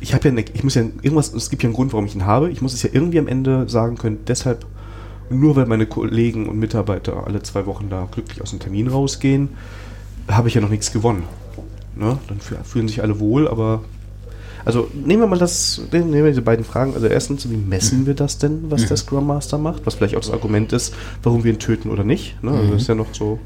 ich 0.01 0.15
habe 0.15 0.25
ja, 0.25 0.31
eine, 0.33 0.45
ich 0.53 0.65
muss 0.65 0.75
ja 0.75 0.83
irgendwas, 0.83 1.33
es 1.33 1.51
gibt 1.51 1.63
ja 1.63 1.69
einen 1.69 1.75
Grund, 1.75 1.93
warum 1.93 2.07
ich 2.07 2.15
ihn 2.15 2.27
habe. 2.27 2.51
Ich 2.51 2.63
muss 2.63 2.75
es 2.75 2.83
ja 2.83 2.91
irgendwie 2.93 3.19
am 3.19 3.29
Ende 3.29 3.69
sagen 3.69 3.97
können, 3.97 4.19
deshalb 4.27 4.67
nur 5.31 5.55
weil 5.55 5.67
meine 5.67 5.87
Kollegen 5.87 6.49
und 6.49 6.59
Mitarbeiter 6.59 7.27
alle 7.27 7.43
zwei 7.43 7.65
Wochen 7.67 7.89
da 7.89 8.09
glücklich 8.11 8.43
aus 8.43 8.51
dem 8.51 8.59
Termin 8.59 8.89
rausgehen, 8.89 9.51
habe 10.29 10.49
ich 10.49 10.55
ja 10.55 10.61
noch 10.61 10.69
nichts 10.69 10.93
gewonnen. 10.93 11.23
Ne? 11.95 12.19
Dann 12.29 12.41
fühlen 12.65 12.89
sich 12.89 13.03
alle 13.03 13.21
wohl, 13.21 13.47
aber 13.47 13.85
also 14.65 14.91
nehmen 14.93 15.23
wir 15.23 15.27
mal 15.27 15.39
das, 15.39 15.81
nehmen 15.93 16.13
wir 16.13 16.27
diese 16.29 16.43
beiden 16.43 16.65
Fragen. 16.65 16.95
Also 16.95 17.07
erstens, 17.07 17.49
wie 17.49 17.57
messen 17.57 18.07
wir 18.07 18.15
das 18.15 18.39
denn, 18.39 18.71
was 18.71 18.83
mhm. 18.83 18.89
der 18.89 18.97
Scrum 18.97 19.27
Master 19.27 19.59
macht? 19.59 19.87
Was 19.87 19.95
vielleicht 19.95 20.17
auch 20.17 20.21
das 20.21 20.31
Argument 20.31 20.73
ist, 20.73 20.95
warum 21.23 21.45
wir 21.45 21.53
ihn 21.53 21.59
töten 21.59 21.91
oder 21.91 22.05
nicht. 22.05 22.43
Ne? 22.43 22.51
Also 22.51 22.65
mhm. 22.65 22.71
das 22.73 22.83
ist 22.83 22.89
ja 22.89 22.95
noch 22.95 23.15
so. 23.15 23.39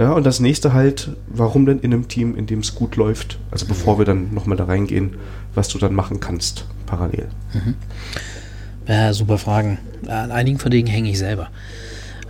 Ja, 0.00 0.12
und 0.12 0.24
das 0.24 0.40
nächste 0.40 0.72
halt, 0.72 1.10
warum 1.26 1.66
denn 1.66 1.80
in 1.80 1.92
einem 1.92 2.08
Team, 2.08 2.34
in 2.34 2.46
dem 2.46 2.60
es 2.60 2.74
gut 2.74 2.96
läuft, 2.96 3.38
also 3.50 3.66
bevor 3.66 3.98
wir 3.98 4.06
dann 4.06 4.32
nochmal 4.32 4.56
da 4.56 4.64
reingehen, 4.64 5.18
was 5.54 5.68
du 5.68 5.76
dann 5.76 5.92
machen 5.92 6.20
kannst, 6.20 6.64
parallel. 6.86 7.28
Mhm. 7.52 7.74
Ja, 8.88 9.12
super 9.12 9.36
Fragen. 9.36 9.76
An 10.08 10.30
einigen 10.30 10.58
von 10.58 10.70
denen 10.70 10.88
hänge 10.88 11.10
ich 11.10 11.18
selber. 11.18 11.50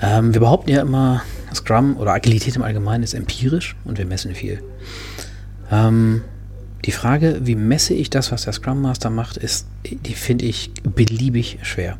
Ähm, 0.02 0.34
wir 0.34 0.40
behaupten 0.40 0.68
ja 0.68 0.80
immer, 0.82 1.22
Scrum 1.54 1.96
oder 1.96 2.12
Agilität 2.12 2.56
im 2.56 2.62
Allgemeinen 2.62 3.04
ist 3.04 3.14
empirisch 3.14 3.76
und 3.84 3.98
wir 3.98 4.04
messen 4.04 4.34
viel. 4.34 4.60
Ähm, 5.70 6.22
die 6.84 6.92
Frage, 6.92 7.38
wie 7.44 7.54
messe 7.54 7.94
ich 7.94 8.10
das, 8.10 8.32
was 8.32 8.42
der 8.42 8.52
Scrum 8.52 8.82
Master 8.82 9.10
macht, 9.10 9.36
ist, 9.36 9.68
die 9.84 10.14
finde 10.14 10.44
ich 10.44 10.72
beliebig 10.82 11.60
schwer. 11.62 11.98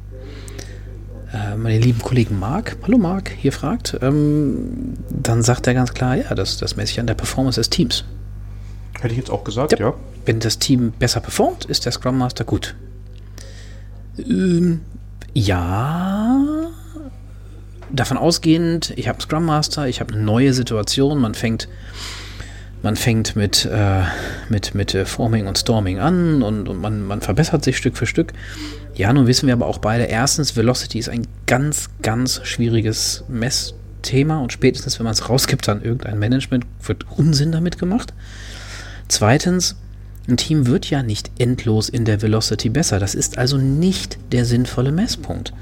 Äh, 1.33 1.57
meine 1.57 1.78
lieben 1.78 2.01
Kollegen 2.01 2.39
Marc, 2.39 2.76
hallo 2.83 2.99
Marc, 2.99 3.31
hier 3.31 3.53
fragt, 3.53 3.97
ähm, 4.03 4.95
dann 5.11 5.43
sagt 5.43 5.66
er 5.68 5.74
ganz 5.74 5.95
klar, 5.95 6.16
ja, 6.16 6.35
das, 6.35 6.57
das 6.57 6.76
messe 6.76 6.93
ich 6.93 7.01
an 7.01 7.07
der 7.07 7.14
Performance 7.14 7.61
des 7.61 7.70
Teams. 7.70 8.05
Hätte 9.01 9.12
ich 9.12 9.18
jetzt 9.18 9.31
auch 9.31 9.45
gesagt, 9.45 9.72
ja. 9.72 9.78
ja. 9.78 9.95
Wenn 10.26 10.41
das 10.41 10.59
Team 10.59 10.93
besser 10.99 11.20
performt, 11.20 11.64
ist 11.66 11.87
der 11.87 11.93
Scrum 11.93 12.18
Master 12.18 12.45
gut. 12.45 12.74
Ähm, 14.18 14.81
ja, 15.33 16.66
davon 17.93 18.18
ausgehend, 18.18 18.93
ich 18.97 19.07
habe 19.07 19.18
einen 19.18 19.22
Scrum 19.22 19.45
Master, 19.45 19.87
ich 19.87 20.01
habe 20.01 20.14
eine 20.14 20.22
neue 20.22 20.53
Situation, 20.53 21.20
man 21.20 21.35
fängt, 21.35 21.68
man 22.83 22.97
fängt 22.97 23.37
mit, 23.37 23.66
äh, 23.66 24.03
mit, 24.49 24.74
mit 24.74 24.95
äh, 24.95 25.05
Forming 25.05 25.47
und 25.47 25.59
Storming 25.59 26.01
an 26.01 26.43
und, 26.43 26.68
und 26.68 26.81
man, 26.81 27.07
man 27.07 27.20
verbessert 27.20 27.62
sich 27.62 27.76
Stück 27.76 27.97
für 27.97 28.07
Stück. 28.07 28.33
Ja, 29.01 29.14
nun 29.14 29.26
wissen 29.26 29.46
wir 29.46 29.55
aber 29.55 29.66
auch 29.66 29.78
beide, 29.78 30.05
erstens, 30.05 30.57
Velocity 30.57 30.98
ist 30.98 31.09
ein 31.09 31.26
ganz, 31.46 31.88
ganz 32.03 32.42
schwieriges 32.44 33.24
Messthema 33.28 34.40
und 34.40 34.53
spätestens, 34.53 34.98
wenn 34.98 35.05
man 35.05 35.14
es 35.14 35.26
rausgibt 35.26 35.66
an 35.70 35.82
irgendein 35.82 36.18
Management, 36.18 36.66
wird 36.82 37.07
Unsinn 37.16 37.51
damit 37.51 37.78
gemacht. 37.78 38.12
Zweitens, 39.09 39.76
ein 40.28 40.36
Team 40.36 40.66
wird 40.66 40.90
ja 40.90 41.03
nicht 41.03 41.30
endlos 41.38 41.88
in 41.88 42.05
der 42.05 42.20
Velocity 42.20 42.68
besser. 42.68 42.98
Das 42.98 43.14
ist 43.14 43.38
also 43.38 43.57
nicht 43.57 44.18
der 44.32 44.44
sinnvolle 44.44 44.92
Messpunkt. 44.92 45.55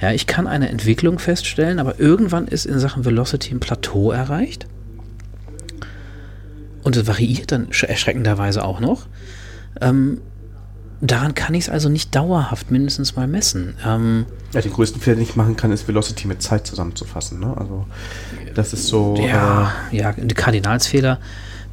Ja, 0.00 0.10
ich 0.10 0.26
kann 0.26 0.48
eine 0.48 0.68
Entwicklung 0.68 1.20
feststellen, 1.20 1.78
aber 1.78 2.00
irgendwann 2.00 2.48
ist 2.48 2.66
in 2.66 2.80
Sachen 2.80 3.04
Velocity 3.04 3.54
ein 3.54 3.60
Plateau 3.60 4.10
erreicht. 4.10 4.66
Und 6.82 6.96
es 6.96 7.06
variiert 7.06 7.52
dann 7.52 7.68
erschreckenderweise 7.70 8.64
auch 8.64 8.80
noch. 8.80 9.06
Ähm, 9.80 10.20
daran 11.10 11.34
kann 11.34 11.54
ich 11.54 11.64
es 11.64 11.68
also 11.68 11.88
nicht 11.88 12.14
dauerhaft 12.14 12.70
mindestens 12.70 13.16
mal 13.16 13.26
messen. 13.26 13.74
Ähm, 13.84 14.26
ja, 14.52 14.60
den 14.60 14.72
größten 14.72 15.00
Fehler, 15.00 15.16
den 15.16 15.24
ich 15.24 15.36
machen 15.36 15.56
kann, 15.56 15.72
ist 15.72 15.88
Velocity 15.88 16.26
mit 16.26 16.42
Zeit 16.42 16.66
zusammenzufassen. 16.66 17.40
Ne? 17.40 17.54
Also 17.56 17.86
das 18.54 18.72
ist 18.72 18.86
so. 18.86 19.16
Ja, 19.16 19.72
äh, 19.90 19.96
ja, 19.96 20.12
Kardinalsfehler 20.12 21.18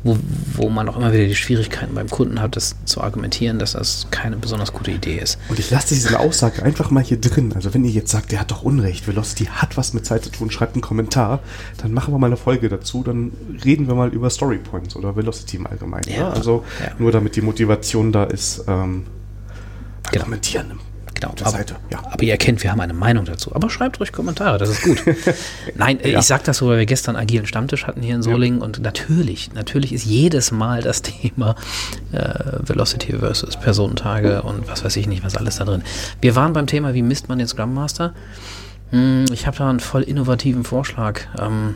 wo, 0.03 0.17
wo 0.53 0.69
man 0.69 0.87
auch 0.87 0.95
immer 0.95 1.11
wieder 1.11 1.25
die 1.25 1.35
Schwierigkeiten 1.35 1.93
beim 1.93 2.09
Kunden 2.09 2.41
hat, 2.41 2.55
das 2.55 2.75
zu 2.85 3.01
argumentieren, 3.01 3.59
dass 3.59 3.73
das 3.73 4.07
keine 4.11 4.37
besonders 4.37 4.71
gute 4.71 4.91
Idee 4.91 5.17
ist. 5.17 5.37
Und 5.49 5.59
ich 5.59 5.69
lasse 5.71 5.93
diese 5.93 6.19
Aussage 6.19 6.63
einfach 6.63 6.89
mal 6.89 7.03
hier 7.03 7.19
drin. 7.19 7.51
Also 7.53 7.73
wenn 7.73 7.83
ihr 7.83 7.91
jetzt 7.91 8.11
sagt, 8.11 8.31
der 8.31 8.39
hat 8.39 8.51
doch 8.51 8.63
Unrecht, 8.63 9.07
Velocity 9.07 9.45
hat 9.45 9.75
was 9.75 9.93
mit 9.93 10.05
Zeit 10.05 10.23
zu 10.23 10.31
tun, 10.31 10.51
schreibt 10.51 10.75
einen 10.75 10.81
Kommentar, 10.81 11.39
dann 11.81 11.91
machen 11.91 12.13
wir 12.13 12.17
mal 12.17 12.27
eine 12.27 12.37
Folge 12.37 12.69
dazu, 12.69 13.03
dann 13.03 13.33
reden 13.65 13.87
wir 13.87 13.95
mal 13.95 14.09
über 14.09 14.29
Story 14.29 14.57
Points 14.57 14.95
oder 14.95 15.15
Velocity 15.15 15.57
im 15.57 15.67
Allgemeinen. 15.67 16.09
Ja, 16.09 16.29
ne? 16.29 16.33
Also 16.33 16.63
ja. 16.81 16.91
nur 16.97 17.11
damit 17.11 17.35
die 17.35 17.41
Motivation 17.41 18.13
da 18.13 18.23
ist, 18.23 18.63
ähm, 18.67 19.05
genau. 20.11 20.25
kommentieren 20.25 20.79
Genau, 21.19 21.33
aber, 21.41 21.49
Seite, 21.49 21.75
ja. 21.91 21.99
aber 22.09 22.23
ihr 22.23 22.31
erkennt, 22.31 22.63
wir 22.63 22.71
haben 22.71 22.79
eine 22.79 22.93
Meinung 22.93 23.25
dazu. 23.25 23.53
Aber 23.53 23.69
schreibt 23.69 23.99
ruhig 23.99 24.13
Kommentare, 24.13 24.57
das 24.57 24.69
ist 24.69 24.83
gut. 24.83 25.03
Nein, 25.75 25.99
ja. 26.03 26.19
ich 26.19 26.25
sage 26.25 26.43
das 26.45 26.57
so, 26.57 26.69
weil 26.69 26.77
wir 26.77 26.85
gestern 26.85 27.17
agilen 27.17 27.45
Stammtisch 27.45 27.87
hatten 27.87 28.01
hier 28.01 28.15
in 28.15 28.23
Solingen 28.23 28.59
ja. 28.59 28.65
und 28.65 28.79
natürlich, 28.79 29.53
natürlich 29.53 29.91
ist 29.91 30.05
jedes 30.05 30.51
Mal 30.51 30.81
das 30.81 31.01
Thema 31.01 31.55
äh, 32.13 32.29
Velocity 32.59 33.17
versus 33.17 33.57
Personentage 33.57 34.41
und 34.43 34.67
was 34.69 34.85
weiß 34.85 34.95
ich 34.95 35.07
nicht, 35.07 35.23
was 35.23 35.35
alles 35.35 35.57
da 35.57 35.65
drin. 35.65 35.83
Wir 36.21 36.35
waren 36.35 36.53
beim 36.53 36.67
Thema, 36.67 36.93
wie 36.93 37.01
misst 37.01 37.27
man 37.27 37.37
den 37.37 37.47
Scrum 37.47 37.73
Master? 37.73 38.13
Hm, 38.91 39.25
ich 39.33 39.45
habe 39.45 39.57
da 39.57 39.69
einen 39.69 39.81
voll 39.81 40.03
innovativen 40.03 40.63
Vorschlag, 40.63 41.21
ähm, 41.37 41.75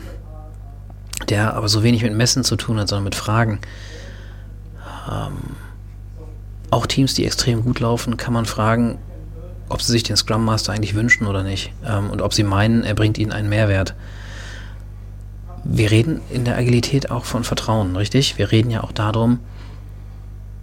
der 1.28 1.54
aber 1.54 1.68
so 1.68 1.82
wenig 1.82 2.02
mit 2.02 2.14
Messen 2.14 2.44
zu 2.44 2.56
tun 2.56 2.78
hat, 2.78 2.88
sondern 2.88 3.04
mit 3.04 3.14
Fragen. 3.14 3.60
Ähm, 5.10 5.56
auch 6.70 6.86
Teams, 6.86 7.14
die 7.14 7.24
extrem 7.24 7.62
gut 7.62 7.80
laufen, 7.80 8.16
kann 8.16 8.34
man 8.34 8.46
fragen, 8.46 8.98
ob 9.68 9.82
sie 9.82 9.92
sich 9.92 10.02
den 10.02 10.16
Scrum 10.16 10.44
Master 10.44 10.72
eigentlich 10.72 10.94
wünschen 10.94 11.26
oder 11.26 11.42
nicht 11.42 11.72
ähm, 11.86 12.10
und 12.10 12.22
ob 12.22 12.34
sie 12.34 12.44
meinen, 12.44 12.84
er 12.84 12.94
bringt 12.94 13.18
ihnen 13.18 13.32
einen 13.32 13.48
Mehrwert. 13.48 13.94
Wir 15.64 15.90
reden 15.90 16.20
in 16.30 16.44
der 16.44 16.58
Agilität 16.58 17.10
auch 17.10 17.24
von 17.24 17.44
Vertrauen, 17.44 17.96
richtig? 17.96 18.36
Wir 18.36 18.52
reden 18.52 18.70
ja 18.70 18.82
auch 18.82 18.92
darum, 18.92 19.40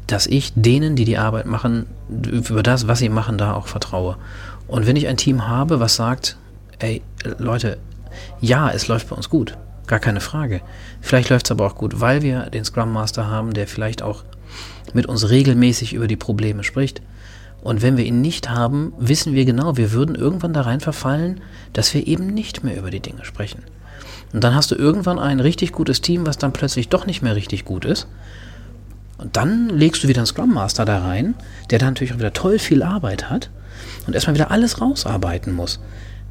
dass 0.06 0.28
ich 0.28 0.54
denen, 0.56 0.96
die 0.96 1.06
die 1.06 1.18
Arbeit 1.18 1.46
machen, 1.46 1.88
über 2.10 2.62
das, 2.62 2.88
was 2.88 3.00
sie 3.00 3.10
machen, 3.10 3.38
da 3.38 3.54
auch 3.54 3.68
vertraue. 3.68 4.18
Und 4.68 4.86
wenn 4.86 4.96
ich 4.96 5.08
ein 5.08 5.18
Team 5.18 5.48
habe, 5.48 5.80
was 5.80 5.96
sagt, 5.96 6.38
ey, 6.80 7.02
Leute, 7.38 7.78
ja, 8.40 8.70
es 8.70 8.88
läuft 8.88 9.10
bei 9.10 9.16
uns 9.16 9.30
gut, 9.30 9.58
gar 9.88 10.00
keine 10.00 10.20
Frage. 10.20 10.62
Vielleicht 11.00 11.30
läuft 11.30 11.48
es 11.48 11.52
aber 11.52 11.66
auch 11.66 11.76
gut, 11.76 12.00
weil 12.00 12.22
wir 12.22 12.50
den 12.50 12.66
Scrum 12.66 12.92
Master 12.92 13.28
haben, 13.28 13.54
der 13.54 13.68
vielleicht 13.68 14.02
auch 14.04 14.24
mit 14.94 15.06
uns 15.06 15.30
regelmäßig 15.30 15.94
über 15.94 16.08
die 16.08 16.18
Probleme 16.18 16.64
spricht, 16.64 17.02
und 17.62 17.84
wenn 17.84 17.96
wir 17.96 18.06
ihn 18.06 18.22
nicht 18.22 18.50
haben, 18.50 18.94
wissen 18.98 19.34
wir 19.34 19.46
genau, 19.46 19.78
wir 19.78 19.92
würden 19.92 20.16
irgendwann 20.16 20.54
da 20.54 20.62
rein 20.62 20.80
verfallen, 20.80 21.42
dass 21.74 21.94
wir 21.94 22.08
eben 22.08 22.28
nicht 22.28 22.64
mehr 22.64 22.78
über 22.78 22.90
die 22.90 23.00
Dinge 23.00 23.24
sprechen. 23.24 23.64
Und 24.34 24.44
dann 24.44 24.56
hast 24.56 24.72
du 24.72 24.76
irgendwann 24.76 25.20
ein 25.20 25.40
richtig 25.40 25.72
gutes 25.72 26.02
Team, 26.02 26.26
was 26.26 26.38
dann 26.38 26.54
plötzlich 26.54 26.90
doch 26.90 27.06
nicht 27.06 27.22
mehr 27.22 27.36
richtig 27.36 27.66
gut 27.66 27.86
ist. 27.86 28.08
Und 29.18 29.38
dann 29.38 29.70
legst 29.70 30.04
du 30.04 30.08
wieder 30.08 30.20
einen 30.20 30.26
Scrum 30.26 30.54
Master 30.54 30.86
da 30.86 31.04
rein, 31.04 31.36
der 31.70 31.78
dann 31.78 31.90
natürlich 31.90 32.14
auch 32.14 32.20
wieder 32.20 32.34
toll 32.34 32.58
viel 32.58 32.82
Arbeit 32.82 33.30
hat 33.30 33.52
und 34.08 34.16
erstmal 34.16 34.36
wieder 34.36 34.50
alles 34.50 34.82
rausarbeiten 34.82 35.54
muss. 35.54 35.80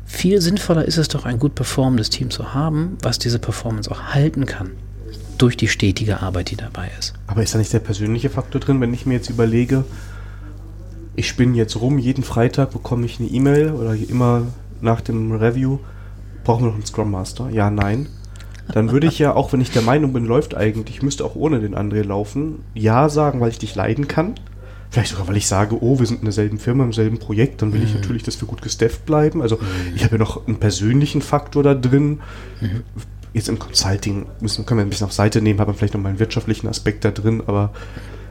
Viel 0.06 0.40
sinnvoller 0.40 0.84
ist 0.84 0.96
es 0.96 1.06
doch, 1.06 1.24
ein 1.24 1.38
gut 1.38 1.54
performendes 1.54 2.10
Team 2.10 2.30
zu 2.30 2.52
haben, 2.52 2.98
was 3.02 3.20
diese 3.20 3.38
Performance 3.38 3.88
auch 3.88 4.02
halten 4.14 4.46
kann. 4.46 4.72
Durch 5.40 5.56
die 5.56 5.68
stetige 5.68 6.20
Arbeit, 6.20 6.50
die 6.50 6.56
dabei 6.56 6.90
ist. 6.98 7.14
Aber 7.26 7.42
ist 7.42 7.54
da 7.54 7.58
nicht 7.58 7.72
der 7.72 7.78
persönliche 7.78 8.28
Faktor 8.28 8.60
drin, 8.60 8.78
wenn 8.82 8.92
ich 8.92 9.06
mir 9.06 9.14
jetzt 9.14 9.30
überlege, 9.30 9.84
ich 11.16 11.28
spinne 11.28 11.56
jetzt 11.56 11.80
rum, 11.80 11.96
jeden 11.96 12.24
Freitag 12.24 12.72
bekomme 12.72 13.06
ich 13.06 13.18
eine 13.18 13.30
E-Mail 13.30 13.70
oder 13.70 13.94
immer 13.94 14.42
nach 14.82 15.00
dem 15.00 15.32
Review, 15.32 15.78
brauchen 16.44 16.64
wir 16.64 16.68
noch 16.68 16.74
einen 16.74 16.84
Scrum 16.84 17.10
Master? 17.10 17.48
Ja, 17.48 17.70
nein. 17.70 18.08
Dann 18.70 18.92
würde 18.92 19.06
ich 19.06 19.18
ja, 19.18 19.34
auch 19.34 19.50
wenn 19.54 19.62
ich 19.62 19.70
der 19.70 19.80
Meinung 19.80 20.12
bin, 20.12 20.26
läuft 20.26 20.54
eigentlich, 20.54 21.02
müsste 21.02 21.24
auch 21.24 21.36
ohne 21.36 21.60
den 21.60 21.74
André 21.74 22.02
laufen, 22.02 22.62
ja 22.74 23.08
sagen, 23.08 23.40
weil 23.40 23.48
ich 23.48 23.58
dich 23.58 23.74
leiden 23.74 24.08
kann. 24.08 24.34
Vielleicht 24.90 25.12
sogar, 25.12 25.26
weil 25.26 25.38
ich 25.38 25.46
sage, 25.46 25.82
oh, 25.82 25.98
wir 25.98 26.06
sind 26.06 26.18
in 26.18 26.24
derselben 26.24 26.58
Firma, 26.58 26.84
im 26.84 26.92
selben 26.92 27.18
Projekt, 27.18 27.62
dann 27.62 27.72
will 27.72 27.80
mhm. 27.80 27.86
ich 27.86 27.94
natürlich, 27.94 28.24
dass 28.24 28.38
wir 28.42 28.46
gut 28.46 28.60
gestafft 28.60 29.06
bleiben. 29.06 29.40
Also 29.40 29.56
mhm. 29.56 29.94
ich 29.94 30.04
habe 30.04 30.16
ja 30.16 30.18
noch 30.18 30.46
einen 30.46 30.58
persönlichen 30.58 31.22
Faktor 31.22 31.62
da 31.62 31.74
drin. 31.74 32.20
Mhm. 32.60 32.82
Jetzt 33.32 33.48
im 33.48 33.58
Consulting 33.58 34.26
müssen, 34.40 34.66
können 34.66 34.80
wir 34.80 34.84
ein 34.84 34.90
bisschen 34.90 35.06
auf 35.06 35.12
Seite 35.12 35.40
nehmen, 35.40 35.60
haben 35.60 35.74
vielleicht 35.74 35.94
noch 35.94 36.00
mal 36.00 36.08
einen 36.08 36.18
wirtschaftlichen 36.18 36.66
Aspekt 36.68 37.04
da 37.04 37.10
drin, 37.10 37.42
aber 37.46 37.72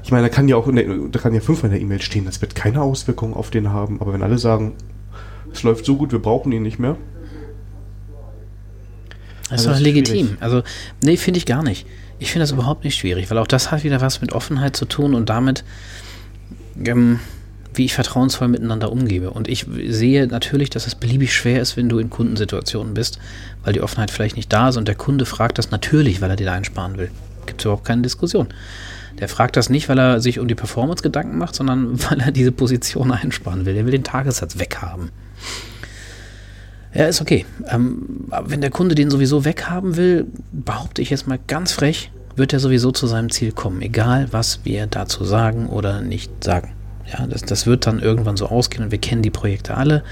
ich 0.03 0.11
meine, 0.11 0.27
da 0.27 0.33
kann 0.33 0.47
ja 0.47 0.55
auch, 0.55 0.69
der, 0.71 0.85
da 1.11 1.19
kann 1.19 1.33
ja 1.33 1.41
fünfmal 1.41 1.71
in 1.71 1.77
der 1.77 1.81
E-Mail 1.81 2.01
stehen, 2.01 2.25
das 2.25 2.41
wird 2.41 2.55
keine 2.55 2.81
Auswirkungen 2.81 3.33
auf 3.33 3.49
den 3.49 3.69
haben, 3.69 4.01
aber 4.01 4.13
wenn 4.13 4.23
alle 4.23 4.37
sagen, 4.37 4.73
es 5.53 5.63
läuft 5.63 5.85
so 5.85 5.95
gut, 5.95 6.11
wir 6.11 6.19
brauchen 6.19 6.51
ihn 6.51 6.63
nicht 6.63 6.79
mehr. 6.79 6.97
Das 9.49 9.61
ist 9.61 9.67
doch 9.67 9.79
legitim. 9.79 10.27
Schwierig. 10.27 10.41
Also, 10.41 10.63
nee, 11.01 11.17
finde 11.17 11.39
ich 11.39 11.45
gar 11.45 11.63
nicht. 11.63 11.87
Ich 12.19 12.31
finde 12.31 12.43
das 12.43 12.51
überhaupt 12.51 12.83
nicht 12.83 12.97
schwierig, 12.97 13.31
weil 13.31 13.37
auch 13.39 13.47
das 13.47 13.71
hat 13.71 13.83
wieder 13.83 13.99
was 14.01 14.21
mit 14.21 14.33
Offenheit 14.33 14.75
zu 14.75 14.85
tun 14.85 15.15
und 15.15 15.29
damit, 15.29 15.63
ähm, 16.85 17.19
wie 17.79 17.85
ich 17.85 17.93
vertrauensvoll 17.93 18.49
miteinander 18.49 18.91
umgebe. 18.91 19.31
Und 19.31 19.47
ich 19.47 19.65
sehe 19.87 20.27
natürlich, 20.27 20.69
dass 20.69 20.85
es 20.85 20.95
beliebig 20.95 21.33
schwer 21.33 21.61
ist, 21.61 21.77
wenn 21.77 21.87
du 21.87 21.97
in 21.97 22.09
Kundensituationen 22.09 22.93
bist, 22.93 23.19
weil 23.63 23.71
die 23.71 23.81
Offenheit 23.81 24.11
vielleicht 24.11 24.35
nicht 24.35 24.51
da 24.51 24.67
ist 24.67 24.75
und 24.75 24.87
der 24.87 24.95
Kunde 24.95 25.25
fragt 25.25 25.57
das 25.57 25.71
natürlich, 25.71 26.19
weil 26.21 26.29
er 26.29 26.35
dir 26.35 26.51
einsparen 26.51 26.97
will. 26.97 27.09
Gibt 27.45 27.61
es 27.61 27.65
überhaupt 27.65 27.85
keine 27.85 28.01
Diskussion. 28.01 28.49
Der 29.19 29.29
fragt 29.29 29.55
das 29.55 29.69
nicht, 29.69 29.87
weil 29.87 29.97
er 29.97 30.19
sich 30.19 30.39
um 30.39 30.49
die 30.49 30.55
Performance 30.55 31.01
Gedanken 31.01 31.37
macht, 31.37 31.55
sondern 31.55 31.97
weil 32.09 32.19
er 32.19 32.31
diese 32.33 32.51
Position 32.51 33.13
einsparen 33.13 33.65
will. 33.65 33.77
Er 33.77 33.85
will 33.85 33.93
den 33.93 34.03
Tagessatz 34.03 34.59
weghaben. 34.59 35.09
Ja, 36.93 37.05
ist 37.05 37.21
okay. 37.21 37.45
Ähm, 37.69 38.25
aber 38.29 38.51
wenn 38.51 38.59
der 38.59 38.71
Kunde 38.71 38.93
den 38.93 39.09
sowieso 39.09 39.45
weghaben 39.45 39.95
will, 39.95 40.27
behaupte 40.51 41.01
ich 41.01 41.11
jetzt 41.11 41.27
mal 41.27 41.39
ganz 41.47 41.71
frech, 41.71 42.11
wird 42.35 42.51
er 42.51 42.59
sowieso 42.59 42.91
zu 42.91 43.07
seinem 43.07 43.31
Ziel 43.31 43.53
kommen, 43.53 43.81
egal 43.81 44.27
was 44.31 44.65
wir 44.65 44.85
dazu 44.87 45.23
sagen 45.23 45.67
oder 45.67 46.01
nicht 46.01 46.43
sagen. 46.43 46.73
Ja, 47.11 47.25
das, 47.27 47.41
das 47.41 47.65
wird 47.65 47.87
dann 47.87 47.99
irgendwann 47.99 48.37
so 48.37 48.47
ausgehen 48.47 48.83
und 48.83 48.91
wir 48.91 48.99
kennen 48.99 49.21
die 49.21 49.29
Projekte 49.29 49.75
alle. 49.75 50.03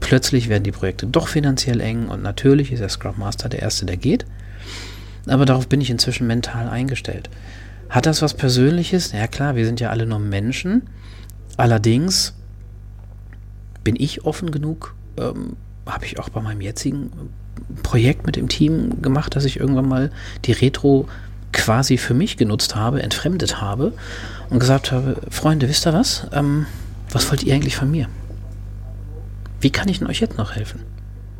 Plötzlich 0.00 0.48
werden 0.48 0.64
die 0.64 0.72
Projekte 0.72 1.06
doch 1.06 1.28
finanziell 1.28 1.80
eng 1.80 2.08
und 2.08 2.22
natürlich 2.22 2.72
ist 2.72 2.80
der 2.80 2.88
Scrum 2.88 3.18
Master 3.18 3.48
der 3.48 3.60
Erste, 3.60 3.84
der 3.84 3.96
geht. 3.96 4.26
Aber 5.26 5.44
darauf 5.44 5.68
bin 5.68 5.80
ich 5.80 5.90
inzwischen 5.90 6.26
mental 6.26 6.68
eingestellt. 6.68 7.28
Hat 7.90 8.06
das 8.06 8.22
was 8.22 8.34
Persönliches? 8.34 9.12
Ja 9.12 9.26
klar, 9.26 9.56
wir 9.56 9.66
sind 9.66 9.80
ja 9.80 9.90
alle 9.90 10.06
nur 10.06 10.18
Menschen. 10.18 10.82
Allerdings 11.56 12.34
bin 13.84 13.96
ich 13.96 14.24
offen 14.24 14.50
genug, 14.50 14.94
ähm, 15.18 15.56
habe 15.86 16.04
ich 16.04 16.18
auch 16.18 16.28
bei 16.28 16.40
meinem 16.40 16.60
jetzigen 16.60 17.10
Projekt 17.82 18.26
mit 18.26 18.36
dem 18.36 18.48
Team 18.48 19.02
gemacht, 19.02 19.36
dass 19.36 19.44
ich 19.44 19.58
irgendwann 19.58 19.88
mal 19.88 20.10
die 20.44 20.52
Retro 20.52 21.08
quasi 21.52 21.96
für 21.96 22.14
mich 22.14 22.36
genutzt 22.36 22.74
habe, 22.74 23.02
entfremdet 23.02 23.60
habe 23.60 23.92
und 24.50 24.58
gesagt 24.58 24.92
habe, 24.92 25.16
Freunde, 25.30 25.68
wisst 25.68 25.86
ihr 25.86 25.92
was? 25.92 26.26
Ähm, 26.32 26.66
was 27.10 27.30
wollt 27.30 27.42
ihr 27.42 27.54
eigentlich 27.54 27.76
von 27.76 27.90
mir? 27.90 28.08
Wie 29.60 29.70
kann 29.70 29.88
ich 29.88 29.98
denn 29.98 30.08
euch 30.08 30.20
jetzt 30.20 30.38
noch 30.38 30.54
helfen? 30.54 30.82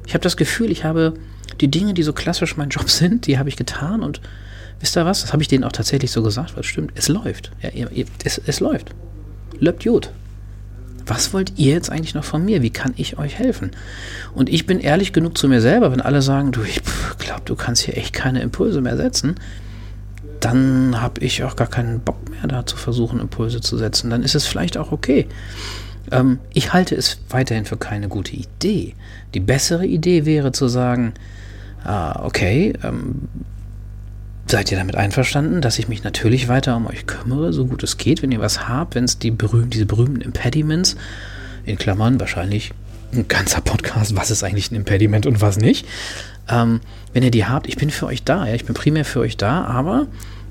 Ich 0.07 0.15
habe 0.15 0.23
das 0.23 0.37
Gefühl, 0.37 0.71
ich 0.71 0.85
habe 0.85 1.15
die 1.61 1.69
Dinge, 1.69 1.95
die 1.95 2.03
so 2.03 2.13
klassisch 2.13 2.57
mein 2.57 2.71
Job 2.71 2.91
sind, 2.91 3.27
die 3.27 3.39
habe 3.39 3.49
ich 3.49 3.57
getan 3.57 4.03
und 4.03 4.21
wisst 4.81 4.97
ihr 4.97 5.05
was? 5.05 5.23
Das 5.23 5.33
habe 5.33 5.43
ich 5.43 5.49
denen 5.49 5.65
auch 5.65 5.73
tatsächlich 5.73 6.11
so 6.11 6.23
gesagt, 6.23 6.55
weil 6.55 6.61
es 6.61 6.67
stimmt. 6.67 6.93
Es 6.95 7.09
läuft. 7.09 7.51
Ja, 7.63 7.71
es, 8.25 8.41
es 8.45 8.61
läuft. 8.61 8.91
Löbt 9.59 9.85
gut. 9.85 10.11
Was 11.07 11.33
wollt 11.33 11.53
ihr 11.57 11.73
jetzt 11.73 11.91
eigentlich 11.91 12.15
noch 12.15 12.25
von 12.25 12.45
mir? 12.45 12.63
Wie 12.63 12.71
kann 12.71 12.93
ich 12.97 13.17
euch 13.17 13.39
helfen? 13.39 13.71
Und 14.35 14.49
ich 14.49 14.67
bin 14.67 14.81
ehrlich 14.81 15.13
genug 15.13 15.39
zu 15.39 15.49
mir 15.49 15.61
selber, 15.61 15.93
wenn 15.93 16.01
alle 16.01 16.21
sagen, 16.21 16.51
du, 16.51 16.63
ich 16.63 16.81
glaube, 17.19 17.43
du 17.45 17.55
kannst 17.55 17.83
hier 17.83 17.97
echt 17.97 18.13
keine 18.13 18.41
Impulse 18.43 18.81
mehr 18.81 18.97
setzen, 18.97 19.37
dann 20.47 21.01
habe 21.01 21.25
ich 21.25 21.43
auch 21.43 21.57
gar 21.57 21.67
keinen 21.67 21.99
Bock 21.99 22.31
mehr, 22.31 22.47
da 22.47 22.65
zu 22.65 22.77
versuchen, 22.77 23.19
Impulse 23.19 23.61
zu 23.61 23.77
setzen. 23.77 24.11
Dann 24.11 24.23
ist 24.23 24.37
es 24.37 24.47
vielleicht 24.47 24.77
auch 24.77 24.93
okay. 24.93 25.27
Ähm, 26.13 26.39
ich 26.53 26.73
halte 26.73 26.95
es 26.95 27.19
weiterhin 27.31 27.65
für 27.65 27.77
keine 27.77 28.07
gute 28.09 28.37
Idee. 28.37 28.95
Die 29.35 29.41
bessere 29.41 29.85
Idee 29.85 30.25
wäre 30.25 30.53
zu 30.53 30.69
sagen, 30.69 31.15
ah, 31.85 32.23
okay, 32.25 32.75
ähm, 32.85 33.23
Seid 34.49 34.71
ihr 34.71 34.79
damit 34.79 34.95
einverstanden, 34.95 35.61
dass 35.61 35.77
ich 35.81 35.89
mich 35.89 36.05
natürlich 36.05 36.47
weiter 36.47 36.77
um 36.77 36.87
euch 36.87 37.07
kümmere, 37.07 37.53
so 37.53 37.67
gut 37.67 37.83
es 37.83 37.97
geht, 37.97 38.23
wenn 38.23 38.31
ihr 38.31 38.39
was 38.39 38.69
habt, 38.69 38.95
wenn 38.95 39.03
es 39.03 39.19
die 39.19 39.33
berühm 39.33 39.71
diese 39.71 39.87
berühmten 39.87 40.21
Impediments, 40.21 40.95
in 41.65 41.77
Klammern 41.79 42.21
wahrscheinlich 42.21 42.73
ein 43.13 43.27
ganzer 43.27 43.61
Podcast, 43.61 44.15
was 44.15 44.31
ist 44.31 44.45
eigentlich 44.45 44.71
ein 44.71 44.77
Impediment 44.77 45.27
und 45.27 45.41
was 45.41 45.57
nicht, 45.57 45.85
ähm, 46.49 46.81
wenn 47.13 47.25
ihr 47.25 47.33
die 47.33 47.45
habt, 47.45 47.67
ich 47.67 47.77
bin 47.77 47.91
für 47.91 48.07
euch 48.07 48.23
da, 48.23 48.47
ja, 48.47 48.55
ich 48.55 48.65
bin 48.65 48.75
primär 48.75 49.05
für 49.05 49.19
euch 49.19 49.37
da, 49.37 49.65
aber 49.65 50.07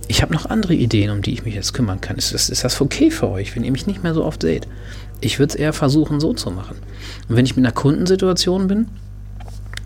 ich 0.08 0.22
habe 0.22 0.34
noch 0.34 0.46
andere 0.46 0.74
Ideen, 0.74 1.10
um 1.10 1.22
die 1.22 1.34
ich 1.34 1.46
mich 1.46 1.56
jetzt 1.56 1.74
kümmern 1.74 2.02
kann. 2.02 2.18
Ist 2.18 2.34
das, 2.34 2.50
ist 2.50 2.64
das 2.64 2.80
okay 2.82 3.12
für 3.12 3.30
euch, 3.30 3.56
wenn 3.56 3.64
ihr 3.64 3.72
mich 3.72 3.88
nicht 3.88 4.04
mehr 4.04 4.14
so 4.14 4.24
oft 4.24 4.42
seht? 4.42 4.68
Ich 5.22 5.40
würde 5.40 5.54
es 5.54 5.56
eher 5.56 5.74
versuchen, 5.74 6.20
so 6.20 6.34
zu 6.34 6.52
machen. 6.52 6.78
Und 7.28 7.36
wenn 7.36 7.46
ich 7.46 7.56
mit 7.56 7.66
einer 7.66 7.74
Kundensituation 7.74 8.68
bin, 8.68 8.88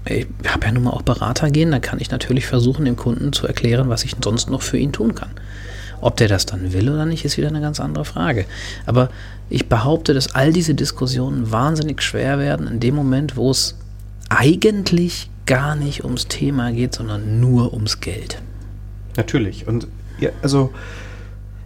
ich 0.06 0.28
habe 0.48 0.66
ja 0.66 0.72
nun 0.72 0.84
mal 0.84 0.92
auch 0.92 1.02
Berater 1.02 1.50
gehen, 1.52 1.72
dann 1.72 1.82
kann 1.82 2.00
ich 2.00 2.10
natürlich 2.10 2.46
versuchen, 2.48 2.86
dem 2.86 2.96
Kunden 2.96 3.32
zu 3.32 3.48
erklären, 3.48 3.90
was 3.90 4.04
ich 4.04 4.16
sonst 4.24 4.50
noch 4.50 4.62
für 4.62 4.78
ihn 4.78 4.92
tun 4.92 5.14
kann. 5.14 5.30
Ob 6.02 6.18
der 6.18 6.28
das 6.28 6.46
dann 6.46 6.74
will 6.74 6.90
oder 6.90 7.06
nicht, 7.06 7.26
ist 7.26 7.38
wieder 7.38 7.50
eine 7.50 7.62
ganz 7.62 7.80
andere 7.80 8.06
Frage. 8.06 8.46
Aber 8.86 9.10
ich 9.50 9.68
behaupte, 9.68 10.14
dass 10.14 10.34
all 10.34 10.54
diese 10.54 10.74
Diskussionen 10.74 11.52
wahnsinnig 11.52 12.02
schwer 12.02 12.40
werden 12.40 12.68
in 12.68 12.80
dem 12.80 12.96
Moment, 12.96 13.36
wo 13.36 13.52
es 13.52 13.76
eigentlich 14.30 15.30
gar 15.46 15.76
nicht 15.76 16.04
ums 16.06 16.28
Thema 16.28 16.72
geht, 16.72 16.96
sondern 16.96 17.40
nur 17.40 17.74
ums 17.74 18.00
Geld. 18.00 18.42
Natürlich. 19.18 19.68
Und 19.68 19.88
ja, 20.20 20.30
also 20.42 20.72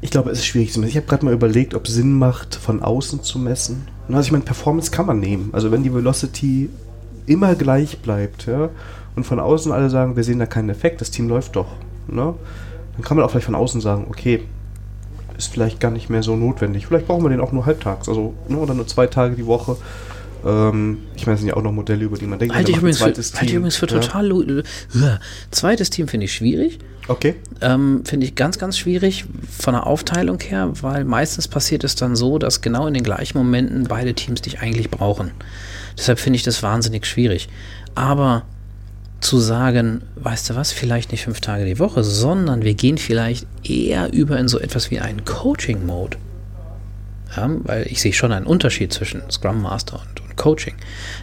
ich 0.01 0.09
glaube, 0.09 0.31
es 0.31 0.39
ist 0.39 0.45
schwierig 0.45 0.73
zu 0.73 0.79
messen. 0.79 0.89
Ich 0.89 0.97
habe 0.97 1.07
gerade 1.07 1.25
mal 1.25 1.33
überlegt, 1.33 1.73
ob 1.73 1.87
es 1.87 1.93
Sinn 1.93 2.17
macht, 2.17 2.55
von 2.55 2.81
außen 2.81 3.23
zu 3.23 3.39
messen. 3.39 3.87
Also 4.09 4.19
ich 4.19 4.31
meine, 4.31 4.43
Performance 4.43 4.91
kann 4.91 5.05
man 5.05 5.19
nehmen. 5.19 5.49
Also 5.53 5.71
wenn 5.71 5.83
die 5.83 5.93
Velocity 5.93 6.69
immer 7.25 7.55
gleich 7.55 7.99
bleibt, 7.99 8.45
ja, 8.47 8.69
und 9.15 9.23
von 9.23 9.39
außen 9.39 9.71
alle 9.71 9.89
sagen, 9.89 10.15
wir 10.15 10.23
sehen 10.23 10.39
da 10.39 10.45
keinen 10.45 10.69
Effekt, 10.69 10.99
das 11.01 11.11
Team 11.11 11.29
läuft 11.29 11.55
doch, 11.55 11.67
ne, 12.07 12.33
dann 12.93 13.01
kann 13.01 13.15
man 13.15 13.25
auch 13.25 13.31
vielleicht 13.31 13.45
von 13.45 13.55
außen 13.55 13.79
sagen, 13.79 14.05
okay, 14.09 14.41
ist 15.37 15.47
vielleicht 15.47 15.79
gar 15.79 15.91
nicht 15.91 16.09
mehr 16.09 16.21
so 16.21 16.35
notwendig. 16.35 16.87
Vielleicht 16.87 17.07
brauchen 17.07 17.23
wir 17.23 17.29
den 17.29 17.41
auch 17.41 17.51
nur 17.51 17.65
halbtags, 17.65 18.07
also 18.09 18.33
ne, 18.47 18.57
oder 18.57 18.73
nur 18.73 18.87
zwei 18.87 19.07
Tage 19.07 19.35
die 19.35 19.45
Woche. 19.45 19.77
Ähm, 20.45 20.99
ich 21.15 21.25
meine, 21.25 21.35
es 21.35 21.41
sind 21.41 21.49
ja 21.49 21.55
auch 21.55 21.61
noch 21.61 21.71
Modelle, 21.71 22.03
über 22.03 22.17
die 22.17 22.25
man 22.25 22.39
denkt. 22.39 22.55
Halte 22.55 22.71
ich, 22.71 22.77
übrigens 22.77 22.97
für, 22.99 23.05
halte 23.05 23.45
ich 23.45 23.53
übrigens 23.53 23.75
für 23.75 23.87
total. 23.87 24.31
Uh, 24.31 24.61
zweites 25.51 25.89
Team 25.89 26.07
finde 26.07 26.25
ich 26.25 26.33
schwierig. 26.33 26.79
Okay. 27.07 27.35
Ähm, 27.61 28.03
finde 28.05 28.25
ich 28.25 28.35
ganz, 28.35 28.57
ganz 28.57 28.77
schwierig 28.77 29.25
von 29.57 29.73
der 29.73 29.85
Aufteilung 29.85 30.39
her, 30.39 30.71
weil 30.81 31.03
meistens 31.03 31.47
passiert 31.47 31.83
es 31.83 31.95
dann 31.95 32.15
so, 32.15 32.37
dass 32.37 32.61
genau 32.61 32.87
in 32.87 32.93
den 32.93 33.03
gleichen 33.03 33.37
Momenten 33.37 33.85
beide 33.85 34.13
Teams 34.13 34.41
dich 34.41 34.59
eigentlich 34.59 34.89
brauchen. 34.89 35.31
Deshalb 35.97 36.19
finde 36.19 36.37
ich 36.37 36.43
das 36.43 36.63
wahnsinnig 36.63 37.05
schwierig. 37.05 37.49
Aber 37.95 38.43
zu 39.19 39.39
sagen, 39.39 40.01
weißt 40.15 40.49
du 40.49 40.55
was, 40.55 40.71
vielleicht 40.71 41.11
nicht 41.11 41.23
fünf 41.23 41.41
Tage 41.41 41.65
die 41.65 41.79
Woche, 41.79 42.03
sondern 42.03 42.63
wir 42.63 42.73
gehen 42.73 42.97
vielleicht 42.97 43.47
eher 43.63 44.11
über 44.11 44.37
in 44.37 44.47
so 44.47 44.59
etwas 44.59 44.91
wie 44.91 44.99
einen 44.99 45.23
Coaching-Mode. 45.23 46.17
Ja, 47.35 47.49
weil 47.63 47.87
ich 47.87 48.01
sehe 48.01 48.13
schon 48.13 48.31
einen 48.31 48.45
Unterschied 48.45 48.93
zwischen 48.93 49.21
Scrum 49.31 49.61
Master 49.61 50.01
und 50.01 50.22
Coaching. 50.35 50.75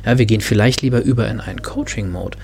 Ja, 0.04 0.18
wir 0.18 0.26
gehen 0.26 0.40
vielleicht 0.40 0.82
lieber 0.82 1.02
über 1.02 1.28
in 1.28 1.40
einen 1.40 1.62
Coaching-Mode. 1.62 2.38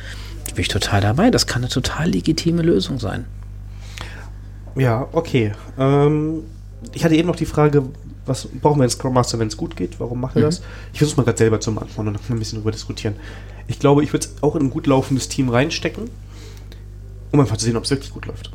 Bin 0.55 0.63
ich 0.63 0.69
total 0.69 1.01
dabei. 1.01 1.31
Das 1.31 1.47
kann 1.47 1.63
eine 1.63 1.71
total 1.71 2.11
legitime 2.11 2.63
Lösung 2.63 2.99
sein. 2.99 3.27
Ja, 4.75 5.09
okay. 5.13 5.53
Ähm, 5.79 6.45
ich 6.93 7.05
hatte 7.05 7.15
eben 7.15 7.29
noch 7.29 7.37
die 7.37 7.47
Frage, 7.47 7.85
was 8.27 8.47
brauchen 8.47 8.79
wir 8.79 8.85
einen 8.85 8.91
Scrum 8.91 9.15
Master, 9.15 9.39
wenn 9.39 9.49
es 9.49 9.57
gut 9.57 9.77
geht? 9.77 9.99
Warum 10.01 10.21
macht 10.21 10.37
er 10.37 10.43
mhm. 10.43 10.47
das? 10.47 10.63
Ich 10.93 10.99
versuche 10.99 11.19
mal 11.19 11.25
gerade 11.25 11.39
selber 11.39 11.61
zu 11.61 11.75
beantworten 11.75 12.09
und 12.09 12.15
dann 12.15 12.23
können 12.23 12.29
wir 12.31 12.37
ein 12.37 12.39
bisschen 12.41 12.59
darüber 12.59 12.73
diskutieren. 12.73 13.17
Ich 13.69 13.79
glaube, 13.79 14.03
ich 14.03 14.13
würde 14.13 14.27
es 14.27 14.43
auch 14.43 14.57
in 14.57 14.63
ein 14.63 14.71
gut 14.71 14.87
laufendes 14.87 15.29
Team 15.29 15.49
reinstecken, 15.49 16.11
um 17.33 17.41
einfach 17.41 17.57
zu 17.57 17.65
sehen, 17.65 17.77
ob 17.77 17.85
es 17.85 17.91
wirklich 17.91 18.13
gut 18.13 18.27
läuft. 18.27 18.51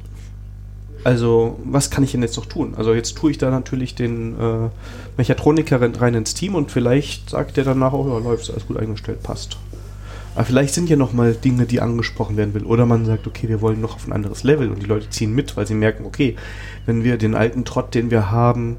Also, 1.04 1.60
was 1.64 1.90
kann 1.90 2.04
ich 2.04 2.12
denn 2.12 2.22
jetzt 2.22 2.38
noch 2.38 2.46
tun? 2.46 2.74
Also, 2.78 2.94
jetzt 2.94 3.18
tue 3.18 3.32
ich 3.32 3.38
da 3.38 3.50
natürlich 3.50 3.96
den 3.96 4.40
äh, 4.40 4.70
Mechatroniker 5.18 5.82
rein 6.00 6.14
ins 6.14 6.34
Team 6.34 6.56
und 6.56 6.72
vielleicht 6.72 7.32
sagt 7.32 7.58
der 7.58 7.64
danach, 7.64 7.94
oh 7.94 8.08
ja, 8.08 8.18
läuft 8.20 8.50
alles 8.52 8.68
gut 8.68 8.78
eingestellt, 8.78 9.24
passt. 9.24 9.58
Aber 10.36 10.46
vielleicht 10.46 10.74
sind 10.74 10.90
ja 10.90 10.96
noch 10.96 11.12
mal 11.12 11.34
Dinge, 11.34 11.66
die 11.66 11.82
angesprochen 11.82 12.38
werden 12.38 12.54
will. 12.54 12.64
Oder 12.64 12.86
man 12.86 13.06
sagt, 13.06 13.28
okay, 13.28 13.50
wir 13.50 13.62
wollen 13.62 13.82
noch 13.82 13.96
auf 13.96 14.08
ein 14.08 14.14
anderes 14.14 14.44
Level 14.44 14.70
und 14.70 14.82
die 14.82 14.86
Leute 14.86 15.10
ziehen 15.10 15.34
mit, 15.34 15.58
weil 15.58 15.68
sie 15.68 15.74
merken, 15.74 16.06
okay, 16.06 16.36
wenn 16.86 17.04
wir 17.04 17.18
den 17.18 17.36
alten 17.36 17.66
Trott, 17.66 17.94
den 17.94 18.12
wir 18.12 18.32
haben, 18.32 18.78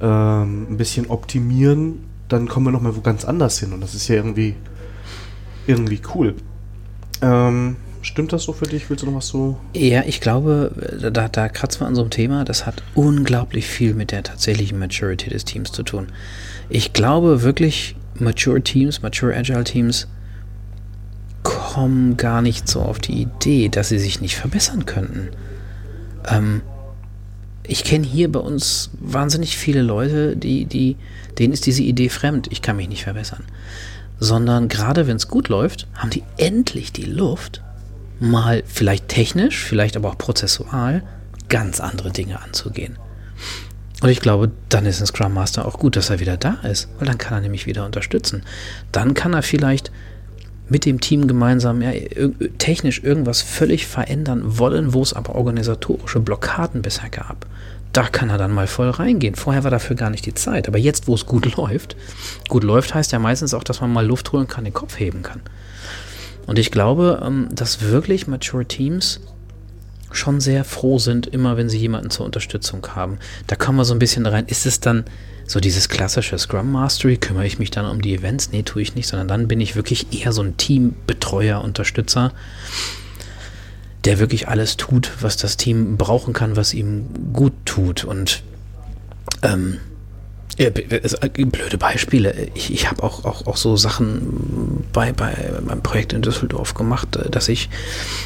ähm, 0.00 0.66
ein 0.70 0.76
bisschen 0.78 1.10
optimieren, 1.10 2.04
dann 2.28 2.48
kommen 2.48 2.66
wir 2.66 2.70
noch 2.70 2.80
mal 2.80 2.96
wo 2.96 3.00
ganz 3.00 3.24
anders 3.24 3.58
hin 3.58 3.72
und 3.72 3.80
das 3.80 3.94
ist 3.94 4.08
ja 4.08 4.14
irgendwie 4.14 4.54
irgendwie 5.66 6.00
cool. 6.14 6.34
Ähm, 7.20 7.76
Stimmt 8.02 8.32
das 8.32 8.44
so 8.44 8.52
für 8.52 8.64
dich? 8.64 8.88
Willst 8.88 9.02
du 9.02 9.06
noch 9.06 9.16
was 9.16 9.28
so? 9.28 9.58
Ja, 9.74 10.04
ich 10.06 10.20
glaube, 10.20 10.72
da, 11.12 11.28
da 11.28 11.48
kratzen 11.48 11.80
wir 11.82 11.86
an 11.86 11.94
so 11.94 12.00
einem 12.00 12.10
Thema, 12.10 12.44
das 12.44 12.64
hat 12.64 12.82
unglaublich 12.94 13.66
viel 13.66 13.94
mit 13.94 14.10
der 14.10 14.22
tatsächlichen 14.22 14.78
Maturity 14.78 15.28
des 15.28 15.44
Teams 15.44 15.70
zu 15.70 15.82
tun. 15.82 16.06
Ich 16.70 16.92
glaube 16.92 17.42
wirklich, 17.42 17.96
Mature 18.14 18.62
Teams, 18.62 19.02
Mature 19.02 19.36
Agile 19.36 19.64
Teams 19.64 20.08
kommen 21.42 22.16
gar 22.16 22.42
nicht 22.42 22.68
so 22.68 22.80
auf 22.80 22.98
die 22.98 23.22
Idee, 23.22 23.68
dass 23.68 23.88
sie 23.88 23.98
sich 23.98 24.20
nicht 24.20 24.36
verbessern 24.36 24.86
könnten. 24.86 25.28
Ähm, 26.28 26.62
ich 27.62 27.84
kenne 27.84 28.06
hier 28.06 28.30
bei 28.32 28.40
uns 28.40 28.90
wahnsinnig 28.98 29.56
viele 29.56 29.82
Leute, 29.82 30.36
die, 30.36 30.64
die, 30.64 30.96
denen 31.38 31.52
ist 31.52 31.66
diese 31.66 31.82
Idee 31.82 32.08
fremd, 32.08 32.48
ich 32.50 32.62
kann 32.62 32.76
mich 32.76 32.88
nicht 32.88 33.04
verbessern. 33.04 33.44
Sondern 34.18 34.68
gerade 34.68 35.06
wenn 35.06 35.16
es 35.16 35.28
gut 35.28 35.48
läuft, 35.48 35.86
haben 35.94 36.10
die 36.10 36.24
endlich 36.36 36.92
die 36.92 37.04
Luft, 37.04 37.62
mal 38.20 38.62
vielleicht 38.66 39.08
technisch, 39.08 39.64
vielleicht 39.64 39.96
aber 39.96 40.10
auch 40.10 40.18
prozessual 40.18 41.02
ganz 41.48 41.80
andere 41.80 42.10
Dinge 42.10 42.40
anzugehen. 42.40 42.96
Und 44.02 44.08
ich 44.08 44.20
glaube, 44.20 44.50
dann 44.68 44.86
ist 44.86 45.00
ein 45.00 45.06
Scrum 45.06 45.34
Master 45.34 45.66
auch 45.66 45.78
gut, 45.78 45.96
dass 45.96 46.10
er 46.10 46.20
wieder 46.20 46.36
da 46.36 46.58
ist, 46.62 46.88
weil 46.98 47.06
dann 47.06 47.18
kann 47.18 47.34
er 47.34 47.40
nämlich 47.40 47.66
wieder 47.66 47.84
unterstützen. 47.84 48.42
Dann 48.92 49.14
kann 49.14 49.34
er 49.34 49.42
vielleicht 49.42 49.90
mit 50.70 50.86
dem 50.86 51.00
Team 51.00 51.26
gemeinsam 51.26 51.82
ja, 51.82 51.90
technisch 52.58 53.02
irgendwas 53.02 53.42
völlig 53.42 53.86
verändern 53.86 54.58
wollen, 54.58 54.94
wo 54.94 55.02
es 55.02 55.12
aber 55.12 55.34
organisatorische 55.34 56.20
Blockaden 56.20 56.80
bisher 56.80 57.10
gab. 57.10 57.46
Da 57.92 58.04
kann 58.04 58.30
er 58.30 58.38
dann 58.38 58.52
mal 58.52 58.68
voll 58.68 58.88
reingehen. 58.88 59.34
Vorher 59.34 59.64
war 59.64 59.70
dafür 59.72 59.96
gar 59.96 60.10
nicht 60.10 60.24
die 60.24 60.34
Zeit. 60.34 60.68
Aber 60.68 60.78
jetzt, 60.78 61.08
wo 61.08 61.14
es 61.14 61.26
gut 61.26 61.56
läuft, 61.56 61.96
gut 62.48 62.62
läuft 62.62 62.94
heißt 62.94 63.12
ja 63.12 63.18
meistens 63.18 63.52
auch, 63.52 63.64
dass 63.64 63.80
man 63.80 63.92
mal 63.92 64.06
Luft 64.06 64.32
holen 64.32 64.46
kann, 64.46 64.64
den 64.64 64.72
Kopf 64.72 64.98
heben 64.98 65.22
kann. 65.22 65.40
Und 66.50 66.58
ich 66.58 66.72
glaube, 66.72 67.22
ähm, 67.24 67.48
dass 67.52 67.80
wirklich 67.80 68.26
Mature 68.26 68.64
Teams 68.64 69.20
schon 70.10 70.40
sehr 70.40 70.64
froh 70.64 70.98
sind, 70.98 71.28
immer 71.28 71.56
wenn 71.56 71.68
sie 71.68 71.78
jemanden 71.78 72.10
zur 72.10 72.26
Unterstützung 72.26 72.84
haben. 72.88 73.20
Da 73.46 73.54
kommen 73.54 73.78
wir 73.78 73.84
so 73.84 73.94
ein 73.94 74.00
bisschen 74.00 74.26
rein. 74.26 74.46
Ist 74.48 74.66
es 74.66 74.80
dann 74.80 75.04
so 75.46 75.60
dieses 75.60 75.88
klassische 75.88 76.36
Scrum 76.40 76.72
Mastery? 76.72 77.18
Kümmere 77.18 77.46
ich 77.46 77.60
mich 77.60 77.70
dann 77.70 77.86
um 77.86 78.02
die 78.02 78.16
Events? 78.16 78.50
Nee, 78.50 78.64
tue 78.64 78.82
ich 78.82 78.96
nicht, 78.96 79.06
sondern 79.06 79.28
dann 79.28 79.46
bin 79.46 79.60
ich 79.60 79.76
wirklich 79.76 80.08
eher 80.12 80.32
so 80.32 80.42
ein 80.42 80.56
Teambetreuer, 80.56 81.62
Unterstützer, 81.62 82.32
der 84.04 84.18
wirklich 84.18 84.48
alles 84.48 84.76
tut, 84.76 85.12
was 85.20 85.36
das 85.36 85.56
Team 85.56 85.98
brauchen 85.98 86.32
kann, 86.32 86.56
was 86.56 86.74
ihm 86.74 87.32
gut 87.32 87.52
tut. 87.64 88.02
Und 88.02 88.42
ähm, 89.42 89.74
äh, 89.74 89.89
blöde 90.68 91.78
Beispiele. 91.78 92.48
Ich, 92.54 92.72
ich 92.72 92.90
habe 92.90 93.02
auch, 93.02 93.24
auch, 93.24 93.46
auch 93.46 93.56
so 93.56 93.76
Sachen 93.76 94.84
bei, 94.92 95.12
bei 95.12 95.34
meinem 95.64 95.82
Projekt 95.82 96.12
in 96.12 96.20
Düsseldorf 96.20 96.74
gemacht, 96.74 97.16
äh, 97.16 97.30
dass 97.30 97.48
ich 97.48 97.70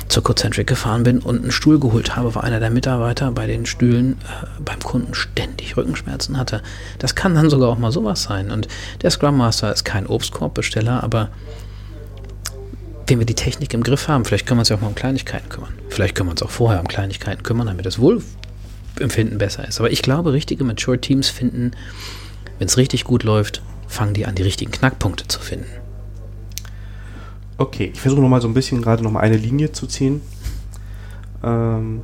zur 0.09 0.25
Cocentric 0.25 0.67
gefahren 0.67 1.05
bin 1.05 1.21
und 1.21 1.43
einen 1.43 1.53
Stuhl 1.53 1.79
geholt 1.79 2.17
habe, 2.17 2.35
weil 2.35 2.43
einer 2.43 2.59
der 2.59 2.71
Mitarbeiter 2.71 3.31
bei 3.31 3.47
den 3.47 3.67
Stühlen 3.67 4.15
äh, 4.15 4.47
beim 4.65 4.81
Kunden 4.81 5.15
ständig 5.15 5.77
Rückenschmerzen 5.77 6.37
hatte. 6.37 6.63
Das 6.99 7.15
kann 7.15 7.35
dann 7.35 7.51
sogar 7.51 7.69
auch 7.69 7.79
mal 7.79 7.93
sowas 7.93 8.25
sein. 8.25 8.51
Und 8.51 8.67
der 9.03 9.11
Scrum 9.11 9.37
Master 9.37 9.73
ist 9.73 9.85
kein 9.85 10.07
Obstkorbbesteller, 10.07 11.05
aber 11.05 11.31
wenn 13.07 13.19
wir 13.19 13.27
die 13.27 13.35
Technik 13.35 13.75
im 13.75 13.83
Griff 13.83 14.09
haben, 14.09 14.25
vielleicht 14.25 14.47
können 14.47 14.59
wir 14.59 14.63
uns 14.63 14.71
ja 14.71 14.77
auch 14.77 14.81
mal 14.81 14.89
um 14.89 14.95
Kleinigkeiten 14.95 15.49
kümmern. 15.49 15.75
Vielleicht 15.89 16.15
können 16.15 16.29
wir 16.29 16.33
uns 16.33 16.43
auch 16.43 16.51
vorher 16.51 16.81
um 16.81 16.89
Kleinigkeiten 16.89 17.43
kümmern, 17.43 17.67
damit 17.67 17.87
das 17.87 17.99
Wohlempfinden 17.99 19.39
besser 19.39 19.69
ist. 19.69 19.79
Aber 19.79 19.91
ich 19.91 20.03
glaube, 20.03 20.33
richtige 20.33 20.65
Mature 20.65 20.99
Teams 20.99 21.29
finden 21.29 21.73
wenn 22.59 22.67
es 22.67 22.77
richtig 22.77 23.05
gut 23.05 23.23
läuft, 23.23 23.63
fangen 23.89 24.15
die 24.15 24.27
an, 24.27 24.35
die 24.35 24.43
richtigen 24.43 24.71
Knackpunkte 24.71 25.29
zu 25.29 25.41
finden. 25.41 25.67
Okay, 27.57 27.91
ich 27.93 28.01
versuche 28.01 28.21
nochmal 28.21 28.41
so 28.41 28.49
ein 28.49 28.55
bisschen 28.55 28.83
gerade 28.83 29.03
nochmal 29.03 29.23
eine 29.23 29.37
Linie 29.37 29.73
zu 29.73 29.87
ziehen. 29.87 30.23
Ähm, 31.43 32.03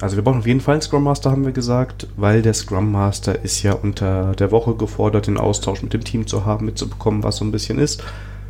also 0.00 0.16
wir 0.16 0.22
brauchen 0.22 0.38
auf 0.38 0.46
jeden 0.46 0.60
Fall 0.60 0.74
einen 0.74 0.82
Scrum 0.82 1.04
Master, 1.04 1.30
haben 1.30 1.44
wir 1.44 1.52
gesagt, 1.52 2.06
weil 2.16 2.42
der 2.42 2.54
Scrum 2.54 2.90
Master 2.90 3.44
ist 3.44 3.62
ja 3.62 3.72
unter 3.72 4.34
der 4.34 4.50
Woche 4.50 4.74
gefordert, 4.74 5.26
den 5.26 5.38
Austausch 5.38 5.82
mit 5.82 5.92
dem 5.92 6.04
Team 6.04 6.26
zu 6.26 6.44
haben, 6.44 6.66
mitzubekommen, 6.66 7.22
was 7.22 7.36
so 7.36 7.44
ein 7.44 7.52
bisschen 7.52 7.78
ist. 7.78 8.02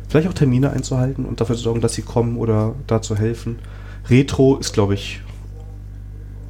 Vielleicht 0.09 0.27
auch 0.27 0.33
Termine 0.33 0.71
einzuhalten 0.71 1.25
und 1.25 1.41
dafür 1.41 1.55
zu 1.55 1.63
sorgen, 1.63 1.81
dass 1.81 1.93
sie 1.93 2.03
kommen 2.03 2.37
oder 2.37 2.75
dazu 2.85 3.15
helfen. 3.15 3.59
Retro 4.09 4.57
ist, 4.57 4.73
glaube 4.73 4.93
ich, 4.93 5.21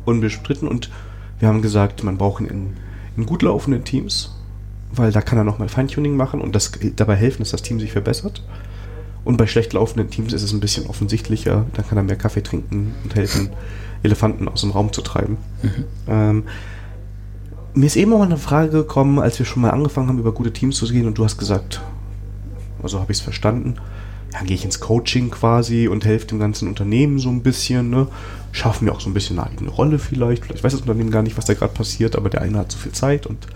unbestritten 0.05 0.67
und 0.67 0.89
wir 1.39 1.47
haben 1.47 1.61
gesagt, 1.61 2.03
man 2.03 2.17
braucht 2.17 2.41
ihn 2.41 2.47
in, 2.47 2.73
in 3.15 3.25
gut 3.25 3.41
laufenden 3.41 3.85
Teams 3.85 4.32
weil 4.95 5.11
da 5.11 5.21
kann 5.21 5.37
er 5.37 5.43
nochmal 5.43 5.69
Feintuning 5.69 6.15
machen 6.15 6.41
und 6.41 6.55
das 6.55 6.71
dabei 6.95 7.15
helfen, 7.15 7.39
dass 7.39 7.51
das 7.51 7.61
Team 7.61 7.79
sich 7.79 7.91
verbessert. 7.91 8.43
Und 9.25 9.37
bei 9.37 9.47
schlecht 9.47 9.73
laufenden 9.73 10.09
Teams 10.09 10.33
ist 10.33 10.43
es 10.43 10.51
ein 10.51 10.59
bisschen 10.59 10.85
offensichtlicher, 10.87 11.65
dann 11.73 11.87
kann 11.87 11.97
er 11.97 12.03
mehr 12.03 12.17
Kaffee 12.17 12.43
trinken 12.43 12.93
und 13.03 13.15
helfen, 13.15 13.49
Elefanten 14.03 14.47
aus 14.49 14.61
dem 14.61 14.71
Raum 14.71 14.91
zu 14.91 15.01
treiben. 15.01 15.37
Mhm. 15.61 15.83
Ähm, 16.07 16.43
mir 17.73 17.85
ist 17.85 17.95
eben 17.95 18.13
auch 18.13 18.19
mal 18.19 18.25
eine 18.25 18.37
Frage 18.37 18.71
gekommen, 18.71 19.19
als 19.19 19.39
wir 19.39 19.45
schon 19.45 19.61
mal 19.61 19.71
angefangen 19.71 20.09
haben, 20.09 20.19
über 20.19 20.33
gute 20.33 20.51
Teams 20.51 20.75
zu 20.75 20.87
gehen 20.87 21.07
und 21.07 21.17
du 21.17 21.23
hast 21.23 21.37
gesagt, 21.37 21.81
also 22.83 22.99
habe 22.99 23.11
ich 23.11 23.17
es 23.17 23.23
verstanden, 23.23 23.75
dann 24.33 24.47
gehe 24.47 24.55
ich 24.55 24.65
ins 24.65 24.79
Coaching 24.79 25.29
quasi 25.29 25.87
und 25.87 26.05
helfe 26.05 26.25
dem 26.25 26.39
ganzen 26.39 26.67
Unternehmen 26.67 27.19
so 27.19 27.29
ein 27.29 27.43
bisschen, 27.43 27.91
ne? 27.91 28.07
Schaffen 28.51 28.85
mir 28.85 28.91
auch 28.91 28.99
so 28.99 29.09
ein 29.09 29.13
bisschen 29.13 29.37
eine 29.37 29.49
eigene 29.49 29.69
Rolle 29.69 29.99
vielleicht. 29.99 30.45
Vielleicht 30.45 30.63
weiß 30.63 30.71
das 30.71 30.81
Unternehmen 30.81 31.11
gar 31.11 31.21
nicht, 31.21 31.37
was 31.37 31.45
da 31.45 31.53
gerade 31.53 31.73
passiert, 31.73 32.15
aber 32.15 32.29
der 32.29 32.41
eine 32.41 32.57
hat 32.57 32.71
zu 32.71 32.79
viel 32.79 32.91
Zeit 32.91 33.27
und 33.27 33.47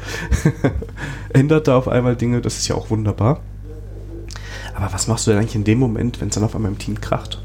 ändert 1.33 1.67
da 1.67 1.77
auf 1.77 1.87
einmal 1.87 2.15
Dinge. 2.15 2.41
Das 2.41 2.57
ist 2.57 2.67
ja 2.67 2.75
auch 2.75 2.91
wunderbar. 2.91 3.41
Aber 4.75 4.93
was 4.93 5.07
machst 5.07 5.25
du 5.25 5.31
denn 5.31 5.39
eigentlich 5.39 5.55
in 5.55 5.63
dem 5.63 5.79
Moment, 5.79 6.21
wenn 6.21 6.27
es 6.27 6.35
dann 6.35 6.43
auf 6.43 6.55
einmal 6.55 6.71
im 6.71 6.77
Team 6.77 7.01
kracht? 7.01 7.41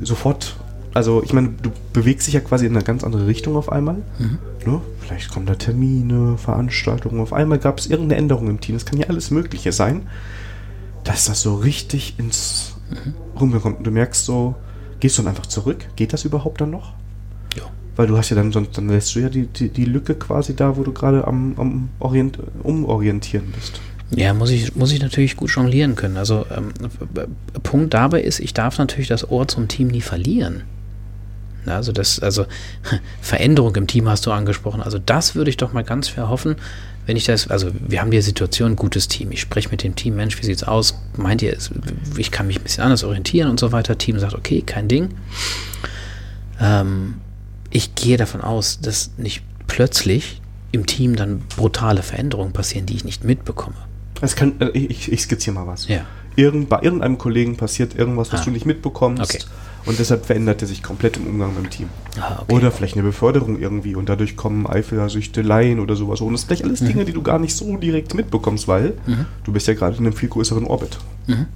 Sofort, 0.00 0.56
also 0.94 1.22
ich 1.22 1.34
meine, 1.34 1.50
du 1.62 1.70
bewegst 1.92 2.26
dich 2.26 2.34
ja 2.34 2.40
quasi 2.40 2.64
in 2.64 2.74
eine 2.74 2.84
ganz 2.84 3.04
andere 3.04 3.26
Richtung 3.26 3.56
auf 3.56 3.70
einmal. 3.70 3.96
Mhm. 4.18 4.38
Ne? 4.64 4.80
Vielleicht 5.00 5.30
kommen 5.30 5.44
da 5.44 5.56
Termine, 5.56 6.38
Veranstaltungen. 6.38 7.20
Auf 7.20 7.34
einmal 7.34 7.58
gab 7.58 7.78
es 7.78 7.86
irgendeine 7.86 8.18
Änderung 8.18 8.48
im 8.48 8.60
Team. 8.60 8.76
Das 8.76 8.86
kann 8.86 8.98
ja 8.98 9.08
alles 9.08 9.30
Mögliche 9.30 9.72
sein 9.72 10.06
dass 11.04 11.26
das 11.26 11.42
so 11.42 11.56
richtig 11.56 12.18
ins 12.18 12.74
mhm. 12.90 13.14
Rumbekommt. 13.38 13.78
Und 13.78 13.84
du 13.84 13.90
merkst 13.90 14.24
so, 14.24 14.54
gehst 15.00 15.18
du 15.18 15.22
dann 15.22 15.30
einfach 15.30 15.46
zurück? 15.46 15.84
Geht 15.96 16.12
das 16.12 16.24
überhaupt 16.24 16.60
dann 16.60 16.70
noch? 16.70 16.94
Ja. 17.56 17.64
Weil 17.96 18.06
du 18.06 18.16
hast 18.16 18.30
ja 18.30 18.36
dann, 18.36 18.52
sonst 18.52 18.76
dann 18.76 18.88
lässt 18.88 19.14
du 19.14 19.20
ja 19.20 19.28
die, 19.28 19.46
die, 19.46 19.68
die 19.68 19.84
Lücke 19.84 20.14
quasi 20.14 20.54
da, 20.54 20.76
wo 20.76 20.82
du 20.82 20.92
gerade 20.92 21.26
am, 21.26 21.54
am 21.58 21.88
Orient, 21.98 22.38
umorientieren 22.62 23.52
bist. 23.54 23.80
Ja, 24.14 24.34
muss 24.34 24.50
ich, 24.50 24.76
muss 24.76 24.92
ich 24.92 25.00
natürlich 25.00 25.36
gut 25.36 25.50
jonglieren 25.50 25.94
können. 25.94 26.18
Also 26.18 26.44
ähm, 26.54 26.72
Punkt 27.62 27.94
dabei 27.94 28.22
ist, 28.22 28.40
ich 28.40 28.52
darf 28.52 28.78
natürlich 28.78 29.08
das 29.08 29.30
Ohr 29.30 29.48
zum 29.48 29.68
Team 29.68 29.88
nie 29.88 30.02
verlieren. 30.02 30.64
Also 31.66 31.92
das, 31.92 32.20
also 32.20 32.46
Veränderung 33.20 33.74
im 33.76 33.86
Team 33.86 34.08
hast 34.08 34.26
du 34.26 34.32
angesprochen. 34.32 34.82
Also 34.82 34.98
das 34.98 35.34
würde 35.34 35.50
ich 35.50 35.56
doch 35.56 35.72
mal 35.72 35.84
ganz 35.84 36.08
verhoffen, 36.08 36.56
wenn 37.06 37.16
ich 37.16 37.24
das, 37.24 37.48
also 37.48 37.70
wir 37.72 38.00
haben 38.00 38.10
die 38.10 38.20
Situation, 38.20 38.76
gutes 38.76 39.08
Team. 39.08 39.32
Ich 39.32 39.40
spreche 39.40 39.68
mit 39.70 39.82
dem 39.82 39.96
Team, 39.96 40.14
Mensch, 40.16 40.40
wie 40.40 40.46
sieht's 40.46 40.62
aus? 40.62 40.94
Meint 41.16 41.42
ihr, 41.42 41.56
ich 42.16 42.30
kann 42.30 42.46
mich 42.46 42.58
ein 42.58 42.62
bisschen 42.62 42.84
anders 42.84 43.02
orientieren 43.02 43.50
und 43.50 43.58
so 43.58 43.72
weiter. 43.72 43.98
Team 43.98 44.18
sagt, 44.18 44.34
okay, 44.34 44.62
kein 44.62 44.86
Ding. 44.86 45.08
Ähm, 46.60 47.14
ich 47.70 47.94
gehe 47.94 48.16
davon 48.16 48.40
aus, 48.40 48.80
dass 48.80 49.10
nicht 49.16 49.42
plötzlich 49.66 50.40
im 50.70 50.86
Team 50.86 51.16
dann 51.16 51.40
brutale 51.56 52.02
Veränderungen 52.02 52.52
passieren, 52.52 52.86
die 52.86 52.94
ich 52.94 53.04
nicht 53.04 53.24
mitbekomme. 53.24 53.76
Es 54.20 54.36
kann, 54.36 54.60
äh, 54.60 54.68
ich, 54.70 55.10
ich 55.10 55.22
skizziere 55.22 55.54
mal 55.54 55.66
was. 55.66 55.88
Ja. 55.88 56.06
Irgend, 56.36 56.68
bei 56.68 56.80
irgendeinem 56.82 57.18
Kollegen 57.18 57.56
passiert 57.56 57.96
irgendwas, 57.96 58.32
was 58.32 58.42
ah. 58.42 58.44
du 58.44 58.50
nicht 58.52 58.64
mitbekommst. 58.64 59.22
Okay 59.22 59.40
und 59.84 59.98
deshalb 59.98 60.26
verändert 60.26 60.62
er 60.62 60.68
sich 60.68 60.82
komplett 60.82 61.16
im 61.16 61.26
Umgang 61.26 61.54
mit 61.54 61.64
dem 61.64 61.70
Team. 61.70 61.88
Ah, 62.20 62.40
okay. 62.42 62.54
Oder 62.54 62.70
vielleicht 62.70 62.94
eine 62.94 63.02
Beförderung 63.02 63.58
irgendwie 63.58 63.94
und 63.94 64.08
dadurch 64.08 64.36
kommen 64.36 64.66
Eifersüchteleien 64.66 65.80
oder 65.80 65.96
sowas. 65.96 66.20
Und 66.20 66.32
das 66.32 66.42
sind 66.42 66.48
vielleicht 66.48 66.64
alles 66.64 66.80
mhm. 66.80 66.86
Dinge, 66.88 67.04
die 67.04 67.12
du 67.12 67.22
gar 67.22 67.38
nicht 67.38 67.54
so 67.56 67.76
direkt 67.76 68.14
mitbekommst, 68.14 68.68
weil 68.68 68.94
mhm. 69.06 69.26
du 69.44 69.52
bist 69.52 69.66
ja 69.66 69.74
gerade 69.74 69.96
in 69.96 70.06
einem 70.06 70.14
viel 70.14 70.28
größeren 70.28 70.64
Orbit. 70.64 70.98
Mhm. 71.26 71.46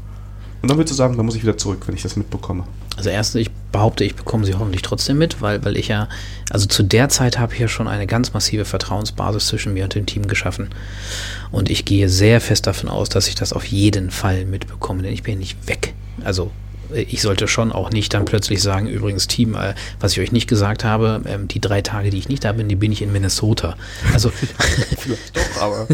Und 0.62 0.70
dann 0.70 0.78
würdest 0.78 0.92
du 0.92 0.96
sagen, 0.96 1.16
da 1.16 1.22
muss 1.22 1.36
ich 1.36 1.42
wieder 1.42 1.56
zurück, 1.56 1.82
wenn 1.86 1.94
ich 1.94 2.02
das 2.02 2.16
mitbekomme. 2.16 2.64
Also 2.96 3.10
erstens, 3.10 3.42
ich 3.42 3.50
behaupte, 3.70 4.04
ich 4.04 4.16
bekomme 4.16 4.44
sie 4.44 4.54
hoffentlich 4.54 4.82
trotzdem 4.82 5.18
mit, 5.18 5.42
weil, 5.42 5.64
weil 5.64 5.76
ich 5.76 5.88
ja, 5.88 6.08
also 6.50 6.66
zu 6.66 6.82
der 6.82 7.08
Zeit 7.08 7.38
habe 7.38 7.52
ich 7.54 7.60
ja 7.60 7.68
schon 7.68 7.88
eine 7.88 8.06
ganz 8.06 8.32
massive 8.32 8.64
Vertrauensbasis 8.64 9.46
zwischen 9.46 9.74
mir 9.74 9.84
und 9.84 9.94
dem 9.94 10.06
Team 10.06 10.26
geschaffen. 10.26 10.70
Und 11.52 11.70
ich 11.70 11.84
gehe 11.84 12.08
sehr 12.08 12.40
fest 12.40 12.66
davon 12.66 12.88
aus, 12.88 13.10
dass 13.10 13.28
ich 13.28 13.34
das 13.34 13.52
auf 13.52 13.64
jeden 13.66 14.10
Fall 14.10 14.46
mitbekomme, 14.46 15.02
denn 15.02 15.12
ich 15.12 15.22
bin 15.22 15.34
ja 15.34 15.38
nicht 15.38 15.68
weg. 15.68 15.94
Also 16.24 16.50
ich 16.92 17.22
sollte 17.22 17.48
schon 17.48 17.72
auch 17.72 17.90
nicht 17.90 18.14
dann 18.14 18.24
plötzlich 18.24 18.62
sagen, 18.62 18.86
übrigens 18.86 19.26
Team, 19.26 19.54
äh, 19.54 19.74
was 20.00 20.12
ich 20.12 20.20
euch 20.20 20.32
nicht 20.32 20.48
gesagt 20.48 20.84
habe, 20.84 21.22
ähm, 21.26 21.48
die 21.48 21.60
drei 21.60 21.82
Tage, 21.82 22.10
die 22.10 22.18
ich 22.18 22.28
nicht 22.28 22.44
da 22.44 22.52
bin, 22.52 22.68
die 22.68 22.76
bin 22.76 22.92
ich 22.92 23.02
in 23.02 23.12
Minnesota. 23.12 23.76
Also 24.12 24.30
vielleicht 24.98 25.36
doch, 25.36 25.62
aber 25.62 25.86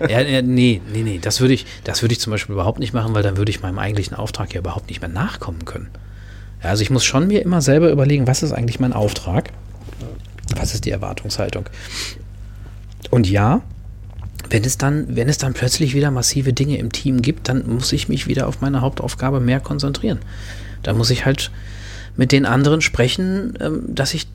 ja, 0.08 0.20
ja, 0.20 0.42
nee, 0.42 0.80
nee, 0.92 1.02
nee, 1.02 1.18
das 1.20 1.40
würde 1.40 1.54
ich, 1.54 1.66
das 1.84 2.02
würde 2.02 2.12
ich 2.12 2.20
zum 2.20 2.30
Beispiel 2.30 2.54
überhaupt 2.54 2.78
nicht 2.78 2.92
machen, 2.92 3.14
weil 3.14 3.22
dann 3.22 3.36
würde 3.36 3.50
ich 3.50 3.62
meinem 3.62 3.78
eigentlichen 3.78 4.16
Auftrag 4.16 4.52
ja 4.54 4.60
überhaupt 4.60 4.88
nicht 4.88 5.00
mehr 5.00 5.10
nachkommen 5.10 5.64
können. 5.64 5.88
Ja, 6.62 6.70
also 6.70 6.82
ich 6.82 6.90
muss 6.90 7.04
schon 7.04 7.26
mir 7.26 7.42
immer 7.42 7.62
selber 7.62 7.90
überlegen, 7.90 8.26
was 8.26 8.42
ist 8.42 8.52
eigentlich 8.52 8.80
mein 8.80 8.92
Auftrag? 8.92 9.50
Was 10.56 10.74
ist 10.74 10.84
die 10.84 10.90
Erwartungshaltung? 10.90 11.66
Und 13.10 13.28
ja, 13.28 13.62
wenn 14.50 14.64
es 14.64 14.76
dann, 14.78 15.16
wenn 15.16 15.28
es 15.28 15.38
dann 15.38 15.54
plötzlich 15.54 15.94
wieder 15.94 16.10
massive 16.10 16.52
Dinge 16.52 16.76
im 16.78 16.90
Team 16.92 17.22
gibt, 17.22 17.48
dann 17.48 17.66
muss 17.66 17.92
ich 17.92 18.08
mich 18.08 18.26
wieder 18.26 18.46
auf 18.48 18.60
meine 18.60 18.80
Hauptaufgabe 18.80 19.40
mehr 19.40 19.60
konzentrieren. 19.60 20.18
Da 20.82 20.92
muss 20.92 21.10
ich 21.10 21.24
halt 21.24 21.50
mit 22.16 22.32
den 22.32 22.44
anderen 22.46 22.80
sprechen, 22.80 23.54
ähm, 23.60 23.82
dass 23.88 24.12
ich 24.14 24.26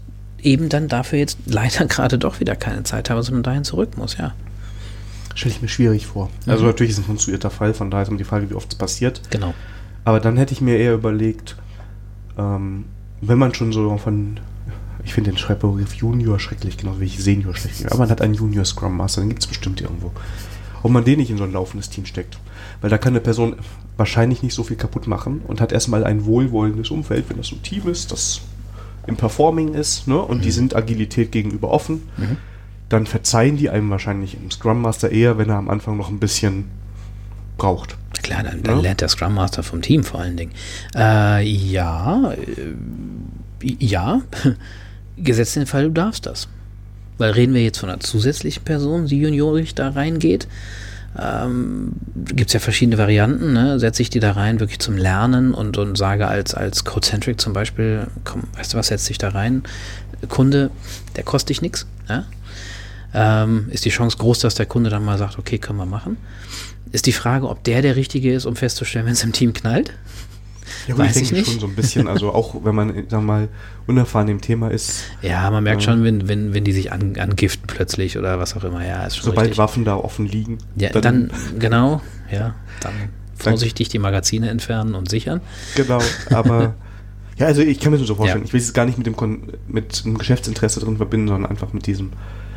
eben 0.41 0.69
dann 0.69 0.87
dafür 0.87 1.19
jetzt 1.19 1.37
leider 1.45 1.85
gerade 1.85 2.17
doch 2.17 2.39
wieder 2.39 2.55
keine 2.55 2.83
Zeit 2.83 3.09
habe, 3.09 3.21
sondern 3.23 3.43
dahin 3.43 3.63
zurück 3.63 3.97
muss, 3.97 4.17
ja. 4.17 4.33
Stelle 5.33 5.53
ich 5.55 5.61
mir 5.61 5.67
schwierig 5.67 6.05
vor. 6.07 6.29
Also 6.47 6.63
Mhm. 6.63 6.69
natürlich 6.69 6.91
ist 6.91 6.99
es 6.99 7.03
ein 7.03 7.07
konstruierter 7.07 7.49
Fall, 7.49 7.73
von 7.73 7.91
daher 7.91 8.03
ist 8.03 8.09
immer 8.09 8.17
die 8.17 8.23
Frage, 8.23 8.49
wie 8.49 8.53
oft 8.53 8.71
es 8.71 8.77
passiert. 8.77 9.21
Genau. 9.31 9.53
Aber 10.05 10.19
dann 10.21 10.37
hätte 10.37 10.53
ich 10.53 10.61
mir 10.61 10.77
eher 10.77 10.93
überlegt, 10.93 11.57
ähm, 12.37 12.85
wenn 13.21 13.37
man 13.37 13.53
schon 13.53 13.73
so 13.73 13.97
von, 13.97 14.39
ich 15.05 15.13
finde 15.13 15.31
den 15.31 15.37
Schreibbegriff 15.37 15.93
Junior 15.93 16.39
schrecklich, 16.39 16.77
genauso 16.77 16.99
wie 16.99 17.05
ich 17.05 17.23
Senior 17.23 17.53
finde, 17.53 17.89
aber 17.91 17.99
man 17.99 18.09
hat 18.09 18.21
einen 18.21 18.33
Junior 18.33 18.65
Scrum 18.65 18.97
Master, 18.97 19.21
den 19.21 19.29
gibt 19.29 19.41
es 19.43 19.47
bestimmt 19.47 19.79
irgendwo. 19.81 20.11
Ob 20.83 20.91
man 20.91 21.03
den 21.05 21.19
nicht 21.19 21.29
in 21.31 21.37
so 21.37 21.43
ein 21.45 21.51
laufendes 21.53 21.89
Team 21.89 22.05
steckt. 22.05 22.37
Weil 22.81 22.89
da 22.89 22.97
kann 22.97 23.13
eine 23.13 23.21
Person 23.21 23.55
wahrscheinlich 23.97 24.43
nicht 24.43 24.53
so 24.53 24.63
viel 24.63 24.77
kaputt 24.77 25.07
machen 25.07 25.41
und 25.47 25.61
hat 25.61 25.71
erstmal 25.71 26.03
ein 26.03 26.25
wohlwollendes 26.25 26.91
Umfeld, 26.91 27.29
wenn 27.29 27.37
das 27.37 27.47
so 27.47 27.55
ein 27.55 27.63
Team 27.63 27.87
ist, 27.87 28.11
das 28.11 28.41
im 29.07 29.15
Performing 29.15 29.73
ist, 29.73 30.07
ne? 30.07 30.19
Und 30.19 30.43
die 30.43 30.51
sind 30.51 30.75
Agilität 30.75 31.31
gegenüber 31.31 31.69
offen, 31.71 32.03
Mhm. 32.17 32.37
dann 32.89 33.05
verzeihen 33.07 33.57
die 33.57 33.69
einem 33.69 33.89
wahrscheinlich 33.89 34.35
im 34.35 34.51
Scrum 34.51 34.81
Master 34.81 35.11
eher, 35.11 35.37
wenn 35.37 35.49
er 35.49 35.55
am 35.57 35.69
Anfang 35.69 35.97
noch 35.97 36.09
ein 36.09 36.19
bisschen 36.19 36.65
braucht. 37.57 37.97
Klar, 38.21 38.43
dann, 38.43 38.61
dann 38.63 38.77
Ja. 38.77 38.81
lernt 38.81 39.01
der 39.01 39.09
Scrum 39.09 39.33
Master 39.35 39.63
vom 39.63 39.81
Team 39.81 40.03
vor 40.03 40.19
allen 40.19 40.37
Dingen. 40.37 40.51
Äh, 40.95 41.43
ja, 41.47 42.31
äh, 42.33 43.75
ja, 43.79 44.21
gesetzt 45.17 45.55
den 45.55 45.65
Fall, 45.65 45.83
du 45.83 45.91
darfst 45.91 46.25
das. 46.25 46.47
Weil 47.17 47.31
reden 47.31 47.53
wir 47.53 47.63
jetzt 47.63 47.79
von 47.79 47.89
einer 47.89 47.99
zusätzlichen 47.99 48.63
Person, 48.63 49.07
die 49.07 49.19
juniorig 49.19 49.75
da 49.75 49.89
reingeht. 49.89 50.47
Ähm, 51.17 51.93
Gibt 52.13 52.49
es 52.49 52.53
ja 52.53 52.59
verschiedene 52.59 52.97
Varianten. 52.97 53.53
Ne? 53.53 53.79
Setze 53.79 54.01
ich 54.01 54.09
die 54.09 54.19
da 54.19 54.31
rein 54.31 54.59
wirklich 54.59 54.79
zum 54.79 54.97
Lernen 54.97 55.53
und, 55.53 55.77
und 55.77 55.97
sage 55.97 56.27
als, 56.27 56.53
als 56.53 56.83
Codecentric 56.83 57.39
zum 57.39 57.53
Beispiel, 57.53 58.07
komm, 58.25 58.43
weißt 58.57 58.73
du 58.73 58.77
was, 58.77 58.87
setz 58.87 59.05
dich 59.05 59.17
da 59.17 59.29
rein. 59.29 59.63
Kunde, 60.27 60.71
der 61.15 61.23
kostet 61.23 61.49
dich 61.49 61.61
nichts. 61.61 61.87
Ja? 62.09 62.25
Ähm, 63.13 63.67
ist 63.69 63.85
die 63.85 63.91
Chance 63.91 64.17
groß, 64.17 64.39
dass 64.39 64.55
der 64.55 64.65
Kunde 64.65 64.89
dann 64.89 65.05
mal 65.05 65.17
sagt, 65.17 65.39
okay, 65.39 65.57
können 65.57 65.79
wir 65.79 65.85
machen. 65.85 66.17
Ist 66.91 67.05
die 67.05 67.13
Frage, 67.13 67.47
ob 67.47 67.63
der 67.63 67.81
der 67.81 67.95
Richtige 67.95 68.33
ist, 68.33 68.45
um 68.45 68.57
festzustellen, 68.57 69.05
wenn 69.05 69.13
es 69.13 69.23
im 69.23 69.31
Team 69.31 69.53
knallt. 69.53 69.93
Ja, 70.87 70.97
Weiß 70.97 71.15
ich 71.15 71.21
ich 71.23 71.27
denke 71.29 71.41
nicht. 71.41 71.51
schon 71.51 71.59
so 71.59 71.67
ein 71.67 71.75
bisschen, 71.75 72.07
also 72.07 72.31
auch 72.33 72.55
wenn 72.63 72.73
man, 72.75 72.87
sagen 72.93 73.09
wir 73.09 73.21
mal, 73.21 73.49
unerfahren 73.87 74.27
im 74.29 74.41
Thema 74.41 74.69
ist, 74.69 75.03
Ja, 75.21 75.49
man 75.51 75.63
merkt 75.63 75.81
Ja. 75.83 75.91
schon, 75.91 76.03
wenn, 76.03 76.27
wenn, 76.27 76.53
wenn 76.53 76.63
die 76.63 76.71
sich 76.71 76.91
an, 76.91 77.15
angiften 77.17 77.65
plötzlich 77.67 78.17
oder 78.17 78.39
was 78.39 78.55
auch 78.55 78.63
immer. 78.63 78.85
Ja, 78.85 79.05
ist 79.05 79.17
schon 79.17 79.25
sobald 79.25 79.45
richtig. 79.47 79.57
Waffen 79.59 79.85
da 79.85 79.95
offen 79.95 80.25
liegen, 80.27 80.57
Ja, 80.75 80.89
dann, 80.89 81.31
genau, 81.59 82.01
ja, 82.31 82.55
dann 82.81 82.93
vorsichtig 83.35 83.89
die 83.89 83.99
Magazine 83.99 84.49
entfernen 84.49 84.95
und 84.95 85.09
sichern. 85.09 85.41
genau, 85.75 85.99
aber 86.31 86.73
ja, 87.37 87.45
also 87.47 87.61
ich 87.61 87.79
kann 87.79 87.91
mir 87.91 87.99
das 87.99 88.07
so 88.07 88.15
vorstellen. 88.15 88.41
Ja. 88.43 88.45
Ich 88.47 88.53
will 88.53 88.61
es 88.61 88.73
gar 88.73 88.85
nicht 88.85 88.97
mit 88.97 89.05
dem 89.07 89.15
Kon 89.15 89.53
mit 89.67 90.01
einem 90.05 90.17
Geschäftsinteresse 90.17 90.79
drin 90.79 90.97
verbinden, 90.97 91.27
sondern 91.27 91.51
einfach 91.51 91.73
mit 91.73 91.85
diesem, 91.85 92.11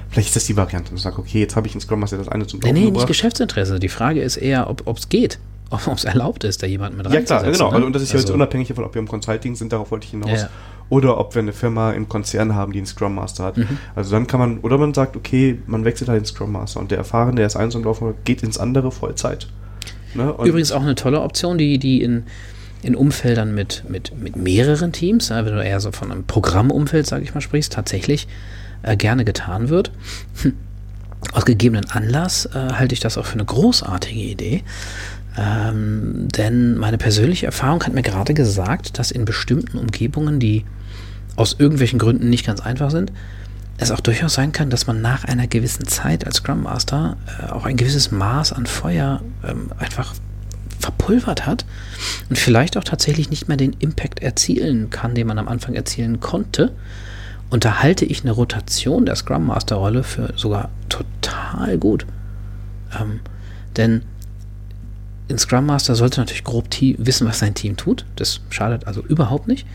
vielleicht 0.09 0.29
ist 0.29 0.37
das 0.37 0.45
die 0.45 0.57
Variante, 0.57 0.93
ich 0.95 1.03
sage, 1.03 1.19
okay, 1.19 1.41
jetzt 1.41 1.57
habe 1.57 1.67
ich 1.67 1.75
in 1.75 1.81
Scrum 1.81 2.01
Master 2.01 2.17
das 2.17 2.29
eine 2.29 2.47
zum 2.47 2.61
Laufen 2.61 2.75
nee, 2.75 2.91
nicht. 2.91 3.07
Geschäftsinteresse. 3.07 3.79
Die 3.81 3.89
Frage 3.89 4.23
ist 4.23 4.37
eher, 4.37 4.71
ob 4.71 4.97
es 4.97 5.09
geht. 5.09 5.39
Ob 5.71 5.87
es 5.97 6.05
erlaubt 6.05 6.45
ist, 6.45 6.63
da 6.63 6.67
jemanden 6.67 6.97
mit 6.97 7.07
Ja 7.07 7.21
klar, 7.21 7.43
reinzusetzen. 7.43 7.53
genau. 7.53 7.71
ne? 7.71 7.75
Also, 7.77 7.87
und 7.87 7.93
das 7.95 8.03
ist 8.03 8.13
ja 8.13 8.19
jetzt 8.19 8.27
Also, 8.27 8.35
unabhängig 8.35 8.69
davon, 8.69 8.85
ob 8.85 8.95
wir 8.95 9.01
im 9.01 9.09
Consulting 9.09 9.55
sind, 9.55 9.73
darauf 9.73 9.91
wollte 9.91 10.07
ich 10.07 10.11
hinaus. 10.13 10.31
Ja, 10.31 10.37
ja. 10.37 10.49
Oder 10.91 11.19
ob 11.19 11.35
wir 11.35 11.43
eine 11.43 11.53
Firma 11.53 11.93
im 11.93 12.09
Konzern 12.09 12.55
haben, 12.55 12.73
die 12.73 12.79
einen 12.79 12.87
Scrum 12.87 13.15
Master 13.15 13.45
hat. 13.45 13.59
Mhm. 13.59 13.79
Also 13.95 14.11
dann 14.13 14.27
kann 14.27 14.41
man, 14.41 14.59
oder 14.61 14.79
man 14.79 14.95
sagt, 14.95 15.17
okay, 15.17 15.59
man 15.67 15.85
wechselt 15.85 16.09
halt 16.09 16.23
den 16.23 16.27
Scrum 16.27 16.53
Master 16.53 16.81
und 16.81 16.91
der 16.91 16.97
Erfahrene, 16.99 17.37
der 17.37 17.47
ist 17.47 17.57
eins 17.57 17.75
und 17.75 17.85
laufen, 17.85 18.15
geht 18.25 18.43
ins 18.43 18.57
andere 18.57 18.91
Vollzeit. 18.91 19.49
Ne? 20.15 20.35
Übrigens 20.43 20.73
auch 20.73 20.81
eine 20.81 20.95
tolle 20.95 21.21
Option, 21.21 21.59
die, 21.59 21.79
die 21.79 22.03
in, 22.03 22.25
in 22.83 22.97
Umfeldern 22.97 23.55
mit, 23.55 23.85
mit, 23.89 24.19
mit 24.19 24.37
mehreren 24.37 24.93
Teams, 24.93 25.29
wenn 25.29 25.45
du 25.45 25.63
eher 25.63 25.81
so 25.81 25.93
von 25.93 26.11
einem 26.11 26.25
Programmumfeld, 26.25 27.07
sage 27.07 27.25
ich 27.25 27.35
mal, 27.35 27.43
sprichst, 27.43 27.75
tatsächlich 27.75 28.27
äh, 28.83 28.97
gerne 28.97 29.27
getan 29.27 29.69
wird. 29.69 29.91
Hm. 30.43 30.55
Aus 31.33 31.45
gegebenen 31.45 31.91
Anlass 31.91 32.47
äh, 32.47 32.73
halte 32.75 32.95
ich 32.95 33.01
das 33.01 33.19
auch 33.19 33.27
für 33.27 33.35
eine 33.35 33.45
großartige 33.45 34.21
Idee. 34.21 34.63
Ähm, 35.39 36.27
denn 36.29 36.77
meine 36.77 36.99
persönliche 36.99 37.47
Erfahrung 37.47 37.85
hat 37.85 37.95
mir 37.95 38.03
gerade 38.03 38.35
gesagt, 38.35 38.99
dass 38.99 39.11
in 39.11 39.25
bestimmten 39.25 39.79
Umgebungen, 39.79 40.41
die 40.41 40.65
aus 41.37 41.57
irgendwelchen 41.59 41.99
Gründen 41.99 42.29
nicht 42.29 42.45
ganz 42.45 42.61
einfach 42.61 42.91
sind, 42.91 43.13
es 43.77 43.93
auch 43.93 44.01
durchaus 44.01 44.35
sein 44.35 44.51
kann, 44.51 44.71
dass 44.71 44.89
man 44.89 45.01
nach 45.01 45.25
einer 45.25 45.47
gewissen 45.47 45.87
Zeit 45.87 46.27
als 46.27 46.39
Scrum 46.39 46.65
Master 46.65 47.17
äh, 47.41 47.53
auch 47.53 47.65
ein 47.65 47.77
gewisses 47.77 48.11
Maß 48.11 48.53
an 48.53 48.67
Feuer 48.67 49.23
ähm, 49.47 49.71
einfach 49.79 50.15
verpulvert 50.81 51.47
hat 51.47 51.65
und 52.29 52.37
vielleicht 52.37 52.77
auch 52.77 52.85
tatsächlich 52.85 53.31
nicht 53.31 53.47
mehr 53.47 53.57
den 53.57 53.75
Impact 53.79 54.21
erzielen 54.21 54.91
kann, 54.91 55.15
den 55.15 55.29
man 55.29 55.39
am 55.39 55.47
Anfang 55.47 55.75
erzielen 55.75 56.19
konnte. 56.19 56.73
Und 57.51 57.65
da 57.65 57.81
halte 57.81 58.05
ich 58.05 58.23
eine 58.23 58.33
Rotation 58.33 59.07
der 59.07 59.15
Scrum 59.15 59.47
Master 59.47 59.77
Rolle 59.77 60.03
für 60.03 60.33
sogar 60.37 60.71
total 60.89 61.79
gut. 61.79 62.07
Ähm, 62.99 63.21
denn 63.77 64.03
ein 65.31 65.39
Scrum 65.39 65.67
Master 65.67 65.95
sollte 65.95 66.21
natürlich 66.21 66.45
grob 66.45 66.67
wissen, 66.81 67.27
was 67.27 67.39
sein 67.39 67.55
Team 67.55 67.77
tut. 67.77 68.05
Das 68.17 68.41
schadet 68.51 68.87
also 68.87 69.03
überhaupt 69.03 69.49
nicht. 69.49 69.67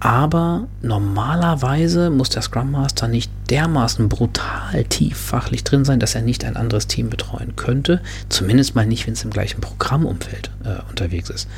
Aber 0.00 0.68
normalerweise 0.82 2.10
muss 2.10 2.28
der 2.28 2.42
Scrum 2.42 2.72
Master 2.72 3.08
nicht 3.08 3.30
dermaßen 3.48 4.08
brutal 4.08 4.84
tief 4.84 5.16
fachlich 5.16 5.64
drin 5.64 5.84
sein, 5.84 5.98
dass 5.98 6.14
er 6.14 6.22
nicht 6.22 6.44
ein 6.44 6.56
anderes 6.56 6.86
Team 6.86 7.08
betreuen 7.08 7.56
könnte. 7.56 8.02
Zumindest 8.28 8.74
mal 8.74 8.86
nicht, 8.86 9.06
wenn 9.06 9.14
es 9.14 9.24
im 9.24 9.30
gleichen 9.30 9.60
Programmumfeld 9.60 10.50
äh, 10.64 10.88
unterwegs 10.90 11.30
ist. 11.30 11.48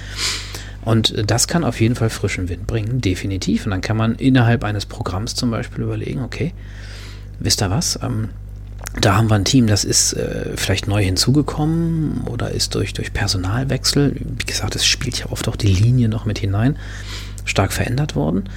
Und 0.84 1.28
das 1.28 1.48
kann 1.48 1.64
auf 1.64 1.80
jeden 1.80 1.96
Fall 1.96 2.10
frischen 2.10 2.48
Wind 2.48 2.68
bringen, 2.68 3.00
definitiv. 3.00 3.64
Und 3.64 3.72
dann 3.72 3.80
kann 3.80 3.96
man 3.96 4.14
innerhalb 4.14 4.62
eines 4.62 4.86
Programms 4.86 5.34
zum 5.34 5.50
Beispiel 5.50 5.82
überlegen, 5.82 6.22
okay, 6.22 6.54
wisst 7.40 7.60
ihr 7.60 7.70
was? 7.70 7.98
Ähm, 8.00 8.28
da 9.00 9.16
haben 9.16 9.28
wir 9.28 9.34
ein 9.34 9.44
Team, 9.44 9.66
das 9.66 9.84
ist 9.84 10.14
äh, 10.14 10.56
vielleicht 10.56 10.88
neu 10.88 11.02
hinzugekommen 11.02 12.22
oder 12.28 12.50
ist 12.50 12.74
durch, 12.74 12.94
durch 12.94 13.12
Personalwechsel, 13.12 14.16
wie 14.18 14.46
gesagt, 14.46 14.74
es 14.74 14.86
spielt 14.86 15.18
ja 15.18 15.26
oft 15.30 15.48
auch 15.48 15.56
die 15.56 15.66
Linie 15.66 16.08
noch 16.08 16.24
mit 16.24 16.38
hinein, 16.38 16.78
stark 17.44 17.72
verändert 17.72 18.16
worden. 18.16 18.48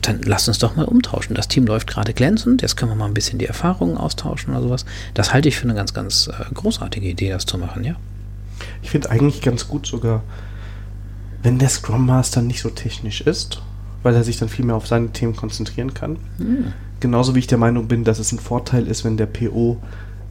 Dann 0.00 0.22
lasst 0.22 0.48
uns 0.48 0.58
doch 0.58 0.76
mal 0.76 0.86
umtauschen. 0.86 1.34
Das 1.34 1.48
Team 1.48 1.66
läuft 1.66 1.88
gerade 1.88 2.14
glänzend, 2.14 2.62
jetzt 2.62 2.76
können 2.76 2.90
wir 2.90 2.96
mal 2.96 3.06
ein 3.06 3.14
bisschen 3.14 3.38
die 3.38 3.46
Erfahrungen 3.46 3.98
austauschen 3.98 4.54
oder 4.54 4.62
sowas. 4.62 4.86
Das 5.14 5.32
halte 5.34 5.48
ich 5.48 5.56
für 5.56 5.64
eine 5.64 5.74
ganz, 5.74 5.92
ganz 5.92 6.28
äh, 6.28 6.54
großartige 6.54 7.08
Idee, 7.08 7.30
das 7.30 7.44
zu 7.44 7.58
machen, 7.58 7.84
ja. 7.84 7.96
ich 8.82 8.90
finde 8.90 9.10
eigentlich 9.10 9.42
ganz 9.42 9.68
gut 9.68 9.86
sogar, 9.86 10.22
wenn 11.42 11.58
der 11.58 11.68
Scrum 11.68 12.06
Master 12.06 12.42
nicht 12.42 12.62
so 12.62 12.70
technisch 12.70 13.20
ist, 13.20 13.62
weil 14.02 14.14
er 14.14 14.24
sich 14.24 14.38
dann 14.38 14.48
viel 14.48 14.64
mehr 14.64 14.76
auf 14.76 14.86
seine 14.86 15.10
Themen 15.10 15.36
konzentrieren 15.36 15.92
kann. 15.94 16.16
Genauso 17.00 17.34
wie 17.34 17.38
ich 17.40 17.46
der 17.46 17.58
Meinung 17.58 17.88
bin, 17.88 18.04
dass 18.04 18.18
es 18.18 18.32
ein 18.32 18.38
Vorteil 18.38 18.86
ist, 18.86 19.04
wenn 19.04 19.16
der 19.16 19.26
PO 19.26 19.80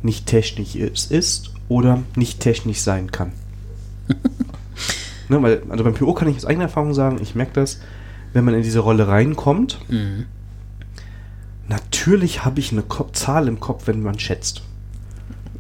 nicht 0.02 0.28
technisch 0.28 0.76
ist, 0.76 1.12
ist 1.12 1.52
oder 1.68 2.04
nicht 2.16 2.40
technisch 2.40 2.80
sein 2.82 3.12
kann. 3.12 3.32
ne, 5.30 5.42
weil, 5.42 5.64
also 5.70 5.84
beim 5.84 5.94
PO 5.94 6.14
kann 6.14 6.28
ich 6.28 6.38
aus 6.38 6.46
eigener 6.46 6.66
Erfahrung 6.66 6.94
sagen, 6.94 7.20
ich 7.22 7.36
merke 7.36 7.54
das, 7.54 7.80
wenn 8.34 8.46
man 8.46 8.54
in 8.54 8.64
diese 8.64 8.80
Rolle 8.80 9.08
reinkommt, 9.08 9.80
Mhm. 9.90 10.26
natürlich 11.68 12.46
habe 12.46 12.60
ich 12.60 12.72
eine 12.72 12.82
Ko 12.84 13.10
Zahl 13.12 13.48
im 13.48 13.60
Kopf, 13.60 13.88
wenn 13.88 14.02
man 14.02 14.20
schätzt. 14.20 14.62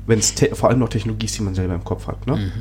Wenn 0.05 0.19
es 0.19 0.33
vor 0.53 0.69
allem 0.69 0.79
noch 0.79 0.89
Technologie 0.89 1.25
ist, 1.25 1.37
die 1.37 1.43
man 1.43 1.55
selber 1.55 1.75
im 1.75 1.83
Kopf 1.83 2.07
hat. 2.07 2.25
Ne? 2.27 2.35
Mhm. 2.35 2.51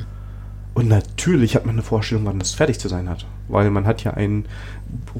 Und 0.73 0.87
natürlich 0.87 1.55
hat 1.55 1.65
man 1.65 1.75
eine 1.75 1.81
Vorstellung, 1.81 2.25
wann 2.25 2.39
das 2.39 2.53
fertig 2.53 2.79
zu 2.79 2.87
sein 2.87 3.09
hat. 3.09 3.25
Weil 3.47 3.69
man 3.69 3.85
hat 3.85 4.03
ja 4.03 4.13
ein 4.13 4.45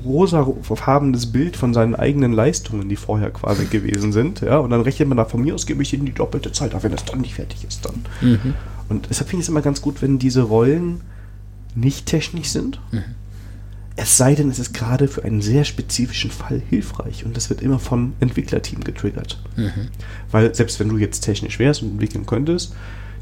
rosafarbenes 0.05 1.31
Bild 1.31 1.57
von 1.57 1.73
seinen 1.73 1.95
eigenen 1.95 2.31
Leistungen, 2.31 2.87
die 2.87 2.95
vorher 2.95 3.31
quasi 3.31 3.65
gewesen 3.69 4.11
sind. 4.11 4.41
Ja? 4.41 4.59
Und 4.59 4.69
dann 4.69 4.81
rechnet 4.81 5.07
man 5.07 5.17
da 5.17 5.25
von 5.25 5.41
mir 5.41 5.55
aus, 5.55 5.65
gebe 5.65 5.81
ich 5.81 5.93
ihnen 5.93 6.05
die 6.05 6.13
doppelte 6.13 6.51
Zeit, 6.51 6.75
auch 6.75 6.83
wenn 6.83 6.91
das 6.91 7.05
dann 7.05 7.21
nicht 7.21 7.33
fertig 7.33 7.65
ist. 7.65 7.85
Dann. 7.85 8.05
Mhm. 8.21 8.53
Und 8.87 9.09
deshalb 9.09 9.29
finde 9.29 9.41
ich 9.41 9.45
es 9.45 9.49
immer 9.49 9.61
ganz 9.61 9.81
gut, 9.81 10.01
wenn 10.01 10.19
diese 10.19 10.43
Rollen 10.43 11.01
nicht 11.75 12.05
technisch 12.05 12.49
sind. 12.49 12.79
Mhm. 12.91 13.03
Es 13.95 14.15
sei 14.15 14.33
denn, 14.33 14.49
es 14.49 14.59
ist 14.59 14.73
gerade 14.73 15.09
für 15.09 15.25
einen 15.25 15.41
sehr 15.41 15.65
spezifischen 15.65 16.31
Fall 16.31 16.61
hilfreich 16.69 17.25
und 17.25 17.35
das 17.35 17.49
wird 17.49 17.61
immer 17.61 17.79
vom 17.79 18.13
Entwicklerteam 18.21 18.81
getriggert. 18.83 19.41
Mhm. 19.57 19.89
Weil 20.31 20.55
selbst 20.55 20.79
wenn 20.79 20.87
du 20.87 20.97
jetzt 20.97 21.19
technisch 21.19 21.59
wärst 21.59 21.83
und 21.83 21.91
entwickeln 21.91 22.25
könntest, 22.25 22.73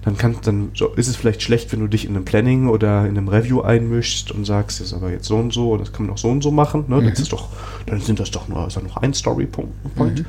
dann, 0.08 0.18
kann, 0.18 0.38
dann 0.42 0.72
ist 0.96 1.10
es 1.10 1.18
vielleicht 1.18 1.42
schlecht, 1.42 1.74
wenn 1.74 1.82
du 1.82 1.88
dich 1.88 2.06
in 2.06 2.16
einem 2.16 2.24
Planning 2.24 2.70
oder 2.70 3.06
in 3.06 3.18
einem 3.18 3.28
Review 3.28 3.60
einmischst 3.60 4.32
und 4.32 4.46
sagst, 4.46 4.80
das 4.80 4.88
ist 4.88 4.94
aber 4.94 5.12
jetzt 5.12 5.26
so 5.26 5.36
und 5.36 5.52
so, 5.52 5.74
und 5.74 5.82
das 5.82 5.92
kann 5.92 6.06
man 6.06 6.14
auch 6.14 6.18
so 6.18 6.30
und 6.30 6.42
so 6.42 6.50
machen. 6.50 6.86
Ne? 6.88 7.02
Mhm. 7.02 7.10
Das 7.10 7.20
ist 7.20 7.34
doch, 7.34 7.50
dann 7.86 8.00
sind 8.00 8.18
das 8.18 8.32
doch 8.32 8.48
nur, 8.48 8.66
ist 8.66 8.82
noch 8.82 8.96
ein 8.96 9.14
Story-Punkt. 9.14 9.74
Mhm. 9.98 10.26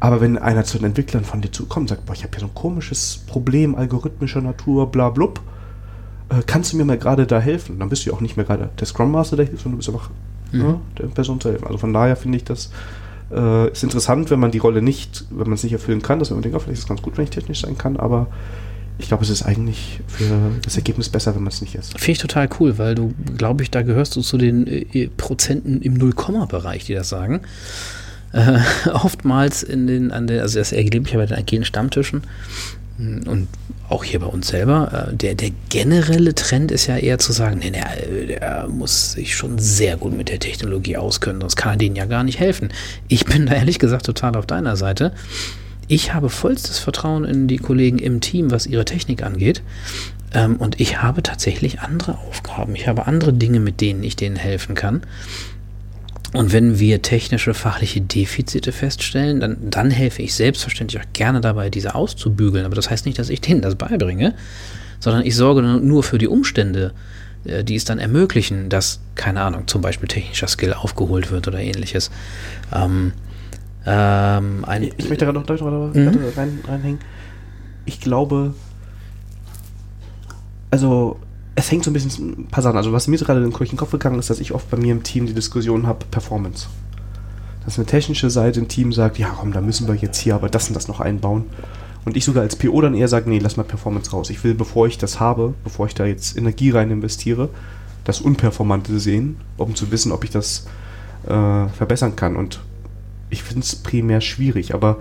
Aber 0.00 0.20
wenn 0.20 0.36
einer 0.36 0.64
zu 0.64 0.78
den 0.78 0.86
Entwicklern 0.86 1.24
von 1.24 1.40
dir 1.40 1.52
zukommt 1.52 1.84
und 1.84 1.88
sagt, 1.88 2.06
boah, 2.06 2.12
ich 2.12 2.24
habe 2.24 2.32
hier 2.32 2.40
so 2.40 2.46
ein 2.46 2.54
komisches 2.54 3.22
Problem 3.28 3.76
algorithmischer 3.76 4.40
Natur, 4.40 4.90
bla 4.90 5.10
blub, 5.10 5.40
äh, 6.30 6.42
kannst 6.44 6.72
du 6.72 6.76
mir 6.76 6.84
mal 6.84 6.98
gerade 6.98 7.24
da 7.24 7.38
helfen? 7.38 7.78
Dann 7.78 7.88
bist 7.88 8.04
du 8.04 8.10
ja 8.10 8.16
auch 8.16 8.20
nicht 8.20 8.36
mehr 8.36 8.46
gerade 8.46 8.70
der 8.80 8.86
Scrum 8.88 9.12
Master, 9.12 9.36
der 9.36 9.46
hilft, 9.46 9.62
sondern 9.62 9.78
du 9.80 9.86
bist 9.86 9.88
einfach 9.88 10.10
Mhm. 10.52 10.58
ne, 10.60 10.80
der 10.98 11.06
Person 11.06 11.40
zu 11.40 11.50
helfen. 11.50 11.66
Also 11.66 11.78
von 11.78 11.92
daher 11.92 12.16
finde 12.16 12.38
ich 12.38 12.44
das 12.44 12.70
äh, 13.30 13.70
ist 13.70 13.82
interessant, 13.82 14.30
wenn 14.30 14.40
man 14.40 14.50
die 14.50 14.58
Rolle 14.58 14.80
nicht, 14.80 15.26
wenn 15.30 15.46
man 15.46 15.52
es 15.52 15.62
nicht 15.62 15.72
erfüllen 15.72 16.02
kann, 16.02 16.18
dass 16.18 16.30
man 16.30 16.40
denkt, 16.42 16.56
oh, 16.56 16.60
vielleicht 16.60 16.78
ist 16.78 16.84
es 16.84 16.88
ganz 16.88 17.02
gut, 17.02 17.18
wenn 17.18 17.24
ich 17.24 17.30
technisch 17.30 17.60
sein 17.60 17.76
kann, 17.76 17.96
aber 17.96 18.28
ich 18.98 19.08
glaube, 19.08 19.22
es 19.22 19.30
ist 19.30 19.42
eigentlich 19.42 20.00
für 20.08 20.52
das 20.62 20.76
Ergebnis 20.76 21.08
besser, 21.08 21.34
wenn 21.34 21.42
man 21.42 21.52
es 21.52 21.60
nicht 21.60 21.74
ist. 21.76 21.92
Finde 21.92 22.12
ich 22.12 22.18
total 22.18 22.48
cool, 22.58 22.78
weil 22.78 22.94
du, 22.94 23.14
glaube 23.36 23.62
ich, 23.62 23.70
da 23.70 23.82
gehörst 23.82 24.16
du 24.16 24.22
zu 24.22 24.38
den 24.38 24.66
äh, 24.66 25.08
Prozenten 25.16 25.80
im 25.82 25.94
Nullkomma-Bereich, 25.94 26.84
die 26.84 26.94
das 26.94 27.08
sagen. 27.08 27.40
Äh, 28.32 28.58
oftmals 28.92 29.62
in 29.62 29.86
den, 29.86 30.10
an 30.10 30.26
der, 30.26 30.42
also 30.42 30.58
das 30.58 30.72
erlebe 30.72 31.06
ich 31.06 31.12
ja 31.12 31.18
bei 31.18 31.26
den 31.26 31.38
agilen 31.38 31.64
Stammtischen 31.64 32.22
hm, 32.98 33.22
und 33.26 33.48
auch 33.88 34.04
hier 34.04 34.18
bei 34.18 34.26
uns 34.26 34.48
selber, 34.48 35.08
äh, 35.10 35.14
der, 35.14 35.34
der 35.36 35.50
generelle 35.68 36.34
Trend 36.34 36.72
ist 36.72 36.88
ja 36.88 36.96
eher 36.96 37.18
zu 37.18 37.32
sagen, 37.32 37.60
nee, 37.60 37.70
nee, 37.70 38.26
der 38.26 38.66
muss 38.68 39.12
sich 39.12 39.34
schon 39.34 39.58
sehr 39.58 39.96
gut 39.96 40.16
mit 40.16 40.28
der 40.28 40.40
Technologie 40.40 40.96
auskennen, 40.96 41.40
sonst 41.40 41.56
kann 41.56 41.74
er 41.74 41.76
denen 41.76 41.96
ja 41.96 42.04
gar 42.04 42.24
nicht 42.24 42.40
helfen. 42.40 42.70
Ich 43.06 43.24
bin 43.24 43.46
da 43.46 43.54
ehrlich 43.54 43.78
gesagt 43.78 44.06
total 44.06 44.36
auf 44.36 44.46
deiner 44.46 44.76
Seite. 44.76 45.12
Ich 45.88 46.12
habe 46.12 46.28
vollstes 46.28 46.78
Vertrauen 46.78 47.24
in 47.24 47.48
die 47.48 47.56
Kollegen 47.56 47.98
im 47.98 48.20
Team, 48.20 48.50
was 48.50 48.66
ihre 48.66 48.84
Technik 48.84 49.22
angeht. 49.22 49.62
Ähm, 50.34 50.56
und 50.56 50.80
ich 50.80 51.02
habe 51.02 51.22
tatsächlich 51.22 51.80
andere 51.80 52.18
Aufgaben. 52.18 52.74
Ich 52.74 52.86
habe 52.86 53.06
andere 53.06 53.32
Dinge, 53.32 53.58
mit 53.58 53.80
denen 53.80 54.02
ich 54.02 54.14
denen 54.14 54.36
helfen 54.36 54.74
kann. 54.74 55.02
Und 56.34 56.52
wenn 56.52 56.78
wir 56.78 57.00
technische, 57.00 57.54
fachliche 57.54 58.02
Defizite 58.02 58.70
feststellen, 58.70 59.40
dann, 59.40 59.56
dann 59.70 59.90
helfe 59.90 60.20
ich 60.20 60.34
selbstverständlich 60.34 61.02
auch 61.02 61.12
gerne 61.14 61.40
dabei, 61.40 61.70
diese 61.70 61.94
auszubügeln. 61.94 62.66
Aber 62.66 62.74
das 62.74 62.90
heißt 62.90 63.06
nicht, 63.06 63.18
dass 63.18 63.30
ich 63.30 63.40
denen 63.40 63.62
das 63.62 63.76
beibringe, 63.76 64.34
sondern 65.00 65.24
ich 65.24 65.34
sorge 65.34 65.62
nur 65.62 66.02
für 66.02 66.18
die 66.18 66.28
Umstände, 66.28 66.92
äh, 67.44 67.64
die 67.64 67.76
es 67.76 67.86
dann 67.86 67.98
ermöglichen, 67.98 68.68
dass, 68.68 69.00
keine 69.14 69.40
Ahnung, 69.40 69.66
zum 69.68 69.80
Beispiel 69.80 70.06
technischer 70.06 70.48
Skill 70.48 70.74
aufgeholt 70.74 71.30
wird 71.30 71.48
oder 71.48 71.60
ähnliches. 71.60 72.10
Ähm, 72.74 73.12
ähm, 73.86 74.64
ein, 74.66 74.82
ich 74.82 75.08
möchte 75.08 75.24
gerade 75.24 75.38
noch 75.38 75.46
Deutsch 75.46 75.62
mhm. 75.62 76.16
rein, 76.36 76.60
reinhängen. 76.66 77.00
Ich 77.84 78.00
glaube, 78.00 78.54
also 80.70 81.16
es 81.54 81.70
hängt 81.70 81.84
so 81.84 81.90
ein 81.90 81.94
bisschen 81.94 82.42
ein 82.42 82.46
paar 82.46 82.62
Sachen. 82.62 82.76
Also 82.76 82.92
was 82.92 83.08
mir 83.08 83.18
gerade 83.18 83.40
durch 83.40 83.70
den 83.70 83.78
Kopf 83.78 83.90
gegangen 83.90 84.18
ist, 84.18 84.30
dass 84.30 84.40
ich 84.40 84.52
oft 84.52 84.70
bei 84.70 84.76
mir 84.76 84.92
im 84.92 85.02
Team 85.02 85.26
die 85.26 85.34
Diskussion 85.34 85.86
habe, 85.86 86.04
Performance. 86.10 86.68
Dass 87.64 87.78
eine 87.78 87.86
technische 87.86 88.30
Seite 88.30 88.60
im 88.60 88.68
Team 88.68 88.92
sagt, 88.92 89.18
ja 89.18 89.28
komm, 89.28 89.52
da 89.52 89.60
müssen 89.60 89.88
wir 89.88 89.94
jetzt 89.94 90.18
hier 90.18 90.34
aber 90.34 90.48
das 90.48 90.68
und 90.68 90.74
das 90.74 90.88
noch 90.88 91.00
einbauen. 91.00 91.46
Und 92.04 92.16
ich 92.16 92.24
sogar 92.24 92.42
als 92.42 92.56
PO 92.56 92.80
dann 92.80 92.94
eher 92.94 93.08
sage, 93.08 93.28
nee, 93.28 93.38
lass 93.38 93.56
mal 93.56 93.64
Performance 93.64 94.10
raus. 94.12 94.30
Ich 94.30 94.42
will, 94.44 94.54
bevor 94.54 94.86
ich 94.86 94.98
das 94.98 95.20
habe, 95.20 95.54
bevor 95.64 95.86
ich 95.86 95.94
da 95.94 96.06
jetzt 96.06 96.36
Energie 96.38 96.70
rein 96.70 96.90
investiere, 96.90 97.50
das 98.04 98.20
Unperformante 98.20 98.98
sehen, 98.98 99.36
um 99.56 99.74
zu 99.74 99.90
wissen, 99.90 100.12
ob 100.12 100.24
ich 100.24 100.30
das 100.30 100.66
äh, 101.26 101.68
verbessern 101.68 102.16
kann. 102.16 102.36
Und 102.36 102.60
ich 103.30 103.42
finde 103.42 103.62
es 103.62 103.76
primär 103.76 104.20
schwierig, 104.20 104.74
aber 104.74 104.98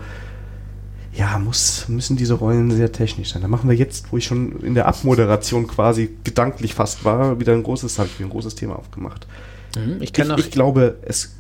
ja, 1.13 1.39
muss, 1.39 1.87
müssen 1.89 2.15
diese 2.15 2.35
Rollen 2.35 2.69
sehr 2.69 2.91
technisch 2.91 3.33
sein. 3.33 3.41
Da 3.41 3.47
machen 3.47 3.69
wir 3.69 3.75
jetzt, 3.75 4.11
wo 4.11 4.17
ich 4.17 4.25
schon 4.25 4.59
in 4.61 4.75
der 4.75 4.87
Abmoderation 4.87 5.65
quasi 5.65 6.15
gedanklich 6.23 6.75
fast 6.75 7.05
war, 7.05 7.39
wieder 7.39 7.53
ein 7.53 7.63
großes, 7.63 7.97
habe 7.97 8.09
ich 8.13 8.23
ein 8.23 8.29
großes 8.29 8.53
Thema 8.53 8.77
aufgemacht. 8.77 9.25
Mhm, 9.75 9.97
ich, 9.99 10.15
ich, 10.15 10.37
ich 10.37 10.51
glaube, 10.51 10.97
es 11.03 11.37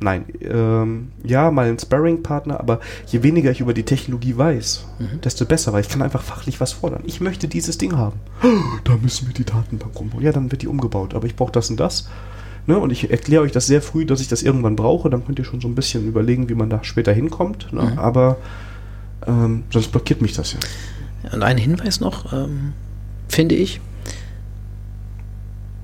nein, 0.00 0.26
ähm, 0.42 1.12
ja, 1.24 1.50
mal 1.50 1.66
ein 1.66 1.78
Sparring-Partner, 1.78 2.60
aber 2.60 2.80
je 3.06 3.22
weniger 3.22 3.50
ich 3.50 3.60
über 3.60 3.74
die 3.74 3.84
Technologie 3.84 4.36
weiß, 4.36 4.84
mhm. 4.98 5.20
desto 5.22 5.46
besser, 5.46 5.72
weil 5.72 5.80
ich 5.80 5.88
kann 5.88 6.02
einfach 6.02 6.22
fachlich 6.22 6.60
was 6.60 6.72
fordern. 6.72 7.02
Ich 7.06 7.20
möchte 7.20 7.48
dieses 7.48 7.78
Ding 7.78 7.96
haben. 7.96 8.20
Da 8.84 8.96
müssen 9.00 9.26
wir 9.26 9.34
die 9.34 9.44
Datenbank 9.44 9.98
umbauen. 9.98 10.22
Ja, 10.22 10.30
dann 10.30 10.52
wird 10.52 10.60
die 10.60 10.68
umgebaut, 10.68 11.14
aber 11.14 11.26
ich 11.26 11.36
brauche 11.36 11.52
das 11.52 11.70
und 11.70 11.80
das. 11.80 12.06
Ne? 12.66 12.78
Und 12.78 12.90
ich 12.90 13.10
erkläre 13.10 13.42
euch 13.42 13.52
das 13.52 13.66
sehr 13.66 13.82
früh, 13.82 14.06
dass 14.06 14.20
ich 14.20 14.28
das 14.28 14.42
irgendwann 14.42 14.76
brauche. 14.76 15.10
Dann 15.10 15.24
könnt 15.24 15.38
ihr 15.38 15.44
schon 15.44 15.60
so 15.60 15.68
ein 15.68 15.74
bisschen 15.74 16.06
überlegen, 16.06 16.48
wie 16.48 16.54
man 16.54 16.70
da 16.70 16.82
später 16.82 17.12
hinkommt. 17.12 17.72
Ne? 17.72 17.82
Mhm. 17.82 17.98
Aber 17.98 18.38
ähm, 19.26 19.64
sonst 19.70 19.92
blockiert 19.92 20.22
mich 20.22 20.32
das 20.32 20.54
ja. 20.54 20.58
Und 21.32 21.42
ein 21.42 21.56
Hinweis 21.56 22.00
noch, 22.00 22.32
ähm, 22.32 22.72
finde 23.28 23.54
ich. 23.54 23.80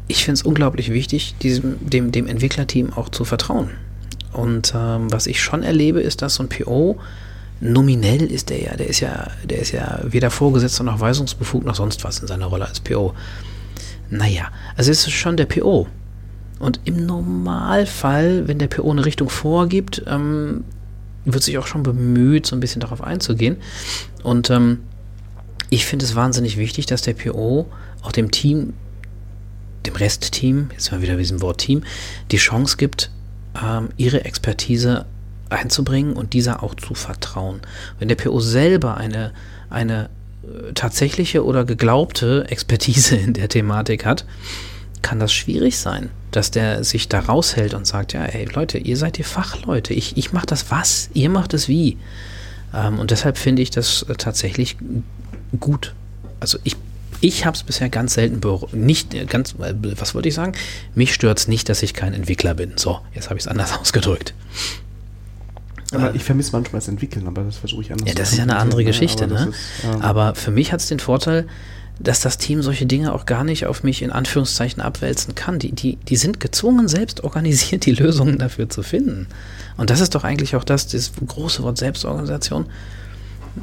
Ich 0.09 0.25
finde 0.25 0.35
es 0.35 0.43
unglaublich 0.43 0.93
wichtig, 0.93 1.37
diesem, 1.41 1.77
dem, 1.89 2.13
dem 2.13 2.27
Entwicklerteam 2.27 2.93
auch 2.93 3.09
zu 3.09 3.25
vertrauen. 3.25 3.71
Und 4.33 4.75
ähm, 4.77 5.11
was 5.13 5.27
ich 5.27 5.41
schon 5.41 5.63
erlebe, 5.63 6.01
ist, 6.01 6.23
dass 6.23 6.35
so 6.35 6.43
ein 6.43 6.49
PO 6.49 6.99
nominell 7.61 8.23
ist 8.23 8.49
der 8.49 8.63
ja, 8.63 8.77
der 8.77 8.87
ist 8.87 9.01
ja, 9.01 9.31
der 9.45 9.59
ist 9.59 9.73
ja 9.73 10.01
weder 10.05 10.31
Vorgesetzter 10.31 10.83
noch 10.83 10.99
weisungsbefugt 10.99 11.67
noch 11.67 11.75
sonst 11.75 12.05
was 12.05 12.19
in 12.21 12.27
seiner 12.27 12.47
Rolle 12.47 12.67
als 12.67 12.81
PO. 12.81 13.15
Naja, 14.09 14.49
also 14.77 14.91
es 14.91 15.07
ist 15.07 15.13
schon 15.13 15.37
der 15.37 15.47
PO. 15.47 15.87
Und 16.61 16.81
im 16.85 17.07
Normalfall, 17.07 18.47
wenn 18.47 18.59
der 18.59 18.69
PO 18.69 18.91
eine 18.91 19.05
Richtung 19.05 19.29
vorgibt, 19.29 20.05
ähm, 20.07 20.63
wird 21.25 21.43
sich 21.43 21.59
auch 21.59 21.67
schon 21.67 21.83
bemüht, 21.83 22.47
so 22.47 22.55
ein 22.55 22.61
bisschen 22.61 22.81
darauf 22.81 23.03
einzugehen. 23.03 23.57
Und 24.23 24.51
ähm, 24.51 24.81
ich 25.71 25.87
finde 25.87 26.05
es 26.05 26.15
wahnsinnig 26.15 26.59
wichtig, 26.59 26.87
dass 26.87 27.03
der 27.03 27.15
PO 27.15 27.67
auch 28.03 28.13
dem 28.13 28.31
Team, 28.31 28.75
dem 29.87 29.97
Restteam, 29.97 30.71
jetzt 30.73 30.93
mal 30.93 31.03
wieder 31.03 31.13
mit 31.13 31.23
diesem 31.23 31.41
Wort 31.41 31.59
Team, 31.59 31.83
die 32.31 32.37
Chance 32.37 32.77
gibt, 32.77 33.11
ähm, 33.61 33.89
ihre 33.97 34.25
Expertise 34.25 35.07
einzubringen 35.49 36.13
und 36.13 36.35
dieser 36.35 36.63
auch 36.63 36.75
zu 36.75 36.95
vertrauen. 36.95 37.61
Wenn 37.99 38.09
der 38.09 38.17
PO 38.17 38.39
selber 38.41 38.97
eine, 38.99 39.33
eine 39.71 40.11
äh, 40.43 40.73
tatsächliche 40.75 41.45
oder 41.45 41.65
geglaubte 41.65 42.47
Expertise 42.49 43.17
in 43.17 43.33
der 43.33 43.49
Thematik 43.49 44.05
hat, 44.05 44.27
kann 45.03 45.19
das 45.19 45.33
schwierig 45.33 45.79
sein, 45.79 46.11
dass 46.31 46.51
der 46.51 46.85
sich 46.85 47.09
da 47.09 47.21
raushält 47.21 47.75
und 47.75 47.87
sagt, 47.87 48.13
ja, 48.13 48.25
ey 48.25 48.47
Leute, 48.47 48.79
ihr 48.79 48.97
seid 48.97 49.19
die 49.19 49.23
Fachleute, 49.23 49.95
ich, 49.95 50.17
ich 50.17 50.33
mache 50.33 50.47
das 50.47 50.71
was, 50.71 51.11
ihr 51.15 51.31
macht 51.31 51.55
es 51.55 51.69
wie. 51.69 51.97
Ähm, 52.75 52.99
und 52.99 53.11
deshalb 53.11 53.39
finde 53.39 53.63
ich 53.63 53.71
das 53.71 54.03
äh, 54.03 54.15
tatsächlich 54.15 54.77
gut. 55.59 55.95
Also 56.39 56.59
ich, 56.65 56.77
ich 57.21 57.45
habe 57.45 57.57
es 57.57 57.63
bisher 57.63 57.89
ganz 57.89 58.15
selten 58.15 58.41
nicht 58.73 59.15
äh, 59.15 59.25
ganz, 59.25 59.55
äh, 59.61 59.75
was 59.99 60.15
wollte 60.15 60.29
ich 60.29 60.35
sagen? 60.35 60.53
Mich 60.95 61.15
stört 61.15 61.39
es 61.39 61.49
nicht, 61.49 61.69
dass 61.69 61.83
ich 61.83 61.95
kein 61.95 62.15
Entwickler 62.15 62.55
bin. 62.55 62.73
So, 62.77 63.01
jetzt 63.15 63.27
habe 63.31 63.39
ich 63.39 63.45
es 63.45 63.49
anders 63.49 63.77
ausgedrückt. 63.81 64.35
Aber 65.93 66.15
ich 66.15 66.23
vermisse 66.23 66.53
manchmal 66.53 66.79
das 66.81 66.89
Entwickeln, 66.89 67.27
aber 67.27 67.43
das 67.43 67.57
versuche 67.57 67.83
ich 67.83 67.91
anders. 67.91 68.09
Ja, 68.09 68.15
das 68.15 68.31
ist 68.31 68.39
ja 68.39 68.45
eine 68.45 68.57
andere 68.57 68.85
Geschichte, 68.85 69.27
ne? 69.27 69.49
Ist, 69.51 69.85
ähm 69.85 70.03
aber 70.03 70.37
für 70.37 70.53
mich 70.53 70.73
hat 70.73 70.81
es 70.81 70.87
den 70.87 71.01
Vorteil, 71.01 71.49
dass 72.03 72.21
das 72.21 72.39
Team 72.39 72.63
solche 72.63 72.87
Dinge 72.87 73.13
auch 73.13 73.27
gar 73.27 73.45
nicht 73.45 73.67
auf 73.67 73.83
mich 73.83 74.03
in 74.03 74.11
Anführungszeichen 74.11 74.83
abwälzen 74.83 75.35
kann. 75.35 75.59
Die, 75.59 75.73
die, 75.73 75.97
die 75.97 76.17
sind 76.17 76.41
gezwungen, 76.41 76.89
selbst 76.89 77.23
organisiert 77.25 77.85
die 77.87 77.93
Lösungen 77.93 78.39
dafür 78.39 78.69
zu 78.69 78.83
finden. 78.83 79.27
Und 79.77 79.91
das 79.91 80.01
ist 80.01 80.15
doch 80.15 80.25
eigentlich 80.25 80.57
auch 80.57 80.65
das, 80.65 80.89
das 80.89 81.13
große 81.27 81.63
Wort 81.63 81.79
Selbstorganisation, 81.79 82.67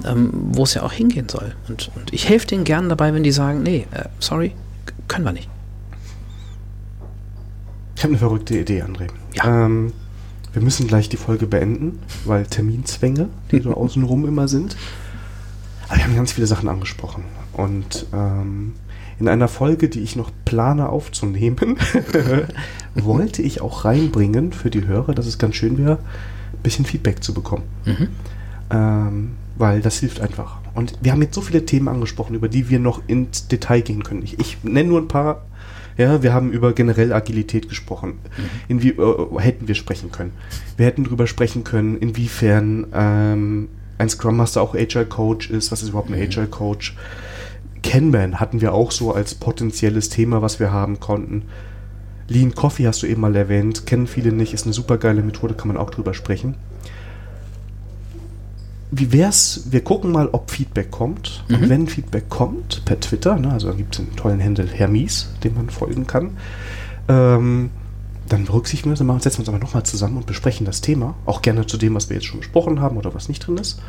ähm, 0.05 0.29
wo 0.33 0.63
es 0.63 0.75
ja 0.75 0.83
auch 0.83 0.91
hingehen 0.91 1.27
soll. 1.29 1.55
Und, 1.67 1.91
und 1.95 2.13
ich 2.13 2.29
helfe 2.29 2.47
denen 2.47 2.63
gerne 2.63 2.87
dabei, 2.89 3.13
wenn 3.13 3.23
die 3.23 3.31
sagen, 3.31 3.63
nee, 3.63 3.87
äh, 3.91 4.05
sorry, 4.19 4.53
können 5.07 5.25
wir 5.25 5.31
nicht. 5.31 5.49
Ich 7.95 8.03
habe 8.03 8.11
eine 8.11 8.19
verrückte 8.19 8.59
Idee, 8.59 8.83
André. 8.83 9.07
Ja. 9.33 9.65
Ähm, 9.65 9.93
wir 10.53 10.61
müssen 10.61 10.87
gleich 10.87 11.09
die 11.09 11.17
Folge 11.17 11.47
beenden, 11.47 11.99
weil 12.25 12.45
Terminzwänge, 12.45 13.29
die 13.51 13.61
so 13.61 13.73
außenrum 13.75 14.27
immer 14.27 14.47
sind. 14.47 14.77
Aber 15.87 15.97
wir 15.97 16.03
haben 16.03 16.15
ganz 16.15 16.33
viele 16.33 16.45
Sachen 16.45 16.69
angesprochen. 16.69 17.23
Und 17.57 18.05
ähm, 18.13 18.73
in 19.19 19.27
einer 19.27 19.47
Folge, 19.47 19.89
die 19.89 20.01
ich 20.01 20.15
noch 20.15 20.31
plane 20.45 20.89
aufzunehmen, 20.89 21.77
wollte 22.95 23.41
ich 23.41 23.61
auch 23.61 23.83
reinbringen 23.83 24.53
für 24.53 24.69
die 24.69 24.85
Hörer, 24.85 25.13
dass 25.13 25.25
es 25.25 25.39
ganz 25.39 25.55
schön 25.55 25.77
wäre, 25.77 25.97
ein 26.53 26.63
bisschen 26.63 26.85
Feedback 26.85 27.23
zu 27.23 27.33
bekommen. 27.33 27.63
Mhm. 27.85 28.07
Ähm, 28.69 29.31
weil 29.57 29.81
das 29.81 29.97
hilft 29.97 30.21
einfach. 30.21 30.59
Und 30.75 30.93
wir 31.01 31.11
haben 31.11 31.21
jetzt 31.23 31.33
so 31.33 31.41
viele 31.41 31.65
Themen 31.65 31.87
angesprochen, 31.87 32.35
über 32.35 32.47
die 32.47 32.69
wir 32.69 32.77
noch 32.79 33.01
ins 33.07 33.47
Detail 33.47 33.81
gehen 33.81 34.03
können. 34.03 34.21
Ich, 34.23 34.39
ich 34.39 34.63
nenne 34.63 34.89
nur 34.89 35.01
ein 35.01 35.07
paar. 35.07 35.45
Ja, 35.97 36.21
wir 36.21 36.31
haben 36.31 36.51
über 36.51 36.73
generell 36.73 37.11
Agilität 37.11 37.69
gesprochen. 37.69 38.19
Mhm. 38.37 38.43
Inwie 38.67 38.89
äh, 38.89 39.39
hätten 39.39 39.67
wir 39.67 39.73
sprechen 39.73 40.11
können. 40.11 40.31
Wir 40.75 40.85
hätten 40.85 41.05
darüber 41.05 41.25
sprechen 41.25 41.63
können, 41.63 41.97
inwiefern 41.97 42.85
ähm, 42.93 43.69
ein 43.97 44.09
Scrum 44.09 44.37
Master 44.37 44.61
auch 44.61 44.75
Agile 44.75 45.07
Coach 45.07 45.49
ist. 45.49 45.71
Was 45.71 45.81
ist 45.81 45.89
überhaupt 45.89 46.11
ein 46.11 46.17
mhm. 46.17 46.25
Agile 46.25 46.45
Coach? 46.45 46.95
Kanban 47.83 48.39
hatten 48.39 48.61
wir 48.61 48.73
auch 48.73 48.91
so 48.91 49.13
als 49.13 49.35
potenzielles 49.35 50.09
Thema, 50.09 50.41
was 50.41 50.59
wir 50.59 50.71
haben 50.71 50.99
konnten. 50.99 51.43
Lean 52.27 52.55
Coffee 52.55 52.87
hast 52.87 53.03
du 53.03 53.07
eben 53.07 53.21
mal 53.21 53.35
erwähnt, 53.35 53.85
kennen 53.85 54.07
viele 54.07 54.31
nicht, 54.31 54.53
ist 54.53 54.65
eine 54.65 54.73
super 54.73 54.97
geile 54.97 55.23
Methode, 55.23 55.53
kann 55.53 55.69
man 55.69 55.77
auch 55.77 55.89
drüber 55.89 56.13
sprechen. 56.13 56.55
Wie 58.91 59.11
wär's, 59.11 59.67
wir 59.69 59.83
gucken 59.83 60.11
mal, 60.11 60.29
ob 60.31 60.51
Feedback 60.51 60.91
kommt. 60.91 61.43
Mhm. 61.47 61.55
Und 61.55 61.69
wenn 61.69 61.87
Feedback 61.87 62.29
kommt, 62.29 62.83
per 62.85 62.99
Twitter, 62.99 63.37
ne, 63.37 63.51
also 63.51 63.67
da 63.67 63.73
gibt 63.73 63.95
es 63.95 63.99
einen 63.99 64.15
tollen 64.15 64.43
Handle 64.43 64.67
Hermes, 64.67 65.29
dem 65.43 65.55
man 65.55 65.69
folgen 65.69 66.07
kann, 66.07 66.37
ähm, 67.07 67.69
dann 68.27 68.45
berücksichtigen 68.45 68.89
wir 68.89 68.97
das, 68.97 69.07
dann 69.07 69.19
setzen 69.19 69.37
wir 69.37 69.41
uns 69.41 69.49
aber 69.49 69.59
nochmal 69.59 69.83
zusammen 69.83 70.17
und 70.17 70.25
besprechen 70.25 70.65
das 70.65 70.81
Thema. 70.81 71.15
Auch 71.25 71.41
gerne 71.41 71.65
zu 71.65 71.77
dem, 71.77 71.95
was 71.95 72.09
wir 72.09 72.15
jetzt 72.15 72.25
schon 72.25 72.39
besprochen 72.39 72.81
haben 72.81 72.97
oder 72.97 73.13
was 73.13 73.29
nicht 73.29 73.45
drin 73.45 73.57
ist 73.57 73.79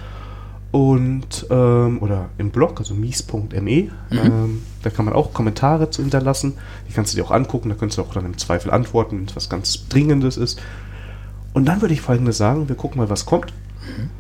und 0.70 1.46
ähm, 1.50 1.98
oder 2.02 2.28
im 2.38 2.50
Blog, 2.50 2.78
also 2.78 2.94
mies.me. 2.94 3.50
Mhm. 3.50 3.90
Ähm, 4.10 4.62
da 4.82 4.90
kann 4.90 5.04
man 5.04 5.14
auch 5.14 5.32
Kommentare 5.32 5.90
zu 5.90 6.02
hinterlassen. 6.02 6.54
Die 6.88 6.92
kannst 6.92 7.12
du 7.12 7.16
dir 7.16 7.24
auch 7.24 7.30
angucken, 7.30 7.68
da 7.70 7.74
kannst 7.74 7.98
du 7.98 8.02
auch 8.02 8.12
dann 8.12 8.26
im 8.26 8.36
Zweifel 8.36 8.70
antworten, 8.70 9.18
wenn 9.18 9.24
es 9.26 9.36
was 9.36 9.48
ganz 9.48 9.88
Dringendes 9.88 10.36
ist. 10.36 10.60
Und 11.54 11.64
dann 11.66 11.80
würde 11.80 11.94
ich 11.94 12.00
folgendes 12.00 12.36
sagen: 12.36 12.68
Wir 12.68 12.76
gucken 12.76 12.98
mal, 12.98 13.08
was 13.08 13.24
kommt. 13.24 13.52
Mhm. 13.86 14.10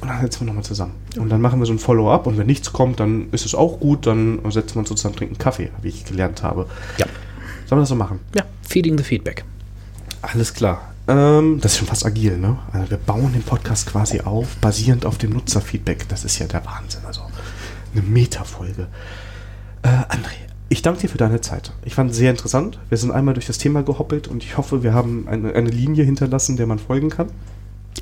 Und 0.00 0.08
dann 0.08 0.20
setzen 0.20 0.40
wir 0.42 0.46
nochmal 0.46 0.64
zusammen. 0.64 0.92
Und 1.16 1.28
dann 1.28 1.40
machen 1.40 1.58
wir 1.58 1.66
so 1.66 1.72
ein 1.72 1.80
Follow-up 1.80 2.28
und 2.28 2.38
wenn 2.38 2.46
nichts 2.46 2.72
kommt, 2.72 3.00
dann 3.00 3.28
ist 3.32 3.44
es 3.44 3.54
auch 3.56 3.80
gut, 3.80 4.06
dann 4.06 4.38
setzen 4.50 4.76
wir 4.76 4.80
uns 4.80 4.88
zusammen, 4.88 5.16
trinken 5.16 5.38
Kaffee, 5.38 5.70
wie 5.82 5.88
ich 5.88 6.04
gelernt 6.04 6.44
habe. 6.44 6.66
Ja. 6.98 7.06
Sollen 7.66 7.78
wir 7.78 7.82
das 7.82 7.88
so 7.88 7.96
machen? 7.96 8.20
Ja, 8.36 8.44
feeding 8.62 8.96
the 8.96 9.02
feedback. 9.02 9.44
Alles 10.22 10.54
klar. 10.54 10.92
Ähm, 11.08 11.58
das 11.60 11.72
ist 11.72 11.78
schon 11.78 11.88
fast 11.88 12.04
agil, 12.04 12.36
ne? 12.36 12.58
Also 12.72 12.90
wir 12.90 12.98
bauen 12.98 13.32
den 13.32 13.42
Podcast 13.42 13.86
quasi 13.86 14.20
auf, 14.20 14.56
basierend 14.56 15.06
auf 15.06 15.16
dem 15.16 15.30
Nutzerfeedback. 15.30 16.08
Das 16.08 16.24
ist 16.24 16.38
ja 16.38 16.46
der 16.46 16.64
Wahnsinn. 16.66 17.00
Also 17.06 17.22
eine 17.92 18.02
Metafolge. 18.02 18.88
Äh, 19.82 19.88
André, 19.88 20.36
ich 20.68 20.82
danke 20.82 21.00
dir 21.00 21.08
für 21.08 21.18
deine 21.18 21.40
Zeit. 21.40 21.72
Ich 21.84 21.94
fand 21.94 22.10
es 22.10 22.18
sehr 22.18 22.30
interessant. 22.30 22.78
Wir 22.90 22.98
sind 22.98 23.10
einmal 23.10 23.32
durch 23.32 23.46
das 23.46 23.56
Thema 23.56 23.82
gehoppelt 23.82 24.28
und 24.28 24.44
ich 24.44 24.58
hoffe, 24.58 24.82
wir 24.82 24.92
haben 24.92 25.26
eine, 25.28 25.54
eine 25.54 25.70
Linie 25.70 26.04
hinterlassen, 26.04 26.58
der 26.58 26.66
man 26.66 26.78
folgen 26.78 27.08
kann. 27.08 27.28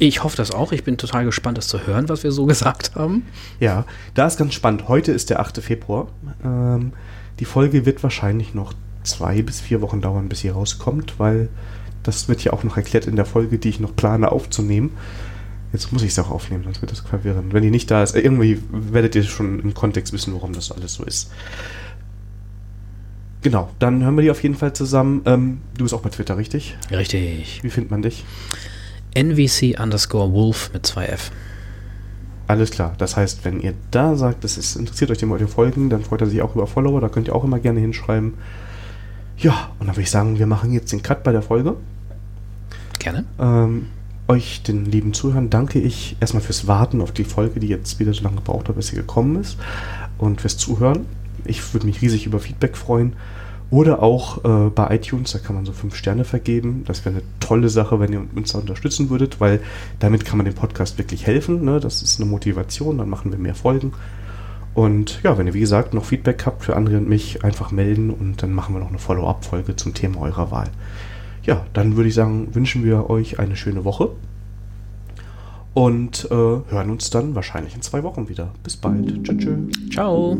Ich 0.00 0.24
hoffe 0.24 0.36
das 0.36 0.50
auch. 0.50 0.72
Ich 0.72 0.82
bin 0.82 0.98
total 0.98 1.24
gespannt, 1.24 1.58
das 1.58 1.68
zu 1.68 1.86
hören, 1.86 2.08
was 2.08 2.24
wir 2.24 2.32
so 2.32 2.44
gesagt 2.46 2.96
haben. 2.96 3.24
Ja, 3.60 3.84
da 4.14 4.26
ist 4.26 4.36
ganz 4.36 4.52
spannend. 4.52 4.88
Heute 4.88 5.12
ist 5.12 5.30
der 5.30 5.38
8. 5.38 5.62
Februar. 5.62 6.08
Ähm, 6.44 6.92
die 7.38 7.44
Folge 7.44 7.86
wird 7.86 8.02
wahrscheinlich 8.02 8.52
noch 8.52 8.72
zwei 9.04 9.42
bis 9.42 9.60
vier 9.60 9.80
Wochen 9.80 10.00
dauern, 10.00 10.28
bis 10.28 10.40
sie 10.40 10.48
rauskommt, 10.48 11.18
weil 11.18 11.48
das 12.06 12.28
wird 12.28 12.42
ja 12.44 12.52
auch 12.52 12.64
noch 12.64 12.76
erklärt 12.76 13.06
in 13.06 13.16
der 13.16 13.24
Folge, 13.24 13.58
die 13.58 13.68
ich 13.68 13.80
noch 13.80 13.94
plane 13.94 14.30
aufzunehmen. 14.30 14.90
Jetzt 15.72 15.92
muss 15.92 16.02
ich 16.02 16.10
es 16.10 16.18
auch 16.18 16.30
aufnehmen, 16.30 16.64
sonst 16.64 16.80
wird 16.80 16.92
das 16.92 17.00
verwirrend. 17.00 17.52
Wenn 17.52 17.62
die 17.62 17.70
nicht 17.70 17.90
da 17.90 18.02
ist, 18.02 18.14
irgendwie 18.14 18.62
werdet 18.70 19.14
ihr 19.14 19.24
schon 19.24 19.60
im 19.60 19.74
Kontext 19.74 20.12
wissen, 20.12 20.32
warum 20.32 20.52
das 20.52 20.70
alles 20.72 20.94
so 20.94 21.04
ist. 21.04 21.30
Genau, 23.42 23.70
dann 23.78 24.02
hören 24.02 24.16
wir 24.16 24.22
die 24.22 24.30
auf 24.30 24.42
jeden 24.42 24.54
Fall 24.54 24.72
zusammen. 24.72 25.22
Ähm, 25.24 25.60
du 25.76 25.84
bist 25.84 25.94
auch 25.94 26.00
bei 26.00 26.08
Twitter, 26.08 26.36
richtig? 26.36 26.76
Richtig. 26.90 27.62
Wie 27.62 27.70
findet 27.70 27.90
man 27.90 28.02
dich? 28.02 28.24
NVC 29.14 29.78
underscore 29.80 30.32
Wolf 30.32 30.70
mit 30.72 30.86
2F. 30.86 31.30
Alles 32.48 32.70
klar. 32.70 32.94
Das 32.98 33.16
heißt, 33.16 33.44
wenn 33.44 33.60
ihr 33.60 33.74
da 33.90 34.14
sagt, 34.14 34.44
das 34.44 34.56
ist, 34.56 34.76
interessiert 34.76 35.10
euch 35.10 35.18
dem 35.18 35.30
ihr 35.36 35.48
folgen, 35.48 35.90
dann 35.90 36.02
freut 36.02 36.20
er 36.20 36.26
sich 36.26 36.42
auch 36.42 36.54
über 36.54 36.66
Follower. 36.66 37.00
Da 37.00 37.08
könnt 37.08 37.28
ihr 37.28 37.34
auch 37.34 37.44
immer 37.44 37.58
gerne 37.58 37.80
hinschreiben. 37.80 38.34
Ja, 39.38 39.70
und 39.78 39.86
dann 39.86 39.96
würde 39.96 40.02
ich 40.02 40.10
sagen, 40.10 40.38
wir 40.38 40.46
machen 40.46 40.72
jetzt 40.72 40.92
den 40.92 41.02
Cut 41.02 41.22
bei 41.22 41.32
der 41.32 41.42
Folge. 41.42 41.76
Gerne. 43.06 43.24
Ähm, 43.38 43.86
euch, 44.26 44.64
den 44.64 44.84
lieben 44.84 45.12
Zuhörern, 45.12 45.48
danke 45.48 45.78
ich 45.78 46.16
erstmal 46.18 46.42
fürs 46.42 46.66
Warten 46.66 47.00
auf 47.00 47.12
die 47.12 47.22
Folge, 47.22 47.60
die 47.60 47.68
jetzt 47.68 48.00
wieder 48.00 48.12
so 48.12 48.24
lange 48.24 48.34
gebraucht 48.34 48.68
hat, 48.68 48.74
bis 48.74 48.88
sie 48.88 48.96
gekommen 48.96 49.40
ist. 49.40 49.58
Und 50.18 50.40
fürs 50.40 50.56
Zuhören. 50.56 51.06
Ich 51.44 51.72
würde 51.72 51.86
mich 51.86 52.02
riesig 52.02 52.26
über 52.26 52.40
Feedback 52.40 52.76
freuen. 52.76 53.12
Oder 53.70 54.02
auch 54.02 54.44
äh, 54.44 54.70
bei 54.70 54.92
iTunes, 54.96 55.30
da 55.30 55.38
kann 55.38 55.54
man 55.54 55.64
so 55.64 55.72
fünf 55.72 55.94
Sterne 55.94 56.24
vergeben. 56.24 56.82
Das 56.84 57.04
wäre 57.04 57.14
eine 57.14 57.24
tolle 57.38 57.68
Sache, 57.68 58.00
wenn 58.00 58.12
ihr 58.12 58.24
uns 58.34 58.50
da 58.50 58.58
unterstützen 58.58 59.08
würdet, 59.08 59.40
weil 59.40 59.60
damit 60.00 60.24
kann 60.24 60.38
man 60.38 60.46
dem 60.46 60.56
Podcast 60.56 60.98
wirklich 60.98 61.28
helfen. 61.28 61.64
Ne? 61.64 61.78
Das 61.78 62.02
ist 62.02 62.20
eine 62.20 62.28
Motivation, 62.28 62.98
dann 62.98 63.08
machen 63.08 63.30
wir 63.30 63.38
mehr 63.38 63.54
Folgen. 63.54 63.92
Und 64.74 65.22
ja, 65.22 65.38
wenn 65.38 65.46
ihr 65.46 65.54
wie 65.54 65.60
gesagt 65.60 65.94
noch 65.94 66.06
Feedback 66.06 66.44
habt 66.44 66.64
für 66.64 66.76
André 66.76 66.96
und 66.96 67.08
mich, 67.08 67.44
einfach 67.44 67.70
melden 67.70 68.10
und 68.10 68.42
dann 68.42 68.52
machen 68.52 68.74
wir 68.74 68.80
noch 68.80 68.88
eine 68.88 68.98
Follow-up-Folge 68.98 69.76
zum 69.76 69.94
Thema 69.94 70.22
eurer 70.22 70.50
Wahl. 70.50 70.70
Ja, 71.46 71.64
dann 71.72 71.96
würde 71.96 72.08
ich 72.08 72.14
sagen, 72.14 72.54
wünschen 72.54 72.84
wir 72.84 73.08
euch 73.08 73.38
eine 73.38 73.56
schöne 73.56 73.84
Woche 73.84 74.10
und 75.74 76.26
äh, 76.30 76.34
hören 76.34 76.90
uns 76.90 77.10
dann 77.10 77.34
wahrscheinlich 77.34 77.74
in 77.74 77.82
zwei 77.82 78.02
Wochen 78.02 78.28
wieder. 78.28 78.52
Bis 78.64 78.76
bald. 78.76 79.22
Tschüss. 79.24 79.90
Ciao. 79.92 80.36